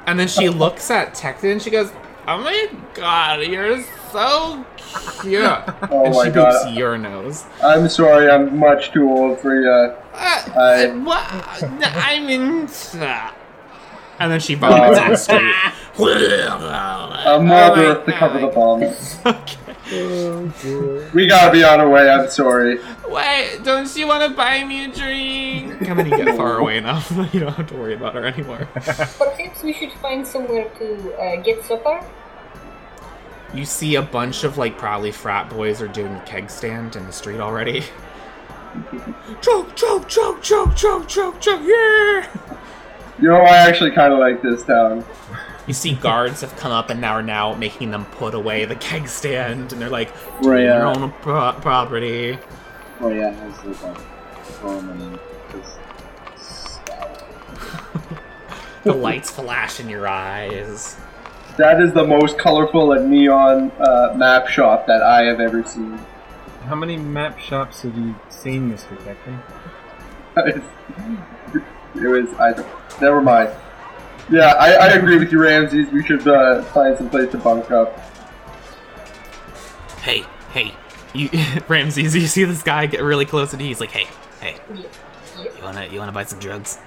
and 0.07 0.19
then 0.19 0.29
she 0.29 0.49
looks 0.49 0.91
at 0.91 1.15
Tecton 1.15 1.53
and 1.53 1.63
she 1.63 1.71
goes, 1.71 1.91
"Oh 2.27 2.39
my 2.39 2.69
god, 2.95 3.43
you're 3.43 3.83
so 4.13 4.65
cute!" 5.23 5.43
Oh 5.91 6.05
and 6.07 6.15
she 6.15 6.31
god. 6.31 6.65
boobs 6.65 6.77
your 6.77 6.99
nose. 6.99 7.45
I'm 7.63 7.89
sorry, 7.89 8.31
I'm 8.31 8.59
much 8.59 8.93
too 8.93 9.09
old 9.09 9.39
for 9.41 9.61
you. 9.61 9.71
Uh, 9.71 9.95
I- 10.15 10.87
uh, 10.89 10.95
what? 11.05 11.63
I'm 11.95 12.29
in. 12.29 12.69
And 14.21 14.33
then 14.33 14.41
she 14.41 14.55
vomits 14.57 14.99
on 15.01 15.11
the 15.11 15.17
street. 15.17 15.55
I'm 16.01 16.63
Oh 17.27 17.41
my 17.43 17.75
birth 17.75 18.05
to 18.07 18.13
cover 18.13 18.41
the 18.41 18.49
bombs. 18.49 19.17
Okay. 19.25 19.68
We 19.91 21.27
gotta 21.27 21.51
be 21.51 21.65
on 21.65 21.81
our 21.81 21.89
way, 21.89 22.11
I'm 22.11 22.29
sorry. 22.29 22.79
Wait, 23.09 23.61
don't 23.65 23.97
you 23.97 24.07
want 24.07 24.23
to 24.23 24.37
buy 24.37 24.63
me 24.65 24.85
a 24.85 24.89
drink? 24.89 25.87
Come 25.87 26.01
and 26.01 26.11
you 26.11 26.17
get 26.17 26.37
far 26.37 26.59
away 26.59 26.77
enough 26.77 27.09
that 27.11 27.33
you 27.35 27.41
don't 27.41 27.55
have 27.55 27.69
to 27.69 27.75
worry 27.75 27.95
about 27.95 28.15
her 28.15 28.27
anymore. 28.27 28.69
Perhaps 28.75 29.63
we 29.63 29.73
should 29.73 29.93
find 29.95 30.27
somewhere 30.27 30.69
to 30.79 31.15
uh, 31.15 31.37
get 31.43 31.65
supper. 31.65 32.05
You 33.55 33.65
see 33.65 33.95
a 33.95 34.03
bunch 34.03 34.45
of 34.45 34.59
like 34.59 34.77
probably 34.77 35.11
frat 35.11 35.49
boys 35.49 35.81
are 35.81 35.89
doing 35.89 36.13
a 36.13 36.23
keg 36.27 36.51
stand 36.51 36.95
in 36.95 37.07
the 37.07 37.13
street 37.13 37.41
already. 37.41 37.85
Choke, 39.41 39.75
choke, 39.75 40.07
choke, 40.09 40.43
choke, 40.43 40.77
choke, 40.77 41.09
choke, 41.09 41.41
choke, 41.41 41.63
yeah! 41.65 42.29
You 43.19 43.29
know, 43.29 43.41
I 43.41 43.57
actually 43.57 43.91
kind 43.91 44.13
of 44.13 44.19
like 44.19 44.43
this 44.43 44.63
town. 44.65 45.05
You 45.69 45.75
see 45.75 45.93
guards 45.93 46.41
have 46.41 46.57
come 46.57 46.73
up 46.73 46.89
and 46.89 46.99
now 46.99 47.13
are 47.13 47.23
now 47.23 47.53
making 47.55 47.91
them 47.91 48.07
put 48.07 48.33
away 48.33 48.65
the 48.65 48.75
keg 48.75 49.07
stand, 49.07 49.71
and 49.71 49.83
they're 49.83 49.91
like, 49.91 50.09
Freya. 50.43 50.79
your 50.79 50.87
own 50.87 51.13
pro- 51.21 51.53
property. 51.53 52.39
Freya 52.99 53.31
has 53.31 53.65
like 53.65 53.97
a 53.97 54.01
permanent 54.61 55.21
just. 55.53 56.81
The 58.85 58.95
lights 58.95 59.31
flash 59.31 59.79
in 59.79 59.91
your 59.91 60.09
eyes. 60.09 60.97
That 61.59 61.83
is 61.83 61.93
the 61.93 62.07
most 62.07 62.39
colorful 62.39 62.93
and 62.93 63.11
neon 63.11 63.71
uh, 63.73 64.15
map 64.17 64.49
shop 64.49 64.87
that 64.87 65.03
I 65.03 65.25
have 65.25 65.41
ever 65.41 65.63
seen. 65.65 65.99
How 66.63 66.77
many 66.77 66.97
map 66.97 67.39
shops 67.39 67.83
have 67.83 67.95
you 67.95 68.15
seen, 68.31 68.73
Mr. 68.73 68.97
Captain? 69.05 69.43
it 71.95 72.09
was 72.09 72.33
I 72.39 72.55
never 73.03 73.21
mind. 73.21 73.51
Yeah, 74.31 74.55
I, 74.59 74.73
I 74.73 74.87
agree 74.89 75.19
with 75.19 75.33
you, 75.33 75.41
Ramses. 75.41 75.91
We 75.91 76.05
should 76.05 76.27
uh, 76.29 76.63
find 76.65 76.97
some 76.99 77.09
place 77.09 77.31
to 77.33 77.39
bunk 77.39 77.71
up. 77.71 77.99
Hey, 80.03 80.25
hey, 80.53 80.75
you, 81.15 81.31
Ramses, 81.69 82.15
you 82.15 82.27
see 82.27 82.45
this 82.45 82.63
guy 82.63 82.87
get 82.87 83.03
really 83.03 83.25
close 83.25 83.53
and 83.53 83.61
he's 83.63 83.81
like, 83.81 83.91
hey, 83.91 84.07
hey, 84.41 84.57
Yeah. 84.75 84.83
you 85.57 85.63
wanna, 85.63 85.87
you 85.87 85.99
wanna 85.99 86.13
buy 86.13 86.25
some 86.25 86.39
drugs? 86.41 86.79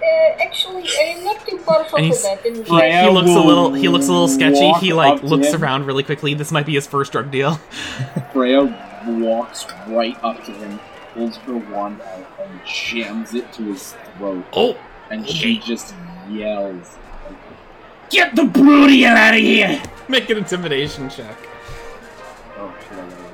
Uh, 0.00 0.42
actually, 0.42 0.84
I'm 1.00 1.24
not 1.24 1.46
too 1.46 1.58
partial 1.58 1.98
And 1.98 2.04
to 2.12 2.18
he's- 2.18 2.22
that. 2.22 2.44
And 2.46 2.56
He, 2.56 2.62
he 2.62 3.08
looks 3.10 3.30
a 3.30 3.40
little, 3.40 3.72
he 3.72 3.88
looks 3.88 4.06
a 4.08 4.12
little 4.12 4.28
sketchy. 4.28 4.72
He 4.84 4.92
like 4.92 5.22
looks 5.22 5.48
him. 5.52 5.62
around 5.62 5.86
really 5.86 6.02
quickly. 6.02 6.34
This 6.34 6.50
might 6.52 6.66
be 6.66 6.74
his 6.74 6.86
first 6.86 7.12
drug 7.12 7.30
deal. 7.30 7.54
Freya 8.32 8.62
walks 9.06 9.66
right 9.88 10.16
up 10.24 10.44
to 10.44 10.52
him, 10.52 10.80
pulls 11.14 11.36
her 11.38 11.56
wand 11.56 12.00
out, 12.00 12.26
and 12.40 12.60
jams 12.66 13.34
it 13.34 13.52
to 13.54 13.62
his 13.64 13.94
throat. 14.18 14.44
Oh, 14.52 14.76
And 15.10 15.28
she 15.28 15.58
Okay. 15.58 15.66
just 15.66 15.94
yells. 16.30 16.96
get 18.10 18.34
the 18.36 18.44
broody 18.44 19.04
out 19.06 19.34
of 19.34 19.40
here! 19.40 19.82
Make 20.08 20.28
an 20.30 20.38
intimidation 20.38 21.08
check. 21.08 21.36
Oh 22.58 22.74
shit, 22.88 22.98
I 22.98 23.08
gotta- 23.08 23.32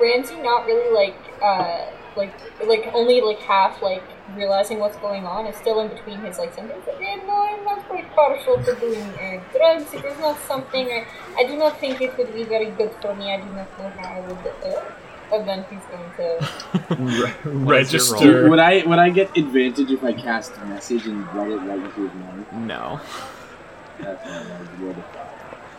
Ramsey 0.00 0.36
not 0.42 0.66
really 0.66 0.92
like 0.92 1.16
uh 1.42 1.86
like 2.16 2.32
like 2.66 2.90
only 2.92 3.20
like 3.20 3.38
half 3.38 3.80
like 3.82 4.02
realizing 4.36 4.78
what's 4.78 4.96
going 4.96 5.24
on 5.26 5.46
is 5.46 5.56
still 5.56 5.80
in 5.80 5.88
between 5.88 6.18
his 6.20 6.38
like 6.38 6.54
sentences. 6.54 6.86
Like, 6.86 7.02
eh, 7.02 7.16
no, 7.26 7.42
I'm 7.42 7.64
not 7.64 7.86
quite 7.88 8.10
partial 8.14 8.56
to 8.56 8.74
doing 8.80 9.02
uh, 9.02 9.40
drugs. 9.52 9.92
It 9.92 10.04
is 10.04 10.18
not 10.18 10.38
something 10.40 10.86
I, 10.88 11.06
I 11.36 11.44
do 11.44 11.56
not 11.56 11.78
think 11.78 12.00
it 12.00 12.16
would 12.16 12.32
be 12.34 12.44
very 12.44 12.70
good 12.70 12.92
for 13.00 13.14
me. 13.14 13.32
I 13.32 13.38
do 13.40 13.50
not 13.52 13.78
know 13.78 13.90
how 13.90 14.08
I 14.14 14.20
would. 14.20 14.38
Uh, 14.64 14.82
and 15.32 15.48
then 15.48 15.64
he's 15.70 15.80
going 15.86 16.10
to. 16.16 16.46
What 17.64 17.76
is 17.80 17.92
your 17.92 18.00
Register. 18.00 18.48
Would 18.50 18.58
I 18.58 18.84
would 18.86 18.98
I 18.98 19.10
get 19.10 19.36
advantage 19.36 19.90
if 19.90 20.04
I 20.04 20.12
cast 20.12 20.52
a 20.56 20.64
message 20.66 21.06
and 21.06 21.26
write 21.34 21.50
it 21.52 21.56
right 21.56 21.78
into 21.78 22.08
his 22.08 22.14
mind? 22.14 22.46
No. 22.66 23.00
That's 24.00 24.24
what 24.24 24.34
I 24.34 24.58
would 24.60 24.80
roll 24.80 24.90
it. 24.92 25.04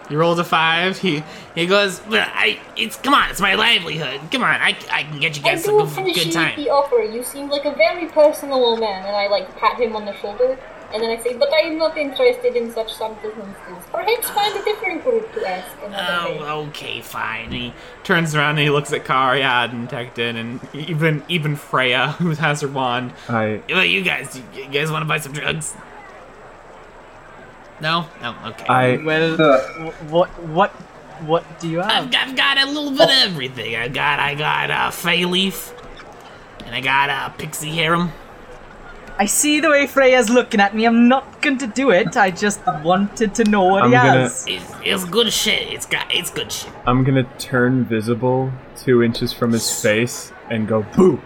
You 0.09 0.19
rolled 0.19 0.39
a 0.39 0.43
five. 0.43 0.97
He 0.99 1.23
he 1.55 1.65
goes. 1.65 2.01
"Well, 2.07 2.27
I 2.33 2.59
it's 2.75 2.97
come 2.97 3.13
on. 3.13 3.29
It's 3.29 3.39
my 3.39 3.55
livelihood. 3.55 4.19
Come 4.31 4.43
on. 4.43 4.59
I, 4.59 4.75
I 4.91 5.03
can 5.03 5.19
get 5.19 5.37
you 5.37 5.43
I 5.45 5.51
guys 5.51 5.63
do 5.63 5.67
some 5.67 5.77
good, 5.77 5.87
appreciate 5.91 6.25
good 6.25 6.33
time. 6.33 6.55
the 6.57 6.69
offer. 6.69 7.01
You 7.01 7.23
seem 7.23 7.49
like 7.49 7.63
a 7.65 7.73
very 7.73 8.07
personable 8.07 8.75
man, 8.77 9.05
and 9.05 9.15
I 9.15 9.27
like 9.27 9.55
pat 9.57 9.79
him 9.79 9.95
on 9.95 10.03
the 10.05 10.13
shoulder, 10.17 10.59
and 10.93 11.01
then 11.01 11.09
I 11.09 11.21
say, 11.21 11.35
"But 11.35 11.51
I 11.53 11.61
am 11.61 11.77
not 11.77 11.97
interested 11.97 12.55
in 12.55 12.71
such 12.71 12.93
substances. 12.93 13.33
Perhaps 13.91 14.29
find 14.29 14.55
a 14.55 14.63
different 14.63 15.03
group 15.03 15.33
to 15.33 15.49
ask 15.49 15.71
another 15.83 16.33
day." 16.33 16.39
Oh, 16.41 16.65
okay, 16.67 17.01
fine. 17.01 17.45
And 17.45 17.53
he 17.53 17.73
turns 18.03 18.35
around 18.35 18.51
and 18.51 18.59
he 18.59 18.69
looks 18.69 18.93
at 18.93 19.03
Cariad 19.03 19.71
and 19.71 19.89
Tecton 19.89 20.35
and 20.35 20.59
even 20.73 21.23
even 21.27 21.55
Freya, 21.55 22.07
who 22.19 22.31
has 22.31 22.61
her 22.61 22.67
wand. 22.67 23.13
I 23.27 23.61
Well, 23.69 23.83
you 23.85 24.03
guys, 24.03 24.39
you 24.55 24.67
guys 24.67 24.91
want 24.91 25.01
to 25.01 25.07
buy 25.07 25.17
some 25.19 25.33
drugs? 25.33 25.73
No, 27.81 28.05
no, 28.21 28.35
okay. 28.45 28.65
I 28.67 28.97
Well, 28.97 29.41
Uh, 29.41 29.59
what 30.09 30.29
what 30.43 30.71
what 31.25 31.59
do 31.59 31.69
you 31.69 31.79
have? 31.79 32.07
I've, 32.07 32.29
I've 32.29 32.35
got 32.35 32.57
a 32.57 32.65
little 32.65 32.91
bit 32.91 33.01
of 33.01 33.09
everything. 33.09 33.75
I 33.75 33.87
got 33.87 34.19
I 34.19 34.35
got 34.35 34.69
uh, 34.69 34.91
Fey 34.91 35.25
Leaf, 35.25 35.73
and 36.65 36.75
I 36.75 36.81
got 36.81 37.09
uh, 37.09 37.29
Pixie 37.29 37.71
Harem. 37.71 38.11
I 39.17 39.25
see 39.25 39.59
the 39.59 39.69
way 39.69 39.85
Freya's 39.85 40.29
looking 40.29 40.59
at 40.59 40.75
me. 40.75 40.85
I'm 40.85 41.07
not 41.07 41.41
going 41.41 41.57
to 41.59 41.67
do 41.67 41.91
it. 41.91 42.17
I 42.17 42.31
just 42.31 42.65
wanted 42.83 43.35
to 43.35 43.43
know 43.43 43.63
what 43.65 43.83
I'm 43.83 43.89
he 43.91 43.95
gonna- 43.95 44.09
has. 44.21 44.45
It's, 44.47 44.73
it's 44.83 45.05
good 45.05 45.31
shit. 45.31 45.71
It's 45.71 45.85
got 45.85 46.07
it's 46.13 46.29
good 46.31 46.51
shit. 46.51 46.71
I'm 46.87 47.03
gonna 47.03 47.23
turn 47.37 47.85
visible 47.85 48.51
two 48.75 49.03
inches 49.03 49.31
from 49.31 49.51
his 49.51 49.81
face 49.81 50.31
and 50.49 50.67
go 50.67 50.83
boo. 50.95 51.21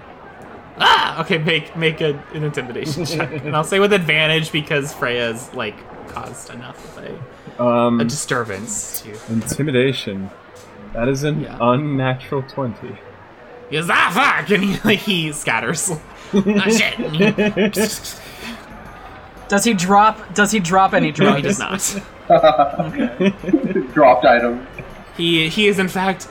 Ah, 0.79 1.21
okay. 1.21 1.37
Make 1.37 1.75
make 1.77 2.01
a, 2.01 2.21
an 2.33 2.43
intimidation 2.43 3.05
check, 3.13 3.31
and 3.45 3.55
I'll 3.55 3.63
say 3.63 3.79
with 3.79 3.93
advantage 3.93 4.51
because 4.51 4.93
Freya's 4.93 5.51
like 5.53 5.75
caused 6.09 6.49
enough 6.49 6.97
of 6.97 7.03
a, 7.05 7.63
Um, 7.63 7.99
a 8.01 8.05
disturbance. 8.05 9.01
To, 9.01 9.17
intimidation. 9.31 10.29
That 10.93 11.07
is 11.07 11.23
an 11.23 11.41
Yeah. 11.41 11.57
unnatural 11.59 12.43
twenty. 12.43 12.97
he 13.69 13.77
goes 13.77 13.89
ah 13.89 14.11
fuck, 14.13 14.49
and 14.55 14.63
he 14.63 14.77
like 14.83 14.99
he 14.99 15.31
scatters. 15.31 15.89
Ah 16.33 16.69
shit. 16.69 18.17
Does 19.47 19.63
he 19.63 19.73
drop? 19.73 20.33
Does 20.33 20.51
he 20.51 20.59
drop 20.59 20.93
any 20.93 21.07
no, 21.07 21.13
drugs? 21.13 21.37
he 21.37 21.41
does 21.41 21.59
not. 21.59 21.79
dropped 23.93 24.25
item. 24.25 24.67
He 25.15 25.47
he 25.47 25.67
is 25.67 25.79
in 25.79 25.87
fact 25.87 26.27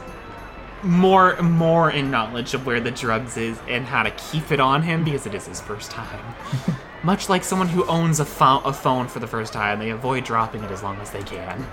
more 0.82 1.40
more 1.40 1.90
in 1.90 2.10
knowledge 2.10 2.52
of 2.52 2.66
where 2.66 2.80
the 2.80 2.90
drugs 2.90 3.36
is 3.38 3.58
and 3.68 3.86
how 3.86 4.02
to 4.02 4.10
keep 4.10 4.52
it 4.52 4.60
on 4.60 4.82
him 4.82 5.02
because 5.04 5.26
it 5.26 5.34
is 5.34 5.46
his 5.46 5.60
first 5.60 5.90
time. 5.90 6.20
Much 7.02 7.28
like 7.28 7.44
someone 7.44 7.68
who 7.68 7.84
owns 7.86 8.20
a, 8.20 8.24
pho- 8.24 8.60
a 8.64 8.72
phone 8.72 9.06
for 9.06 9.20
the 9.20 9.26
first 9.26 9.52
time, 9.52 9.78
they 9.78 9.90
avoid 9.90 10.24
dropping 10.24 10.64
it 10.64 10.70
as 10.70 10.82
long 10.82 10.96
as 10.96 11.10
they 11.10 11.22
can. 11.22 11.64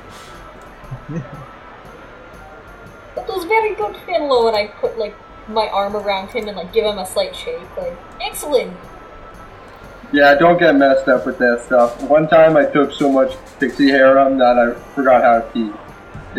That 3.16 3.28
was 3.28 3.46
very 3.46 3.74
good, 3.76 3.96
Fenlo, 3.96 4.48
and 4.48 4.56
I 4.56 4.68
put 4.80 4.98
like 5.00 5.16
my 5.48 5.68
arm 5.70 5.96
around 5.96 6.30
him 6.30 6.48
and 6.48 6.58
like 6.58 6.72
give 6.74 6.86
him 6.86 6.98
a 6.98 7.06
slight 7.06 7.36
shake. 7.36 7.76
Like, 7.78 7.98
excellent. 8.22 8.76
Yeah, 10.12 10.36
don't 10.36 10.60
get 10.60 10.76
messed 10.76 11.08
up 11.08 11.26
with 11.26 11.40
that 11.40 11.64
stuff. 11.66 12.02
One 12.04 12.28
time 12.28 12.56
I 12.56 12.66
took 12.66 12.92
so 12.94 13.12
much 13.12 13.34
pixie 13.60 13.90
harem 13.90 14.38
that 14.38 14.58
I 14.60 14.74
forgot 14.94 15.24
how 15.24 15.40
to 15.40 15.52
pee. 15.52 15.72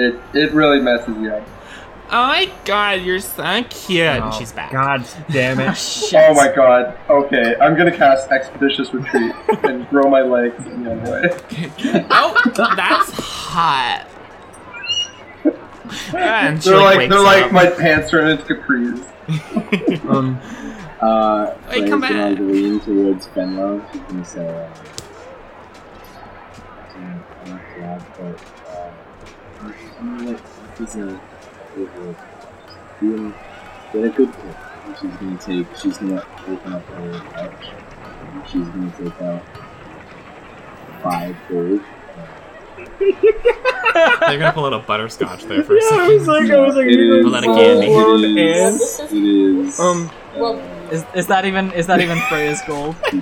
It 0.01 0.20
it 0.32 0.52
really 0.52 0.81
messes 0.81 1.16
you 1.18 1.31
up. 1.32 1.47
Oh 2.10 2.28
my 2.28 2.52
god, 2.64 3.01
you're 3.01 3.18
so 3.18 3.64
cute. 3.70 4.02
and 4.02 4.24
Oh, 4.24 4.31
she's 4.39 4.52
back. 4.52 4.70
God 4.70 5.05
damn 5.31 5.59
it. 5.59 5.68
Oh, 5.70 5.72
shit. 5.72 6.20
Oh 6.28 6.35
my 6.35 6.52
god. 6.55 6.97
Okay, 7.10 7.56
I'm 7.60 7.76
gonna 7.76 7.97
cast 7.97 8.31
Expeditious 8.31 8.93
Retreat 8.94 9.35
and 9.64 9.89
grow 9.89 10.09
my 10.09 10.20
legs 10.20 10.64
in 10.66 10.85
the 10.85 10.93
other 10.93 11.10
way. 11.10 12.06
oh, 12.10 12.52
that's 12.55 13.10
hot. 13.10 14.06
And 16.15 16.61
They're 16.61 16.77
like, 16.78 16.97
like 16.97 17.09
they're 17.11 17.20
like 17.20 17.52
my 17.52 17.66
pants 17.70 18.11
turn 18.11 18.28
into 18.31 18.55
capris. 18.55 19.05
Um, 20.09 20.39
Uh, 21.01 21.55
Hey, 21.69 21.81
Freya's 21.81 21.90
come 21.90 22.01
gonna 22.01 22.31
back. 22.31 22.39
lean 22.39 22.81
towards 22.81 23.27
Fenlo. 23.28 23.93
She's 23.93 24.01
gonna 24.02 24.24
say, 24.24 24.48
uh, 24.48 24.69
I'm 26.97 27.51
not 27.51 27.61
glad, 27.77 28.02
but, 28.19 28.40
uh, 28.70 29.73
I'm 30.01 30.19
gonna 30.19 30.31
let 30.31 30.40
this 30.78 30.94
is 30.94 31.12
a, 31.12 31.20
feel, 33.01 33.32
get 33.93 34.05
a 34.05 34.09
good 34.11 34.32
pick. 34.32 34.56
She's 35.01 35.11
gonna 35.16 35.39
take, 35.39 35.77
she's 35.77 35.98
gonna 35.98 36.27
open 36.47 36.73
up 36.73 36.85
her 36.86 37.20
pouch, 37.32 37.66
and 38.32 38.48
she's 38.48 38.69
gonna 38.69 38.93
take 38.98 39.20
out 39.23 39.43
five 41.02 41.36
gold. 41.48 41.81
They're 44.21 44.39
gonna 44.39 44.53
pull 44.53 44.65
out 44.66 44.73
a 44.73 44.79
butterscotch 44.81 45.45
there 45.45 45.62
for 45.62 45.77
a 45.77 45.81
yeah, 45.83 45.89
I 46.03 46.09
was 46.09 46.27
like, 46.27 46.51
I 46.51 46.59
was 46.61 46.75
like, 46.77 46.87
It 46.87 46.99
you 46.99 47.15
is, 47.19 47.25
Pull 47.25 47.35
out 47.37 47.45
a 47.45 47.47
know, 47.47 47.55
candy. 47.57 47.87
full-blown 47.87 48.25
it 48.25 48.39
and- 48.39 48.81
it 48.81 49.12
is, 49.69 49.81
Um, 49.81 50.11
Well, 50.37 50.59
Is, 50.91 51.05
is 51.15 51.27
that 51.29 51.45
even 51.45 51.73
is 51.73 51.87
that 51.87 52.01
even 52.01 52.19
Freya's 52.29 52.61
gold? 52.66 52.97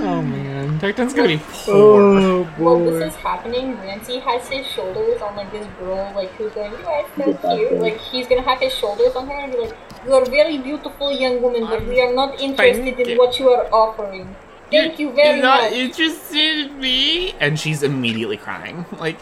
oh 0.00 0.22
man, 0.22 0.78
Tecton's 0.78 1.12
gonna 1.14 1.28
be 1.28 1.38
poor. 1.38 2.00
oh 2.00 2.44
while 2.56 2.78
boy. 2.78 2.90
this 2.98 3.14
is 3.14 3.16
happening, 3.20 3.76
Ramsey 3.78 4.18
has 4.20 4.48
his 4.48 4.66
shoulders 4.66 5.20
on 5.22 5.36
like 5.36 5.50
this 5.52 5.66
girl, 5.78 6.12
like 6.14 6.30
who's 6.32 6.52
going, 6.52 6.72
"You 6.72 6.86
are 6.86 7.04
so 7.16 7.32
Get 7.32 7.40
cute." 7.42 7.68
thing. 7.70 7.80
Like 7.80 7.98
he's 7.98 8.26
gonna 8.26 8.42
have 8.42 8.60
his 8.60 8.72
shoulders 8.74 9.14
on 9.16 9.26
her 9.28 9.34
and 9.38 9.52
be 9.52 9.58
like, 9.58 9.76
"You 10.06 10.14
are 10.14 10.22
a 10.22 10.26
very 10.30 10.58
beautiful 10.58 11.12
young 11.12 11.40
woman, 11.42 11.66
but 11.66 11.84
we 11.86 12.00
are 12.00 12.12
not 12.14 12.40
interested 12.40 12.98
in 13.00 13.08
you. 13.08 13.18
what 13.18 13.38
you 13.38 13.48
are 13.50 13.66
offering. 13.72 14.34
Thank 14.70 14.98
you 14.98 15.12
very 15.12 15.34
You're 15.36 15.42
not 15.42 15.62
much. 15.62 15.72
interested 15.72 16.66
in 16.70 16.78
me? 16.80 17.32
And 17.40 17.58
she's 17.58 17.82
immediately 17.82 18.36
crying. 18.36 18.84
Like, 18.98 19.18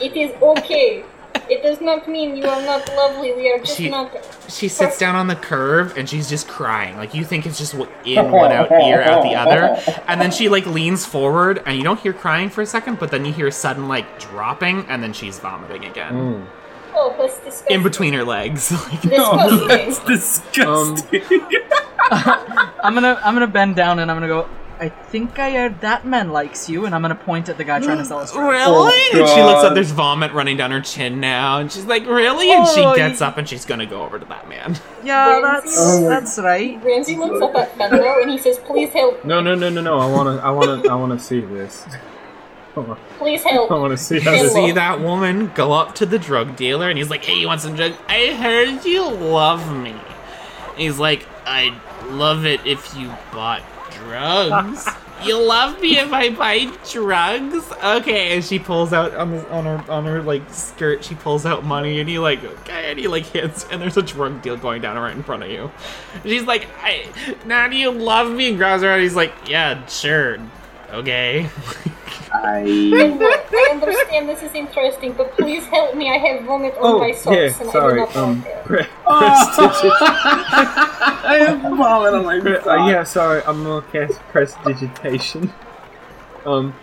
It 0.00 0.16
is 0.16 0.32
okay. 0.42 1.04
It 1.48 1.62
does 1.62 1.80
not 1.80 2.08
mean 2.08 2.36
you 2.36 2.44
are 2.48 2.62
not 2.62 2.88
lovely. 2.96 3.32
We 3.32 3.52
are 3.52 3.58
just 3.58 3.76
She- 3.76 3.88
not." 3.90 4.10
she 4.48 4.68
sits 4.68 4.98
down 4.98 5.14
on 5.16 5.26
the 5.28 5.34
curb 5.36 5.92
and 5.96 6.08
she's 6.08 6.28
just 6.28 6.48
crying. 6.48 6.96
Like, 6.96 7.14
you 7.14 7.24
think 7.24 7.46
it's 7.46 7.58
just 7.58 7.74
in 7.74 8.30
one 8.30 8.52
out 8.52 8.70
ear, 8.88 9.02
out 9.02 9.22
the 9.22 9.34
other. 9.34 9.76
And 10.08 10.20
then 10.20 10.30
she, 10.30 10.48
like, 10.48 10.66
leans 10.66 11.04
forward 11.06 11.62
and 11.66 11.76
you 11.78 11.84
don't 11.84 12.00
hear 12.00 12.12
crying 12.12 12.48
for 12.48 12.62
a 12.62 12.66
second, 12.66 12.98
but 12.98 13.10
then 13.10 13.24
you 13.24 13.32
hear 13.32 13.50
sudden, 13.50 13.86
like, 13.88 14.18
dropping 14.18 14.86
and 14.88 15.02
then 15.02 15.12
she's 15.12 15.38
vomiting 15.38 15.84
again. 15.84 16.12
Mm. 16.14 16.46
Oh, 16.98 17.14
that's 17.18 17.34
disgusting. 17.40 17.76
in 17.76 17.82
between 17.82 18.12
her 18.14 18.24
legs. 18.24 18.72
Like, 18.88 19.02
Disgusting. 19.02 19.68
That's 19.68 19.98
disgusting. 20.00 21.22
I'm 22.10 22.94
gonna 22.94 23.20
I'm 23.22 23.34
gonna 23.34 23.46
bend 23.46 23.76
down 23.76 23.98
and 23.98 24.10
I'm 24.10 24.16
gonna 24.16 24.28
go. 24.28 24.48
I 24.78 24.90
think 24.90 25.38
I 25.38 25.52
heard 25.52 25.80
that 25.80 26.04
man 26.06 26.32
likes 26.32 26.68
you, 26.68 26.84
and 26.84 26.94
I'm 26.94 27.00
gonna 27.00 27.14
point 27.14 27.48
at 27.48 27.56
the 27.56 27.64
guy 27.64 27.80
trying 27.80 27.96
to 27.98 28.04
sell 28.04 28.18
us. 28.18 28.32
drugs. 28.34 28.46
really? 28.46 28.62
Oh, 28.66 28.88
and 28.88 29.28
she 29.28 29.42
looks 29.42 29.62
God. 29.62 29.64
up. 29.66 29.74
There's 29.74 29.90
vomit 29.90 30.32
running 30.32 30.56
down 30.58 30.70
her 30.70 30.80
chin 30.82 31.18
now, 31.18 31.58
and 31.58 31.72
she's 31.72 31.86
like, 31.86 32.06
"Really?" 32.06 32.52
And 32.52 32.66
she 32.68 32.82
Oh, 32.82 32.94
gets 32.94 33.20
you- 33.20 33.26
up 33.26 33.38
and 33.38 33.48
she's 33.48 33.64
gonna 33.64 33.86
go 33.86 34.02
over 34.02 34.18
to 34.18 34.24
that 34.26 34.48
man. 34.48 34.76
Yeah, 35.04 35.38
Ramsey? 35.40 35.68
that's 35.68 35.76
Oh 35.78 36.08
that's 36.08 36.38
right. 36.38 36.82
Ramsey 36.84 37.16
looks 37.16 37.40
up 37.40 37.54
at 37.54 37.72
Fenlo 37.78 38.20
and 38.22 38.30
he 38.30 38.38
says, 38.38 38.58
"Please 38.58 38.92
help! 38.92 39.24
No, 39.24 39.40
no, 39.40 39.54
no, 39.54 39.70
no, 39.70 39.80
no. 39.80 39.98
I 39.98 40.06
wanna, 40.06 40.36
I 40.38 40.50
wanna, 40.50 40.82
I 40.90 40.94
wanna 40.94 41.18
see 41.18 41.40
this. 41.40 41.86
Please 43.18 43.42
help!" 43.44 43.70
I 43.70 43.74
wanna 43.78 43.96
see 43.96 44.20
how 44.20 44.32
this. 44.32 44.52
See 44.52 44.72
that 44.72 45.00
woman 45.00 45.50
go 45.54 45.72
up 45.72 45.94
to 45.96 46.06
the 46.06 46.18
drug 46.18 46.56
dealer, 46.56 46.88
and 46.90 46.98
he's 46.98 47.08
like, 47.08 47.24
"Hey, 47.24 47.34
you 47.38 47.46
want 47.46 47.60
some 47.62 47.74
drugs? 47.74 47.96
I 48.08 48.34
heard 48.34 48.84
you 48.84 49.08
love 49.08 49.74
me." 49.74 49.90
And 49.92 50.76
he's 50.78 50.98
like, 50.98 51.26
"I'd 51.46 51.74
love 52.10 52.44
it 52.44 52.60
if 52.66 52.94
you 52.96 53.10
bought 53.32 53.62
drugs." 54.06 54.88
You 55.24 55.42
love 55.42 55.80
me 55.80 55.98
if 55.98 56.12
I 56.12 56.28
buy 56.28 56.70
drugs? 56.90 57.72
Okay, 57.82 58.34
and 58.34 58.44
she 58.44 58.58
pulls 58.58 58.92
out 58.92 59.14
on 59.14 59.30
the, 59.30 59.50
on 59.50 59.64
her 59.64 59.90
on 59.90 60.04
her 60.04 60.22
like 60.22 60.42
skirt. 60.52 61.02
She 61.02 61.14
pulls 61.14 61.46
out 61.46 61.64
money, 61.64 62.00
and 62.00 62.08
he 62.08 62.18
like 62.18 62.44
okay, 62.44 62.90
and 62.90 62.98
he 62.98 63.08
like 63.08 63.24
hits, 63.24 63.66
and 63.70 63.80
there's 63.80 63.96
a 63.96 64.02
drug 64.02 64.42
deal 64.42 64.58
going 64.58 64.82
down 64.82 64.98
right 64.98 65.16
in 65.16 65.22
front 65.22 65.42
of 65.42 65.50
you. 65.50 65.70
She's 66.22 66.42
like, 66.44 66.68
I, 66.82 67.06
"Now 67.46 67.66
do 67.66 67.76
you 67.76 67.90
love 67.90 68.30
me?" 68.30 68.50
And 68.50 68.58
grabs 68.58 68.82
her, 68.82 68.90
and 68.90 69.02
he's 69.02 69.16
like, 69.16 69.32
"Yeah, 69.48 69.86
sure, 69.86 70.36
okay." 70.92 71.48
I 72.32 72.60
I 72.62 73.68
understand 73.72 74.28
this 74.28 74.42
is 74.42 74.52
interesting, 74.54 75.12
but 75.12 75.32
please 75.36 75.64
help 75.66 75.94
me. 75.94 76.10
I 76.10 76.18
have 76.18 76.44
vomit 76.44 76.74
on 76.74 76.80
Oh, 76.94 76.98
my 76.98 77.12
socks 77.12 77.36
yeah. 77.36 77.60
and 77.62 77.70
Sorry. 77.70 78.02
I 78.02 78.04
do 78.06 78.10
not 78.12 78.16
Um, 78.16 78.42
like 78.42 78.46
it. 78.48 78.64
pre- 78.64 78.86
prestidigit- 79.06 79.96
I 80.00 81.36
have 81.46 81.60
vomit 81.62 82.14
on 82.14 82.24
my 82.24 82.40
pre- 82.40 82.56
uh, 82.58 82.86
yeah, 82.88 83.04
sorry. 83.04 83.42
I'm 83.46 83.62
gonna 83.64 83.82
cast 83.92 84.20
prestidigitation. 84.32 85.52
Um, 86.44 86.74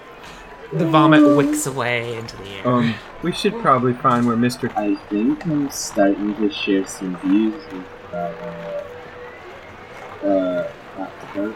the 0.72 0.86
vomit 0.88 1.38
wicks 1.38 1.68
away 1.68 2.16
into 2.18 2.36
the 2.38 2.50
air. 2.50 2.68
um, 2.68 2.96
we 3.22 3.32
should 3.32 3.54
probably 3.62 3.94
find 3.94 4.26
where 4.26 4.36
Mr. 4.38 4.72
I 4.76 4.96
think 5.10 5.46
I'm 5.46 5.70
starting 5.70 6.36
to 6.38 6.52
share 6.52 6.86
some 6.88 7.16
views 7.18 7.62
with 7.72 7.86
that, 8.12 8.34
uh, 10.24 10.28
uh, 10.28 10.72
Octopus. 11.00 11.56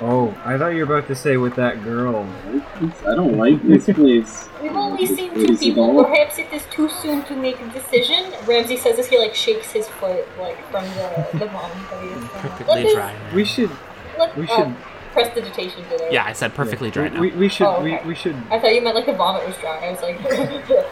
Oh, 0.00 0.36
I 0.44 0.58
thought 0.58 0.68
you 0.68 0.84
were 0.86 0.96
about 0.96 1.08
to 1.08 1.14
say 1.14 1.36
with 1.38 1.54
that 1.56 1.82
girl. 1.82 2.16
I 2.46 2.50
like 2.50 2.80
this- 2.80 3.06
I 3.06 3.14
don't 3.14 3.36
like 3.38 3.62
this 3.62 3.84
place. 3.86 4.48
We've 4.62 4.72
only 4.76 5.06
seen 5.06 5.32
two 5.34 5.56
people. 5.56 6.04
Perhaps 6.04 6.38
it 6.38 6.52
is 6.52 6.64
too 6.70 6.88
soon 6.88 7.22
to 7.24 7.34
make 7.36 7.58
a 7.60 7.66
decision. 7.68 8.32
Ramsey 8.46 8.76
says 8.76 8.98
as 8.98 9.06
he 9.08 9.18
like 9.18 9.34
shakes 9.34 9.70
his 9.72 9.88
foot 9.88 10.26
like 10.38 10.58
from 10.70 10.84
the 10.84 11.26
the 11.38 11.46
vomit 11.54 11.90
that 11.90 12.02
he 12.02 12.08
is 12.08 12.18
from. 12.18 12.28
perfectly 12.40 12.74
Let 12.74 12.82
this- 12.84 12.94
dry. 12.94 13.14
We 13.34 13.44
should. 13.44 13.70
Let, 14.18 14.36
We 14.36 14.46
oh, 14.50 14.56
should. 14.56 14.74
prestidigitation 15.12 15.82
did 15.88 16.00
it. 16.02 16.12
Yeah, 16.12 16.24
I 16.26 16.32
said 16.32 16.54
perfectly 16.54 16.90
dry 16.90 17.08
now. 17.08 17.20
We, 17.20 17.30
we 17.32 17.48
should. 17.48 17.66
Oh, 17.66 17.76
okay. 17.76 18.00
we, 18.02 18.08
we 18.08 18.14
should. 18.14 18.36
I 18.50 18.58
thought 18.58 18.74
you 18.74 18.82
meant 18.82 18.96
like 18.96 19.06
the 19.06 19.12
vomit 19.14 19.46
was 19.46 19.56
dry. 19.58 19.78
I 19.86 19.90
was 19.92 20.00
like, 20.02 20.18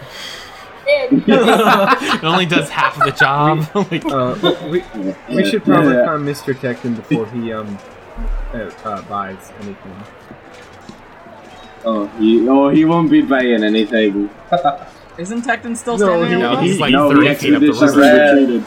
it 0.86 2.24
only 2.24 2.44
does 2.47 2.68
half 2.70 2.97
of 2.98 3.05
the 3.05 3.10
job. 3.12 3.66
Like, 3.90 4.05
Uh, 4.05 4.35
we, 4.70 4.82
we 5.35 5.44
should 5.44 5.62
Yeah, 5.66 5.74
probably 5.74 5.94
yeah. 5.94 6.05
find 6.06 6.22
Mr. 6.28 6.55
Tecton 6.55 6.97
before 6.97 7.26
he 7.28 7.52
um 7.52 7.78
uh, 8.53 8.59
uh, 8.85 9.03
buys 9.03 9.53
anything. 9.61 9.97
Oh, 11.86 12.07
he, 12.19 12.49
oh, 12.49 12.69
he 12.70 12.85
won't 12.85 13.11
be 13.11 13.20
buying 13.20 13.62
anything. 13.62 14.31
Isn't 15.19 15.43
Tecton 15.43 15.77
still 15.77 15.99
No, 15.99 16.07
standing? 16.07 16.28
he- 16.28 16.35
over 16.36 16.43
no, 16.45 16.53
us? 16.59 16.62
he's 16.65 16.81
like 16.81 16.93
no, 16.93 17.09
30 17.11 17.20
feet 17.35 17.55
up 17.55 17.61
the 17.61 17.66
expeditiously 17.69 18.01
river. 18.01 18.36
retreated. 18.36 18.65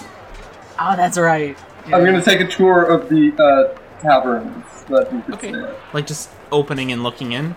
Oh, 0.79 0.95
that's 0.95 1.17
right. 1.17 1.57
I'm 1.85 2.05
gonna 2.05 2.21
take 2.21 2.41
a 2.41 2.47
tour 2.47 2.83
of 2.83 3.09
the 3.09 3.33
uh, 3.41 3.77
taverns 4.01 4.65
that 4.89 5.11
you 5.11 5.21
could 5.23 5.33
Okay. 5.35 5.49
stay 5.51 5.59
at. 5.63 5.75
like 5.93 6.05
just 6.05 6.29
opening 6.51 6.91
and 6.91 7.01
looking 7.01 7.31
in. 7.31 7.55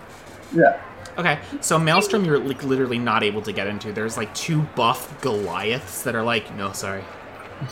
Yeah. 0.53 0.81
Okay, 1.17 1.39
so 1.59 1.77
Maelstrom, 1.77 2.23
you're 2.25 2.39
like 2.39 2.63
literally 2.63 2.97
not 2.97 3.21
able 3.23 3.41
to 3.43 3.51
get 3.51 3.67
into. 3.67 3.91
There's 3.91 4.15
like 4.17 4.33
two 4.33 4.61
buff 4.75 5.19
Goliaths 5.21 6.03
that 6.03 6.15
are 6.15 6.23
like, 6.23 6.53
no, 6.55 6.71
sorry, 6.71 7.03
you 7.61 7.67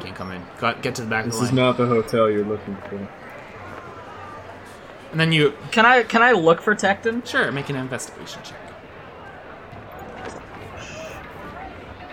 can't 0.00 0.14
come 0.14 0.32
in. 0.32 0.42
Got 0.58 0.82
get 0.82 0.94
to 0.96 1.02
the 1.02 1.08
back 1.08 1.24
This 1.26 1.34
of 1.34 1.40
the 1.40 1.46
is 1.46 1.52
not 1.52 1.76
the 1.76 1.86
hotel 1.86 2.30
you're 2.30 2.44
looking 2.44 2.76
for. 2.88 3.08
and 5.12 5.20
then 5.20 5.32
you 5.32 5.54
Can 5.70 5.86
I 5.86 6.02
can 6.02 6.22
I 6.22 6.32
look 6.32 6.60
for 6.60 6.74
Tecton? 6.74 7.24
sure 7.26 7.50
make 7.52 7.68
an 7.70 7.76
investigation 7.76 8.42
check. 8.44 8.58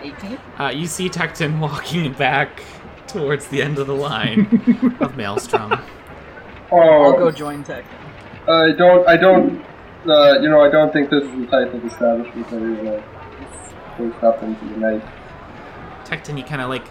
18. 0.02 0.38
Uh, 0.58 0.68
you 0.68 0.86
see 0.86 1.08
Tecton 1.08 1.58
walking 1.60 2.12
back 2.12 2.62
towards 3.06 3.48
the 3.48 3.62
end 3.62 3.78
of 3.78 3.86
the 3.86 3.94
line 3.94 4.96
of 5.00 5.16
Maelstrom. 5.16 5.72
Oh, 6.70 6.78
I'll 6.78 7.12
go 7.12 7.30
join 7.30 7.64
Tecton. 7.64 7.84
I 8.48 8.72
don't. 8.72 9.08
I 9.08 9.16
don't. 9.16 9.64
Uh, 10.06 10.38
you 10.40 10.50
know, 10.50 10.60
I 10.60 10.70
don't 10.70 10.92
think 10.92 11.08
this 11.08 11.24
is 11.24 11.30
the 11.30 11.46
type 11.46 11.72
of 11.72 11.82
establishment 11.84 12.50
that 12.50 12.62
is 12.62 12.86
uh, 12.88 13.02
closed 13.96 14.22
up 14.24 14.42
into 14.42 14.64
the 14.66 14.76
night. 14.76 15.02
Tecton, 16.04 16.36
you 16.36 16.44
kind 16.44 16.60
of 16.60 16.68
like 16.68 16.84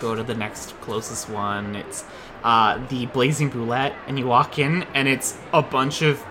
go 0.00 0.14
to 0.14 0.22
the 0.22 0.34
next 0.34 0.78
closest 0.80 1.28
one. 1.28 1.76
It's 1.76 2.04
uh, 2.42 2.84
the 2.88 3.06
Blazing 3.06 3.50
Boulette, 3.50 3.94
and 4.06 4.18
you 4.18 4.26
walk 4.26 4.58
in, 4.58 4.84
and 4.94 5.06
it's 5.06 5.36
a 5.52 5.62
bunch 5.62 6.02
of 6.02 6.24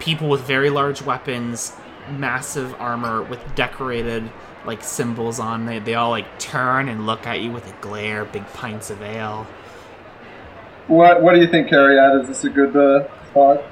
people 0.00 0.28
with 0.28 0.40
very 0.42 0.70
large 0.70 1.02
weapons, 1.02 1.72
massive 2.10 2.74
armor 2.80 3.22
with 3.22 3.40
decorated 3.54 4.30
like 4.64 4.82
symbols 4.82 5.38
on. 5.38 5.66
They 5.66 5.78
they 5.78 5.94
all 5.94 6.10
like 6.10 6.38
turn 6.38 6.88
and 6.88 7.06
look 7.06 7.26
at 7.26 7.40
you 7.40 7.50
with 7.52 7.66
a 7.66 7.76
glare, 7.80 8.24
big 8.24 8.46
pints 8.48 8.90
of 8.90 9.02
ale. 9.02 9.46
What 10.86 11.22
What 11.22 11.34
do 11.34 11.40
you 11.40 11.46
think, 11.46 11.68
Cariad? 11.68 12.22
Is 12.22 12.28
this 12.28 12.44
a 12.44 12.50
good 12.50 12.76
uh, 12.76 13.06
spot? 13.30 13.62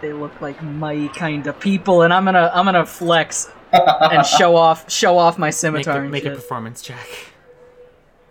They 0.00 0.12
look 0.12 0.38
like 0.40 0.62
my 0.62 1.08
kind 1.14 1.46
of 1.46 1.58
people, 1.58 2.02
and 2.02 2.12
I'm 2.12 2.24
gonna 2.26 2.50
I'm 2.52 2.66
gonna 2.66 2.84
flex 2.86 3.50
and 3.74 4.26
show 4.26 4.56
off 4.56 4.90
show 4.90 5.18
off 5.18 5.38
my 5.38 5.48
Make, 5.48 5.54
scimitar 5.54 5.98
a, 5.98 6.02
and 6.02 6.10
make 6.10 6.24
a 6.24 6.30
performance 6.30 6.82
check. 6.82 7.06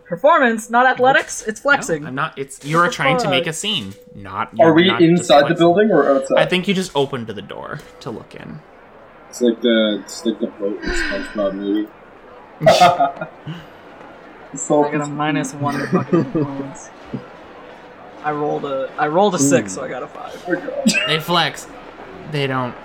Performance, 0.05 0.69
not 0.69 0.85
athletics. 0.85 1.43
It's 1.47 1.59
flexing. 1.61 2.03
No, 2.03 2.09
I'm 2.09 2.15
not. 2.15 2.37
It's 2.37 2.63
you're 2.65 2.89
trying 2.89 3.17
to 3.19 3.29
make 3.29 3.47
a 3.47 3.53
scene. 3.53 3.93
Not. 4.15 4.49
Are 4.59 4.65
you're 4.67 4.73
we 4.73 4.87
not 4.87 5.01
inside 5.01 5.47
the 5.49 5.55
building 5.55 5.91
or 5.91 6.09
outside? 6.09 6.37
I 6.37 6.45
think 6.45 6.67
you 6.67 6.73
just 6.73 6.91
opened 6.95 7.27
the 7.27 7.41
door 7.41 7.79
to 8.01 8.11
look 8.11 8.35
in. 8.35 8.59
It's 9.29 9.41
like 9.41 9.61
the 9.61 10.01
it's 10.03 10.25
like 10.25 10.39
the 10.39 10.47
boat 10.47 10.83
in 10.83 10.89
SpongeBob 10.89 11.53
movie. 11.55 11.89
So 14.55 14.85
I 14.85 14.91
got 14.91 15.01
a 15.01 15.07
minus 15.07 15.53
one 15.53 15.79
to 15.79 15.87
fucking 15.91 16.19
influence. 16.25 16.89
I 18.23 18.31
rolled 18.31 18.65
a 18.65 18.91
I 18.97 19.07
rolled 19.07 19.33
a 19.35 19.39
six, 19.39 19.73
so 19.73 19.83
I 19.83 19.87
got 19.89 20.03
a 20.03 20.07
five. 20.07 20.43
Oh, 20.47 20.83
They 21.07 21.19
flex. 21.19 21.67
They 22.31 22.45
don't. 22.47 22.75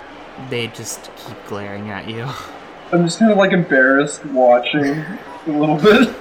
They 0.49 0.67
just 0.67 1.11
keep 1.15 1.37
glaring 1.47 1.89
at 1.89 2.09
you. 2.09 2.27
I'm 2.91 3.05
just 3.05 3.19
kind 3.19 3.31
of 3.31 3.37
like 3.37 3.51
embarrassed 3.51 4.25
watching 4.25 4.83
a 4.85 5.17
little 5.47 5.77
bit. 5.77 6.09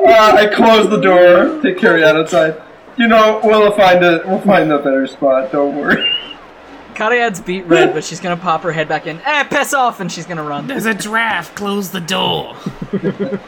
uh, 0.00 0.32
I 0.34 0.50
close 0.54 0.88
the 0.88 1.00
door. 1.00 1.60
Take 1.62 1.76
Cariad 1.76 2.16
outside. 2.16 2.62
You 2.96 3.08
know, 3.08 3.40
we'll 3.44 3.72
find 3.72 4.02
a 4.04 4.22
we'll 4.26 4.40
find 4.40 4.72
a 4.72 4.78
better 4.78 5.06
spot. 5.06 5.52
Don't 5.52 5.76
worry. 5.76 6.10
Cariad's 6.94 7.40
beat 7.40 7.62
red, 7.66 7.92
but 7.94 8.04
she's 8.04 8.20
gonna 8.20 8.36
pop 8.36 8.62
her 8.62 8.72
head 8.72 8.88
back 8.88 9.06
in. 9.06 9.20
Eh, 9.24 9.44
piss 9.44 9.74
off, 9.74 10.00
and 10.00 10.10
she's 10.10 10.26
gonna 10.26 10.42
run. 10.42 10.66
There's 10.66 10.86
a 10.86 10.94
draft. 10.94 11.54
Close 11.54 11.90
the 11.90 12.00
door. 12.00 12.56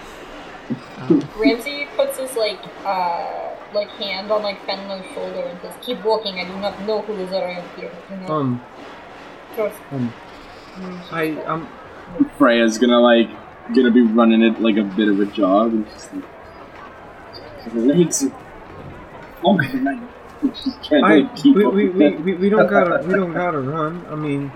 Ramsey 1.36 1.86
puts 1.96 2.18
his 2.18 2.34
like 2.36 2.58
uh 2.84 3.53
like 3.74 3.88
hand 3.90 4.30
on 4.30 4.42
like 4.42 4.64
Fenlo's 4.66 5.04
shoulder 5.14 5.40
and 5.40 5.60
says, 5.60 5.74
"Keep 5.82 6.04
walking. 6.04 6.38
I 6.38 6.44
do 6.44 6.56
not 6.58 6.80
know 6.82 7.02
who 7.02 7.14
is 7.14 7.32
around 7.32 7.68
here." 7.76 7.90
Do 8.08 8.16
not 8.16 8.30
Um, 8.30 8.62
trust." 9.54 9.76
I 11.12 11.30
um, 11.46 11.68
Freya's 12.38 12.78
gonna 12.78 13.00
like 13.00 13.28
gonna 13.74 13.90
be 13.90 14.02
running 14.02 14.42
it 14.42 14.60
like 14.60 14.76
a 14.76 14.82
bit 14.82 15.08
of 15.08 15.20
a 15.20 15.26
jog 15.26 15.72
and 15.72 15.86
just 15.86 16.12
like 16.14 16.24
her 17.72 17.80
legs 17.80 18.24
are 18.24 18.32
longer 19.42 19.68
than 19.68 19.88
I 19.88 20.00
She's 20.62 20.74
trying 20.86 21.02
to 21.02 21.06
I 21.06 21.42
we, 21.44 21.66
we, 21.66 21.88
we, 21.88 22.10
we, 22.16 22.34
we 22.34 22.48
don't 22.50 22.68
gotta 22.68 23.06
we 23.06 23.14
don't 23.14 23.32
gotta 23.44 23.60
run. 23.60 24.04
I 24.08 24.14
mean, 24.14 24.52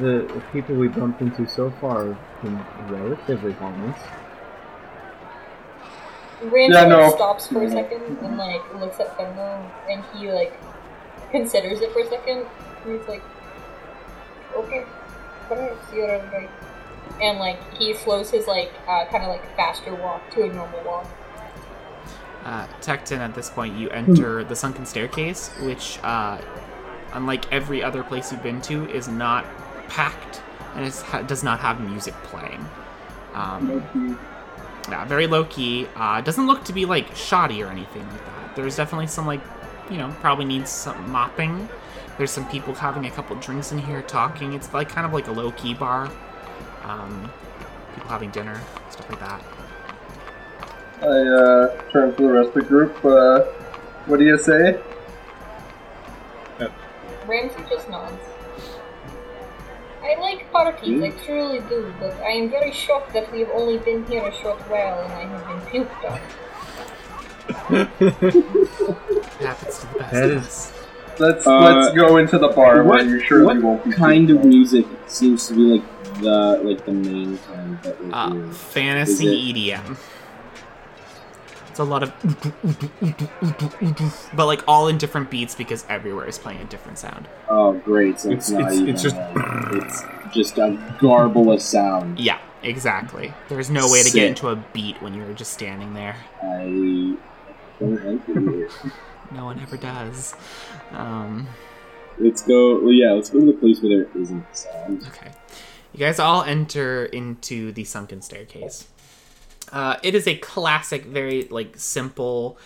the, 0.00 0.26
the 0.32 0.42
people 0.52 0.74
we 0.76 0.88
bumped 0.88 1.20
into 1.20 1.46
so 1.46 1.70
far 1.80 2.06
have 2.06 2.18
been 2.42 2.64
relatively 2.88 3.52
harmless. 3.52 4.00
Ramsey 6.50 6.72
Yeah, 6.74 6.80
like, 6.80 6.88
no. 6.88 7.10
stops 7.14 7.46
for 7.48 7.62
a 7.62 7.70
second 7.70 8.18
and 8.22 8.36
like 8.36 8.74
looks 8.74 8.98
at 9.00 9.16
Fenlo 9.16 9.64
and 9.90 10.04
he 10.14 10.30
like 10.32 10.58
considers 11.30 11.80
it 11.80 11.92
for 11.92 12.00
a 12.00 12.08
second 12.08 12.46
and 12.84 12.98
he's 12.98 13.08
like, 13.08 13.22
"Okay, 14.54 14.84
perhaps 15.48 15.92
you're 15.94 16.18
right." 16.32 16.50
And 17.22 17.38
like 17.38 17.58
he 17.74 17.94
slows 17.94 18.30
his 18.30 18.46
like 18.46 18.72
uh, 18.88 19.04
kind 19.06 19.24
of 19.24 19.30
like 19.30 19.56
faster 19.56 19.94
walk 19.94 20.30
to 20.32 20.44
a 20.44 20.52
normal 20.52 20.82
walk. 20.84 21.06
Uh, 22.44 22.66
Tecton, 22.80 23.18
at 23.18 23.34
this 23.34 23.50
point, 23.50 23.74
you 23.76 23.88
enter 23.90 24.44
the 24.44 24.54
sunken 24.54 24.86
staircase, 24.86 25.48
which, 25.62 25.98
uh, 26.04 26.38
unlike 27.12 27.52
every 27.52 27.82
other 27.82 28.04
place 28.04 28.30
you've 28.30 28.42
been 28.44 28.60
to, 28.62 28.88
is 28.90 29.08
not 29.08 29.44
packed 29.88 30.42
and 30.76 30.84
it 30.86 31.26
does 31.26 31.42
not 31.42 31.58
have 31.58 31.80
music 31.80 32.14
playing. 32.22 32.64
Um, 33.34 34.16
yeah, 34.88 35.04
very 35.04 35.26
low 35.26 35.44
key. 35.44 35.86
Uh, 35.96 36.20
doesn't 36.20 36.46
look 36.46 36.64
to 36.64 36.72
be 36.72 36.84
like 36.84 37.14
shoddy 37.14 37.62
or 37.62 37.68
anything 37.68 38.08
like 38.08 38.24
that. 38.24 38.56
There's 38.56 38.76
definitely 38.76 39.06
some 39.06 39.26
like, 39.26 39.40
you 39.90 39.96
know, 39.98 40.14
probably 40.20 40.44
needs 40.44 40.70
some 40.70 41.10
mopping. 41.10 41.68
There's 42.18 42.30
some 42.30 42.48
people 42.48 42.74
having 42.74 43.06
a 43.06 43.10
couple 43.10 43.36
drinks 43.36 43.72
in 43.72 43.78
here 43.78 44.02
talking. 44.02 44.52
It's 44.52 44.72
like 44.72 44.88
kind 44.88 45.06
of 45.06 45.12
like 45.12 45.28
a 45.28 45.32
low 45.32 45.50
key 45.52 45.74
bar. 45.74 46.10
Um, 46.84 47.30
people 47.94 48.08
having 48.08 48.30
dinner, 48.30 48.60
stuff 48.90 49.10
like 49.10 49.20
that. 49.20 49.42
I 51.02 51.06
uh, 51.06 51.90
turn 51.90 52.14
to 52.16 52.22
the 52.22 52.28
rest 52.28 52.48
of 52.48 52.54
the 52.54 52.62
group. 52.62 53.04
Uh, 53.04 53.40
what 54.06 54.18
do 54.18 54.24
you 54.24 54.38
say? 54.38 54.80
Ramsey 57.26 57.60
just 57.68 57.90
nods. 57.90 58.22
I 60.06 60.14
like 60.20 60.50
parties, 60.52 61.02
I 61.02 61.10
truly 61.24 61.60
do, 61.68 61.92
but 61.98 62.14
I 62.20 62.30
am 62.30 62.50
very 62.50 62.72
shocked 62.72 63.12
that 63.14 63.30
we 63.32 63.40
have 63.40 63.50
only 63.50 63.78
been 63.78 64.06
here 64.06 64.24
a 64.24 64.32
short 64.32 64.60
while 64.70 65.00
and 65.00 65.12
I 65.12 65.24
have 65.26 65.44
been 65.48 65.60
puked 65.86 66.04
on. 66.10 66.20
happens 69.40 69.78
to 69.80 69.86
the 69.86 69.98
best 69.98 70.12
That 70.12 70.30
of 70.30 70.36
us. 70.38 70.72
Let's 71.18 71.46
Uh, 71.46 71.58
let's 71.60 71.94
go 71.96 72.16
into 72.18 72.38
the 72.38 72.48
bar 72.48 72.82
what 72.84 73.04
where 73.06 73.16
you 73.16 73.20
surely 73.20 73.58
won't 73.58 73.84
be. 73.84 73.92
kind 73.92 74.30
of 74.30 74.44
music 74.44 74.86
seems 75.06 75.46
to 75.48 75.54
be 75.54 75.62
like 75.78 75.84
the 76.20 76.60
like 76.62 76.84
the 76.84 76.92
main 76.92 77.38
kind 77.38 77.78
that 77.82 78.04
we're 78.04 78.10
Uh, 78.12 78.52
fantasy 78.52 79.26
Is 79.26 79.72
EDM. 79.74 79.96
It's 81.76 81.80
a 81.82 81.84
lot 81.84 82.02
of, 82.02 82.10
but 84.34 84.46
like 84.46 84.62
all 84.66 84.88
in 84.88 84.96
different 84.96 85.30
beats 85.30 85.54
because 85.54 85.84
everywhere 85.90 86.26
is 86.26 86.38
playing 86.38 86.62
a 86.62 86.64
different 86.64 86.98
sound. 86.98 87.28
Oh, 87.50 87.74
great! 87.74 88.18
So 88.18 88.30
it's, 88.30 88.48
It's- 88.48 88.50
not 88.50 88.60
it's- 88.72 88.74
even 88.80 88.88
it's 88.94 89.02
just- 89.02 89.16
like, 89.16 89.82
it's 89.84 90.02
just 90.34 90.56
a 90.56 90.96
garble 90.98 91.52
of 91.52 91.60
sound. 91.60 92.18
Yeah, 92.18 92.38
exactly. 92.62 93.34
There's 93.50 93.68
no 93.68 93.90
way 93.92 94.02
to 94.02 94.10
get 94.10 94.26
into 94.26 94.48
a 94.48 94.56
beat 94.72 95.02
when 95.02 95.12
you're 95.12 95.34
just 95.34 95.52
standing 95.52 95.92
there. 95.92 96.16
I 96.42 97.14
don't 97.78 98.06
like 98.06 98.26
No 99.32 99.44
one 99.44 99.60
ever 99.60 99.76
does. 99.76 100.34
Um, 100.92 101.46
let's 102.18 102.40
go. 102.40 102.80
Well, 102.80 102.92
yeah, 102.92 103.12
let's 103.12 103.28
go 103.28 103.40
to 103.40 103.44
the 103.44 103.52
place 103.52 103.82
where 103.82 103.98
there 104.04 104.18
isn't 104.22 104.46
sound. 104.56 105.04
okay. 105.08 105.30
You 105.92 105.98
guys 105.98 106.18
all 106.18 106.42
enter 106.42 107.04
into 107.04 107.70
the 107.72 107.84
sunken 107.84 108.22
staircase. 108.22 108.88
Uh, 109.72 109.96
it 110.02 110.14
is 110.14 110.26
a 110.26 110.36
classic, 110.36 111.04
very 111.04 111.44
like 111.48 111.76
simple 111.76 112.58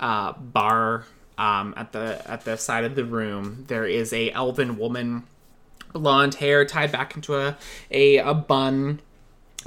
uh, 0.00 0.32
bar. 0.32 1.04
Um, 1.36 1.72
at 1.76 1.92
the 1.92 2.20
at 2.28 2.44
the 2.44 2.56
side 2.56 2.82
of 2.84 2.96
the 2.96 3.04
room, 3.04 3.64
there 3.68 3.86
is 3.86 4.12
a 4.12 4.32
elven 4.32 4.76
woman, 4.76 5.22
blonde 5.92 6.34
hair 6.34 6.64
tied 6.64 6.90
back 6.90 7.14
into 7.14 7.36
a 7.36 7.56
a, 7.92 8.18
a 8.18 8.34
bun. 8.34 9.00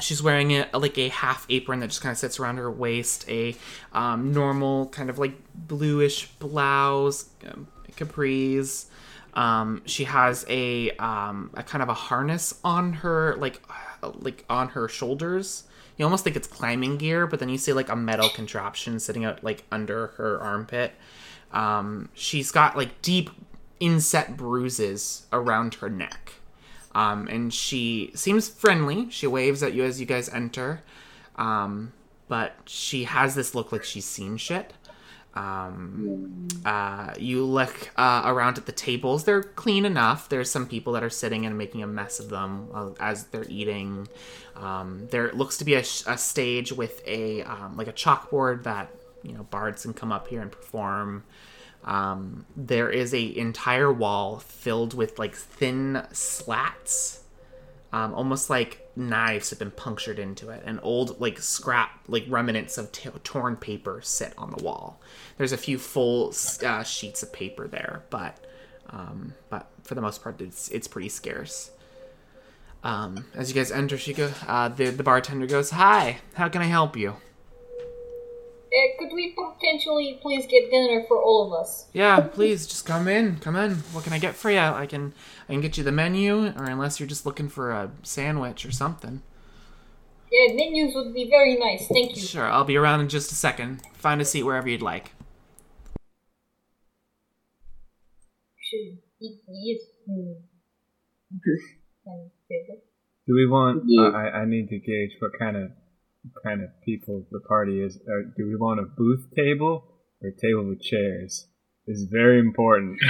She's 0.01 0.21
wearing 0.21 0.51
a, 0.51 0.67
like 0.73 0.97
a 0.97 1.09
half 1.09 1.45
apron 1.49 1.79
that 1.79 1.87
just 1.87 2.01
kind 2.01 2.11
of 2.11 2.17
sits 2.17 2.39
around 2.39 2.57
her 2.57 2.69
waist. 2.69 3.23
A 3.29 3.55
um, 3.93 4.33
normal 4.33 4.87
kind 4.87 5.09
of 5.09 5.17
like 5.17 5.35
bluish 5.55 6.27
blouse, 6.39 7.29
um, 7.49 7.67
capris. 7.95 8.87
Um, 9.33 9.81
she 9.85 10.03
has 10.03 10.45
a 10.49 10.91
um, 10.91 11.51
a 11.53 11.63
kind 11.63 11.81
of 11.81 11.87
a 11.87 11.93
harness 11.93 12.53
on 12.65 12.93
her, 12.93 13.35
like 13.37 13.61
uh, 14.03 14.11
like 14.19 14.43
on 14.49 14.69
her 14.69 14.89
shoulders. 14.89 15.63
You 15.97 16.05
almost 16.05 16.23
think 16.23 16.35
it's 16.35 16.47
climbing 16.47 16.97
gear, 16.97 17.27
but 17.27 17.39
then 17.39 17.49
you 17.49 17.57
see 17.57 17.73
like 17.73 17.89
a 17.89 17.95
metal 17.95 18.29
contraption 18.29 18.99
sitting 18.99 19.25
out 19.25 19.43
like 19.43 19.63
under 19.71 20.07
her 20.17 20.41
armpit. 20.41 20.93
Um, 21.51 22.09
she's 22.13 22.51
got 22.51 22.77
like 22.77 23.01
deep 23.01 23.29
inset 23.79 24.37
bruises 24.37 25.27
around 25.33 25.75
her 25.75 25.89
neck. 25.89 26.33
Um, 26.93 27.27
and 27.27 27.53
she 27.53 28.11
seems 28.15 28.49
friendly. 28.49 29.09
She 29.09 29.27
waves 29.27 29.63
at 29.63 29.73
you 29.73 29.83
as 29.83 29.99
you 29.99 30.05
guys 30.05 30.29
enter. 30.29 30.81
Um, 31.35 31.93
but 32.27 32.55
she 32.65 33.05
has 33.05 33.35
this 33.35 33.53
look 33.53 33.71
like 33.71 33.83
she's 33.83 34.05
seen 34.05 34.37
shit. 34.37 34.73
Um, 35.33 36.47
uh, 36.65 37.13
you 37.17 37.45
look 37.45 37.91
uh, 37.95 38.23
around 38.25 38.57
at 38.57 38.65
the 38.65 38.71
tables. 38.71 39.23
They're 39.23 39.43
clean 39.43 39.85
enough. 39.85 40.29
There's 40.29 40.51
some 40.51 40.67
people 40.67 40.93
that 40.93 41.03
are 41.03 41.09
sitting 41.09 41.45
and 41.45 41.57
making 41.57 41.83
a 41.83 41.87
mess 41.87 42.19
of 42.19 42.29
them 42.29 42.67
uh, 42.73 42.89
as 42.99 43.25
they're 43.25 43.47
eating. 43.47 44.07
Um, 44.55 45.07
there 45.09 45.31
looks 45.31 45.57
to 45.57 45.65
be 45.65 45.75
a, 45.75 45.83
sh- 45.83 46.03
a 46.05 46.17
stage 46.17 46.71
with 46.71 47.01
a 47.07 47.43
um, 47.43 47.77
like 47.77 47.87
a 47.87 47.93
chalkboard 47.93 48.63
that 48.63 48.89
you 49.23 49.33
know 49.33 49.43
bards 49.43 49.83
can 49.83 49.93
come 49.93 50.11
up 50.11 50.27
here 50.27 50.41
and 50.41 50.51
perform. 50.51 51.23
Um, 51.83 52.45
there 52.55 52.89
is 52.89 53.13
a 53.13 53.37
entire 53.37 53.91
wall 53.91 54.39
filled 54.39 54.93
with 54.93 55.17
like 55.17 55.33
thin 55.35 56.05
slats, 56.11 57.20
um, 57.93 58.13
almost 58.13 58.49
like 58.49 58.89
knives 58.95 59.49
have 59.49 59.59
been 59.59 59.71
punctured 59.71 60.19
into 60.19 60.49
it, 60.49 60.63
and 60.65 60.79
old 60.81 61.19
like 61.19 61.39
scrap 61.39 61.99
like 62.07 62.25
remnants 62.27 62.77
of 62.77 62.91
t- 62.91 63.09
torn 63.23 63.55
paper 63.55 63.99
sit 64.01 64.33
on 64.37 64.51
the 64.51 64.63
wall. 64.63 65.01
There's 65.37 65.51
a 65.51 65.57
few 65.57 65.77
full 65.77 66.33
uh, 66.65 66.83
sheets 66.83 67.23
of 67.23 67.33
paper 67.33 67.67
there, 67.67 68.03
but 68.09 68.37
um, 68.89 69.33
but 69.49 69.67
for 69.83 69.95
the 69.95 70.01
most 70.01 70.23
part, 70.23 70.39
it's 70.41 70.69
it's 70.69 70.87
pretty 70.87 71.09
scarce. 71.09 71.71
Um, 72.83 73.25
as 73.35 73.49
you 73.49 73.55
guys 73.55 73.71
enter, 73.71 73.97
she 73.97 74.13
go. 74.13 74.31
Uh, 74.47 74.69
the 74.69 74.85
the 74.89 75.03
bartender 75.03 75.45
goes, 75.45 75.71
"Hi, 75.71 76.19
how 76.35 76.49
can 76.49 76.61
I 76.61 76.65
help 76.65 76.95
you?" 76.95 77.15
Uh, 78.73 78.99
could 78.99 79.13
we 79.13 79.35
potentially 79.35 80.17
please 80.21 80.47
get 80.47 80.71
dinner 80.71 81.03
for 81.07 81.21
all 81.21 81.45
of 81.45 81.59
us? 81.59 81.87
Yeah, 81.91 82.21
please 82.21 82.65
just 82.65 82.85
come 82.85 83.07
in. 83.09 83.35
Come 83.37 83.57
in. 83.57 83.75
What 83.91 84.05
can 84.05 84.13
I 84.13 84.19
get 84.19 84.33
for 84.33 84.49
you? 84.49 84.59
I 84.59 84.85
can 84.85 85.13
I 85.49 85.53
can 85.53 85.61
get 85.61 85.77
you 85.77 85.83
the 85.83 85.91
menu, 85.91 86.53
or 86.57 86.65
unless 86.65 86.97
you're 86.97 87.09
just 87.09 87.25
looking 87.25 87.49
for 87.49 87.71
a 87.71 87.91
sandwich 88.03 88.65
or 88.65 88.71
something. 88.71 89.21
Yeah, 90.31 90.53
menus 90.53 90.95
would 90.95 91.13
be 91.13 91.29
very 91.29 91.57
nice, 91.57 91.85
thank 91.89 92.15
you. 92.15 92.21
Sure, 92.21 92.49
I'll 92.49 92.63
be 92.63 92.77
around 92.77 93.01
in 93.01 93.09
just 93.09 93.33
a 93.33 93.35
second. 93.35 93.81
Find 93.95 94.21
a 94.21 94.25
seat 94.25 94.43
wherever 94.43 94.69
you'd 94.69 94.81
like. 94.81 95.11
Should 98.57 98.99
eat 99.19 99.41
these. 99.49 99.81
Hmm. 100.07 100.31
Do 103.27 103.35
we 103.35 103.45
want? 103.47 103.83
Yeah. 103.85 104.09
I, 104.09 104.39
I 104.39 104.45
need 104.45 104.69
to 104.69 104.79
gauge 104.79 105.11
what 105.19 105.31
kind 105.37 105.57
of 105.57 105.71
kind 106.43 106.61
of 106.61 106.69
people 106.83 107.25
the 107.31 107.39
party 107.39 107.81
is. 107.81 107.97
Uh, 107.97 108.29
do 108.37 108.47
we 108.47 108.55
want 108.55 108.79
a 108.79 108.83
booth 108.83 109.27
table 109.35 109.83
or 110.21 110.29
a 110.29 110.35
table 110.35 110.67
with 110.67 110.81
chairs? 110.81 111.47
This 111.87 111.97
is 111.97 112.07
very 112.11 112.39
important. 112.39 112.99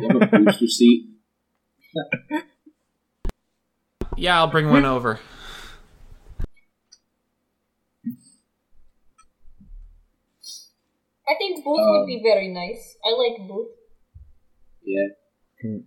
You 0.00 0.08
have 0.08 0.20
a 0.20 0.26
booster 0.26 0.66
seat. 0.66 1.08
Yeah, 4.16 4.36
I'll 4.36 4.48
bring 4.48 4.68
one 4.68 4.84
over. 4.84 5.18
I 11.28 11.34
think 11.38 11.64
booth 11.64 11.80
would 11.80 12.06
be 12.06 12.20
very 12.22 12.48
nice. 12.48 12.96
I 13.04 13.12
like 13.16 13.48
booth. 13.48 13.68
Yeah. 14.84 15.78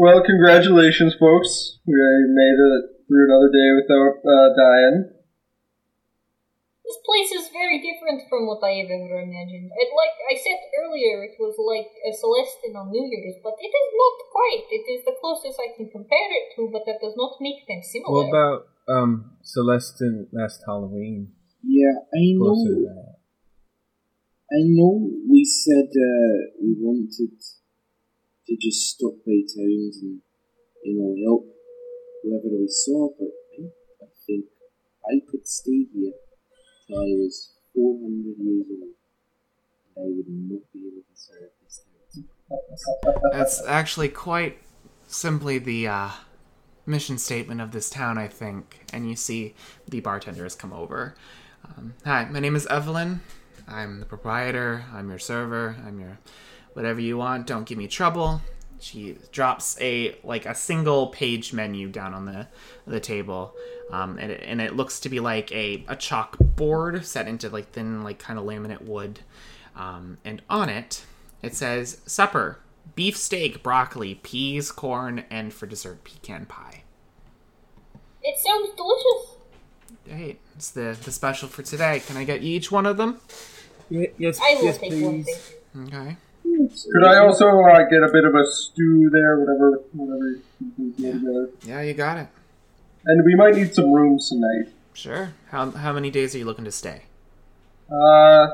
Well, 0.00 0.24
congratulations, 0.24 1.12
folks. 1.20 1.76
We 1.84 1.92
made 2.32 2.56
it 2.56 3.04
through 3.04 3.28
another 3.28 3.52
day 3.52 3.68
without 3.76 4.16
uh, 4.24 4.48
dying. 4.56 5.12
This 6.88 6.98
place 7.04 7.28
is 7.36 7.52
very 7.52 7.84
different 7.84 8.24
from 8.32 8.48
what 8.48 8.64
I 8.64 8.80
have 8.80 8.88
ever 8.88 9.20
imagined. 9.20 9.68
It, 9.68 9.92
like 9.92 10.16
I 10.32 10.40
said 10.40 10.56
earlier, 10.80 11.20
it 11.28 11.36
was 11.36 11.52
like 11.60 11.92
a 12.08 12.16
Celestine 12.16 12.80
on 12.80 12.88
New 12.88 13.04
Year's, 13.12 13.44
but 13.44 13.60
it 13.60 13.68
is 13.68 13.88
not 13.92 14.16
quite. 14.32 14.64
It 14.72 14.88
is 14.88 15.04
the 15.04 15.20
closest 15.20 15.60
I 15.60 15.76
can 15.76 15.92
compare 15.92 16.30
it 16.32 16.56
to, 16.56 16.72
but 16.72 16.88
that 16.88 17.04
does 17.04 17.20
not 17.20 17.36
make 17.44 17.68
them 17.68 17.84
similar. 17.84 18.24
what 18.24 18.32
about 18.32 18.72
um 18.88 19.36
Celestine 19.44 20.32
last 20.32 20.64
Halloween? 20.64 21.36
Yeah, 21.60 22.08
I 22.08 22.32
know. 22.40 22.56
Closer 22.56 22.72
to 22.72 22.88
that. 22.88 23.20
I 24.48 24.64
know 24.64 25.12
we 25.28 25.44
said 25.44 25.92
uh, 25.92 26.56
we 26.56 26.72
wanted 26.80 27.36
to 28.50 28.56
just 28.56 28.90
stop 28.90 29.14
by 29.24 29.38
towns 29.46 30.02
and, 30.02 30.18
you 30.82 30.98
know, 30.98 31.14
help 31.24 31.46
whoever 32.22 32.50
we 32.50 32.66
saw, 32.68 33.08
but 33.16 33.28
I, 33.56 33.62
I 34.02 34.08
think 34.26 34.44
I 35.06 35.20
could 35.30 35.46
stay 35.46 35.86
here 35.94 36.12
till 36.88 36.98
I 36.98 37.14
was 37.22 37.54
400 37.74 38.34
years 38.38 38.66
old. 38.70 38.90
I 39.96 40.02
would 40.02 40.26
not 40.28 40.62
be 40.72 40.80
able 40.80 41.02
to 41.02 41.14
serve 41.14 41.50
this 41.62 41.84
town. 42.12 43.30
That's 43.32 43.64
actually 43.66 44.08
quite 44.08 44.58
simply 45.06 45.58
the 45.58 45.86
uh, 45.86 46.10
mission 46.86 47.18
statement 47.18 47.60
of 47.60 47.70
this 47.70 47.88
town, 47.88 48.18
I 48.18 48.26
think. 48.26 48.80
And 48.92 49.08
you 49.08 49.14
see 49.14 49.54
the 49.86 50.00
bartender 50.00 50.42
has 50.42 50.56
come 50.56 50.72
over. 50.72 51.14
Um, 51.64 51.94
Hi, 52.04 52.24
my 52.24 52.40
name 52.40 52.56
is 52.56 52.66
Evelyn. 52.66 53.20
I'm 53.68 54.00
the 54.00 54.06
proprietor. 54.06 54.86
I'm 54.92 55.08
your 55.08 55.20
server. 55.20 55.76
I'm 55.86 56.00
your 56.00 56.18
whatever 56.80 57.00
you 57.00 57.18
want. 57.18 57.46
Don't 57.46 57.66
give 57.66 57.76
me 57.76 57.86
trouble. 57.86 58.40
She 58.78 59.18
drops 59.32 59.78
a 59.82 60.16
like 60.24 60.46
a 60.46 60.54
single 60.54 61.08
page 61.08 61.52
menu 61.52 61.88
down 61.88 62.14
on 62.14 62.24
the 62.24 62.46
the 62.86 62.98
table, 62.98 63.54
um, 63.92 64.18
and, 64.18 64.32
it, 64.32 64.42
and 64.42 64.62
it 64.62 64.74
looks 64.74 64.98
to 65.00 65.10
be 65.10 65.20
like 65.20 65.52
a 65.52 65.84
a 65.88 65.96
chalkboard 65.96 67.04
set 67.04 67.28
into 67.28 67.50
like 67.50 67.72
thin 67.72 68.02
like 68.02 68.18
kind 68.18 68.38
of 68.38 68.46
laminate 68.46 68.82
wood, 68.82 69.20
um, 69.76 70.16
and 70.24 70.40
on 70.48 70.70
it 70.70 71.04
it 71.42 71.54
says 71.54 72.00
supper 72.06 72.58
beef 72.94 73.16
steak, 73.16 73.62
broccoli, 73.62 74.14
peas, 74.14 74.72
corn, 74.72 75.24
and 75.30 75.52
for 75.52 75.66
dessert, 75.66 76.02
pecan 76.02 76.46
pie. 76.46 76.82
It 78.22 78.38
sounds 78.38 78.70
delicious. 78.76 79.36
Hey, 80.06 80.38
it's 80.56 80.70
the, 80.70 80.96
the 81.04 81.12
special 81.12 81.48
for 81.48 81.62
today. 81.62 82.00
Can 82.06 82.16
I 82.16 82.24
get 82.24 82.40
you 82.40 82.56
each 82.56 82.72
one 82.72 82.86
of 82.86 82.96
them? 82.96 83.20
yes, 83.90 84.38
I 84.42 84.54
will 84.54 84.64
yes, 84.64 84.78
take 84.78 84.92
one. 84.92 85.24
please. 85.24 85.52
Thank 85.74 85.92
you. 85.92 85.98
Okay. 85.98 86.16
Could 86.92 87.04
I 87.04 87.18
also 87.18 87.46
uh, 87.48 87.82
get 87.88 88.02
a 88.02 88.08
bit 88.12 88.24
of 88.24 88.34
a 88.34 88.44
stew 88.46 89.10
there, 89.10 89.38
whatever, 89.38 89.82
whatever 89.92 90.26
you 90.78 90.92
get 90.98 91.12
together? 91.14 91.48
Yeah, 91.66 91.80
you 91.82 91.94
got 91.94 92.18
it. 92.18 92.28
And 93.06 93.24
we 93.24 93.34
might 93.34 93.54
need 93.54 93.74
some 93.74 93.92
rooms 93.92 94.28
tonight. 94.28 94.72
Sure. 94.92 95.32
How, 95.50 95.70
how 95.70 95.92
many 95.92 96.10
days 96.10 96.34
are 96.34 96.38
you 96.38 96.44
looking 96.44 96.64
to 96.64 96.72
stay? 96.72 97.02
Uh, 97.90 98.46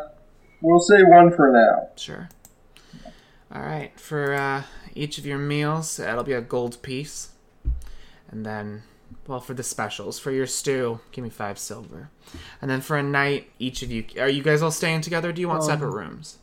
we'll 0.60 0.80
say 0.80 1.02
one 1.02 1.32
for 1.34 1.50
now. 1.52 1.88
Sure. 1.96 2.28
All 3.52 3.62
right. 3.62 3.98
For 3.98 4.34
uh, 4.34 4.62
each 4.94 5.18
of 5.18 5.26
your 5.26 5.38
meals, 5.38 5.96
that'll 5.96 6.24
be 6.24 6.32
a 6.32 6.40
gold 6.40 6.80
piece. 6.82 7.30
And 8.30 8.44
then, 8.46 8.82
well, 9.26 9.40
for 9.40 9.54
the 9.54 9.62
specials, 9.62 10.18
for 10.18 10.30
your 10.30 10.46
stew, 10.46 11.00
give 11.12 11.24
me 11.24 11.30
five 11.30 11.58
silver. 11.58 12.10
And 12.60 12.70
then 12.70 12.80
for 12.80 12.96
a 12.96 13.02
night, 13.02 13.50
each 13.58 13.82
of 13.82 13.90
you, 13.90 14.04
are 14.18 14.28
you 14.28 14.42
guys 14.42 14.62
all 14.62 14.70
staying 14.70 15.00
together? 15.00 15.30
Or 15.30 15.32
do 15.32 15.40
you 15.40 15.48
want 15.48 15.62
Um, 15.62 15.66
separate 15.68 15.90
rooms? 15.90 16.38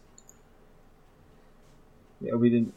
Yeah, 2.24 2.36
we 2.36 2.50
didn't. 2.50 2.74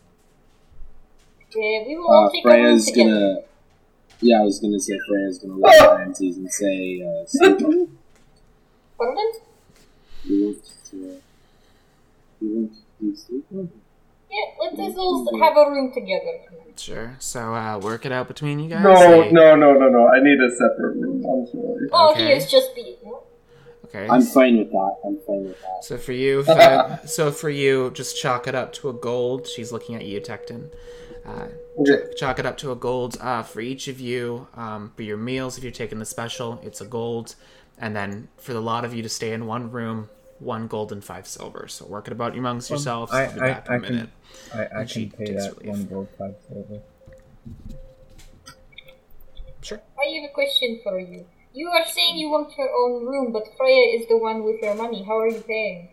Yeah, 1.55 1.85
we 1.87 1.97
will 1.97 2.09
all 2.09 2.27
Uh, 2.27 2.31
take 2.33 2.45
a 2.45 2.49
Freya's 2.49 2.87
together. 2.87 3.11
gonna. 3.11 3.37
Yeah, 4.21 4.41
I 4.41 4.45
was 4.45 4.59
gonna 4.59 4.81
say 4.81 4.99
Freya's 5.09 5.39
gonna 5.39 5.55
look 5.55 5.73
at 5.73 5.97
Ramses 5.99 6.37
and 6.37 6.51
say, 6.53 7.01
uh, 7.03 7.25
sleep. 7.27 7.59
Pardon? 8.99 9.33
You 10.25 10.45
want 10.45 10.59
to. 10.91 10.97
You 12.41 12.49
want 12.57 12.73
to 13.01 13.17
sleep? 13.17 13.45
Yeah, 13.51 14.39
let's 14.61 14.77
just 14.77 14.99
all 14.99 15.39
have 15.41 15.57
a 15.57 15.71
room 15.71 15.93
together. 15.95 16.41
Sure. 16.77 17.17
So 17.21 17.55
uh, 17.55 17.79
work 17.79 18.05
it 18.05 18.13
out 18.13 18.27
between 18.29 18.59
you 18.59 18.69
guys. 18.69 18.83
No, 18.83 18.95
Say- 18.97 19.31
no, 19.33 19.55
no, 19.55 19.73
no, 19.75 19.89
no. 19.89 20.09
I 20.09 20.19
need 20.21 20.39
a 20.41 20.51
separate 20.51 20.97
room. 20.97 21.25
I'm 21.25 21.47
sorry. 21.47 21.89
Oh, 21.93 22.11
Okay. 22.13 22.27
he 22.27 22.33
is 22.33 22.51
just 22.51 22.75
be. 22.75 22.97
Okay. 23.87 24.07
I'm 24.09 24.23
fine 24.23 24.59
with 24.59 24.71
that. 24.71 24.97
I'm 25.05 25.19
fine 25.27 25.45
with 25.45 25.61
that. 25.61 25.85
So 25.85 25.97
for 25.97 26.13
you, 26.13 26.43
five, 26.45 27.09
so 27.09 27.31
for 27.31 27.51
you, 27.51 27.91
just 27.93 28.21
chalk 28.21 28.47
it 28.47 28.55
up 28.55 28.73
to 28.75 28.89
a 28.89 28.93
gold. 28.93 29.47
She's 29.47 29.73
looking 29.73 29.95
at 29.95 30.05
you, 30.05 30.21
Tecton. 30.21 30.71
Uh, 31.25 31.49
chalk 32.17 32.39
it 32.39 32.47
up 32.47 32.57
to 32.59 32.71
a 32.73 32.77
gold 32.77 33.17
uh, 33.21 33.43
for 33.43 33.61
each 33.61 33.89
of 33.89 33.99
you. 34.01 34.47
Um, 34.55 34.93
for 34.97 35.03
your 35.03 35.17
meals, 35.17 35.59
if 35.59 35.65
you're 35.65 35.73
taking 35.73 35.99
the 35.99 36.05
special, 36.07 36.61
it's 36.63 36.81
a 36.81 36.87
gold, 36.87 37.35
and 37.79 37.95
then 37.97 38.29
for 38.37 38.53
the 38.53 38.61
lot 38.61 38.85
of 38.85 38.95
you 38.95 39.03
to 39.03 39.09
stay 39.09 39.33
in 39.33 39.47
one 39.47 39.71
room, 39.71 40.09
one 40.39 40.67
gold 40.69 40.93
and 40.93 41.03
five 41.03 41.27
silver. 41.27 41.67
So 41.69 41.87
work 41.87 42.07
it 42.07 42.13
about 42.13 42.37
amongst 42.37 42.71
yourselves. 42.71 43.13
I- 43.13 43.25
I'll 43.25 43.35
be 43.35 43.41
I- 43.41 43.49
in 43.49 43.51
a 43.51 43.59
I 43.59 43.79
can- 43.79 44.13
I, 44.55 44.59
I 44.59 44.81
And 44.83 44.91
can 44.91 45.11
pay 45.11 45.33
that 45.35 45.57
relief. 45.59 45.67
one 45.67 45.85
gold 45.87 46.09
five 46.19 46.35
silver. 46.49 46.81
Sure. 49.63 49.81
I 49.99 50.15
have 50.21 50.31
a 50.31 50.33
question 50.33 50.81
for 50.85 51.01
you. 51.01 51.27
You 51.57 51.71
are 51.71 51.87
saying 51.87 52.19
you 52.19 52.29
want 52.29 52.53
your 52.59 52.69
own 52.69 53.07
room, 53.07 53.33
but 53.33 53.45
Freya 53.57 53.99
is 53.99 54.07
the 54.09 54.19
one 54.19 54.45
with 54.45 54.61
your 54.61 54.75
money. 54.75 55.03
How 55.03 55.21
are 55.21 55.29
you 55.29 55.41
paying? 55.41 55.89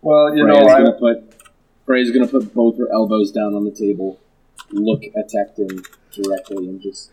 Well, 0.00 0.34
you 0.34 0.42
Freya's 0.42 0.72
know, 0.72 0.78
gonna 0.78 0.98
put. 0.98 1.34
Freya's 1.84 2.10
gonna 2.12 2.26
put 2.26 2.54
both 2.54 2.78
her 2.78 2.90
elbows 2.90 3.30
down 3.30 3.54
on 3.54 3.66
the 3.66 3.70
table, 3.70 4.18
look 4.72 5.02
at 5.04 5.28
Tecton 5.28 5.84
directly, 6.14 6.66
and 6.68 6.80
just 6.80 7.10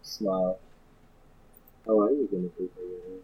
smile. 0.00 0.58
How 1.86 2.00
are 2.00 2.10
you 2.10 2.26
gonna 2.32 2.48
pay 2.48 2.72
for 2.74 2.80
your 2.80 3.00
room? 3.06 3.20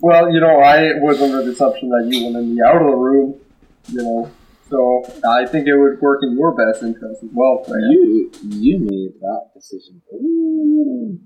well, 0.00 0.32
you 0.32 0.40
know, 0.40 0.58
I 0.58 0.94
was 0.94 1.22
under 1.22 1.44
the 1.44 1.52
assumption 1.52 1.88
that 1.90 2.08
you 2.10 2.24
wanted 2.24 2.48
me 2.48 2.60
out 2.66 2.82
of 2.82 2.90
the 2.90 2.96
room. 2.96 3.40
You 3.86 4.02
know, 4.02 4.30
so 4.68 5.04
I 5.24 5.46
think 5.46 5.68
it 5.68 5.76
would 5.76 6.00
work 6.00 6.18
in 6.24 6.36
your 6.36 6.50
best 6.50 6.82
interest 6.82 7.22
as 7.22 7.30
well, 7.32 7.62
Freya. 7.62 7.86
You 7.90 8.30
you 8.42 8.78
made 8.80 9.20
that 9.20 9.50
decision. 9.54 10.02
Ooh. 10.14 11.20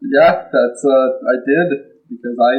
Yeah, 0.00 0.46
that's 0.46 0.82
uh, 0.86 1.08
I 1.26 1.36
did 1.42 1.68
because 2.06 2.36
I 2.38 2.54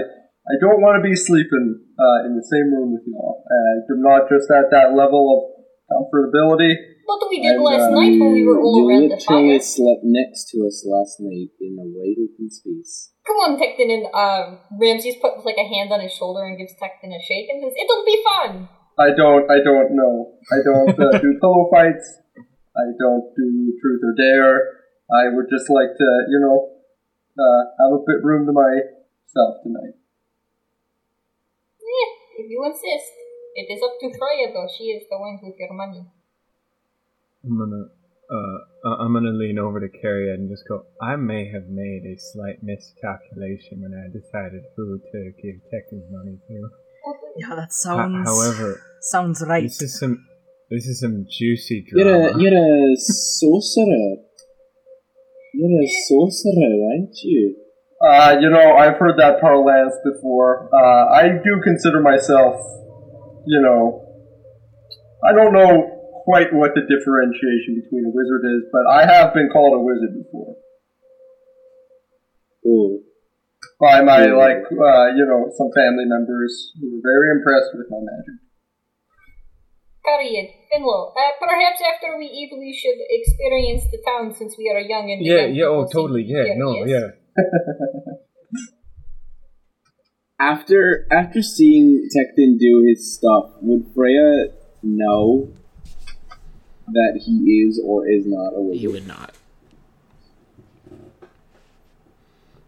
I 0.50 0.56
don't 0.60 0.82
want 0.82 1.00
to 1.00 1.04
be 1.04 1.16
sleeping 1.16 1.80
uh, 1.96 2.26
in 2.28 2.36
the 2.36 2.44
same 2.44 2.74
room 2.74 2.94
with 2.94 3.06
y'all. 3.08 3.44
Uh, 3.48 3.86
I'm 3.86 4.02
not 4.04 4.28
just 4.28 4.50
at 4.52 4.72
that 4.72 4.92
level 4.98 5.24
of 5.30 5.40
comfortability. 5.88 6.76
What 7.06 7.26
we 7.30 7.42
did 7.42 7.58
And, 7.58 7.64
last 7.66 7.90
uh, 7.90 7.98
night 7.98 8.14
when 8.22 8.34
we 8.38 8.46
were 8.46 8.62
all 8.62 8.78
you 8.78 8.86
around 8.86 9.10
the 9.10 9.18
literally 9.18 9.58
fire. 9.58 9.66
slept 9.66 10.06
next 10.06 10.54
to 10.54 10.62
us 10.68 10.86
last 10.86 11.18
night 11.22 11.50
in 11.58 11.74
a 11.80 11.86
wide 11.90 12.22
open 12.22 12.50
space. 12.54 13.14
Come 13.26 13.38
on, 13.42 13.52
Tecton, 13.58 13.90
and 13.90 14.06
uh, 14.14 14.62
Ramses 14.78 15.18
puts 15.18 15.42
like 15.46 15.58
a 15.58 15.66
hand 15.66 15.90
on 15.90 16.02
his 16.02 16.14
shoulder 16.14 16.46
and 16.46 16.58
gives 16.58 16.78
Tecton 16.78 17.10
a 17.10 17.22
shake 17.22 17.50
and 17.50 17.64
says, 17.66 17.74
"It'll 17.78 18.06
be 18.06 18.22
fun." 18.22 18.70
I 19.00 19.10
don't 19.16 19.50
I 19.50 19.64
don't 19.64 19.96
know. 19.96 20.38
I 20.52 20.60
don't 20.62 20.98
uh, 20.98 21.18
do 21.18 21.38
pillow 21.42 21.70
fights. 21.72 22.06
I 22.78 22.86
don't 23.00 23.26
do 23.34 23.74
truth 23.82 24.02
or 24.06 24.14
dare. 24.14 24.56
I 25.10 25.34
would 25.34 25.50
just 25.50 25.70
like 25.70 25.90
to, 25.90 26.10
you 26.30 26.40
know, 26.42 26.79
uh, 27.40 27.62
have 27.80 27.94
a 27.96 28.04
bit 28.04 28.20
room 28.24 28.46
to 28.46 28.54
myself 28.54 29.64
tonight. 29.64 29.96
Yeah, 31.80 32.10
if 32.44 32.50
you 32.52 32.60
insist. 32.66 33.10
It 33.56 33.68
is 33.74 33.82
up 33.84 33.98
to 34.00 34.08
Freya, 34.14 34.54
though. 34.54 34.68
She 34.78 34.86
is 34.94 35.04
the 35.10 35.18
one 35.18 35.40
with 35.42 35.56
your 35.58 35.74
money. 35.74 36.06
I'm 37.44 37.58
gonna, 37.58 37.86
uh, 38.30 38.88
uh, 38.88 38.96
I'm 39.04 39.14
gonna 39.14 39.32
lean 39.32 39.58
over 39.58 39.80
to 39.80 39.90
Carrie 39.90 40.34
and 40.34 40.50
just 40.50 40.64
go. 40.68 40.84
I 41.02 41.16
may 41.16 41.50
have 41.52 41.68
made 41.68 42.04
a 42.06 42.16
slight 42.20 42.62
miscalculation 42.62 43.82
when 43.82 43.94
I 43.98 44.08
decided 44.12 44.64
who 44.76 45.00
to 45.00 45.32
give 45.42 45.56
Tecton's 45.72 46.06
money 46.12 46.38
to. 46.48 46.70
Yeah, 47.38 47.56
that 47.56 47.72
Ho- 47.72 47.96
sounds. 47.98 48.28
however, 48.28 48.82
sounds 49.02 49.42
right. 49.48 49.64
this 49.64 49.82
is 49.82 50.00
some, 50.00 50.26
this 50.70 50.86
is 50.86 51.00
some 51.00 51.26
juicy 51.30 51.86
You're 51.94 52.06
drama. 52.06 52.38
a 52.38 52.42
you're 52.42 52.54
a 52.94 52.96
sorcerer. 52.98 54.18
You're 55.54 55.82
a 55.82 55.88
sorcerer, 56.08 56.76
aren't 56.92 57.18
you? 57.24 57.56
Uh, 58.02 58.38
you 58.40 58.50
know, 58.50 58.78
I've 58.78 58.98
heard 58.98 59.20
that 59.20 59.42
parlance 59.42 59.96
before. 60.06 60.70
Uh, 60.74 61.14
I 61.14 61.30
do 61.30 61.62
consider 61.64 62.02
myself, 62.02 62.56
you 63.46 63.62
know, 63.62 64.06
I 65.28 65.34
don't 65.34 65.52
know 65.52 66.00
quite 66.24 66.54
what 66.54 66.72
the 66.76 66.82
differentiation 66.82 67.82
between 67.84 68.06
a 68.06 68.14
wizard 68.14 68.44
is, 68.46 68.70
but 68.72 68.88
I 68.88 69.06
have 69.06 69.34
been 69.34 69.50
called 69.52 69.74
a 69.74 69.84
wizard 69.84 70.16
before 70.16 70.56
Oh, 72.66 73.00
by 73.80 74.02
my 74.02 74.26
like, 74.28 74.64
uh, 74.72 75.08
you 75.16 75.26
know, 75.26 75.52
some 75.58 75.72
family 75.76 76.06
members 76.06 76.72
who 76.80 76.92
were 76.92 77.02
very 77.04 77.32
impressed 77.32 77.72
with 77.74 77.88
my 77.90 78.00
magic. 78.00 78.49
Cariad, 80.06 80.50
Fenlo, 80.72 81.12
uh, 81.12 81.32
perhaps 81.40 81.82
after 81.94 82.18
we 82.18 82.26
eat, 82.26 82.52
we 82.58 82.74
should 82.74 82.98
experience 83.10 83.84
the 83.92 84.02
town 84.06 84.34
since 84.34 84.56
we 84.58 84.70
are 84.74 84.80
young 84.80 85.12
and 85.12 85.26
yeah, 85.26 85.46
yeah, 85.46 85.66
oh, 85.66 85.88
totally, 85.92 86.24
yeah, 86.24 86.44
here, 86.44 86.56
no, 86.58 86.86
yes? 86.86 86.88
yeah. 86.88 87.08
after 90.40 91.06
after 91.12 91.42
seeing 91.42 92.08
Tecton 92.16 92.58
do 92.58 92.86
his 92.88 93.14
stuff, 93.14 93.52
would 93.62 93.86
Freya 93.94 94.48
know 94.82 95.52
that 96.88 97.22
he 97.24 97.68
is 97.68 97.82
or 97.86 98.08
is 98.08 98.26
not 98.26 98.54
a 98.56 98.62
wizard? 98.62 98.82
You 98.82 98.92
would 98.92 99.08
not. 99.08 99.36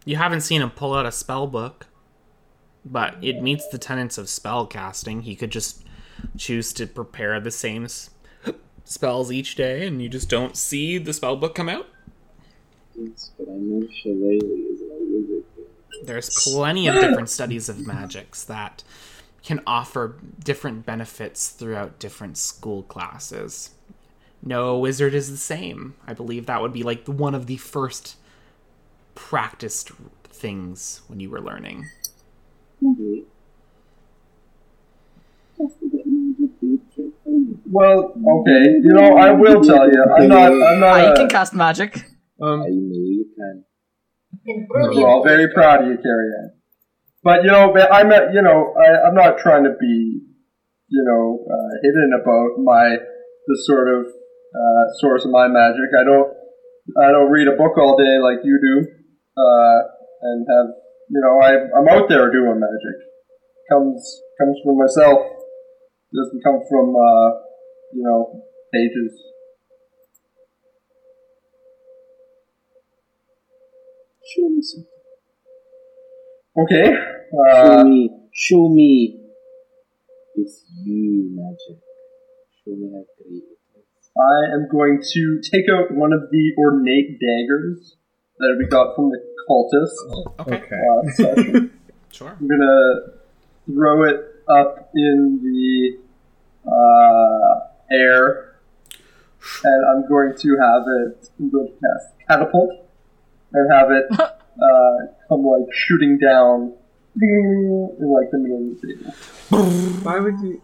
You 0.04 0.16
haven't 0.16 0.40
seen 0.42 0.62
him 0.62 0.70
pull 0.70 0.94
out 0.94 1.06
a 1.06 1.12
spell 1.12 1.46
book, 1.46 1.86
but 2.84 3.16
it 3.22 3.40
meets 3.40 3.68
the 3.68 3.78
tenets 3.78 4.18
of 4.18 4.28
spell 4.28 4.66
casting. 4.66 5.22
He 5.22 5.36
could 5.36 5.50
just 5.50 5.84
choose 6.36 6.72
to 6.74 6.86
prepare 6.86 7.40
the 7.40 7.50
same 7.50 7.84
s- 7.84 8.10
spells 8.84 9.30
each 9.32 9.54
day, 9.54 9.86
and 9.86 10.02
you 10.02 10.08
just 10.08 10.28
don't 10.28 10.56
see 10.56 10.98
the 10.98 11.12
spell 11.12 11.36
book 11.36 11.54
come 11.54 11.68
out. 11.68 11.86
Yes, 12.94 13.30
but 13.38 13.48
I 13.48 13.52
know 13.54 13.86
Shillelagh 14.02 14.44
is 14.44 14.80
a 14.82 14.86
wizard. 14.90 15.44
There's 16.04 16.30
plenty 16.44 16.88
of 16.88 16.94
different 17.00 17.30
studies 17.30 17.68
of 17.68 17.86
magics 17.86 18.44
that 18.44 18.82
can 19.42 19.60
offer 19.66 20.16
different 20.44 20.84
benefits 20.86 21.48
throughout 21.48 21.98
different 21.98 22.36
school 22.38 22.82
classes. 22.82 23.70
No 24.42 24.78
wizard 24.78 25.14
is 25.14 25.30
the 25.30 25.36
same. 25.36 25.94
I 26.06 26.12
believe 26.14 26.46
that 26.46 26.60
would 26.60 26.72
be 26.72 26.82
like 26.82 27.06
one 27.06 27.34
of 27.34 27.46
the 27.46 27.56
first 27.56 28.16
practiced 29.14 29.90
things 30.24 31.02
when 31.06 31.20
you 31.20 31.30
were 31.30 31.40
learning. 31.40 31.86
Well, 37.72 38.12
okay, 38.12 38.64
you 38.84 38.92
know, 38.92 39.16
I 39.16 39.32
will 39.32 39.64
tell 39.64 39.88
you, 39.90 40.04
I'm 40.04 40.28
not, 40.28 40.52
I'm 40.52 40.78
not. 40.80 40.92
Ah, 40.92 41.08
you 41.08 41.14
can 41.16 41.28
cast 41.30 41.54
magic. 41.54 42.04
Um, 42.36 42.60
I 42.60 42.68
know 42.68 43.00
you 43.16 43.26
can. 43.32 43.64
We're 44.68 45.08
all 45.08 45.24
very 45.24 45.48
proud 45.54 45.80
of 45.80 45.88
you, 45.88 45.96
Carrie 45.96 46.32
Ann. 46.36 46.52
But 47.24 47.44
you 47.44 47.50
know, 47.50 47.72
I'm 47.72 48.08
not, 48.10 48.34
you 48.34 48.42
know, 48.42 48.74
I, 48.76 49.08
I'm 49.08 49.14
not 49.14 49.38
trying 49.38 49.64
to 49.64 49.72
be, 49.80 50.20
you 50.88 51.04
know, 51.08 51.46
uh, 51.48 51.70
hidden 51.82 52.10
about 52.20 52.60
my 52.62 52.98
the 53.48 53.56
sort 53.64 53.88
of 53.88 54.04
uh, 54.04 54.84
source 55.00 55.24
of 55.24 55.30
my 55.30 55.48
magic. 55.48 55.96
I 55.98 56.04
don't, 56.04 56.28
I 57.00 57.10
don't 57.10 57.30
read 57.30 57.48
a 57.48 57.56
book 57.56 57.78
all 57.78 57.96
day 57.96 58.18
like 58.20 58.44
you 58.44 58.58
do, 58.60 58.76
uh, 59.40 59.78
and 60.28 60.44
have, 60.44 60.68
you 61.08 61.20
know, 61.24 61.40
I, 61.40 61.56
I'm 61.78 61.88
out 61.88 62.10
there 62.10 62.30
doing 62.30 62.60
magic. 62.60 62.96
Comes 63.70 64.20
comes 64.38 64.58
from 64.62 64.76
myself. 64.76 65.40
Doesn't 66.12 66.42
come 66.44 66.60
from 66.68 66.92
uh, 66.92 67.30
you 67.92 68.02
know, 68.02 68.42
pages. 68.72 69.12
Show 74.34 74.48
me 74.48 74.62
something. 74.62 74.88
Okay. 76.64 76.94
Show 77.32 77.80
Uh, 77.80 77.84
me. 77.84 78.10
Show 78.32 78.68
me. 78.68 79.18
It's 80.36 80.64
you, 80.84 81.30
magic. 81.34 81.82
Show 82.64 82.72
me 82.76 82.88
how 82.94 83.04
great 83.18 83.42
it 83.42 83.58
is. 83.78 84.10
I 84.16 84.54
am 84.54 84.68
going 84.70 85.00
to 85.02 85.40
take 85.50 85.66
out 85.70 85.94
one 85.94 86.12
of 86.12 86.30
the 86.30 86.52
ornate 86.58 87.18
daggers 87.20 87.96
that 88.38 88.56
we 88.58 88.66
got 88.68 88.94
from 88.96 89.10
the 89.10 89.18
cultist 89.48 89.96
Okay, 90.40 90.56
Okay. 90.56 90.80
last 90.88 91.16
session. 91.36 91.70
sure. 92.10 92.36
I'm 92.40 92.48
gonna 92.48 92.94
throw 93.66 94.04
it 94.04 94.20
up 94.48 94.90
in 94.94 95.40
the 95.42 95.98
uh, 96.70 97.71
air, 97.92 98.56
and 99.64 99.86
I'm 99.86 100.08
going 100.08 100.34
to 100.36 100.56
have 100.60 100.82
it. 100.86 101.30
I'm 101.38 101.50
going 101.50 101.68
to 101.68 101.72
cast 101.72 102.28
catapult 102.28 102.70
and 103.52 103.72
have 103.72 103.90
it 103.90 104.06
uh, 104.20 105.06
come 105.28 105.44
like 105.44 105.72
shooting 105.72 106.18
down 106.18 106.74
in 107.20 107.96
like 108.00 108.30
the 108.30 108.38
middle 108.38 108.72
of 108.72 108.80
the 108.80 108.86
table. 108.88 109.12
Why 110.02 110.18
would 110.18 110.40
you? 110.40 110.62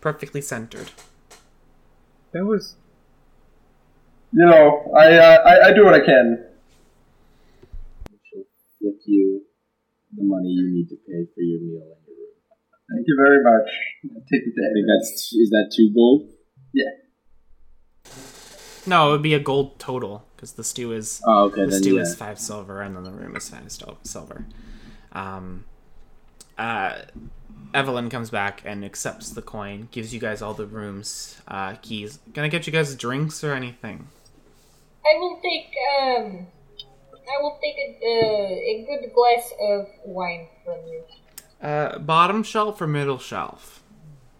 Perfectly 0.00 0.40
centered. 0.40 0.90
That 2.32 2.44
was 2.44 2.76
You 4.32 4.46
know, 4.46 4.92
I 4.96 5.16
uh, 5.16 5.38
I, 5.44 5.68
I 5.68 5.72
do 5.72 5.84
what 5.84 5.94
I 5.94 6.00
can. 6.00 6.44
She'll 8.30 8.44
flick 8.78 9.00
you 9.06 9.42
the 10.16 10.24
money 10.24 10.48
you 10.48 10.70
need 10.70 10.88
to 10.88 10.96
pay 10.96 11.26
for 11.34 11.40
your 11.40 11.60
meal 11.60 11.82
in 11.82 11.88
your 11.88 11.96
room. 11.96 12.05
Thank 12.92 13.04
you 13.06 13.16
very 13.18 13.42
much. 13.42 13.68
Take 14.30 14.44
the 14.44 14.62
I 14.62 14.70
think 14.74 14.86
that's 14.86 15.32
is 15.32 15.50
that 15.50 15.72
two 15.74 15.92
gold? 15.94 16.30
Yeah. 16.72 18.12
No, 18.86 19.08
it 19.08 19.12
would 19.12 19.22
be 19.22 19.34
a 19.34 19.40
gold 19.40 19.78
total 19.80 20.24
because 20.36 20.52
the 20.52 20.62
stew 20.62 20.92
is 20.92 21.20
Oh, 21.26 21.44
okay. 21.46 21.64
the 21.64 21.70
then 21.72 21.82
stew 21.82 21.96
yeah. 21.96 22.02
is 22.02 22.14
five 22.14 22.38
silver, 22.38 22.82
and 22.82 22.94
then 22.94 23.02
the 23.02 23.10
room 23.10 23.34
is 23.34 23.48
five 23.48 23.64
silver. 24.04 24.46
Um, 25.12 25.64
uh, 26.56 26.98
Evelyn 27.74 28.08
comes 28.10 28.30
back 28.30 28.62
and 28.64 28.84
accepts 28.84 29.30
the 29.30 29.42
coin, 29.42 29.88
gives 29.90 30.14
you 30.14 30.20
guys 30.20 30.40
all 30.40 30.54
the 30.54 30.66
rooms 30.66 31.40
uh, 31.48 31.74
keys. 31.82 32.20
Gonna 32.32 32.48
get 32.48 32.66
you 32.68 32.72
guys 32.72 32.94
drinks 32.94 33.42
or 33.42 33.52
anything? 33.54 34.06
I 35.04 35.18
will 35.18 35.40
take 35.42 35.66
um, 36.00 36.46
I 37.12 37.42
will 37.42 37.58
take 37.60 37.74
a, 37.76 38.06
uh, 38.06 38.54
a 38.54 38.86
good 38.86 39.12
glass 39.12 39.52
of 39.60 39.86
wine 40.04 40.46
from 40.64 40.78
you. 40.86 41.02
Uh, 41.62 41.98
bottom 41.98 42.42
shelf 42.42 42.80
or 42.80 42.86
middle 42.86 43.18
shelf? 43.18 43.82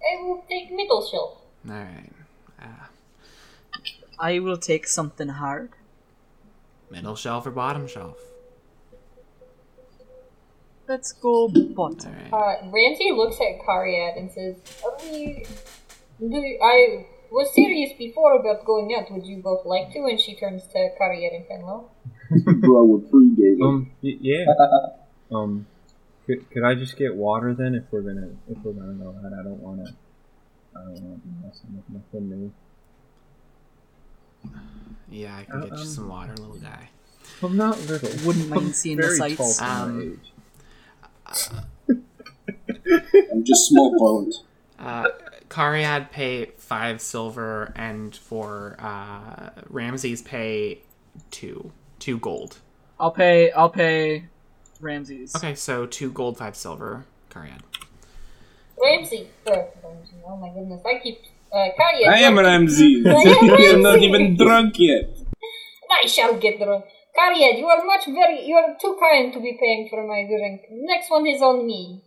I 0.02 0.22
will 0.22 0.44
take 0.48 0.70
middle 0.70 1.02
shelf. 1.10 1.38
All 1.68 1.74
right, 1.74 2.12
uh, 2.62 2.86
I 4.20 4.38
will 4.38 4.58
take 4.58 4.86
something 4.86 5.28
hard. 5.28 5.70
middle 6.90 7.16
shelf 7.16 7.46
or 7.46 7.50
bottom 7.50 7.88
shelf? 7.88 8.18
Let's 10.88 11.10
go 11.12 11.48
bottom. 11.48 12.12
right. 12.14 12.32
Uh, 12.32 12.70
Ramsey 12.70 13.10
looks 13.12 13.36
at 13.40 13.58
Cariad 13.66 14.16
and 14.18 14.30
says, 14.30 14.54
"Are 14.84 14.94
we? 15.02 15.44
Do 16.20 16.58
I 16.62 17.06
was 17.30 17.52
serious 17.54 17.92
before 17.98 18.34
about 18.38 18.64
going 18.64 18.94
out. 18.94 19.10
Would 19.10 19.26
you 19.26 19.38
both 19.42 19.66
like 19.66 19.92
to?" 19.94 20.04
And 20.06 20.20
she 20.20 20.36
turns 20.36 20.62
to 20.68 20.90
Cariad 21.00 21.34
and 21.34 21.44
Fenlo. 21.46 21.88
Bro, 22.60 22.84
we're 22.84 22.98
pre-gaming. 23.10 23.62
um 23.64 23.90
y- 24.02 24.18
yeah. 24.20 24.44
um, 25.32 25.66
could, 26.26 26.50
could 26.50 26.64
I 26.64 26.74
just 26.74 26.96
get 26.96 27.14
water 27.14 27.54
then 27.54 27.74
if 27.74 27.84
we're 27.90 28.02
gonna 28.02 28.28
if 28.50 28.58
we're 28.64 28.72
gonna 28.72 28.94
go 28.94 29.10
ahead? 29.10 29.32
I 29.38 29.42
don't 29.42 29.60
wanna. 29.60 29.84
I 30.76 30.80
don't 30.80 31.00
wanna 31.02 31.16
be 31.18 31.46
messing 31.46 31.74
with 31.76 31.88
nothing 31.90 32.28
new. 32.30 32.52
Yeah, 35.10 35.36
I 35.36 35.44
can 35.44 35.60
get 35.60 35.70
you 35.70 35.76
Um, 35.78 35.84
some 35.86 36.08
water, 36.08 36.34
little 36.36 36.58
guy. 36.58 36.90
I'm 37.42 37.56
not 37.56 37.78
little. 37.86 38.26
Wouldn't 38.26 38.48
mind 38.48 38.74
seeing 38.74 38.96
the 38.98 39.10
sights. 39.16 39.36
tall 39.36 39.52
for 39.52 39.62
my 39.62 39.80
Um, 39.80 40.18
age. 40.18 40.32
I'm 43.32 43.44
just 43.44 43.68
small 43.68 43.96
boned. 43.98 44.34
Uh, 44.78 45.08
Cariad 45.48 46.10
pay 46.10 46.46
five 46.56 47.00
silver, 47.00 47.72
and 47.76 48.14
for 48.14 48.76
uh, 48.78 49.50
Ramses 49.68 50.22
pay 50.22 50.82
two, 51.30 51.72
two 51.98 52.18
gold. 52.18 52.58
I'll 53.00 53.10
pay. 53.10 53.50
I'll 53.52 53.70
pay 53.70 54.26
Ramses. 54.80 55.34
Okay, 55.36 55.54
so 55.54 55.86
two 55.86 56.10
gold, 56.10 56.38
five 56.38 56.56
silver. 56.56 57.04
Cariad. 57.30 57.60
Ramsey, 58.82 59.28
Oh 59.46 60.36
my 60.36 60.48
goodness, 60.50 60.82
I 60.84 60.98
keep 61.02 61.18
uh, 61.52 61.68
Cariad. 61.78 62.08
I 62.08 62.18
am 62.20 62.38
Ramsey. 62.38 63.02
I 63.06 63.10
am 63.10 63.46
You're 63.58 63.78
not 63.78 63.98
even 64.00 64.36
drunk 64.36 64.74
yet. 64.78 65.16
I 65.90 66.06
shall 66.06 66.36
get 66.36 66.58
drunk. 66.58 66.84
Cariad, 67.18 67.58
you 67.58 67.66
are 67.66 67.84
much 67.84 68.04
very. 68.06 68.44
You 68.46 68.54
are 68.56 68.76
too 68.80 68.96
kind 69.00 69.32
to 69.32 69.40
be 69.40 69.56
paying 69.58 69.88
for 69.88 70.06
my 70.06 70.26
drink. 70.26 70.62
Next 70.70 71.10
one 71.10 71.26
is 71.26 71.40
on 71.40 71.66
me. 71.66 72.02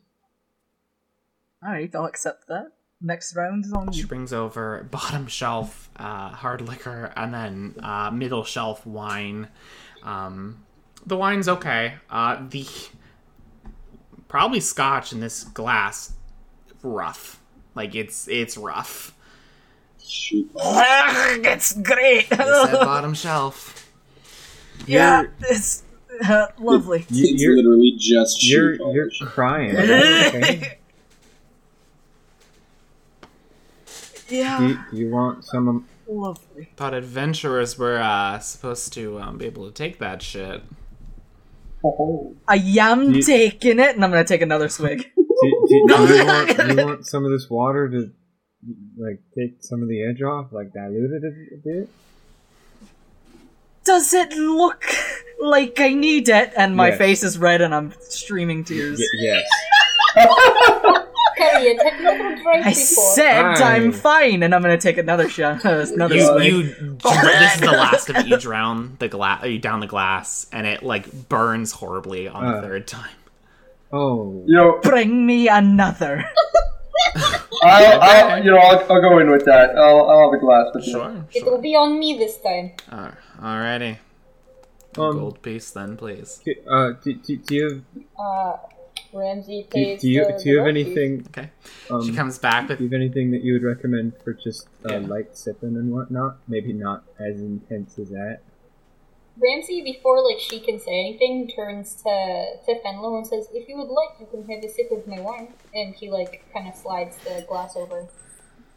All 1.63 1.71
right, 1.71 1.93
I'll 1.95 2.05
accept 2.05 2.47
that. 2.47 2.71
Next 3.01 3.35
round 3.35 3.65
is 3.65 3.73
on 3.73 3.91
She 3.91 4.01
you. 4.01 4.07
brings 4.07 4.33
over 4.33 4.85
bottom 4.91 5.25
shelf 5.27 5.89
uh, 5.95 6.29
hard 6.29 6.61
liquor, 6.61 7.11
and 7.15 7.33
then 7.33 7.75
uh, 7.81 8.11
middle 8.11 8.43
shelf 8.43 8.85
wine. 8.85 9.47
Um, 10.03 10.63
the 11.05 11.17
wine's 11.17 11.47
okay. 11.47 11.95
Uh, 12.09 12.41
the 12.49 12.65
probably 14.27 14.59
scotch 14.59 15.11
in 15.13 15.19
this 15.19 15.43
glass 15.43 16.13
rough. 16.83 17.39
Like 17.75 17.95
it's 17.95 18.27
it's 18.27 18.57
rough. 18.57 19.13
Shoot. 20.05 20.49
it's 20.55 21.73
great. 21.73 22.27
It's 22.31 22.39
at 22.39 22.71
bottom 22.81 23.13
shelf. 23.13 23.89
yeah, 24.87 25.23
it's 25.41 25.83
uh, 26.27 26.47
lovely. 26.59 27.05
You, 27.09 27.33
It's 27.33 27.41
you're 27.41 27.55
literally 27.55 27.93
just 27.97 28.43
you're 28.47 28.75
shoe 28.75 28.91
you're 28.93 29.09
polish. 29.09 29.19
crying. 29.33 29.75
Okay? 29.79 30.77
yeah, 34.29 34.61
you, 34.67 34.79
do 34.91 34.97
you 34.97 35.09
want 35.09 35.43
some? 35.45 35.67
of- 35.67 35.83
lovely. 36.07 36.69
Thought 36.75 36.93
adventurers 36.93 37.77
were 37.77 37.97
uh, 37.99 38.39
supposed 38.39 38.93
to 38.93 39.19
um, 39.19 39.37
be 39.37 39.45
able 39.45 39.65
to 39.65 39.71
take 39.71 39.99
that 39.99 40.21
shit. 40.21 40.63
Oh, 41.83 42.35
I 42.47 42.55
am 42.79 43.13
You- 43.15 43.21
taking 43.21 43.79
it, 43.79 43.95
and 43.95 44.03
I'm 44.03 44.11
gonna 44.11 44.23
take 44.25 44.41
another 44.41 44.67
swig. 44.69 45.09
Do, 45.15 45.65
do, 45.87 46.07
do 46.07 46.13
you 46.15 46.25
want 46.25 46.57
do 46.57 46.67
you 46.67 46.85
want 46.85 47.05
some 47.05 47.23
of 47.25 47.31
this 47.31 47.47
water 47.49 47.87
to 47.89 48.11
like 48.97 49.21
take 49.37 49.57
some 49.61 49.81
of 49.81 49.87
the 49.87 50.03
edge 50.03 50.21
off, 50.21 50.51
like 50.51 50.73
dilute 50.73 51.11
it 51.11 51.23
a, 51.23 51.55
a 51.55 51.57
bit? 51.81 51.89
Does 53.85 54.13
it 54.13 54.33
look 54.33 54.83
like 55.39 55.79
I 55.79 55.93
need 55.93 56.27
it? 56.27 56.51
And 56.57 56.75
my 56.75 56.89
Yes. 56.89 56.97
face 56.97 57.23
is 57.23 57.37
red, 57.37 57.61
and 57.61 57.73
I'm 57.73 57.93
streaming 58.01 58.63
tears. 58.65 58.99
Y- 58.99 59.05
yes. 59.21 59.45
Cariad, 61.39 61.83
have 61.83 61.99
you 62.01 62.07
ever 62.07 62.35
drank 62.41 62.65
I 62.65 62.69
before? 62.69 63.13
said 63.15 63.43
Aye. 63.45 63.75
I'm 63.75 63.91
fine, 63.91 64.43
and 64.43 64.53
I'm 64.53 64.61
gonna 64.61 64.77
take 64.77 64.97
another 64.97 65.29
shot. 65.29 65.63
another 65.65 66.15
You, 66.15 66.25
swig. 66.25 66.53
you, 66.53 66.63
this 67.03 67.55
is 67.55 67.61
the 67.61 67.67
last 67.71 68.09
of 68.09 68.15
it. 68.17 68.27
You 68.27 68.37
drown 68.37 68.95
the 68.99 69.07
glass. 69.07 69.45
You 69.45 69.57
down 69.59 69.79
the 69.79 69.87
glass, 69.87 70.47
and 70.51 70.67
it 70.67 70.83
like 70.83 71.29
burns 71.29 71.71
horribly 71.71 72.27
on 72.27 72.45
the 72.51 72.57
Uh. 72.57 72.61
third 72.61 72.87
time. 72.87 73.09
Oh. 73.91 74.43
you 74.45 74.53
know, 74.55 74.79
Bring 74.83 75.25
me 75.25 75.47
another. 75.47 76.23
I'll, 77.63 78.01
I'll 78.01 78.43
you 78.43 78.51
know, 78.51 78.57
I'll, 78.57 78.79
I'll 78.91 79.01
go 79.01 79.17
in 79.19 79.31
with 79.31 79.45
that. 79.45 79.71
I'll, 79.75 80.09
I'll 80.09 80.31
have 80.31 80.39
a 80.39 80.41
glass 80.43 80.67
with 80.75 80.85
you. 80.85 80.93
Sure, 80.93 81.25
It 81.33 81.45
will 81.45 81.59
be 81.61 81.75
on 81.75 81.97
me 81.99 82.17
this 82.17 82.37
time. 82.37 82.73
Uh, 82.91 83.11
alrighty. 83.41 83.97
Um, 84.97 85.17
Gold 85.17 85.41
piece 85.41 85.71
then, 85.71 85.97
please. 85.97 86.39
do- 86.45 86.55
Uh, 86.69 86.91
do, 87.03 87.13
do, 87.15 87.37
do 87.37 87.55
you 87.55 87.83
Uh, 88.19 88.57
Ramsey 89.13 89.63
do, 89.63 89.69
pays 89.73 90.01
do 90.01 90.07
you 90.09 90.25
the, 90.25 90.39
do 90.43 90.49
you 90.49 90.57
have 90.59 90.67
anything? 90.67 91.25
Okay. 91.27 91.49
Um, 91.89 92.05
She 92.05 92.13
comes 92.13 92.37
back 92.37 92.67
Do 92.67 92.75
you 92.75 92.89
have 92.89 92.93
anything 92.93 93.31
that 93.31 93.43
you 93.43 93.53
would 93.53 93.63
recommend 93.63 94.13
for 94.23 94.33
just 94.33 94.67
uh, 94.85 94.99
Yeah. 94.99 95.07
light 95.07 95.35
sipping 95.35 95.75
and 95.75 95.91
whatnot? 95.91 96.37
Maybe 96.47 96.73
not 96.73 97.03
as 97.19 97.41
intense 97.41 97.97
as 97.97 98.09
that. 98.09 98.41
Ramsey, 99.41 99.81
before 99.83 100.21
like 100.23 100.39
she 100.39 100.59
can 100.59 100.79
say 100.79 100.99
anything, 100.99 101.47
turns 101.55 101.95
to 102.03 102.45
to 102.65 102.79
Fenlo 102.81 103.17
and 103.17 103.25
says, 103.25 103.47
"If 103.53 103.69
you 103.69 103.77
would 103.77 103.87
like, 103.87 104.19
you 104.19 104.27
can 104.27 104.43
have 104.53 104.63
a 104.63 104.67
sip 104.67 104.91
of 104.91 105.07
my 105.07 105.21
wine." 105.21 105.53
And 105.73 105.95
he 105.95 106.11
like 106.11 106.43
kind 106.53 106.67
of 106.67 106.75
slides 106.75 107.17
the 107.23 107.45
glass 107.47 107.75
over. 107.77 108.07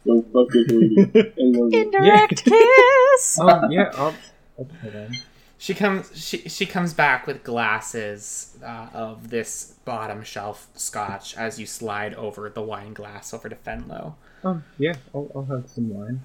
Don't 0.05 0.25
fuck 0.31 0.47
with 0.53 0.67
me. 0.69 0.97
I 1.15 1.33
love 1.37 1.69
it. 1.73 1.85
Indirect 1.85 2.43
kiss. 2.45 3.37
Um, 3.39 3.71
yeah, 3.71 3.91
I'll, 3.95 4.15
I'll 4.57 4.65
try 4.65 4.89
that. 4.89 5.09
She 5.57 5.73
comes. 5.73 6.11
She 6.15 6.49
she 6.49 6.65
comes 6.65 6.93
back 6.93 7.25
with 7.25 7.43
glasses 7.43 8.57
uh, 8.63 8.89
of 8.93 9.29
this 9.29 9.75
bottom 9.85 10.23
shelf 10.23 10.67
scotch 10.75 11.37
as 11.37 11.59
you 11.59 11.65
slide 11.65 12.13
over 12.15 12.49
the 12.49 12.61
wine 12.61 12.93
glass 12.93 13.33
over 13.33 13.47
to 13.49 13.55
Fenlo. 13.55 14.15
Oh 14.43 14.61
yeah, 14.77 14.93
I'll, 15.15 15.31
I'll 15.35 15.45
have 15.45 15.69
some 15.69 15.89
wine. 15.89 16.21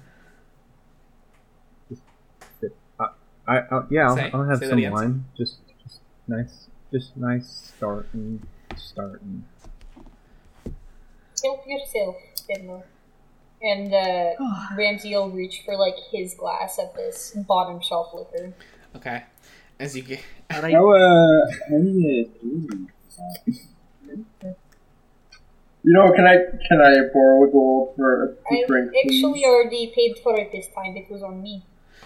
Just, 1.89 2.01
sip. 2.59 2.75
I, 2.99 3.07
I, 3.47 3.57
I'll, 3.71 3.87
yeah, 3.89 4.09
I'll, 4.09 4.15
Say- 4.15 4.31
I'll 4.33 4.43
have 4.43 4.59
some 4.59 4.91
wine. 4.91 5.25
Just, 5.37 5.59
just 5.83 5.99
nice, 6.27 6.67
just 6.91 7.15
nice 7.15 7.71
starting, 7.77 8.45
starting. 8.75 9.45
Help 11.41 11.63
yourself, 11.65 12.15
Fenlo. 12.49 12.83
And 13.61 13.93
uh, 13.93 14.31
Ramsey 14.77 15.15
will 15.15 15.31
reach 15.31 15.61
for 15.65 15.77
like 15.77 15.95
his 16.11 16.33
glass 16.33 16.77
of 16.77 16.93
this 16.95 17.31
bottom 17.47 17.79
shelf 17.81 18.13
liquor. 18.13 18.53
Okay. 18.95 19.23
As 19.79 19.95
you 19.95 20.03
get, 20.03 20.19
Alright. 20.53 20.73
How 20.79 20.89
uh, 20.91 21.45
how 21.69 21.77
many 21.77 22.29
uh, 22.47 22.75
You 25.83 25.93
know, 25.93 26.11
can 26.11 26.25
I 26.27 26.35
can 26.67 26.81
I 26.81 26.95
borrow 27.13 27.47
a 27.47 27.51
gold 27.51 27.93
for 27.95 28.25
a 28.25 28.27
I 28.51 28.63
drink? 28.67 28.91
please? 28.91 29.23
actually 29.23 29.45
already 29.45 29.87
paid 29.95 30.17
for 30.21 30.37
it 30.37 30.51
this 30.51 30.67
time. 30.75 30.97
It 30.97 31.09
was 31.09 31.23
on 31.23 31.41
me. 31.41 31.63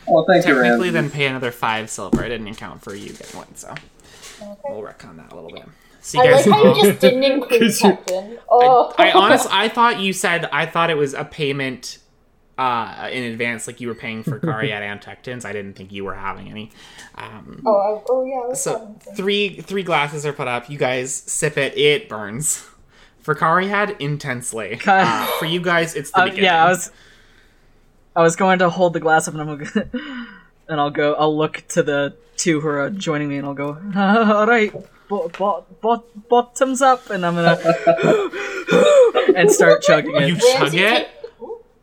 Oh, 0.08 0.24
thank 0.26 0.46
you, 0.46 0.54
technically, 0.54 0.70
Ramsey. 0.70 0.90
then 0.92 1.10
pay 1.10 1.26
another 1.28 1.52
five 1.52 1.90
silver. 1.90 2.24
I 2.24 2.28
didn't 2.30 2.48
account 2.48 2.84
for 2.84 2.94
you 2.94 3.12
getting 3.14 3.38
one, 3.38 3.56
so 3.56 3.74
Okay. 4.42 4.60
we'll 4.66 4.82
work 4.82 5.04
on 5.06 5.18
that 5.18 5.32
a 5.32 5.36
little 5.36 5.50
bit. 5.50 5.64
So 6.02 6.22
you 6.22 6.30
I 6.30 6.34
like 6.34 6.46
guys, 6.46 6.54
how 6.54 6.76
you 6.76 6.84
just 6.84 7.00
didn't 7.02 7.24
include 7.24 7.62
'Cause 7.62 7.82
you- 7.82 7.90
Captain. 7.92 8.38
Oh, 8.50 8.94
I 8.98 9.12
honestly, 9.12 9.50
I 9.54 9.70
thought 9.70 10.00
you 10.00 10.14
said 10.14 10.48
I 10.52 10.66
thought 10.68 10.90
it 10.92 10.98
was 10.98 11.14
a 11.16 11.26
payment 11.26 11.98
uh, 12.58 13.10
in 13.12 13.24
advance, 13.32 13.66
like 13.68 13.82
you 13.82 13.88
were 13.88 13.96
paying 13.96 14.24
for 14.24 14.40
Cariad 14.40 14.82
and 14.82 15.02
Tecton's. 15.02 15.46
I 15.46 15.54
didn't 15.54 15.74
think 15.74 15.92
you 15.92 16.04
were 16.06 16.14
having 16.16 16.50
any. 16.50 16.72
Um, 17.16 17.62
oh, 17.66 17.72
I- 17.76 18.04
oh 18.10 18.26
yeah. 18.50 18.54
so 18.54 18.96
three 19.16 19.62
three 19.62 19.84
glasses 19.84 20.26
are 20.26 20.34
put 20.34 20.48
up. 20.48 20.70
You 20.70 20.78
guys 20.78 21.14
sip 21.14 21.58
it. 21.58 21.78
It 21.78 22.08
burns. 22.10 22.68
For 23.22 23.36
Cariad, 23.36 24.00
intensely. 24.02 24.80
Uh, 24.88 25.26
for 25.40 25.46
you 25.46 25.62
guys, 25.62 25.96
it's 25.96 26.12
the 26.12 26.20
Uh, 26.20 26.24
beginning. 26.26 26.44
yeah, 26.46 26.66
I 26.66 26.70
was. 26.70 26.92
I 28.16 28.22
was 28.22 28.36
going 28.36 28.60
to 28.60 28.70
hold 28.70 28.94
the 28.94 29.00
glass 29.00 29.28
up, 29.28 29.34
and 29.34 29.42
I'm 29.50 29.58
gonna, 29.58 29.90
and 30.68 30.80
I'll 30.80 30.92
go. 30.92 31.14
I'll 31.16 31.36
look 31.36 31.64
to 31.70 31.82
the 31.84 32.16
two 32.36 32.60
who 32.62 32.68
are 32.68 32.90
joining 32.90 33.30
me, 33.30 33.38
and 33.38 33.48
I'll 33.48 33.54
go. 33.54 33.70
All 33.96 34.46
right, 34.46 34.72
bo- 35.08 35.30
bo- 35.38 35.66
bo- 35.82 36.04
bottoms 36.30 36.82
up, 36.82 37.10
and 37.10 37.26
I'm 37.26 37.34
gonna 37.36 37.58
and 39.36 39.50
start 39.52 39.82
chugging 39.82 40.16
You 40.28 40.36
chug 40.36 40.74
it. 40.76 41.10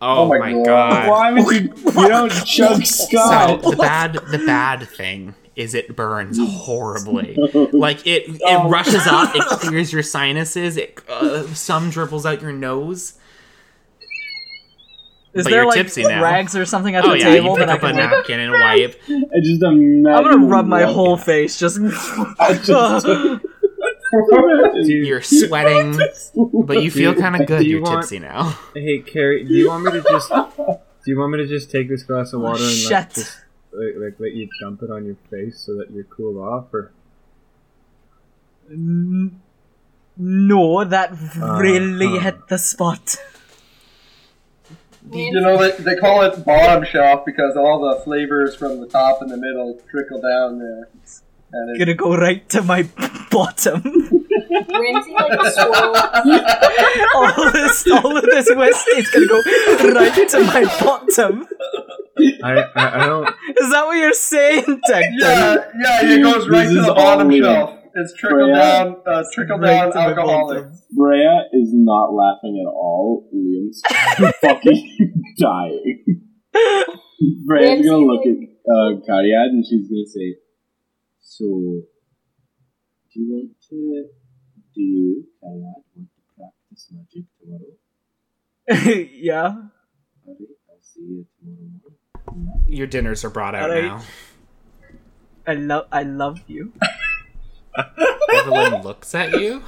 Take- 0.00 0.08
Oh, 0.18 0.28
my 0.28 0.38
my 0.38 0.52
God. 0.52 0.64
god. 0.64 1.08
Why 1.08 1.32
would 1.32 1.54
you? 1.54 1.72
You 2.02 2.08
don't 2.08 2.30
chug 2.46 2.84
So 2.86 3.06
Scott. 3.06 3.62
the 3.62 3.76
bad 3.76 4.14
the 4.30 4.38
bad 4.46 4.88
thing 4.88 5.34
is 5.56 5.74
it 5.74 5.94
burns 5.94 6.38
horribly. 6.40 7.36
Like 7.72 8.06
it 8.06 8.24
it 8.28 8.40
Oh. 8.46 8.68
rushes 8.70 9.06
up, 9.06 9.34
it 9.36 9.42
clears 9.60 9.92
your 9.92 10.02
sinuses, 10.02 10.76
it 10.78 11.00
uh, 11.08 11.46
some 11.54 11.90
dribbles 11.90 12.24
out 12.24 12.40
your 12.40 12.52
nose. 12.52 13.14
Is 15.32 15.44
But 15.44 15.50
there 15.50 15.60
you're 15.60 15.66
like 15.68 15.76
tipsy 15.76 16.02
now. 16.02 16.22
rags 16.24 16.56
or 16.56 16.64
something 16.64 16.96
at 16.96 17.04
Oh 17.04 17.10
the 17.10 17.18
yeah, 17.18 17.24
table 17.26 17.50
you 17.50 17.56
pick 17.58 17.66
that 17.68 17.70
I 17.70 17.74
up 17.74 17.82
a 17.84 17.86
can? 17.86 17.96
Like, 17.96 18.10
napkin 18.10 18.40
and 18.40 18.52
wipe. 18.52 19.00
I 19.08 19.40
just 19.40 19.62
imagine. 19.62 20.06
I'm 20.08 20.24
gonna 20.24 20.44
rub 20.46 20.66
my 20.66 20.82
whole 20.82 21.10
walking- 21.10 21.24
face. 21.24 21.56
Just. 21.58 21.78
I 22.40 22.54
just. 22.64 23.06
Do 24.82 24.82
you, 24.92 25.04
You're 25.04 25.20
sweating, 25.22 25.98
but 26.64 26.82
you 26.82 26.90
feel 26.90 27.14
kind 27.14 27.40
of 27.40 27.46
good. 27.46 27.64
you 27.64 27.74
You're 27.76 27.82
want- 27.82 28.02
tipsy 28.02 28.18
now. 28.18 28.58
hey, 28.74 28.98
Carrie, 29.00 29.44
do 29.44 29.54
you 29.54 29.68
want 29.68 29.84
me 29.84 29.92
to 29.92 30.02
just 30.02 30.28
do 30.30 31.10
you 31.10 31.18
want 31.18 31.32
me 31.32 31.38
to 31.38 31.46
just 31.46 31.70
take 31.70 31.88
this 31.88 32.02
glass 32.02 32.32
of 32.32 32.40
water 32.40 32.62
and 32.62 32.72
Shit. 32.72 32.90
let, 32.90 33.14
just, 33.14 33.38
like, 33.72 33.94
like 33.96 34.20
let 34.20 34.32
you 34.34 34.48
dump 34.60 34.82
it 34.82 34.90
on 34.90 35.04
your 35.06 35.16
face 35.30 35.60
so 35.60 35.76
that 35.76 35.90
you're 35.90 36.04
cool 36.04 36.42
off, 36.42 36.72
or 36.74 36.92
N- 38.70 39.40
No, 40.16 40.84
that 40.84 41.10
really 41.58 42.06
Uh-huh. 42.06 42.20
hit 42.20 42.48
the 42.48 42.58
spot. 42.58 43.16
You 45.12 45.40
know, 45.40 45.56
they, 45.56 45.70
they 45.82 45.96
call 45.96 46.22
it 46.22 46.44
bottom 46.44 46.84
shelf 46.84 47.24
because 47.24 47.56
all 47.56 47.80
the 47.80 48.00
flavors 48.04 48.54
from 48.54 48.80
the 48.80 48.86
top 48.86 49.22
and 49.22 49.30
the 49.30 49.36
middle 49.36 49.80
trickle 49.90 50.20
down 50.20 50.58
there. 50.58 50.88
And 51.52 51.76
it, 51.76 51.78
Gonna 51.78 51.94
go 51.94 52.16
right 52.16 52.48
to 52.50 52.62
my 52.62 52.82
bottom. 53.30 53.82
Ramsey 53.82 55.12
like 55.12 55.52
swirls. 55.52 55.98
all 57.14 57.52
this, 57.52 57.86
all 57.92 58.16
of 58.16 58.22
this 58.24 58.48
whiskey's 58.50 59.10
gonna 59.10 59.26
go 59.26 59.40
right 59.94 60.28
to 60.28 60.40
my 60.44 60.64
bottom. 60.80 61.46
I, 62.42 62.64
I, 62.76 63.02
I 63.02 63.06
don't. 63.06 63.28
Is 63.56 63.70
that 63.70 63.86
what 63.86 63.96
you're 63.96 64.12
saying, 64.12 64.64
Tecton? 64.88 65.12
yeah, 65.18 65.56
yeah, 65.80 66.02
it 66.12 66.22
goes 66.22 66.48
right 66.48 66.64
This 66.66 66.74
to 66.74 66.80
is 66.80 66.86
the 66.86 66.94
bottom 66.94 67.28
all 67.30 67.38
shelf. 67.38 67.76
It's 67.94 68.12
trickle 68.14 68.38
Freya. 68.38 68.54
down, 68.56 68.96
uh, 69.06 69.24
trickle 69.32 69.58
Right 69.58 69.66
down 69.70 69.90
to 69.92 69.98
my 69.98 70.04
alcoholic. 70.06 70.58
bottom. 70.64 70.78
Freya 70.96 71.42
is 71.52 71.70
not 71.72 72.12
laughing 72.12 72.62
at 72.64 72.70
all. 72.70 73.28
Liam's 73.34 73.82
fucking 74.40 75.24
dying. 75.38 76.04
Freya's 77.46 77.86
gonna 77.86 78.04
look 78.06 78.26
at 78.26 78.36
uh, 78.36 79.00
Cariad 79.08 79.48
and 79.50 79.64
she's 79.66 79.88
gonna 79.88 80.06
say, 80.06 80.36
"So, 81.40 81.46
do 81.46 83.14
you 83.14 83.32
want 83.32 83.50
to? 83.70 84.08
Do 84.74 84.82
you, 84.82 85.24
Cariad, 85.42 85.82
want 85.96 86.08
to 86.14 86.20
practice 86.36 86.92
magic 86.92 87.24
tomorrow? 87.40 87.72
yeah. 89.10 89.46
Alright, 89.46 90.48
I'll 90.68 90.82
see 90.82 91.00
you 91.00 91.26
tomorrow 91.38 91.70
morning." 92.36 92.62
Your 92.68 92.86
dinners 92.86 93.24
are 93.24 93.30
brought 93.30 93.54
out 93.54 93.70
Alright. 93.70 93.84
now. 93.84 94.02
I 95.46 95.54
love, 95.54 95.86
I 95.90 96.02
love 96.02 96.40
you. 96.46 96.74
Evelyn 98.34 98.82
looks 98.82 99.14
at 99.14 99.40
you. 99.40 99.62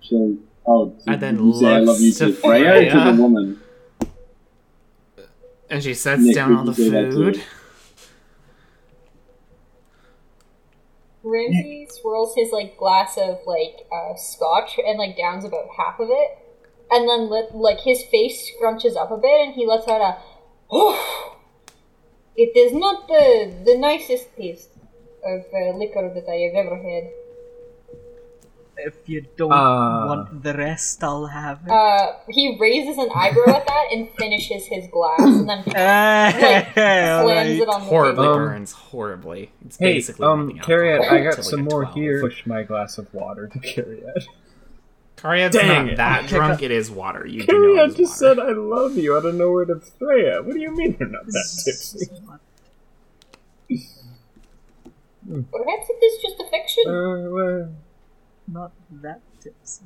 She'll. 0.00 0.38
Oh, 0.66 0.96
And 1.06 1.20
then 1.20 1.38
you 1.38 1.54
say 1.54 1.66
I 1.66 1.78
love 1.80 2.00
you 2.00 2.06
looks 2.06 2.18
to 2.18 2.26
to 2.32 2.32
oh, 2.32 2.32
Freya 2.32 2.74
or 2.74 2.90
to 2.90 3.16
the 3.16 3.22
woman? 3.22 3.60
And 5.68 5.82
she 5.82 5.92
sets 5.92 6.22
Nick, 6.22 6.34
down 6.34 6.56
all 6.56 6.64
the 6.64 6.74
say 6.74 6.88
that 6.88 7.12
food. 7.12 7.42
Ramsey 11.30 11.86
swirls 11.90 12.34
his 12.34 12.52
like 12.52 12.76
glass 12.78 13.16
of 13.18 13.40
like 13.46 13.86
uh, 13.92 14.16
scotch 14.16 14.78
and 14.78 14.98
like 14.98 15.16
downs 15.16 15.44
about 15.44 15.68
half 15.76 16.00
of 16.00 16.08
it, 16.10 16.38
and 16.90 17.08
then 17.08 17.28
let 17.28 17.54
like 17.54 17.80
his 17.80 18.02
face 18.04 18.50
scrunches 18.50 18.96
up 18.96 19.10
a 19.10 19.16
bit, 19.16 19.46
and 19.46 19.54
he 19.54 19.66
lets 19.66 19.88
out 19.88 20.00
a. 20.00 20.18
Oh, 20.70 21.36
it 22.36 22.56
is 22.56 22.72
not 22.72 23.08
the 23.08 23.54
the 23.64 23.76
nicest 23.76 24.36
taste 24.36 24.70
of 25.24 25.44
uh, 25.52 25.76
liquor 25.76 26.10
that 26.14 26.28
I 26.28 26.36
have 26.46 26.66
ever 26.66 26.76
had. 26.76 27.10
If 28.80 29.08
you 29.08 29.24
don't 29.36 29.50
Uh. 29.52 30.06
want 30.06 30.42
the 30.42 30.54
rest, 30.54 31.02
I'll 31.02 31.26
have 31.26 31.60
it. 31.66 31.70
Uh, 31.70 32.12
he 32.28 32.56
raises 32.60 32.96
an 32.96 33.08
eyebrow 33.14 33.56
at 33.56 33.66
that 33.66 33.86
and 33.92 34.08
finishes 34.16 34.66
his 34.66 34.86
glass, 34.92 35.18
and 35.20 35.48
then 35.48 35.62
Hey, 35.66 36.66
slams 36.74 37.20
alright. 37.28 37.46
it 37.48 37.68
on 37.68 37.80
the 37.80 37.86
Horribly 37.86 38.24
table. 38.26 38.34
Burns. 38.38 38.72
Horribly. 38.72 39.50
It's 39.64 39.76
Hey, 39.78 39.94
basically 39.94 40.26
um, 40.26 40.46
nothing 40.48 40.62
Carrie, 40.62 40.94
alcohol 40.94 41.18
I 41.18 41.22
got 41.22 41.44
some 41.44 41.64
more 41.64 41.82
12. 41.84 41.94
here. 41.94 42.20
Push 42.20 42.46
my 42.46 42.62
glass 42.62 42.98
of 42.98 43.12
water 43.12 43.48
to 43.48 43.58
carry 43.58 43.98
it. 43.98 44.24
Not 45.24 45.36
it. 45.36 45.96
that 45.96 46.26
drunk. 46.28 46.62
It 46.62 46.70
is 46.70 46.90
water. 46.92 47.26
You 47.26 47.44
do 47.44 47.52
know 47.52 47.58
Carrie, 47.60 47.76
it 47.78 47.80
I 47.80 47.84
is 47.86 47.94
just 47.96 48.22
water. 48.22 48.34
said 48.36 48.38
I 48.38 48.52
love 48.52 48.96
you 48.96 49.16
out 49.16 49.24
of 49.24 49.34
nowhere 49.34 49.64
to 49.64 49.80
Freya. 49.80 50.42
What 50.42 50.54
do 50.54 50.60
you 50.60 50.70
mean 50.76 50.96
you're 51.00 51.08
not 51.08 51.26
that 51.26 51.62
tipsy? 51.64 52.06
Perhaps 55.28 55.86
it 55.90 56.04
is 56.04 56.22
just 56.22 56.40
a 56.40 56.48
fiction. 56.50 56.84
Uh, 56.86 57.30
well, 57.30 57.68
Not 58.50 58.72
that 59.02 59.20
tipsy. 59.40 59.84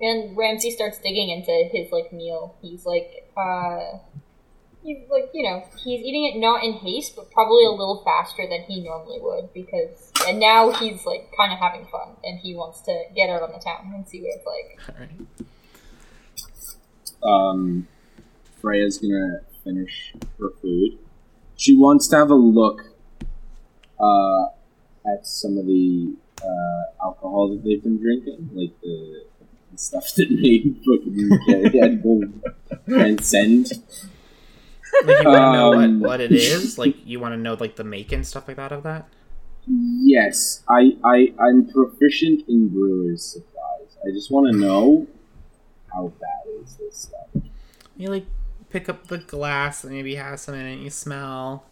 And 0.00 0.36
Ramsey 0.36 0.70
starts 0.70 0.98
digging 0.98 1.30
into 1.30 1.68
his 1.72 1.90
like 1.90 2.12
meal. 2.12 2.54
He's 2.60 2.84
like, 2.84 3.30
uh, 3.36 3.98
he's 4.82 4.98
like, 5.10 5.30
you 5.32 5.42
know, 5.42 5.64
he's 5.82 6.00
eating 6.00 6.30
it 6.32 6.38
not 6.38 6.62
in 6.62 6.74
haste, 6.74 7.16
but 7.16 7.30
probably 7.30 7.64
a 7.64 7.70
little 7.70 8.02
faster 8.04 8.46
than 8.48 8.62
he 8.62 8.82
normally 8.82 9.18
would 9.20 9.52
because, 9.54 10.12
and 10.28 10.38
now 10.38 10.70
he's 10.70 11.06
like 11.06 11.32
kind 11.36 11.52
of 11.52 11.58
having 11.58 11.86
fun 11.86 12.16
and 12.22 12.38
he 12.38 12.54
wants 12.54 12.82
to 12.82 13.04
get 13.14 13.30
out 13.30 13.42
on 13.42 13.52
the 13.52 13.58
town 13.58 13.92
and 13.94 14.06
see 14.06 14.20
what 14.20 14.34
it's 14.36 14.46
like. 14.46 14.78
Alright. 14.94 15.20
um, 17.22 17.88
Freya's 18.60 18.98
gonna 18.98 19.40
finish 19.64 20.14
her 20.38 20.50
food. 20.60 20.98
She 21.56 21.74
wants 21.74 22.06
to 22.08 22.16
have 22.16 22.30
a 22.30 22.34
look 22.34 22.82
uh, 23.98 24.44
at 25.10 25.26
some 25.26 25.56
of 25.56 25.66
the 25.66 26.14
uh, 26.42 27.04
alcohol 27.04 27.48
that 27.48 27.64
they've 27.64 27.82
been 27.82 27.98
drinking, 27.98 28.50
like 28.54 28.72
the, 28.82 29.24
the 29.72 29.78
stuff 29.78 30.14
that 30.16 30.30
made 30.42 30.76
fucking 30.84 31.38
Carrie 31.46 31.96
go 31.96 32.22
transcend. 32.88 33.72
Like 35.04 35.22
you 35.22 35.28
want 35.28 35.36
to 35.38 35.52
know 35.52 35.74
Um, 35.74 36.00
what, 36.00 36.08
what 36.10 36.20
it 36.20 36.32
is? 36.32 36.78
Like 36.78 36.96
you 37.06 37.20
want 37.20 37.32
to 37.32 37.36
know 37.36 37.54
like 37.54 37.76
the 37.76 37.84
make 37.84 38.12
and 38.12 38.26
stuff 38.26 38.48
like 38.48 38.56
that 38.56 38.72
of 38.72 38.82
that? 38.84 39.08
Yes, 39.66 40.62
I, 40.68 40.96
I 41.04 41.34
I'm 41.40 41.66
proficient 41.68 42.48
in 42.48 42.68
brewer's 42.68 43.24
supplies. 43.24 43.96
I 44.06 44.10
just 44.12 44.30
want 44.30 44.52
to 44.52 44.58
know 44.58 45.06
how 45.92 46.12
bad 46.20 46.62
is 46.62 46.76
this 46.76 46.96
stuff. 47.34 47.42
You 47.96 48.10
like 48.10 48.26
pick 48.70 48.88
up 48.88 49.08
the 49.08 49.18
glass 49.18 49.82
and 49.84 49.92
maybe 49.92 50.14
have 50.14 50.38
some 50.38 50.54
in 50.54 50.66
it. 50.66 50.78
You 50.78 50.90
smell. 50.90 51.64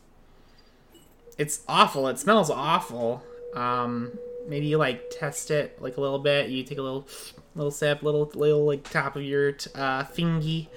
It's 1.38 1.60
awful. 1.68 2.08
It 2.08 2.18
smells 2.18 2.50
awful. 2.50 3.22
Um, 3.54 4.18
maybe 4.46 4.66
you 4.66 4.78
like 4.78 5.10
test 5.10 5.50
it 5.50 5.80
like 5.80 5.96
a 5.96 6.00
little 6.00 6.18
bit. 6.18 6.50
You 6.50 6.62
take 6.62 6.78
a 6.78 6.82
little, 6.82 7.06
little 7.54 7.70
sip, 7.70 8.02
little 8.02 8.30
little 8.34 8.64
like 8.64 8.88
top 8.88 9.16
of 9.16 9.22
your 9.22 9.56
uh, 9.74 10.04
fingy 10.04 10.68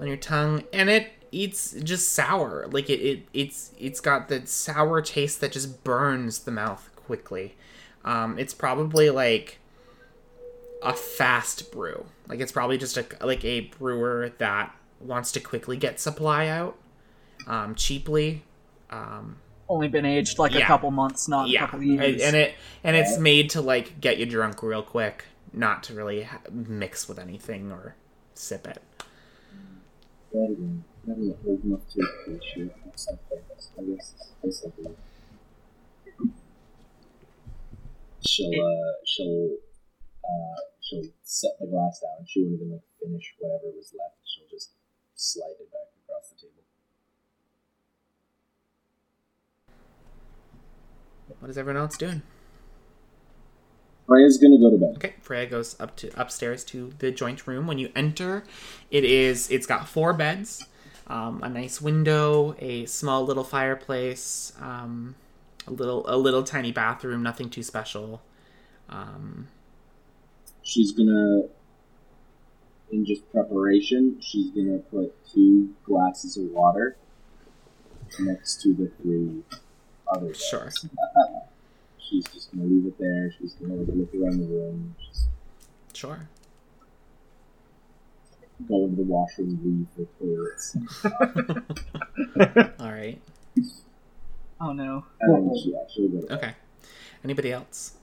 on 0.00 0.06
your 0.06 0.16
tongue, 0.16 0.64
and 0.72 0.88
it 0.88 1.12
it's 1.32 1.72
just 1.72 2.12
sour. 2.12 2.66
Like 2.70 2.90
it, 2.90 3.00
it 3.00 3.28
it's 3.32 3.72
it's 3.78 4.00
got 4.00 4.28
the 4.28 4.46
sour 4.46 5.02
taste 5.02 5.40
that 5.40 5.52
just 5.52 5.84
burns 5.84 6.40
the 6.40 6.50
mouth 6.50 6.90
quickly. 6.96 7.56
Um, 8.04 8.38
it's 8.38 8.54
probably 8.54 9.10
like 9.10 9.58
a 10.82 10.94
fast 10.94 11.72
brew. 11.72 12.06
Like 12.28 12.40
it's 12.40 12.52
probably 12.52 12.78
just 12.78 12.96
a 12.96 13.06
like 13.22 13.44
a 13.44 13.60
brewer 13.60 14.32
that 14.38 14.74
wants 15.00 15.32
to 15.32 15.40
quickly 15.40 15.76
get 15.76 16.00
supply 16.00 16.48
out 16.48 16.76
um, 17.46 17.74
cheaply. 17.74 18.44
Um, 18.90 19.36
Only 19.68 19.88
been 19.88 20.06
aged 20.06 20.38
like 20.38 20.54
a 20.54 20.60
couple 20.62 20.90
months, 20.90 21.28
not 21.28 21.48
a 21.50 21.58
couple 21.58 21.82
years. 21.82 22.22
and 22.22 22.34
it 22.36 22.54
and 22.84 22.96
it's 22.96 23.18
made 23.18 23.50
to 23.50 23.60
like 23.60 24.00
get 24.00 24.16
you 24.18 24.24
drunk 24.26 24.62
real 24.62 24.82
quick, 24.82 25.24
not 25.52 25.82
to 25.84 25.94
really 25.94 26.22
ha- 26.22 26.40
mix 26.50 27.06
with 27.08 27.18
anything 27.18 27.70
or 27.70 27.94
sip 28.34 28.66
it. 28.66 28.80
That 30.32 30.44
again, 30.52 30.84
not 31.06 31.18
really 31.18 31.36
old 31.46 31.64
enough 31.64 31.80
to 31.90 32.00
appreciate 32.02 32.72
something. 32.94 33.38
I 33.78 33.82
guess 33.82 34.14
it's 34.42 34.64
like 34.64 34.72
a- 34.86 36.28
she'll 38.26 38.50
uh 38.52 38.92
she'll 39.04 39.56
uh 40.24 40.60
she'll 40.80 41.04
set 41.22 41.52
the 41.60 41.66
glass 41.66 42.00
down. 42.00 42.26
She 42.26 42.42
won't 42.42 42.54
even 42.56 42.72
like 42.72 42.82
finish 43.02 43.34
whatever 43.38 43.70
was 43.76 43.92
left. 43.96 44.16
She'll 44.24 44.48
just 44.50 44.70
slide 45.14 45.56
it 45.60 45.70
back 45.70 45.88
across 46.04 46.30
the 46.30 46.36
table. 46.40 46.57
What 51.40 51.50
is 51.50 51.58
everyone 51.58 51.80
else 51.82 51.96
doing? 51.96 52.22
Freya's 54.06 54.38
gonna 54.38 54.58
go 54.58 54.70
to 54.70 54.78
bed. 54.78 54.94
Okay, 54.96 55.14
Freya 55.20 55.46
goes 55.46 55.78
up 55.78 55.94
to 55.96 56.10
upstairs 56.18 56.64
to 56.64 56.92
the 56.98 57.10
joint 57.10 57.46
room. 57.46 57.66
When 57.66 57.78
you 57.78 57.90
enter, 57.94 58.44
it 58.90 59.04
is 59.04 59.50
it's 59.50 59.66
got 59.66 59.86
four 59.86 60.14
beds, 60.14 60.64
um, 61.08 61.42
a 61.42 61.48
nice 61.48 61.82
window, 61.82 62.56
a 62.58 62.86
small 62.86 63.24
little 63.24 63.44
fireplace, 63.44 64.52
um, 64.60 65.14
a 65.66 65.72
little 65.72 66.04
a 66.08 66.16
little 66.16 66.42
tiny 66.42 66.72
bathroom, 66.72 67.22
nothing 67.22 67.50
too 67.50 67.62
special. 67.62 68.22
Um, 68.88 69.48
She's 70.62 70.92
gonna, 70.92 71.44
in 72.90 73.06
just 73.06 73.30
preparation, 73.32 74.18
she's 74.20 74.50
gonna 74.50 74.78
put 74.78 75.14
two 75.32 75.74
glasses 75.84 76.36
of 76.36 76.44
water 76.50 76.96
next 78.20 78.60
to 78.62 78.74
the 78.74 78.90
three 79.00 79.42
other 80.12 80.26
beds. 80.28 80.44
Sure. 80.48 80.70
She's 81.98 82.24
just 82.28 82.50
gonna 82.52 82.66
leave 82.66 82.86
it 82.86 82.98
there. 82.98 83.32
She's 83.38 83.52
gonna 83.54 83.74
like, 83.74 83.88
look 83.94 84.14
around 84.14 84.40
the 84.40 84.46
room. 84.46 84.94
Just 85.10 85.28
sure. 85.94 86.28
go 88.68 88.84
into 88.84 88.96
the 88.96 89.02
washroom, 89.02 89.58
leave 89.64 89.86
the 89.96 90.06
toilets. 90.18 90.76
All 92.80 92.90
right. 92.92 93.20
oh 94.60 94.72
no. 94.72 95.04
And 95.20 95.50
then 95.50 95.58
she 95.62 95.74
actually 95.76 96.08
go 96.08 96.20
to 96.22 96.26
bed. 96.26 96.38
Okay. 96.38 96.52
Anybody 97.24 97.52
else? 97.52 97.94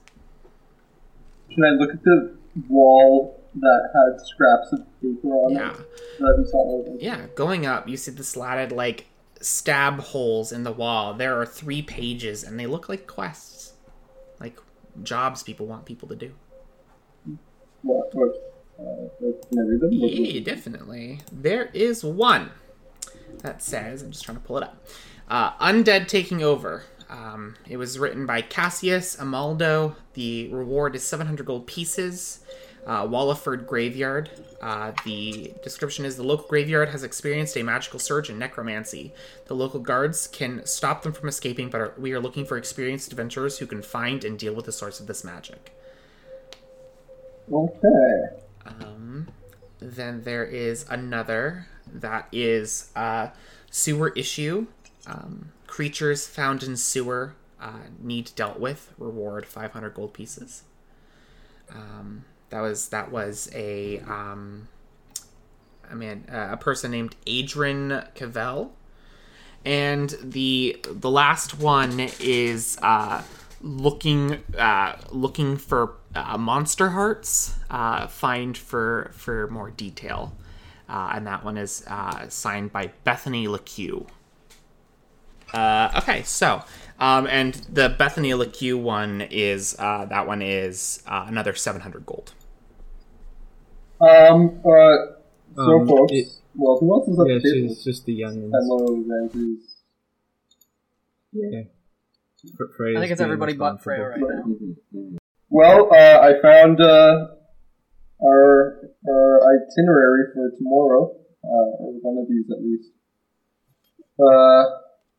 Can 1.52 1.64
I 1.64 1.70
look 1.70 1.90
at 1.90 2.02
the 2.04 2.36
wall 2.68 3.40
that 3.56 3.90
had 3.94 4.26
scraps 4.26 4.72
of 4.72 4.80
paper 5.00 5.28
on 5.28 5.52
Yeah. 5.52 5.72
it 5.72 5.76
that 6.18 6.34
we 6.38 6.44
saw 6.50 6.80
earlier? 6.82 6.96
Yeah, 7.00 7.26
going 7.34 7.64
up, 7.66 7.88
you 7.88 7.96
see 7.96 8.10
the 8.12 8.22
slatted 8.24 8.72
like 8.72 9.06
stab 9.40 10.00
holes 10.00 10.52
in 10.52 10.62
the 10.62 10.72
wall. 10.72 11.14
There 11.14 11.40
are 11.40 11.46
three 11.46 11.82
pages, 11.82 12.42
and 12.42 12.58
they 12.58 12.66
look 12.66 12.88
like 12.88 13.06
quests, 13.06 13.74
like 14.40 14.58
jobs 15.02 15.42
people 15.42 15.66
want 15.66 15.84
people 15.84 16.08
to 16.08 16.16
do. 16.16 16.32
Uh, 18.78 18.82
can 19.50 19.58
I 19.58 19.62
read 19.62 19.80
them? 19.80 19.88
Yeah, 19.92 20.40
definitely. 20.40 21.20
There 21.32 21.70
is 21.72 22.04
one 22.04 22.50
that 23.42 23.62
says, 23.62 24.02
I'm 24.02 24.10
just 24.10 24.24
trying 24.24 24.38
to 24.38 24.42
pull 24.42 24.58
it 24.58 24.64
up. 24.64 24.86
Uh, 25.28 25.52
Undead 25.58 26.08
Taking 26.08 26.42
Over. 26.42 26.84
Um, 27.08 27.54
it 27.68 27.76
was 27.76 27.98
written 27.98 28.26
by 28.26 28.42
Cassius 28.42 29.16
Amaldo. 29.16 29.94
The 30.14 30.48
reward 30.48 30.96
is 30.96 31.06
700 31.06 31.46
gold 31.46 31.66
pieces. 31.66 32.44
Uh, 32.86 33.04
Walliford 33.06 33.66
Graveyard. 33.66 34.30
Uh, 34.60 34.92
the 35.04 35.52
description 35.62 36.04
is 36.04 36.16
the 36.16 36.22
local 36.22 36.46
graveyard 36.46 36.88
has 36.90 37.02
experienced 37.02 37.56
a 37.56 37.62
magical 37.62 37.98
surge 37.98 38.30
in 38.30 38.38
necromancy. 38.38 39.12
The 39.46 39.54
local 39.54 39.80
guards 39.80 40.28
can 40.28 40.64
stop 40.64 41.02
them 41.02 41.12
from 41.12 41.28
escaping, 41.28 41.68
but 41.68 41.80
are, 41.80 41.94
we 41.98 42.12
are 42.12 42.20
looking 42.20 42.46
for 42.46 42.56
experienced 42.56 43.10
adventurers 43.10 43.58
who 43.58 43.66
can 43.66 43.82
find 43.82 44.24
and 44.24 44.38
deal 44.38 44.54
with 44.54 44.66
the 44.66 44.72
source 44.72 45.00
of 45.00 45.08
this 45.08 45.24
magic. 45.24 45.76
Okay. 47.52 48.28
Um, 48.64 49.28
then 49.80 50.22
there 50.22 50.44
is 50.44 50.86
another 50.88 51.66
that 51.92 52.28
is 52.32 52.90
uh, 52.94 53.28
sewer 53.70 54.10
issue. 54.10 54.66
Um, 55.06 55.52
creatures 55.66 56.26
found 56.26 56.62
in 56.62 56.76
sewer 56.76 57.34
uh, 57.60 57.88
need 58.00 58.30
dealt 58.36 58.58
with. 58.58 58.92
Reward 58.98 59.46
500 59.46 59.94
gold 59.94 60.14
pieces. 60.14 60.62
Um, 61.70 62.24
that 62.56 62.62
was 62.62 62.88
that 62.88 63.12
was 63.12 63.50
a 63.54 63.98
um, 64.00 64.68
I 65.90 65.94
mean 65.94 66.24
uh, 66.32 66.48
a 66.52 66.56
person 66.56 66.90
named 66.90 67.14
Adrian 67.26 68.02
Cavell, 68.14 68.72
and 69.62 70.16
the 70.22 70.80
the 70.86 71.10
last 71.10 71.58
one 71.58 72.08
is 72.18 72.78
uh, 72.80 73.22
looking 73.60 74.42
uh, 74.58 74.96
looking 75.10 75.58
for 75.58 75.96
uh, 76.14 76.38
monster 76.38 76.90
hearts. 76.90 77.56
Uh, 77.68 78.06
find 78.06 78.56
for 78.56 79.10
for 79.12 79.48
more 79.48 79.70
detail, 79.70 80.34
uh, 80.88 81.12
and 81.14 81.26
that 81.26 81.44
one 81.44 81.58
is 81.58 81.84
uh, 81.86 82.26
signed 82.30 82.72
by 82.72 82.90
Bethany 83.04 83.46
LeCue. 83.46 84.08
Uh, 85.52 85.90
okay, 85.98 86.22
so 86.22 86.62
um, 86.98 87.26
and 87.26 87.54
the 87.70 87.90
Bethany 87.90 88.30
LeCue 88.30 88.80
one 88.80 89.20
is 89.30 89.76
uh, 89.78 90.06
that 90.06 90.26
one 90.26 90.40
is 90.40 91.02
uh, 91.06 91.26
another 91.28 91.54
seven 91.54 91.82
hundred 91.82 92.06
gold. 92.06 92.32
Um, 94.00 94.60
uh, 94.64 94.96
so 95.56 95.80
Um, 95.80 95.88
folks, 95.88 96.12
it- 96.12 96.28
well, 96.54 96.76
who 96.78 96.92
else 96.92 97.08
is 97.08 97.18
at 97.18 97.26
Yeah, 97.28 97.34
the 97.34 97.40
table? 97.40 97.68
she's 97.74 97.84
just 97.84 98.06
the 98.06 98.12
young 98.14 98.50
Hello, 98.52 99.02
Ramses. 99.06 99.76
Yeah. 101.32 101.62
Fre- 102.56 102.64
Freya's 102.76 102.96
I 102.98 103.00
think 103.00 103.12
it's 103.12 103.20
everybody 103.20 103.54
but 103.54 103.82
Freya 103.82 104.08
right 104.08 104.20
now. 104.20 105.16
Well, 105.50 105.88
uh, 105.92 106.18
I 106.20 106.40
found 106.40 106.80
uh, 106.80 107.28
our 108.22 108.90
our 109.08 109.40
itinerary 109.54 110.24
for 110.34 110.50
tomorrow, 110.56 111.16
uh, 111.44 111.82
or 111.82 111.92
one 112.02 112.18
of 112.22 112.28
these 112.28 112.46
at 112.50 112.62
least. 112.62 112.90
Uh, 114.18 114.64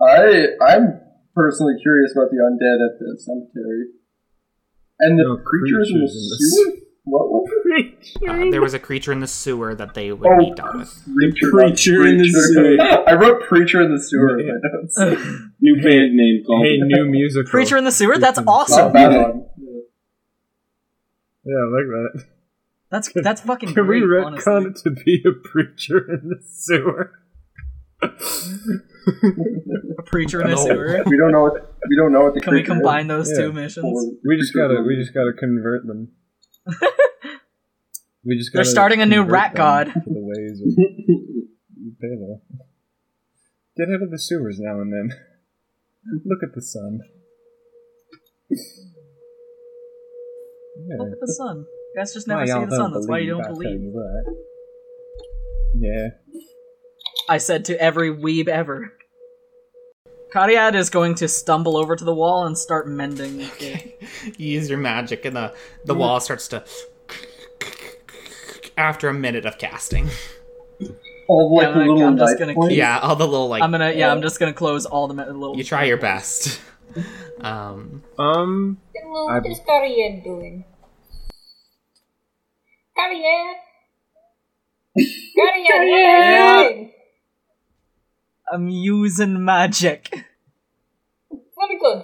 I 0.02 0.48
I'm 0.62 1.00
personally 1.36 1.76
curious 1.82 2.14
about 2.16 2.30
the 2.32 2.38
undead 2.38 2.80
at 2.86 3.00
the 3.00 3.18
cemetery, 3.20 3.88
and 5.00 5.20
the 5.20 5.24
No, 5.24 5.38
creatures, 5.38 5.88
the 5.90 5.94
creatures 5.94 6.16
in 6.16 6.24
the 6.30 6.38
sewer. 6.40 6.87
What 7.10 7.30
was 7.30 7.50
it? 7.78 8.18
Uh, 8.28 8.52
there 8.52 8.62
was 8.62 8.74
a 8.74 8.80
creature 8.80 9.14
in 9.14 9.22
the 9.22 9.28
sewer 9.28 9.74
that 9.76 9.94
they 9.94 10.12
would 10.12 10.28
Oh, 10.28 10.38
be 10.40 10.52
dealt 10.54 10.76
with. 10.76 11.04
Preacher, 11.16 11.50
Preacher 11.52 12.06
in 12.08 12.18
the 12.18 12.28
sewer. 12.30 12.76
I 13.08 13.14
wrote 13.14 13.44
preacher 13.48 13.82
in 13.82 13.94
the 13.96 14.02
sewer. 14.02 14.38
in 14.40 14.48
Yeah. 14.48 14.54
my 14.62 14.70
notes. 15.16 15.24
New 15.62 15.76
band 15.82 16.16
name 16.16 16.44
called. 16.46 16.66
Hey, 16.66 16.78
new 16.82 17.06
musical. 17.10 17.50
Preacher 17.50 17.78
in 17.78 17.86
the 17.86 17.92
sewer? 17.94 18.18
That's 18.18 18.40
Preacher 18.40 18.42
in 18.42 18.46
the 18.46 18.52
awesome. 18.52 18.86
Not 18.86 18.94
bad. 18.94 19.12
Yeah. 19.12 19.34
Yeah, 21.46 21.56
I 21.56 21.68
like 21.72 21.88
that. 22.16 22.26
That's 22.92 23.10
that's 23.16 23.42
fucking 23.42 23.74
Can 23.74 23.88
we 23.88 24.00
great. 24.02 24.24
retcon 24.24 24.48
honestly. 24.66 24.92
it 24.92 24.98
to 24.98 25.04
be 25.04 25.24
a 25.26 25.32
preacher 25.48 25.98
in 26.12 26.30
the 26.30 26.40
sewer? 26.46 27.12
A 28.02 28.10
preacher 30.04 30.42
in 30.42 30.52
the 30.52 30.58
sewer. 30.58 31.04
We 31.06 31.18
don't 31.18 31.32
know 31.32 31.44
what 31.44 31.54
we 31.90 31.96
don't 31.98 32.12
know 32.12 32.22
what 32.22 32.34
the 32.34 32.42
Can 32.42 32.54
we 32.54 32.60
creature 32.60 32.74
is. 32.74 32.78
combine 32.80 33.08
those 33.08 33.30
Yeah. 33.32 33.46
two 33.46 33.54
missions? 33.54 34.16
We 34.26 34.38
just 34.38 34.54
gotta, 34.54 34.82
we 34.86 34.96
just 34.98 35.14
gotta 35.14 35.32
convert 35.38 35.86
them. 35.88 36.10
We 38.24 38.38
just 38.38 38.52
They're 38.54 38.64
starting 38.64 39.02
a 39.02 39.06
new 39.06 39.24
rat 39.24 39.56
god. 39.56 39.88
The 39.88 40.04
ways 40.06 40.62
of 40.62 40.68
Bela. 42.00 42.40
Get 43.78 43.90
out 43.90 44.02
of 44.02 44.12
the 44.12 44.20
sewers 44.20 44.60
now 44.60 44.80
and 44.82 44.92
then. 44.92 45.10
Look 46.26 46.40
at 46.44 46.54
the 46.56 46.62
sun. 46.62 47.00
Yeah. 48.50 48.58
Look 51.00 51.12
at 51.14 51.20
the 51.20 51.34
sun. 51.34 51.58
You 51.58 51.94
guys 51.98 52.14
just 52.14 52.28
Why 52.28 52.46
never 52.46 52.48
see 52.48 52.66
the 52.70 52.76
sun. 52.76 52.94
That's 52.94 53.08
why 53.08 53.20
you 53.20 53.32
don't 53.32 53.48
believe. 53.48 53.80
that. 53.80 54.36
Yeah. 55.76 56.08
I 57.30 57.38
said 57.40 57.66
to 57.66 57.82
every 57.82 58.10
weeb 58.10 58.48
ever. 58.48 58.94
Cariad 60.34 60.76
is 60.76 60.90
going 60.90 61.16
to 61.16 61.28
stumble 61.28 61.78
over 61.78 61.96
to 61.96 62.04
the 62.04 62.14
wall 62.14 62.46
and 62.46 62.58
start 62.58 62.88
mending. 62.88 63.42
it. 63.60 63.94
You 64.38 64.48
use 64.54 64.70
your 64.70 64.78
magic, 64.80 65.26
and 65.26 65.36
the 65.36 65.54
the 65.86 65.94
wall 65.94 66.20
starts 66.20 66.48
to. 66.50 66.64
After 68.78 69.08
a 69.10 69.14
minute 69.14 69.46
of 69.46 69.58
casting, 69.58 70.10
All 71.28 71.56
like 71.56 71.66
Yeah, 71.68 71.72
the 71.74 71.80
little 71.80 72.04
I'm 72.04 72.18
just 72.18 72.38
gonna 72.38 72.54
points. 72.54 72.76
yeah, 72.76 73.00
all 73.00 73.16
the 73.16 73.28
little 73.28 73.48
like 73.50 73.64
I'm 73.64 73.72
gonna, 73.72 73.92
yeah, 73.94 74.12
I'm 74.12 74.22
just 74.22 74.40
gonna 74.40 74.54
close 74.54 74.86
all 74.86 75.08
the 75.08 75.14
me- 75.16 75.24
little. 75.26 75.58
you 75.58 75.64
try 75.64 75.84
your 75.86 75.98
best. 75.98 76.60
Um, 77.42 78.02
Um. 78.18 78.78
Hello, 78.96 79.28
I- 79.30 79.40
what 79.40 79.46
is 79.52 79.60
Carrier 79.68 80.22
doing? 80.24 80.66
Cariad. 82.98 83.54
Carrier, 84.96 85.14
what 85.36 85.54
are 85.54 86.64
you 86.64 86.70
doing? 86.76 86.92
I'm 88.52 88.70
using 88.70 89.44
magic. 89.44 90.10
Very 91.32 91.80
good. 91.80 92.04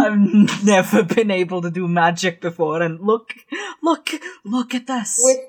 I've 0.00 0.64
never 0.64 1.02
been 1.02 1.30
able 1.30 1.60
to 1.62 1.70
do 1.70 1.86
magic 1.86 2.40
before, 2.40 2.80
and 2.80 3.00
look, 3.00 3.34
look, 3.82 4.08
look 4.44 4.74
at 4.74 4.86
this. 4.86 5.20
With 5.22 5.40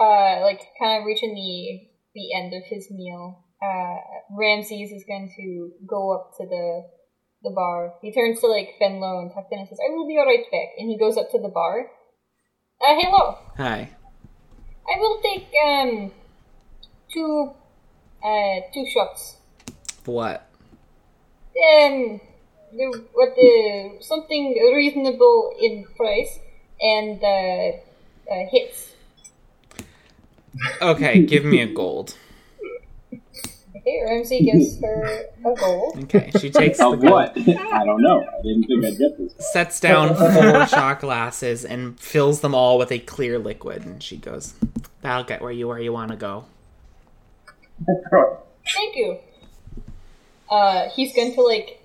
uh, 0.00 0.40
like 0.42 0.62
kind 0.80 1.00
of 1.00 1.06
reaching 1.06 1.34
the 1.34 1.86
the 2.14 2.34
end 2.34 2.52
of 2.54 2.64
his 2.68 2.90
meal, 2.90 3.44
uh, 3.62 3.96
Ramses 4.36 4.90
is 4.90 5.04
going 5.06 5.32
to 5.36 5.70
go 5.86 6.14
up 6.14 6.32
to 6.38 6.46
the 6.46 6.82
the 7.42 7.50
bar. 7.54 7.94
He 8.02 8.12
turns 8.12 8.40
to 8.40 8.46
like 8.46 8.74
Fenlo 8.80 9.22
and 9.22 9.30
Tecton 9.30 9.60
and 9.60 9.68
says, 9.68 9.78
"I 9.78 9.94
will 9.94 10.08
be 10.08 10.16
right 10.16 10.44
back." 10.50 10.74
And 10.78 10.90
he 10.90 10.98
goes 10.98 11.16
up 11.16 11.30
to 11.30 11.38
the 11.38 11.48
bar. 11.48 11.86
Uh, 12.80 12.96
hello. 12.98 13.38
Hi. 13.58 13.90
I 14.88 14.98
will 14.98 15.20
take 15.22 15.46
um 15.64 16.12
two 17.12 17.52
uh 18.22 18.60
two 18.72 18.86
shots. 18.92 19.36
For 20.02 20.14
what? 20.14 20.46
Um, 21.56 22.20
the, 22.72 23.04
what 23.12 23.34
the 23.34 23.98
something 24.00 24.52
reasonable 24.74 25.52
in 25.60 25.84
price 25.96 26.38
and 26.80 27.22
uh, 27.22 27.72
uh 28.32 28.46
hits. 28.50 28.92
Okay, 30.80 31.22
give 31.26 31.44
me 31.44 31.60
a 31.60 31.66
gold. 31.66 32.16
Okay, 33.76 34.02
Ramsey 34.04 34.44
gives 34.44 34.80
her 34.82 35.24
a 35.44 35.54
gold. 35.54 35.98
Okay, 36.04 36.30
she 36.38 36.50
takes 36.50 36.78
the 36.78 36.88
Of 36.88 37.00
gold, 37.00 37.12
what? 37.12 37.38
I 37.38 37.84
don't 37.84 38.02
know. 38.02 38.20
I 38.20 38.42
didn't 38.42 38.64
think 38.64 38.84
I'd 38.84 38.98
get 38.98 39.16
this. 39.16 39.52
sets 39.52 39.80
down 39.80 40.14
four 40.14 40.66
shot 40.66 41.00
glasses, 41.00 41.64
and 41.64 41.98
fills 41.98 42.40
them 42.40 42.54
all 42.54 42.78
with 42.78 42.92
a 42.92 42.98
clear 42.98 43.38
liquid. 43.38 43.84
And 43.84 44.02
she 44.02 44.16
goes, 44.16 44.54
"That'll 45.02 45.24
get 45.24 45.40
where 45.40 45.52
you 45.52 45.68
where 45.68 45.80
you 45.80 45.92
want 45.92 46.10
to 46.10 46.16
go." 46.16 46.44
Thank 47.86 48.96
you. 48.96 49.18
Uh, 50.50 50.88
he's 50.90 51.14
going 51.14 51.34
to 51.34 51.42
like. 51.42 51.76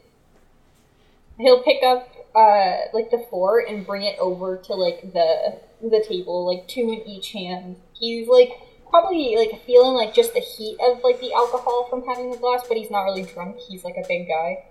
He'll 1.37 1.61
pick 1.63 1.83
up 1.83 2.09
uh 2.33 2.77
like 2.93 3.11
the 3.11 3.25
four 3.29 3.59
and 3.59 3.85
bring 3.85 4.03
it 4.03 4.17
over 4.19 4.57
to 4.57 4.73
like 4.73 5.13
the 5.13 5.59
the 5.81 6.03
table, 6.07 6.45
like 6.45 6.67
two 6.67 6.81
in 6.81 7.07
each 7.07 7.31
hand. 7.31 7.77
He's 7.93 8.27
like 8.27 8.51
probably 8.89 9.35
like 9.37 9.63
feeling 9.65 9.93
like 9.95 10.13
just 10.13 10.33
the 10.33 10.39
heat 10.39 10.77
of 10.81 10.99
like 11.03 11.19
the 11.19 11.33
alcohol 11.33 11.87
from 11.89 12.05
having 12.05 12.31
the 12.31 12.37
glass, 12.37 12.65
but 12.67 12.77
he's 12.77 12.89
not 12.91 13.03
really 13.03 13.23
drunk. 13.23 13.57
He's 13.67 13.83
like 13.83 13.95
a 13.97 14.07
big 14.07 14.27
guy. 14.27 14.63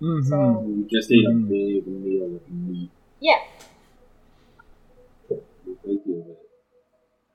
Mm-hmm. 0.00 0.28
So 0.28 0.64
You 0.66 0.88
just 0.90 1.10
ate 1.10 1.24
a 1.26 1.32
big 1.34 1.86
meal 1.86 2.28
with 2.28 2.48
meat. 2.50 2.90
yeah. 3.20 3.38
Thank 5.28 6.02
you. 6.06 6.36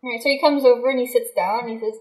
Alright, 0.03 0.22
so 0.22 0.30
he 0.30 0.40
comes 0.40 0.64
over 0.66 0.90
and 0.90 0.99
he 0.99 1.08
sits 1.08 1.32
down 1.36 1.62
and 1.66 1.70
he 1.72 1.80
says, 1.80 1.99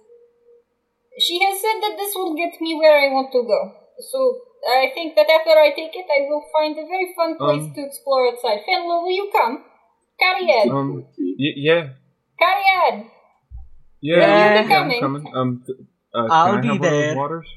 She 1.20 1.38
has 1.44 1.60
said 1.60 1.78
that 1.84 1.96
this 1.96 2.14
will 2.16 2.34
get 2.34 2.60
me 2.60 2.74
where 2.74 2.96
I 2.98 3.12
want 3.12 3.30
to 3.32 3.42
go. 3.44 3.60
So 4.00 4.40
I 4.66 4.90
think 4.94 5.14
that 5.16 5.28
after 5.28 5.50
I 5.52 5.70
take 5.76 5.94
it, 5.94 6.06
I 6.08 6.26
will 6.28 6.44
find 6.56 6.78
a 6.78 6.86
very 6.86 7.12
fun 7.14 7.36
place 7.36 7.64
Um, 7.68 7.74
to 7.74 7.80
explore 7.84 8.28
outside. 8.32 8.60
Fenlo, 8.66 9.02
will 9.04 9.10
you 9.12 9.30
come? 9.32 9.64
Cariad! 10.20 10.70
Um, 10.70 11.04
y- 11.18 11.56
yeah, 11.56 11.88
Cariad! 12.40 13.06
yeah, 14.00 14.16
Yeah, 14.20 14.32
yeah, 14.32 14.48
you're 14.52 14.64
I'm 14.64 14.68
coming. 14.68 15.00
coming. 15.00 15.32
Um, 15.34 15.62
th- 15.66 15.78
uh, 16.14 16.22
can 16.24 16.32
I'll 16.32 16.58
I 16.58 16.60
be 16.62 16.68
have 16.68 16.80
one 16.80 16.88
of 16.88 16.94
those 16.94 17.00
there. 17.04 17.16
waters? 17.16 17.48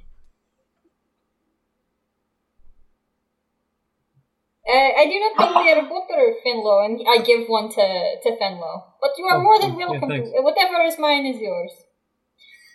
Uh, 4.68 4.92
I 4.96 5.06
do 5.06 5.20
not 5.20 5.36
think 5.38 5.52
know 5.56 5.64
their 5.64 5.84
water, 5.92 6.36
Fenlo, 6.46 6.86
and 6.86 7.02
I 7.08 7.22
give 7.24 7.48
one 7.48 7.68
to, 7.70 7.86
to 8.24 8.30
Fenlo. 8.40 8.84
But 9.02 9.12
you 9.18 9.26
are 9.26 9.38
Oh, 9.38 9.44
more 9.44 9.60
than 9.60 9.76
oh, 9.76 9.80
yeah, 9.80 9.88
welcome 9.88 10.10
to. 10.10 10.42
Whatever 10.42 10.84
is 10.86 10.98
mine 10.98 11.26
is 11.26 11.40
yours. 11.42 11.72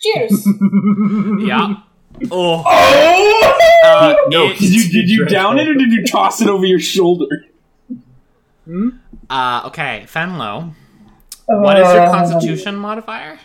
Cheers! 0.03 0.47
Yeah. 1.41 1.75
Oh. 2.31 2.65
Oh! 3.81 3.81
Uh, 3.85 4.15
no, 4.29 4.49
did 4.53 4.61
you 4.61 4.89
did 4.91 5.09
you 5.09 5.25
down 5.27 5.59
it 5.59 5.69
or 5.69 5.75
did 5.75 5.93
you 5.93 6.05
toss 6.05 6.41
it 6.43 6.49
over 6.49 6.67
your 6.67 6.81
shoulder? 6.81 7.27
Hmm? 8.65 8.89
Uh, 9.31 9.63
okay, 9.67 10.05
Fenlo. 10.07 10.75
What 11.47 11.79
is 11.79 11.87
your 11.93 12.03
Uh, 12.03 12.11
Constitution 12.11 12.75
modifier? 12.77 13.39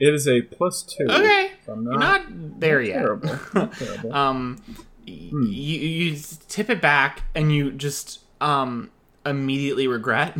It 0.00 0.14
is 0.14 0.26
a 0.26 0.40
plus 0.42 0.82
two. 0.82 1.04
Okay, 1.08 1.50
So 1.66 1.74
I'm 1.74 1.84
you're 1.84 1.98
not 1.98 2.22
there 2.60 2.80
yet. 2.80 2.94
terrible. 2.94 3.28
Terrible. 3.68 4.12
um, 4.14 4.62
y- 5.06 5.30
you 5.32 5.78
you 5.78 6.16
tip 6.48 6.70
it 6.70 6.80
back 6.80 7.22
and 7.34 7.52
you 7.52 7.72
just 7.72 8.20
um 8.40 8.90
immediately 9.26 9.86
regret, 9.86 10.36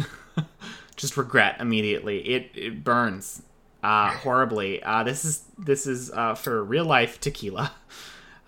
just 0.97 1.16
regret 1.16 1.57
immediately. 1.61 2.20
It 2.20 2.51
it 2.55 2.83
burns, 2.83 3.43
uh, 3.83 4.11
horribly. 4.11 4.83
Uh, 4.83 5.03
this 5.03 5.25
is 5.25 5.45
this 5.59 5.87
is 5.87 6.11
uh 6.11 6.35
for 6.35 6.63
real 6.63 6.85
life 6.85 7.21
tequila. 7.21 7.73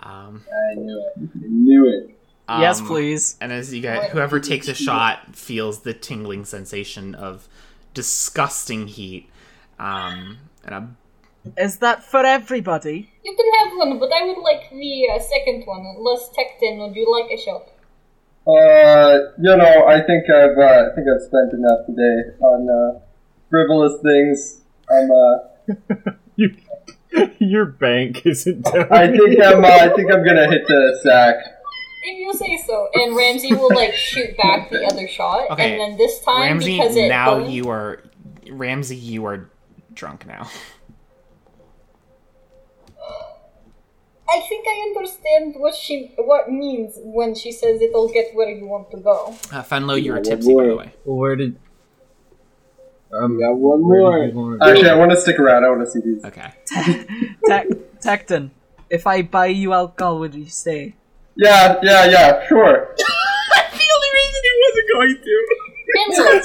Um, 0.01 0.44
I 0.52 0.74
knew 0.74 0.98
it. 0.98 1.28
I 1.35 1.47
knew 1.48 1.89
it. 1.89 2.19
yes, 2.48 2.81
um, 2.81 2.86
please. 2.86 3.36
And 3.40 3.52
as 3.52 3.73
you 3.73 3.81
get, 3.81 4.11
whoever 4.11 4.39
takes 4.39 4.69
a 4.69 4.74
shot 4.74 5.35
feels 5.35 5.81
the 5.81 5.94
tingling 5.94 6.44
sensation 6.44 7.15
of 7.15 7.48
disgusting 7.94 8.89
heat. 8.89 9.31
Um, 9.78 10.39
and 10.65 10.74
a 10.74 11.62
Is 11.62 11.78
that 11.78 12.05
for 12.05 12.24
everybody? 12.24 13.11
you 13.24 13.35
can 13.35 13.69
have 13.70 13.78
one, 13.78 13.98
but 13.98 14.11
I 14.12 14.27
would 14.27 14.39
like 14.43 14.70
the 14.70 15.09
uh, 15.15 15.19
second 15.20 15.65
one. 15.65 15.97
Less 15.98 16.28
Tecton, 16.36 16.86
would 16.86 16.94
you 16.94 17.11
like 17.11 17.31
a 17.31 17.40
shot? 17.43 17.69
Uh, 18.47 19.32
you 19.39 19.56
know, 19.56 19.86
I 19.86 20.02
think 20.02 20.28
I've 20.28 20.59
uh, 20.59 20.90
I 20.90 20.94
think 20.94 21.06
I've 21.09 21.23
spent 21.23 21.52
enough 21.55 21.86
today 21.86 22.36
on 22.40 22.69
uh, 22.69 23.01
frivolous 23.48 24.02
things. 24.02 24.61
I'm 24.90 25.11
uh, 25.11 26.11
You, 26.36 26.56
your 27.39 27.65
bank 27.66 28.27
isn't 28.27 28.62
down. 28.65 28.93
I 28.93 29.06
think 29.06 29.40
I'm 29.43 29.65
uh, 29.65 29.69
I 29.69 29.89
think 29.94 30.12
I'm 30.12 30.24
gonna 30.24 30.48
hit 30.51 30.66
the 30.66 30.98
sack. 31.02 31.36
If 32.02 32.19
you 32.19 32.32
say 32.35 32.62
so. 32.66 32.89
And 32.93 33.16
Ramsey 33.16 33.55
will 33.55 33.73
like 33.74 33.94
shoot 33.94 34.36
back 34.36 34.69
the 34.70 34.85
other 34.85 35.06
shot, 35.09 35.51
Okay, 35.52 35.73
and 35.73 35.81
then 35.81 35.97
this 35.97 36.20
time 36.23 36.40
Ramsey, 36.40 36.77
because 36.77 36.97
it 36.97 37.09
now 37.09 37.36
burned- 37.39 37.52
you 37.52 37.69
are 37.70 38.02
Ramsey. 38.51 38.97
You 38.97 39.24
are 39.27 39.48
drunk 39.94 40.27
now. 40.27 40.48
I 44.28 44.40
think 44.48 44.66
I 44.66 44.93
understand 44.97 45.55
what 45.59 45.74
she 45.77 46.12
what 46.16 46.51
means 46.51 46.94
when 46.97 47.35
she 47.36 47.52
says 47.52 47.81
it'll 47.81 48.09
get 48.12 48.35
where 48.35 48.48
you 48.51 48.66
want 48.66 48.90
to 48.90 48.97
go. 48.97 49.28
Uh, 49.52 49.62
Fenlo, 49.62 50.01
you 50.02 50.12
are 50.12 50.16
Yeah, 50.16 50.23
tipsy, 50.23 50.52
by 50.55 50.65
the 50.66 50.77
way. 50.77 50.93
Where 51.05 51.36
did? 51.36 51.61
Um, 53.20 53.36
We 53.36 53.43
got 53.43 53.57
one 53.57 53.82
more. 53.82 54.19
did 54.19 54.35
you 54.35 54.41
want 54.41 54.61
to 54.61 54.69
Actually, 54.69 54.91
I 54.91 54.95
want 54.95 55.11
to 55.12 55.20
stick 55.20 55.39
around. 55.39 55.65
I 55.65 55.69
want 55.69 55.86
to 55.86 55.91
see 55.91 56.01
these. 56.01 56.24
Okay. 56.24 56.51
Tec- 57.47 57.69
Tecton, 58.01 58.51
if 58.91 59.07
I 59.07 59.23
buy 59.23 59.47
you 59.47 59.73
alcohol, 59.73 60.19
would 60.20 60.35
you 60.35 60.47
stay? 60.47 60.95
Yeah, 61.36 61.78
yeah, 61.82 62.05
yeah. 62.07 62.47
Sure. 62.47 62.95
That's 63.55 63.77
the 63.78 63.89
only 63.95 64.11
reason 64.19 64.41
he 64.43 64.53
wasn't 64.65 64.89
going 64.95 65.16
to. 65.24 65.35
Finland. 65.95 66.43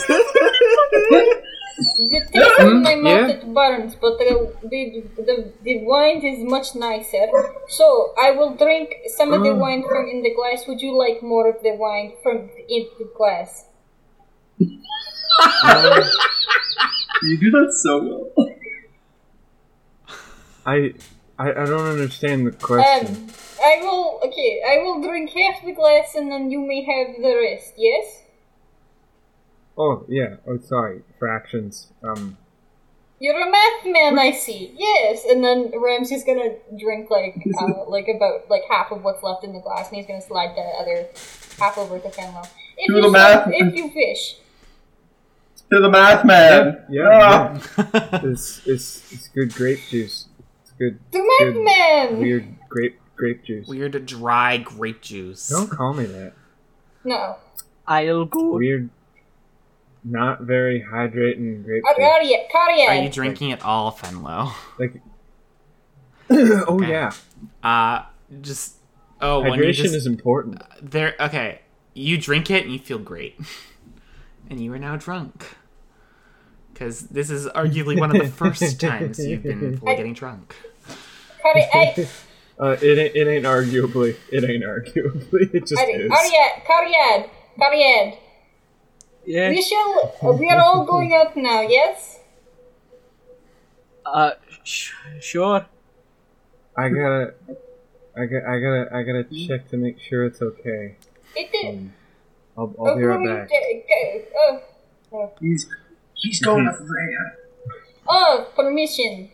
The 1.97 2.19
taste 2.33 2.59
in 2.59 2.83
my 2.83 2.95
mouth 2.95 3.29
yeah. 3.29 3.35
it 3.35 3.53
burns, 3.53 3.95
but 3.95 4.17
the, 4.17 4.53
the 4.63 5.03
the 5.15 5.53
the 5.63 5.85
wine 5.85 6.21
is 6.25 6.43
much 6.43 6.75
nicer. 6.75 7.27
So 7.67 8.13
I 8.21 8.31
will 8.31 8.55
drink 8.55 8.93
some 9.15 9.33
of 9.33 9.43
the 9.43 9.55
wine 9.55 9.83
from 9.87 10.07
in 10.09 10.21
the 10.21 10.33
glass. 10.35 10.67
Would 10.67 10.81
you 10.81 10.97
like 10.97 11.23
more 11.23 11.47
of 11.49 11.63
the 11.63 11.75
wine 11.75 12.13
from 12.21 12.49
in 12.67 12.87
the 12.99 13.09
glass? 13.15 13.65
You 17.21 17.37
do 17.37 17.51
that 17.51 17.73
so 17.73 18.31
well. 18.35 18.49
I, 20.65 20.93
I, 21.37 21.51
I 21.51 21.65
don't 21.65 21.85
understand 21.85 22.47
the 22.47 22.51
question. 22.51 23.15
Um, 23.15 23.27
I 23.61 23.79
will. 23.81 24.21
Okay, 24.23 24.61
I 24.65 24.77
will 24.83 25.01
drink 25.01 25.31
half 25.31 25.63
the 25.65 25.73
glass, 25.73 26.15
and 26.15 26.31
then 26.31 26.49
you 26.49 26.59
may 26.61 26.83
have 26.83 27.17
the 27.21 27.35
rest. 27.35 27.73
Yes. 27.77 28.23
oh 29.77 30.05
yeah. 30.07 30.35
Oh 30.47 30.57
sorry. 30.59 31.01
Fractions. 31.17 31.91
Um. 32.03 32.37
You're 33.21 33.35
a 33.35 33.51
math 33.51 33.85
man, 33.85 34.17
I 34.17 34.31
see. 34.31 34.73
Yes, 34.77 35.25
and 35.25 35.43
then 35.43 35.73
Ramsey's 35.77 36.23
gonna 36.23 36.55
drink 36.79 37.09
like 37.11 37.35
uh, 37.61 37.83
like 37.89 38.07
about 38.07 38.49
like 38.49 38.61
half 38.69 38.93
of 38.93 39.03
what's 39.03 39.21
left 39.23 39.43
in 39.43 39.51
the 39.51 39.59
glass, 39.59 39.89
and 39.89 39.97
he's 39.97 40.07
gonna 40.07 40.21
slide 40.21 40.55
the 40.55 40.61
other 40.61 41.09
half 41.59 41.77
over 41.77 41.99
to 41.99 42.07
Fenlo. 42.07 42.47
If 42.77 42.87
Do 42.87 42.95
you 42.95 43.01
the 43.01 43.09
math. 43.09 43.49
if 43.51 43.75
you 43.75 43.91
wish. 43.93 44.37
To 45.71 45.79
the 45.79 45.89
math 45.89 46.25
man. 46.25 46.83
Yeah. 46.89 47.07
Ah. 47.11 47.61
yeah. 47.77 48.19
It's 48.23 48.65
it's 48.65 49.11
it's 49.13 49.27
good 49.29 49.53
grape 49.53 49.79
juice. 49.89 50.27
It's 50.63 50.71
good. 50.71 50.99
The 51.11 51.19
math 51.19 51.53
good 51.53 51.63
man. 51.63 52.19
Weird 52.19 52.55
grape 52.69 52.99
grape 53.15 53.43
juice. 53.43 53.67
Weird 53.67 54.05
dry 54.05 54.57
grape 54.57 55.01
juice. 55.01 55.47
Don't 55.47 55.69
call 55.69 55.93
me 55.93 56.05
that. 56.05 56.33
No, 57.03 57.35
I'll 57.87 58.25
go. 58.25 58.55
Weird. 58.57 58.89
Not 60.03 60.41
very 60.41 60.81
hydrating 60.81 61.63
grape 61.63 61.83
juice. 61.97 62.07
Ariad, 62.07 62.87
Are 62.87 62.95
you 63.03 63.09
drinking 63.09 63.49
it 63.51 63.63
all, 63.63 63.91
Fenlo? 63.91 64.51
Like. 64.79 65.01
oh 66.31 66.75
Okay. 66.77 66.89
yeah. 66.89 67.11
Uh, 67.61 68.05
just 68.41 68.75
oh, 69.21 69.41
Hydration 69.41 69.83
just 69.83 69.95
is 69.95 70.05
important. 70.07 70.61
there. 70.81 71.15
Okay, 71.19 71.61
you 71.93 72.17
drink 72.17 72.49
it 72.49 72.63
and 72.63 72.71
you 72.73 72.79
feel 72.79 72.97
great, 72.99 73.39
and 74.49 74.59
you 74.63 74.73
are 74.73 74.79
now 74.79 74.95
drunk. 74.95 75.45
Because 76.79 77.07
this 77.07 77.29
is 77.29 77.45
arguably 77.47 77.99
one 77.99 78.09
of 78.15 78.21
the 78.21 78.29
first 78.31 78.79
times 78.87 79.19
you've 79.19 79.43
been 79.43 79.77
fully 79.79 79.97
getting 79.97 80.13
drunk. 80.13 80.55
Cari- 81.43 81.67
I, 81.73 82.07
Uh, 82.57 82.77
it 82.81 82.97
ain't, 82.97 83.15
it 83.17 83.27
ain't 83.27 83.45
arguably. 83.45 84.15
It 84.31 84.43
ain't 84.49 84.63
arguably. 84.63 85.53
It 85.53 85.65
just 85.67 85.77
Ari- 85.81 85.93
is. 85.93 86.11
Ariad, 86.11 86.63
Cariad, 86.65 87.29
Cariad. 87.59 88.17
Yeah. 89.25 89.49
We 89.49 89.61
shall. 89.61 90.37
we 90.39 90.49
are 90.49 90.61
all 90.61 90.85
going 90.85 91.13
out 91.13 91.35
now. 91.35 91.61
Yes. 91.61 92.19
Uh, 94.05 94.31
sh- 94.63 94.93
sure. 95.19 95.65
I 96.77 96.87
gotta, 96.89 97.33
I 98.15 98.25
got, 98.25 98.43
I 98.47 98.59
gotta, 98.59 98.89
I 98.93 99.03
gotta 99.03 99.23
check 99.47 99.67
to 99.71 99.77
make 99.77 99.99
sure 99.99 100.23
it's 100.23 100.41
okay. 100.41 100.95
It 101.35 101.49
is. 101.53 101.75
Um, 101.75 101.93
I'll, 102.57 102.73
I'll 102.87 102.95
be 102.97 103.03
right 103.03 103.47
back. 103.49 103.49
Oh, 105.11 105.31
He's 105.41 105.67
he's 106.19 106.39
going 106.41 106.65
to 106.65 106.73
Freya. 106.73 107.33
oh, 108.07 108.47
permission. 108.55 109.31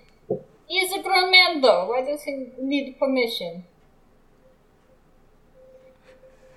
He 0.67 0.77
is 0.79 0.91
a 0.93 1.01
grown 1.03 1.29
man, 1.31 1.61
though. 1.61 1.89
Why 1.89 2.01
does 2.03 2.23
he 2.23 2.47
need 2.59 2.97
permission? 2.97 3.65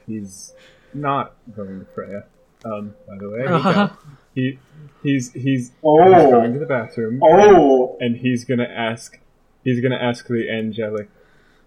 He's 0.07 0.55
not 0.95 1.35
going 1.55 1.81
to 1.81 1.87
Freya. 1.95 2.25
Um, 2.65 2.95
by 3.07 3.17
the 3.19 3.29
way, 3.31 3.45
Uh-huh. 3.47 3.91
he, 4.35 4.59
he's, 5.03 5.33
he's, 5.33 5.43
he's 5.43 5.73
Oh. 5.85 6.31
going 6.31 6.55
to 6.55 6.59
the 6.59 6.67
bathroom. 6.67 7.21
Oh, 7.23 7.97
and 8.01 8.17
he's 8.17 8.45
gonna 8.45 8.65
ask 8.65 9.19
he's 9.63 9.81
gonna 9.81 9.97
ask 10.01 10.27
the 10.27 10.49
angelic 10.51 11.09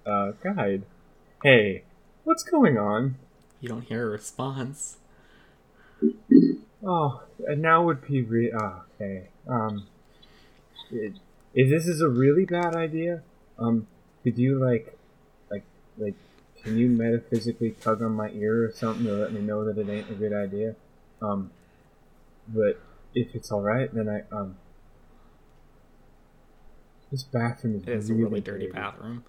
uh, 0.06 0.32
guide 0.44 0.84
hey 1.44 1.84
what's 2.24 2.42
going 2.44 2.78
on 2.78 3.16
You 3.62 3.70
don't 3.70 3.84
hear 3.84 4.08
a 4.08 4.10
response. 4.10 4.98
Oh 6.86 7.22
and 7.48 7.62
now 7.62 7.84
would 7.84 8.06
be 8.08 8.22
re- 8.22 8.52
oh, 8.53 8.82
okay 8.95 9.28
um 9.48 9.86
it, 10.91 11.14
if 11.53 11.70
this 11.70 11.88
is 11.88 12.02
a 12.02 12.10
really 12.10 12.45
bad 12.45 12.76
idea 12.76 13.22
um 13.60 13.88
could 14.24 14.38
you 14.38 14.60
like 14.60 14.98
like 15.49 15.64
like 15.98 16.16
can 16.64 16.78
you 16.78 16.88
metaphysically 16.88 17.72
tug 17.72 18.02
on 18.02 18.12
my 18.12 18.30
ear 18.32 18.66
or 18.66 18.72
something 18.72 19.06
to 19.06 19.14
let 19.14 19.34
me 19.34 19.41
know 19.41 19.66
that 19.66 19.78
it 19.78 19.90
ain't 19.90 20.10
a 20.10 20.14
good 20.14 20.34
idea 20.34 20.76
um 21.22 21.52
but 22.48 22.80
if 23.14 23.36
it's 23.36 23.52
all 23.52 23.62
right 23.62 23.94
then 23.94 24.08
i 24.10 24.24
um 24.36 24.56
this 27.12 27.24
bathroom 27.24 27.76
is 27.76 27.84
It 27.84 27.90
is 27.90 28.10
a 28.10 28.14
really, 28.14 28.24
really 28.26 28.41
dirty 28.41 28.68
bathroom. 28.68 29.24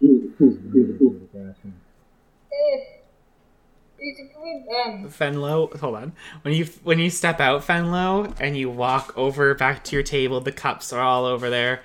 Really 0.00 0.28
dirty 0.38 1.28
bathroom. 1.32 1.74
Eh, 2.56 2.78
it's 2.78 2.88
a 2.88 2.88
good, 2.88 2.93
Fenlo, 5.08 5.76
hold 5.78 5.94
on. 5.96 6.12
When 6.42 6.54
you 6.54 6.66
when 6.82 6.98
you 6.98 7.10
step 7.10 7.40
out, 7.40 7.62
Fenlo, 7.62 8.34
and 8.40 8.56
you 8.56 8.70
walk 8.70 9.12
over 9.16 9.54
back 9.54 9.84
to 9.84 9.96
your 9.96 10.02
table, 10.02 10.40
the 10.40 10.52
cups 10.52 10.92
are 10.92 11.00
all 11.00 11.24
over 11.24 11.48
there. 11.50 11.80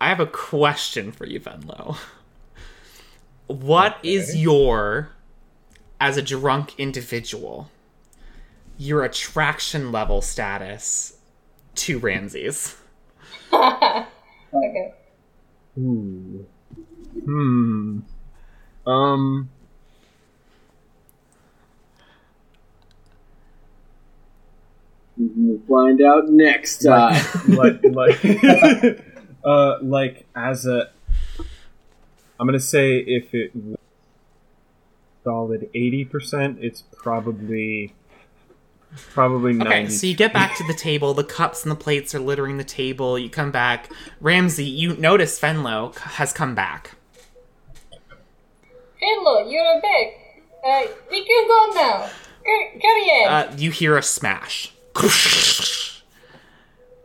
I 0.00 0.08
have 0.08 0.20
a 0.20 0.26
question 0.26 1.12
for 1.12 1.26
you, 1.26 1.40
Fenlo. 1.40 1.96
What 3.46 3.98
is 4.02 4.30
Okay. 4.30 4.38
your, 4.38 5.10
as 6.00 6.16
a 6.16 6.22
drunk 6.22 6.74
individual, 6.78 7.70
your 8.78 9.04
attraction 9.04 9.92
level 9.92 10.20
status 10.22 11.18
to 11.76 11.98
Ramses? 11.98 12.76
okay. 13.52 14.94
Ooh. 15.78 16.46
Hmm. 17.24 18.00
Um. 18.86 19.50
We'll 25.16 25.60
find 25.68 26.00
out 26.02 26.28
next 26.28 26.78
time. 26.78 27.22
like 27.48 27.80
like 27.84 28.24
uh 29.44 29.78
like 29.82 30.26
as 30.34 30.66
a 30.66 30.90
I'm 32.38 32.46
gonna 32.46 32.58
say 32.58 32.98
if 32.98 33.32
it 33.32 33.54
was 33.54 33.76
solid 35.22 35.70
eighty 35.74 36.04
percent, 36.04 36.58
it's 36.60 36.82
probably 36.82 37.94
probably 39.12 39.52
ninety. 39.52 39.74
Okay, 39.84 39.88
so 39.88 40.06
you 40.06 40.14
get 40.14 40.32
back 40.32 40.56
to 40.56 40.64
the 40.66 40.74
table. 40.74 41.14
The 41.14 41.24
cups 41.24 41.62
and 41.62 41.70
the 41.70 41.76
plates 41.76 42.14
are 42.14 42.20
littering 42.20 42.58
the 42.58 42.64
table. 42.64 43.18
You 43.18 43.30
come 43.30 43.52
back. 43.52 43.90
Ramsey, 44.20 44.64
you 44.64 44.96
notice 44.96 45.38
Fenlo 45.40 45.94
has 45.96 46.32
come 46.32 46.54
back. 46.54 46.96
Hello, 49.00 49.48
you're 49.48 49.80
back. 49.80 50.06
Uh, 50.66 50.92
we 51.10 51.24
can 51.24 51.46
go 51.46 51.72
now. 51.74 52.10
Car- 52.44 52.80
Cariad. 52.80 53.26
Uh, 53.28 53.56
you 53.56 53.70
hear 53.70 53.96
a 53.96 54.02
smash. 54.02 54.73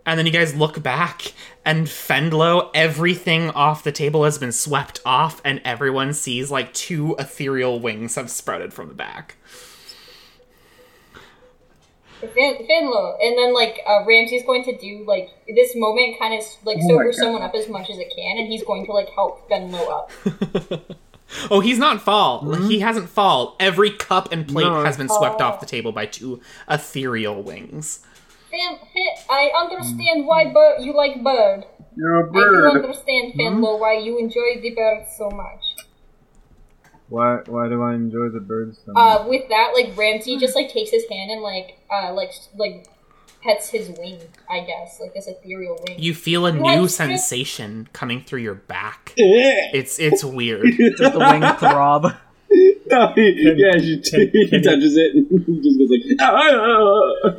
And 0.05 0.17
then 0.17 0.25
you 0.25 0.31
guys 0.31 0.55
look 0.55 0.81
back, 0.81 1.33
and 1.65 1.85
Fenlo, 1.85 2.71
everything 2.73 3.51
off 3.51 3.83
the 3.83 3.91
table 3.91 4.23
has 4.23 4.39
been 4.39 4.51
swept 4.51 5.01
off, 5.05 5.39
and 5.45 5.61
everyone 5.63 6.13
sees 6.13 6.49
like 6.49 6.73
two 6.73 7.15
ethereal 7.19 7.79
wings 7.79 8.15
have 8.15 8.31
sprouted 8.31 8.73
from 8.73 8.87
the 8.87 8.95
back. 8.95 9.35
Fin- 12.21 12.65
Finlo, 12.67 13.15
and 13.21 13.37
then 13.37 13.53
like 13.53 13.81
uh, 13.87 14.03
Ramsey's 14.05 14.43
going 14.45 14.63
to 14.63 14.75
do 14.77 15.05
like 15.07 15.29
this 15.47 15.75
moment, 15.75 16.17
kind 16.19 16.33
of 16.33 16.43
like 16.65 16.77
Oh 16.81 16.87
sober 16.87 17.05
God. 17.05 17.15
someone 17.15 17.41
up 17.43 17.53
as 17.53 17.69
much 17.69 17.89
as 17.91 17.97
it 17.99 18.11
can, 18.15 18.37
and 18.39 18.47
he's 18.47 18.63
going 18.63 18.85
to 18.87 18.91
like 18.91 19.09
help 19.09 19.47
Finlo 19.49 19.89
up. 19.91 20.11
Oh, 21.51 21.59
he's 21.59 21.77
not 21.77 22.01
fall. 22.01 22.53
He 22.67 22.79
hasn't 22.79 23.07
fall. 23.09 23.55
Every 23.59 23.91
cup 23.91 24.31
and 24.31 24.47
plate 24.47 24.65
No. 24.65 24.83
has 24.83 24.97
been 24.97 25.09
swept 25.09 25.41
Oh. 25.41 25.45
off 25.45 25.59
the 25.59 25.65
table 25.65 25.91
by 25.91 26.05
two 26.07 26.41
ethereal 26.67 27.41
wings. 27.43 27.99
Fin, 28.49 28.77
Fin, 28.93 29.07
I 29.29 29.51
understand 29.55 30.25
why 30.25 30.45
bird 30.51 30.79
you 30.81 30.93
like 30.93 31.23
bird. 31.23 31.65
you're 31.95 32.21
a 32.21 32.29
I 32.29 32.33
do 32.33 32.33
bird. 32.33 32.75
understand 32.83 33.33
Finlo 33.37 33.79
why 33.79 33.93
you 33.93 34.17
enjoy 34.17 34.59
the 34.61 34.73
bird 34.73 35.05
so 35.17 35.29
much. 35.29 35.63
Why 37.09 37.37
why 37.47 37.67
do 37.69 37.81
I 37.81 37.93
enjoy 37.95 38.29
the 38.29 38.39
birds 38.39 38.79
so 38.85 38.93
much? 38.93 39.21
Uh, 39.21 39.27
with 39.27 39.49
that, 39.49 39.71
like 39.75 39.95
Ramsey 39.97 40.37
just 40.37 40.55
like 40.55 40.69
takes 40.69 40.91
his 40.91 41.05
hand 41.09 41.31
and 41.31 41.41
like 41.41 41.79
uh 41.91 42.13
like 42.13 42.31
like 42.55 42.87
pets 43.43 43.69
his 43.69 43.89
wing. 43.97 44.19
I 44.49 44.61
guess 44.61 44.99
like 44.99 45.13
this 45.13 45.27
ethereal 45.27 45.77
wing. 45.87 45.97
You 45.99 46.13
feel 46.13 46.45
a 46.47 46.53
What? 46.53 46.75
new 46.75 46.87
sensation 46.87 47.87
coming 47.93 48.21
through 48.23 48.41
your 48.41 48.55
back. 48.55 49.13
It's 49.17 49.99
it's 49.99 50.23
weird. 50.23 50.63
Does 50.97 51.11
the 51.13 51.19
wing 51.19 51.41
throb? 51.57 52.03
no, 52.87 53.11
he, 53.13 53.53
yeah, 53.55 53.77
she, 53.77 53.99
Can- 54.01 54.29
he 54.33 54.47
can- 54.49 54.63
touches 54.63 54.97
it 54.97 55.13
and 55.15 55.45
he 55.45 55.61
just 55.61 55.77
goes 55.77 55.89
like, 55.91 56.01
"Ah!" 56.19 57.29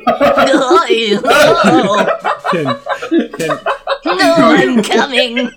can, 2.50 2.66
can, 3.30 3.58
no, 4.16 4.34
I'm 4.36 4.82
coming. 4.82 5.50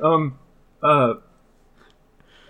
um 0.00 0.38
uh 0.82 1.14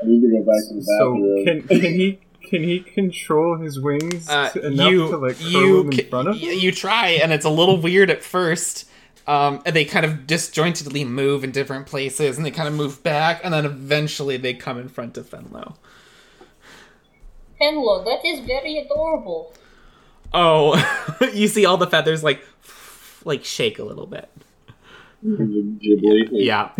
I 0.00 0.04
need 0.06 0.20
to 0.20 0.28
go 0.30 0.42
back 0.44 0.62
to 0.68 0.74
the 0.74 0.82
so 0.82 1.14
bathroom. 1.14 1.44
can 1.44 1.62
can 1.80 1.92
he 1.94 2.18
can 2.42 2.62
he 2.62 2.80
control 2.80 3.56
his 3.58 3.78
wings 3.80 4.28
Uh, 4.28 4.48
to- 4.50 4.66
enough 4.66 4.90
you 4.90 5.08
to 5.10 5.16
like 5.18 5.36
curl 5.38 5.46
you 5.50 5.76
them 5.82 5.90
in 5.92 5.98
ca- 5.98 6.08
front 6.08 6.28
of 6.28 6.34
y- 6.36 6.40
him? 6.40 6.58
you 6.58 6.72
try, 6.72 7.08
and 7.10 7.32
it's 7.32 7.44
a 7.44 7.50
little 7.50 7.78
weird 7.80 8.10
at 8.10 8.22
first. 8.22 8.86
Um, 9.26 9.60
and 9.66 9.76
they 9.76 9.84
kind 9.84 10.06
of 10.06 10.26
disjointedly 10.26 11.04
move 11.04 11.44
in 11.44 11.50
different 11.50 11.86
places, 11.86 12.38
and 12.38 12.46
they 12.46 12.50
kind 12.50 12.66
of 12.66 12.72
move 12.72 13.02
back, 13.02 13.42
and 13.44 13.52
then 13.52 13.66
eventually 13.66 14.38
they 14.38 14.54
come 14.54 14.78
in 14.78 14.88
front 14.88 15.18
of 15.18 15.28
Fenlo. 15.28 15.74
Fenlo, 17.60 18.04
that 18.06 18.24
is 18.26 18.40
very 18.46 18.78
adorable. 18.78 19.52
Oh, 20.32 20.76
you 21.34 21.46
see 21.48 21.66
all 21.66 21.76
the 21.76 21.86
feathers 21.86 22.24
like 22.24 22.42
like 23.24 23.44
shake 23.44 23.78
a 23.78 23.84
little 23.84 24.06
bit. 24.06 24.30
Yeah. 25.22 26.70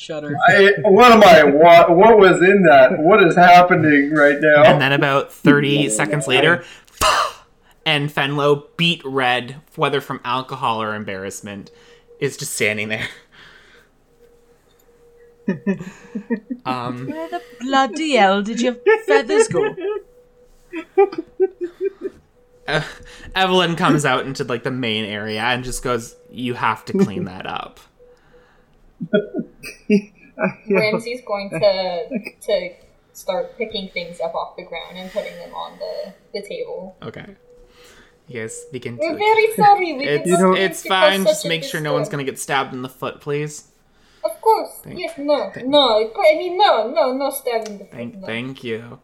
Shudder. 0.00 0.34
I, 0.48 0.72
what 0.82 1.12
am 1.12 1.22
I? 1.22 1.44
What, 1.44 1.94
what 1.94 2.18
was 2.18 2.40
in 2.40 2.62
that? 2.62 2.98
What 2.98 3.22
is 3.22 3.36
happening 3.36 4.12
right 4.12 4.38
now? 4.40 4.64
And 4.64 4.80
then 4.80 4.92
about 4.92 5.30
30 5.30 5.90
seconds 5.90 6.26
later, 6.26 6.64
and 7.86 8.08
Fenlo, 8.08 8.64
beat 8.78 9.02
red, 9.04 9.60
whether 9.76 10.00
from 10.00 10.20
alcohol 10.24 10.80
or 10.80 10.94
embarrassment, 10.94 11.70
is 12.18 12.38
just 12.38 12.54
standing 12.54 12.88
there. 12.88 13.08
um, 16.64 17.06
Where 17.06 17.28
the 17.28 17.42
bloody 17.60 18.16
hell 18.16 18.42
did 18.42 18.62
your 18.62 18.76
feathers 19.06 19.48
go? 19.48 19.74
uh, 22.66 22.82
Evelyn 23.34 23.76
comes 23.76 24.06
out 24.06 24.24
into 24.24 24.44
like 24.44 24.62
the 24.62 24.70
main 24.70 25.04
area 25.04 25.42
and 25.42 25.62
just 25.62 25.82
goes, 25.82 26.16
"You 26.30 26.54
have 26.54 26.86
to 26.86 26.92
clean 26.92 27.24
that 27.24 27.46
up." 27.46 27.80
Ramsey's 30.70 31.22
going 31.26 31.50
to 31.50 32.08
to 32.42 32.70
start 33.12 33.56
picking 33.58 33.88
things 33.88 34.20
up 34.20 34.34
off 34.34 34.56
the 34.56 34.62
ground 34.64 34.96
and 34.96 35.10
putting 35.10 35.34
them 35.36 35.52
on 35.54 35.78
the, 35.78 36.14
the 36.32 36.46
table. 36.46 36.96
Okay. 37.02 37.36
You 38.28 38.40
guys 38.42 38.64
begin 38.72 38.96
We're 38.96 39.12
to. 39.12 39.18
very 39.18 39.52
sorry. 39.56 39.92
We 39.92 40.04
It's, 40.06 40.24
did 40.24 40.38
not 40.38 40.52
mean 40.52 40.62
it's 40.62 40.82
to 40.82 40.88
cause 40.88 41.08
fine. 41.10 41.24
Just 41.24 41.46
make 41.46 41.64
sure 41.64 41.80
no 41.80 41.92
one's 41.92 42.08
gonna 42.08 42.24
get 42.24 42.38
stabbed 42.38 42.72
in 42.72 42.82
the 42.82 42.88
foot, 42.88 43.20
please. 43.20 43.68
Of 44.24 44.40
course. 44.40 44.70
Thank- 44.84 44.98
yes. 45.00 45.14
No. 45.18 45.50
thank- 45.52 45.66
no. 45.66 45.98
I 45.98 46.34
mean, 46.36 46.56
no. 46.56 46.90
No. 46.90 47.12
No 47.12 47.30
stabbing 47.30 47.78
the 47.78 47.84
Thank, 47.86 48.14
foot, 48.14 48.20
no. 48.22 48.26
thank 48.26 48.62
you. 48.64 49.00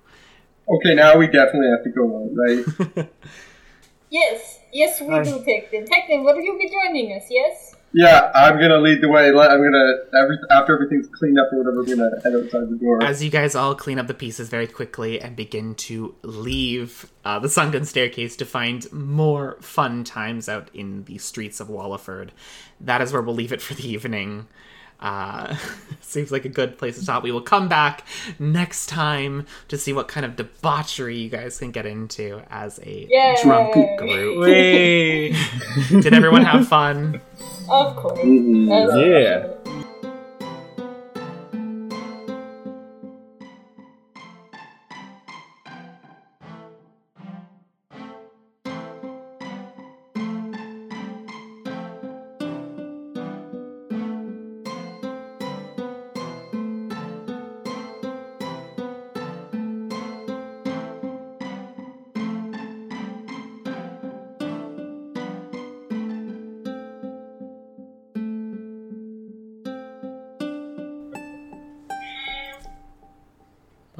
Okay, 0.69 0.95
now 0.95 1.17
we 1.17 1.27
definitely 1.27 1.71
have 1.71 1.85
to 1.85 1.91
go 1.91 2.05
out, 2.17 2.97
right? 2.97 3.09
Yes. 4.11 4.61
Yes, 4.73 5.01
we 5.01 5.09
Hi. 5.09 5.23
do, 5.25 5.31
Tecton. 5.41 5.87
Tecton, 5.89 6.25
will 6.25 6.41
you 6.41 6.57
be 6.59 6.71
joining 6.71 7.13
us? 7.17 7.25
Yes. 7.29 7.75
Yeah, 7.99 8.31
I'm 8.35 8.61
gonna 8.61 8.77
lead 8.77 9.01
the 9.01 9.09
way. 9.09 9.29
I'm 9.29 9.35
gonna 9.35 9.95
every, 10.23 10.37
after 10.51 10.75
everything's 10.75 11.07
cleaned 11.15 11.39
up 11.41 11.51
or 11.51 11.61
whatever. 11.61 11.81
I'm 11.81 11.87
gonna 11.87 12.21
head 12.23 12.35
outside 12.35 12.69
the 12.69 12.77
door. 12.77 13.03
As 13.03 13.25
you 13.25 13.31
guys 13.31 13.55
all 13.55 13.75
clean 13.75 13.99
up 13.99 14.07
the 14.07 14.13
pieces 14.13 14.51
very 14.51 14.67
quickly 14.67 15.19
and 15.19 15.35
begin 15.35 15.75
to 15.77 16.15
leave 16.21 17.11
uh, 17.25 17.39
the 17.39 17.49
sunken 17.49 17.87
staircase 17.87 18.37
to 18.37 18.45
find 18.45 18.93
more 18.93 19.57
fun 19.63 20.05
times 20.05 20.47
out 20.47 20.69
in 20.75 21.05
the 21.05 21.17
streets 21.17 21.59
of 21.59 21.69
Walliford, 21.69 22.29
that 22.83 23.01
is 23.01 23.15
where 23.15 23.23
we'll 23.23 23.35
leave 23.35 23.51
it 23.53 23.63
for 23.63 23.73
the 23.73 23.89
evening. 23.89 24.47
Uh, 25.01 25.57
seems 26.03 26.31
like 26.31 26.45
a 26.45 26.51
good 26.51 26.77
place 26.77 26.97
to 26.97 27.03
stop. 27.03 27.23
We 27.23 27.33
will 27.33 27.41
come 27.41 27.67
back 27.67 28.07
next 28.39 28.91
time 28.91 29.47
to 29.69 29.79
see 29.79 29.95
what 29.95 30.07
kind 30.07 30.27
of 30.27 30.37
debauchery 30.37 31.17
you 31.17 31.31
guys 31.31 31.59
can 31.59 31.71
get 31.71 31.87
into 31.87 32.43
as 32.51 32.79
a 32.81 33.07
Yay! 33.09 33.37
drunk 33.43 33.73
group. 33.99 34.45
Did 36.03 36.13
everyone 36.13 36.45
have 36.45 36.69
fun? 36.69 37.23
Of 37.69 37.97
course. 37.97 38.19
Mhm. 38.21 38.71
As- 38.71 38.95
Yeah. 39.01 39.47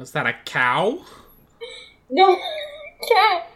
Was 0.07 0.13
that 0.13 0.25
a 0.25 0.31
cow? 0.45 0.99
No, 2.09 2.35
cat. 3.09 3.51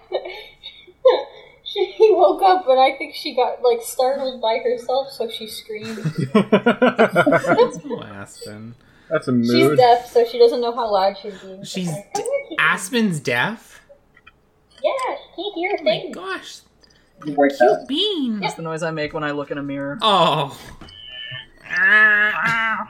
she 1.63 2.09
woke 2.11 2.41
up, 2.41 2.65
but 2.65 2.77
I 2.77 2.97
think 2.97 3.15
she 3.15 3.33
got 3.33 3.61
like 3.61 3.79
startled 3.81 4.41
by 4.41 4.57
herself, 4.57 5.11
so 5.13 5.29
she 5.29 5.47
screamed. 5.47 5.97
Oh, 6.35 8.03
Aspen. 8.03 8.75
That's 9.09 9.29
a 9.29 9.43
She's 9.45 9.77
deaf, 9.77 10.11
so 10.11 10.25
she 10.25 10.37
doesn't 10.37 10.59
know 10.59 10.75
how 10.75 10.91
loud 10.91 11.17
she's 11.21 11.39
being. 11.39 11.63
She's 11.63 11.87
Like, 11.87 12.13
d- 12.15 12.21
"I'm 12.21 12.27
gonna 12.27 12.49
keep- 12.49 12.61
Aspen's 12.61 13.21
deaf? 13.21 13.81
Yeah, 14.83 14.91
she 15.37 15.41
can't 15.41 15.55
hear 15.55 15.71
a 15.71 15.77
Oh 15.79 15.83
my 15.85 16.09
gosh. 16.11 16.59
White 17.23 17.51
cat. 17.51 17.59
Cute 17.59 17.87
beans. 17.87 18.41
That's 18.41 18.55
the 18.55 18.61
noise 18.63 18.83
I 18.83 18.91
make 18.91 19.13
when 19.13 19.23
I 19.23 19.31
look 19.31 19.51
in 19.51 19.57
a 19.57 19.63
mirror. 19.63 19.97
Oh. 20.01 20.59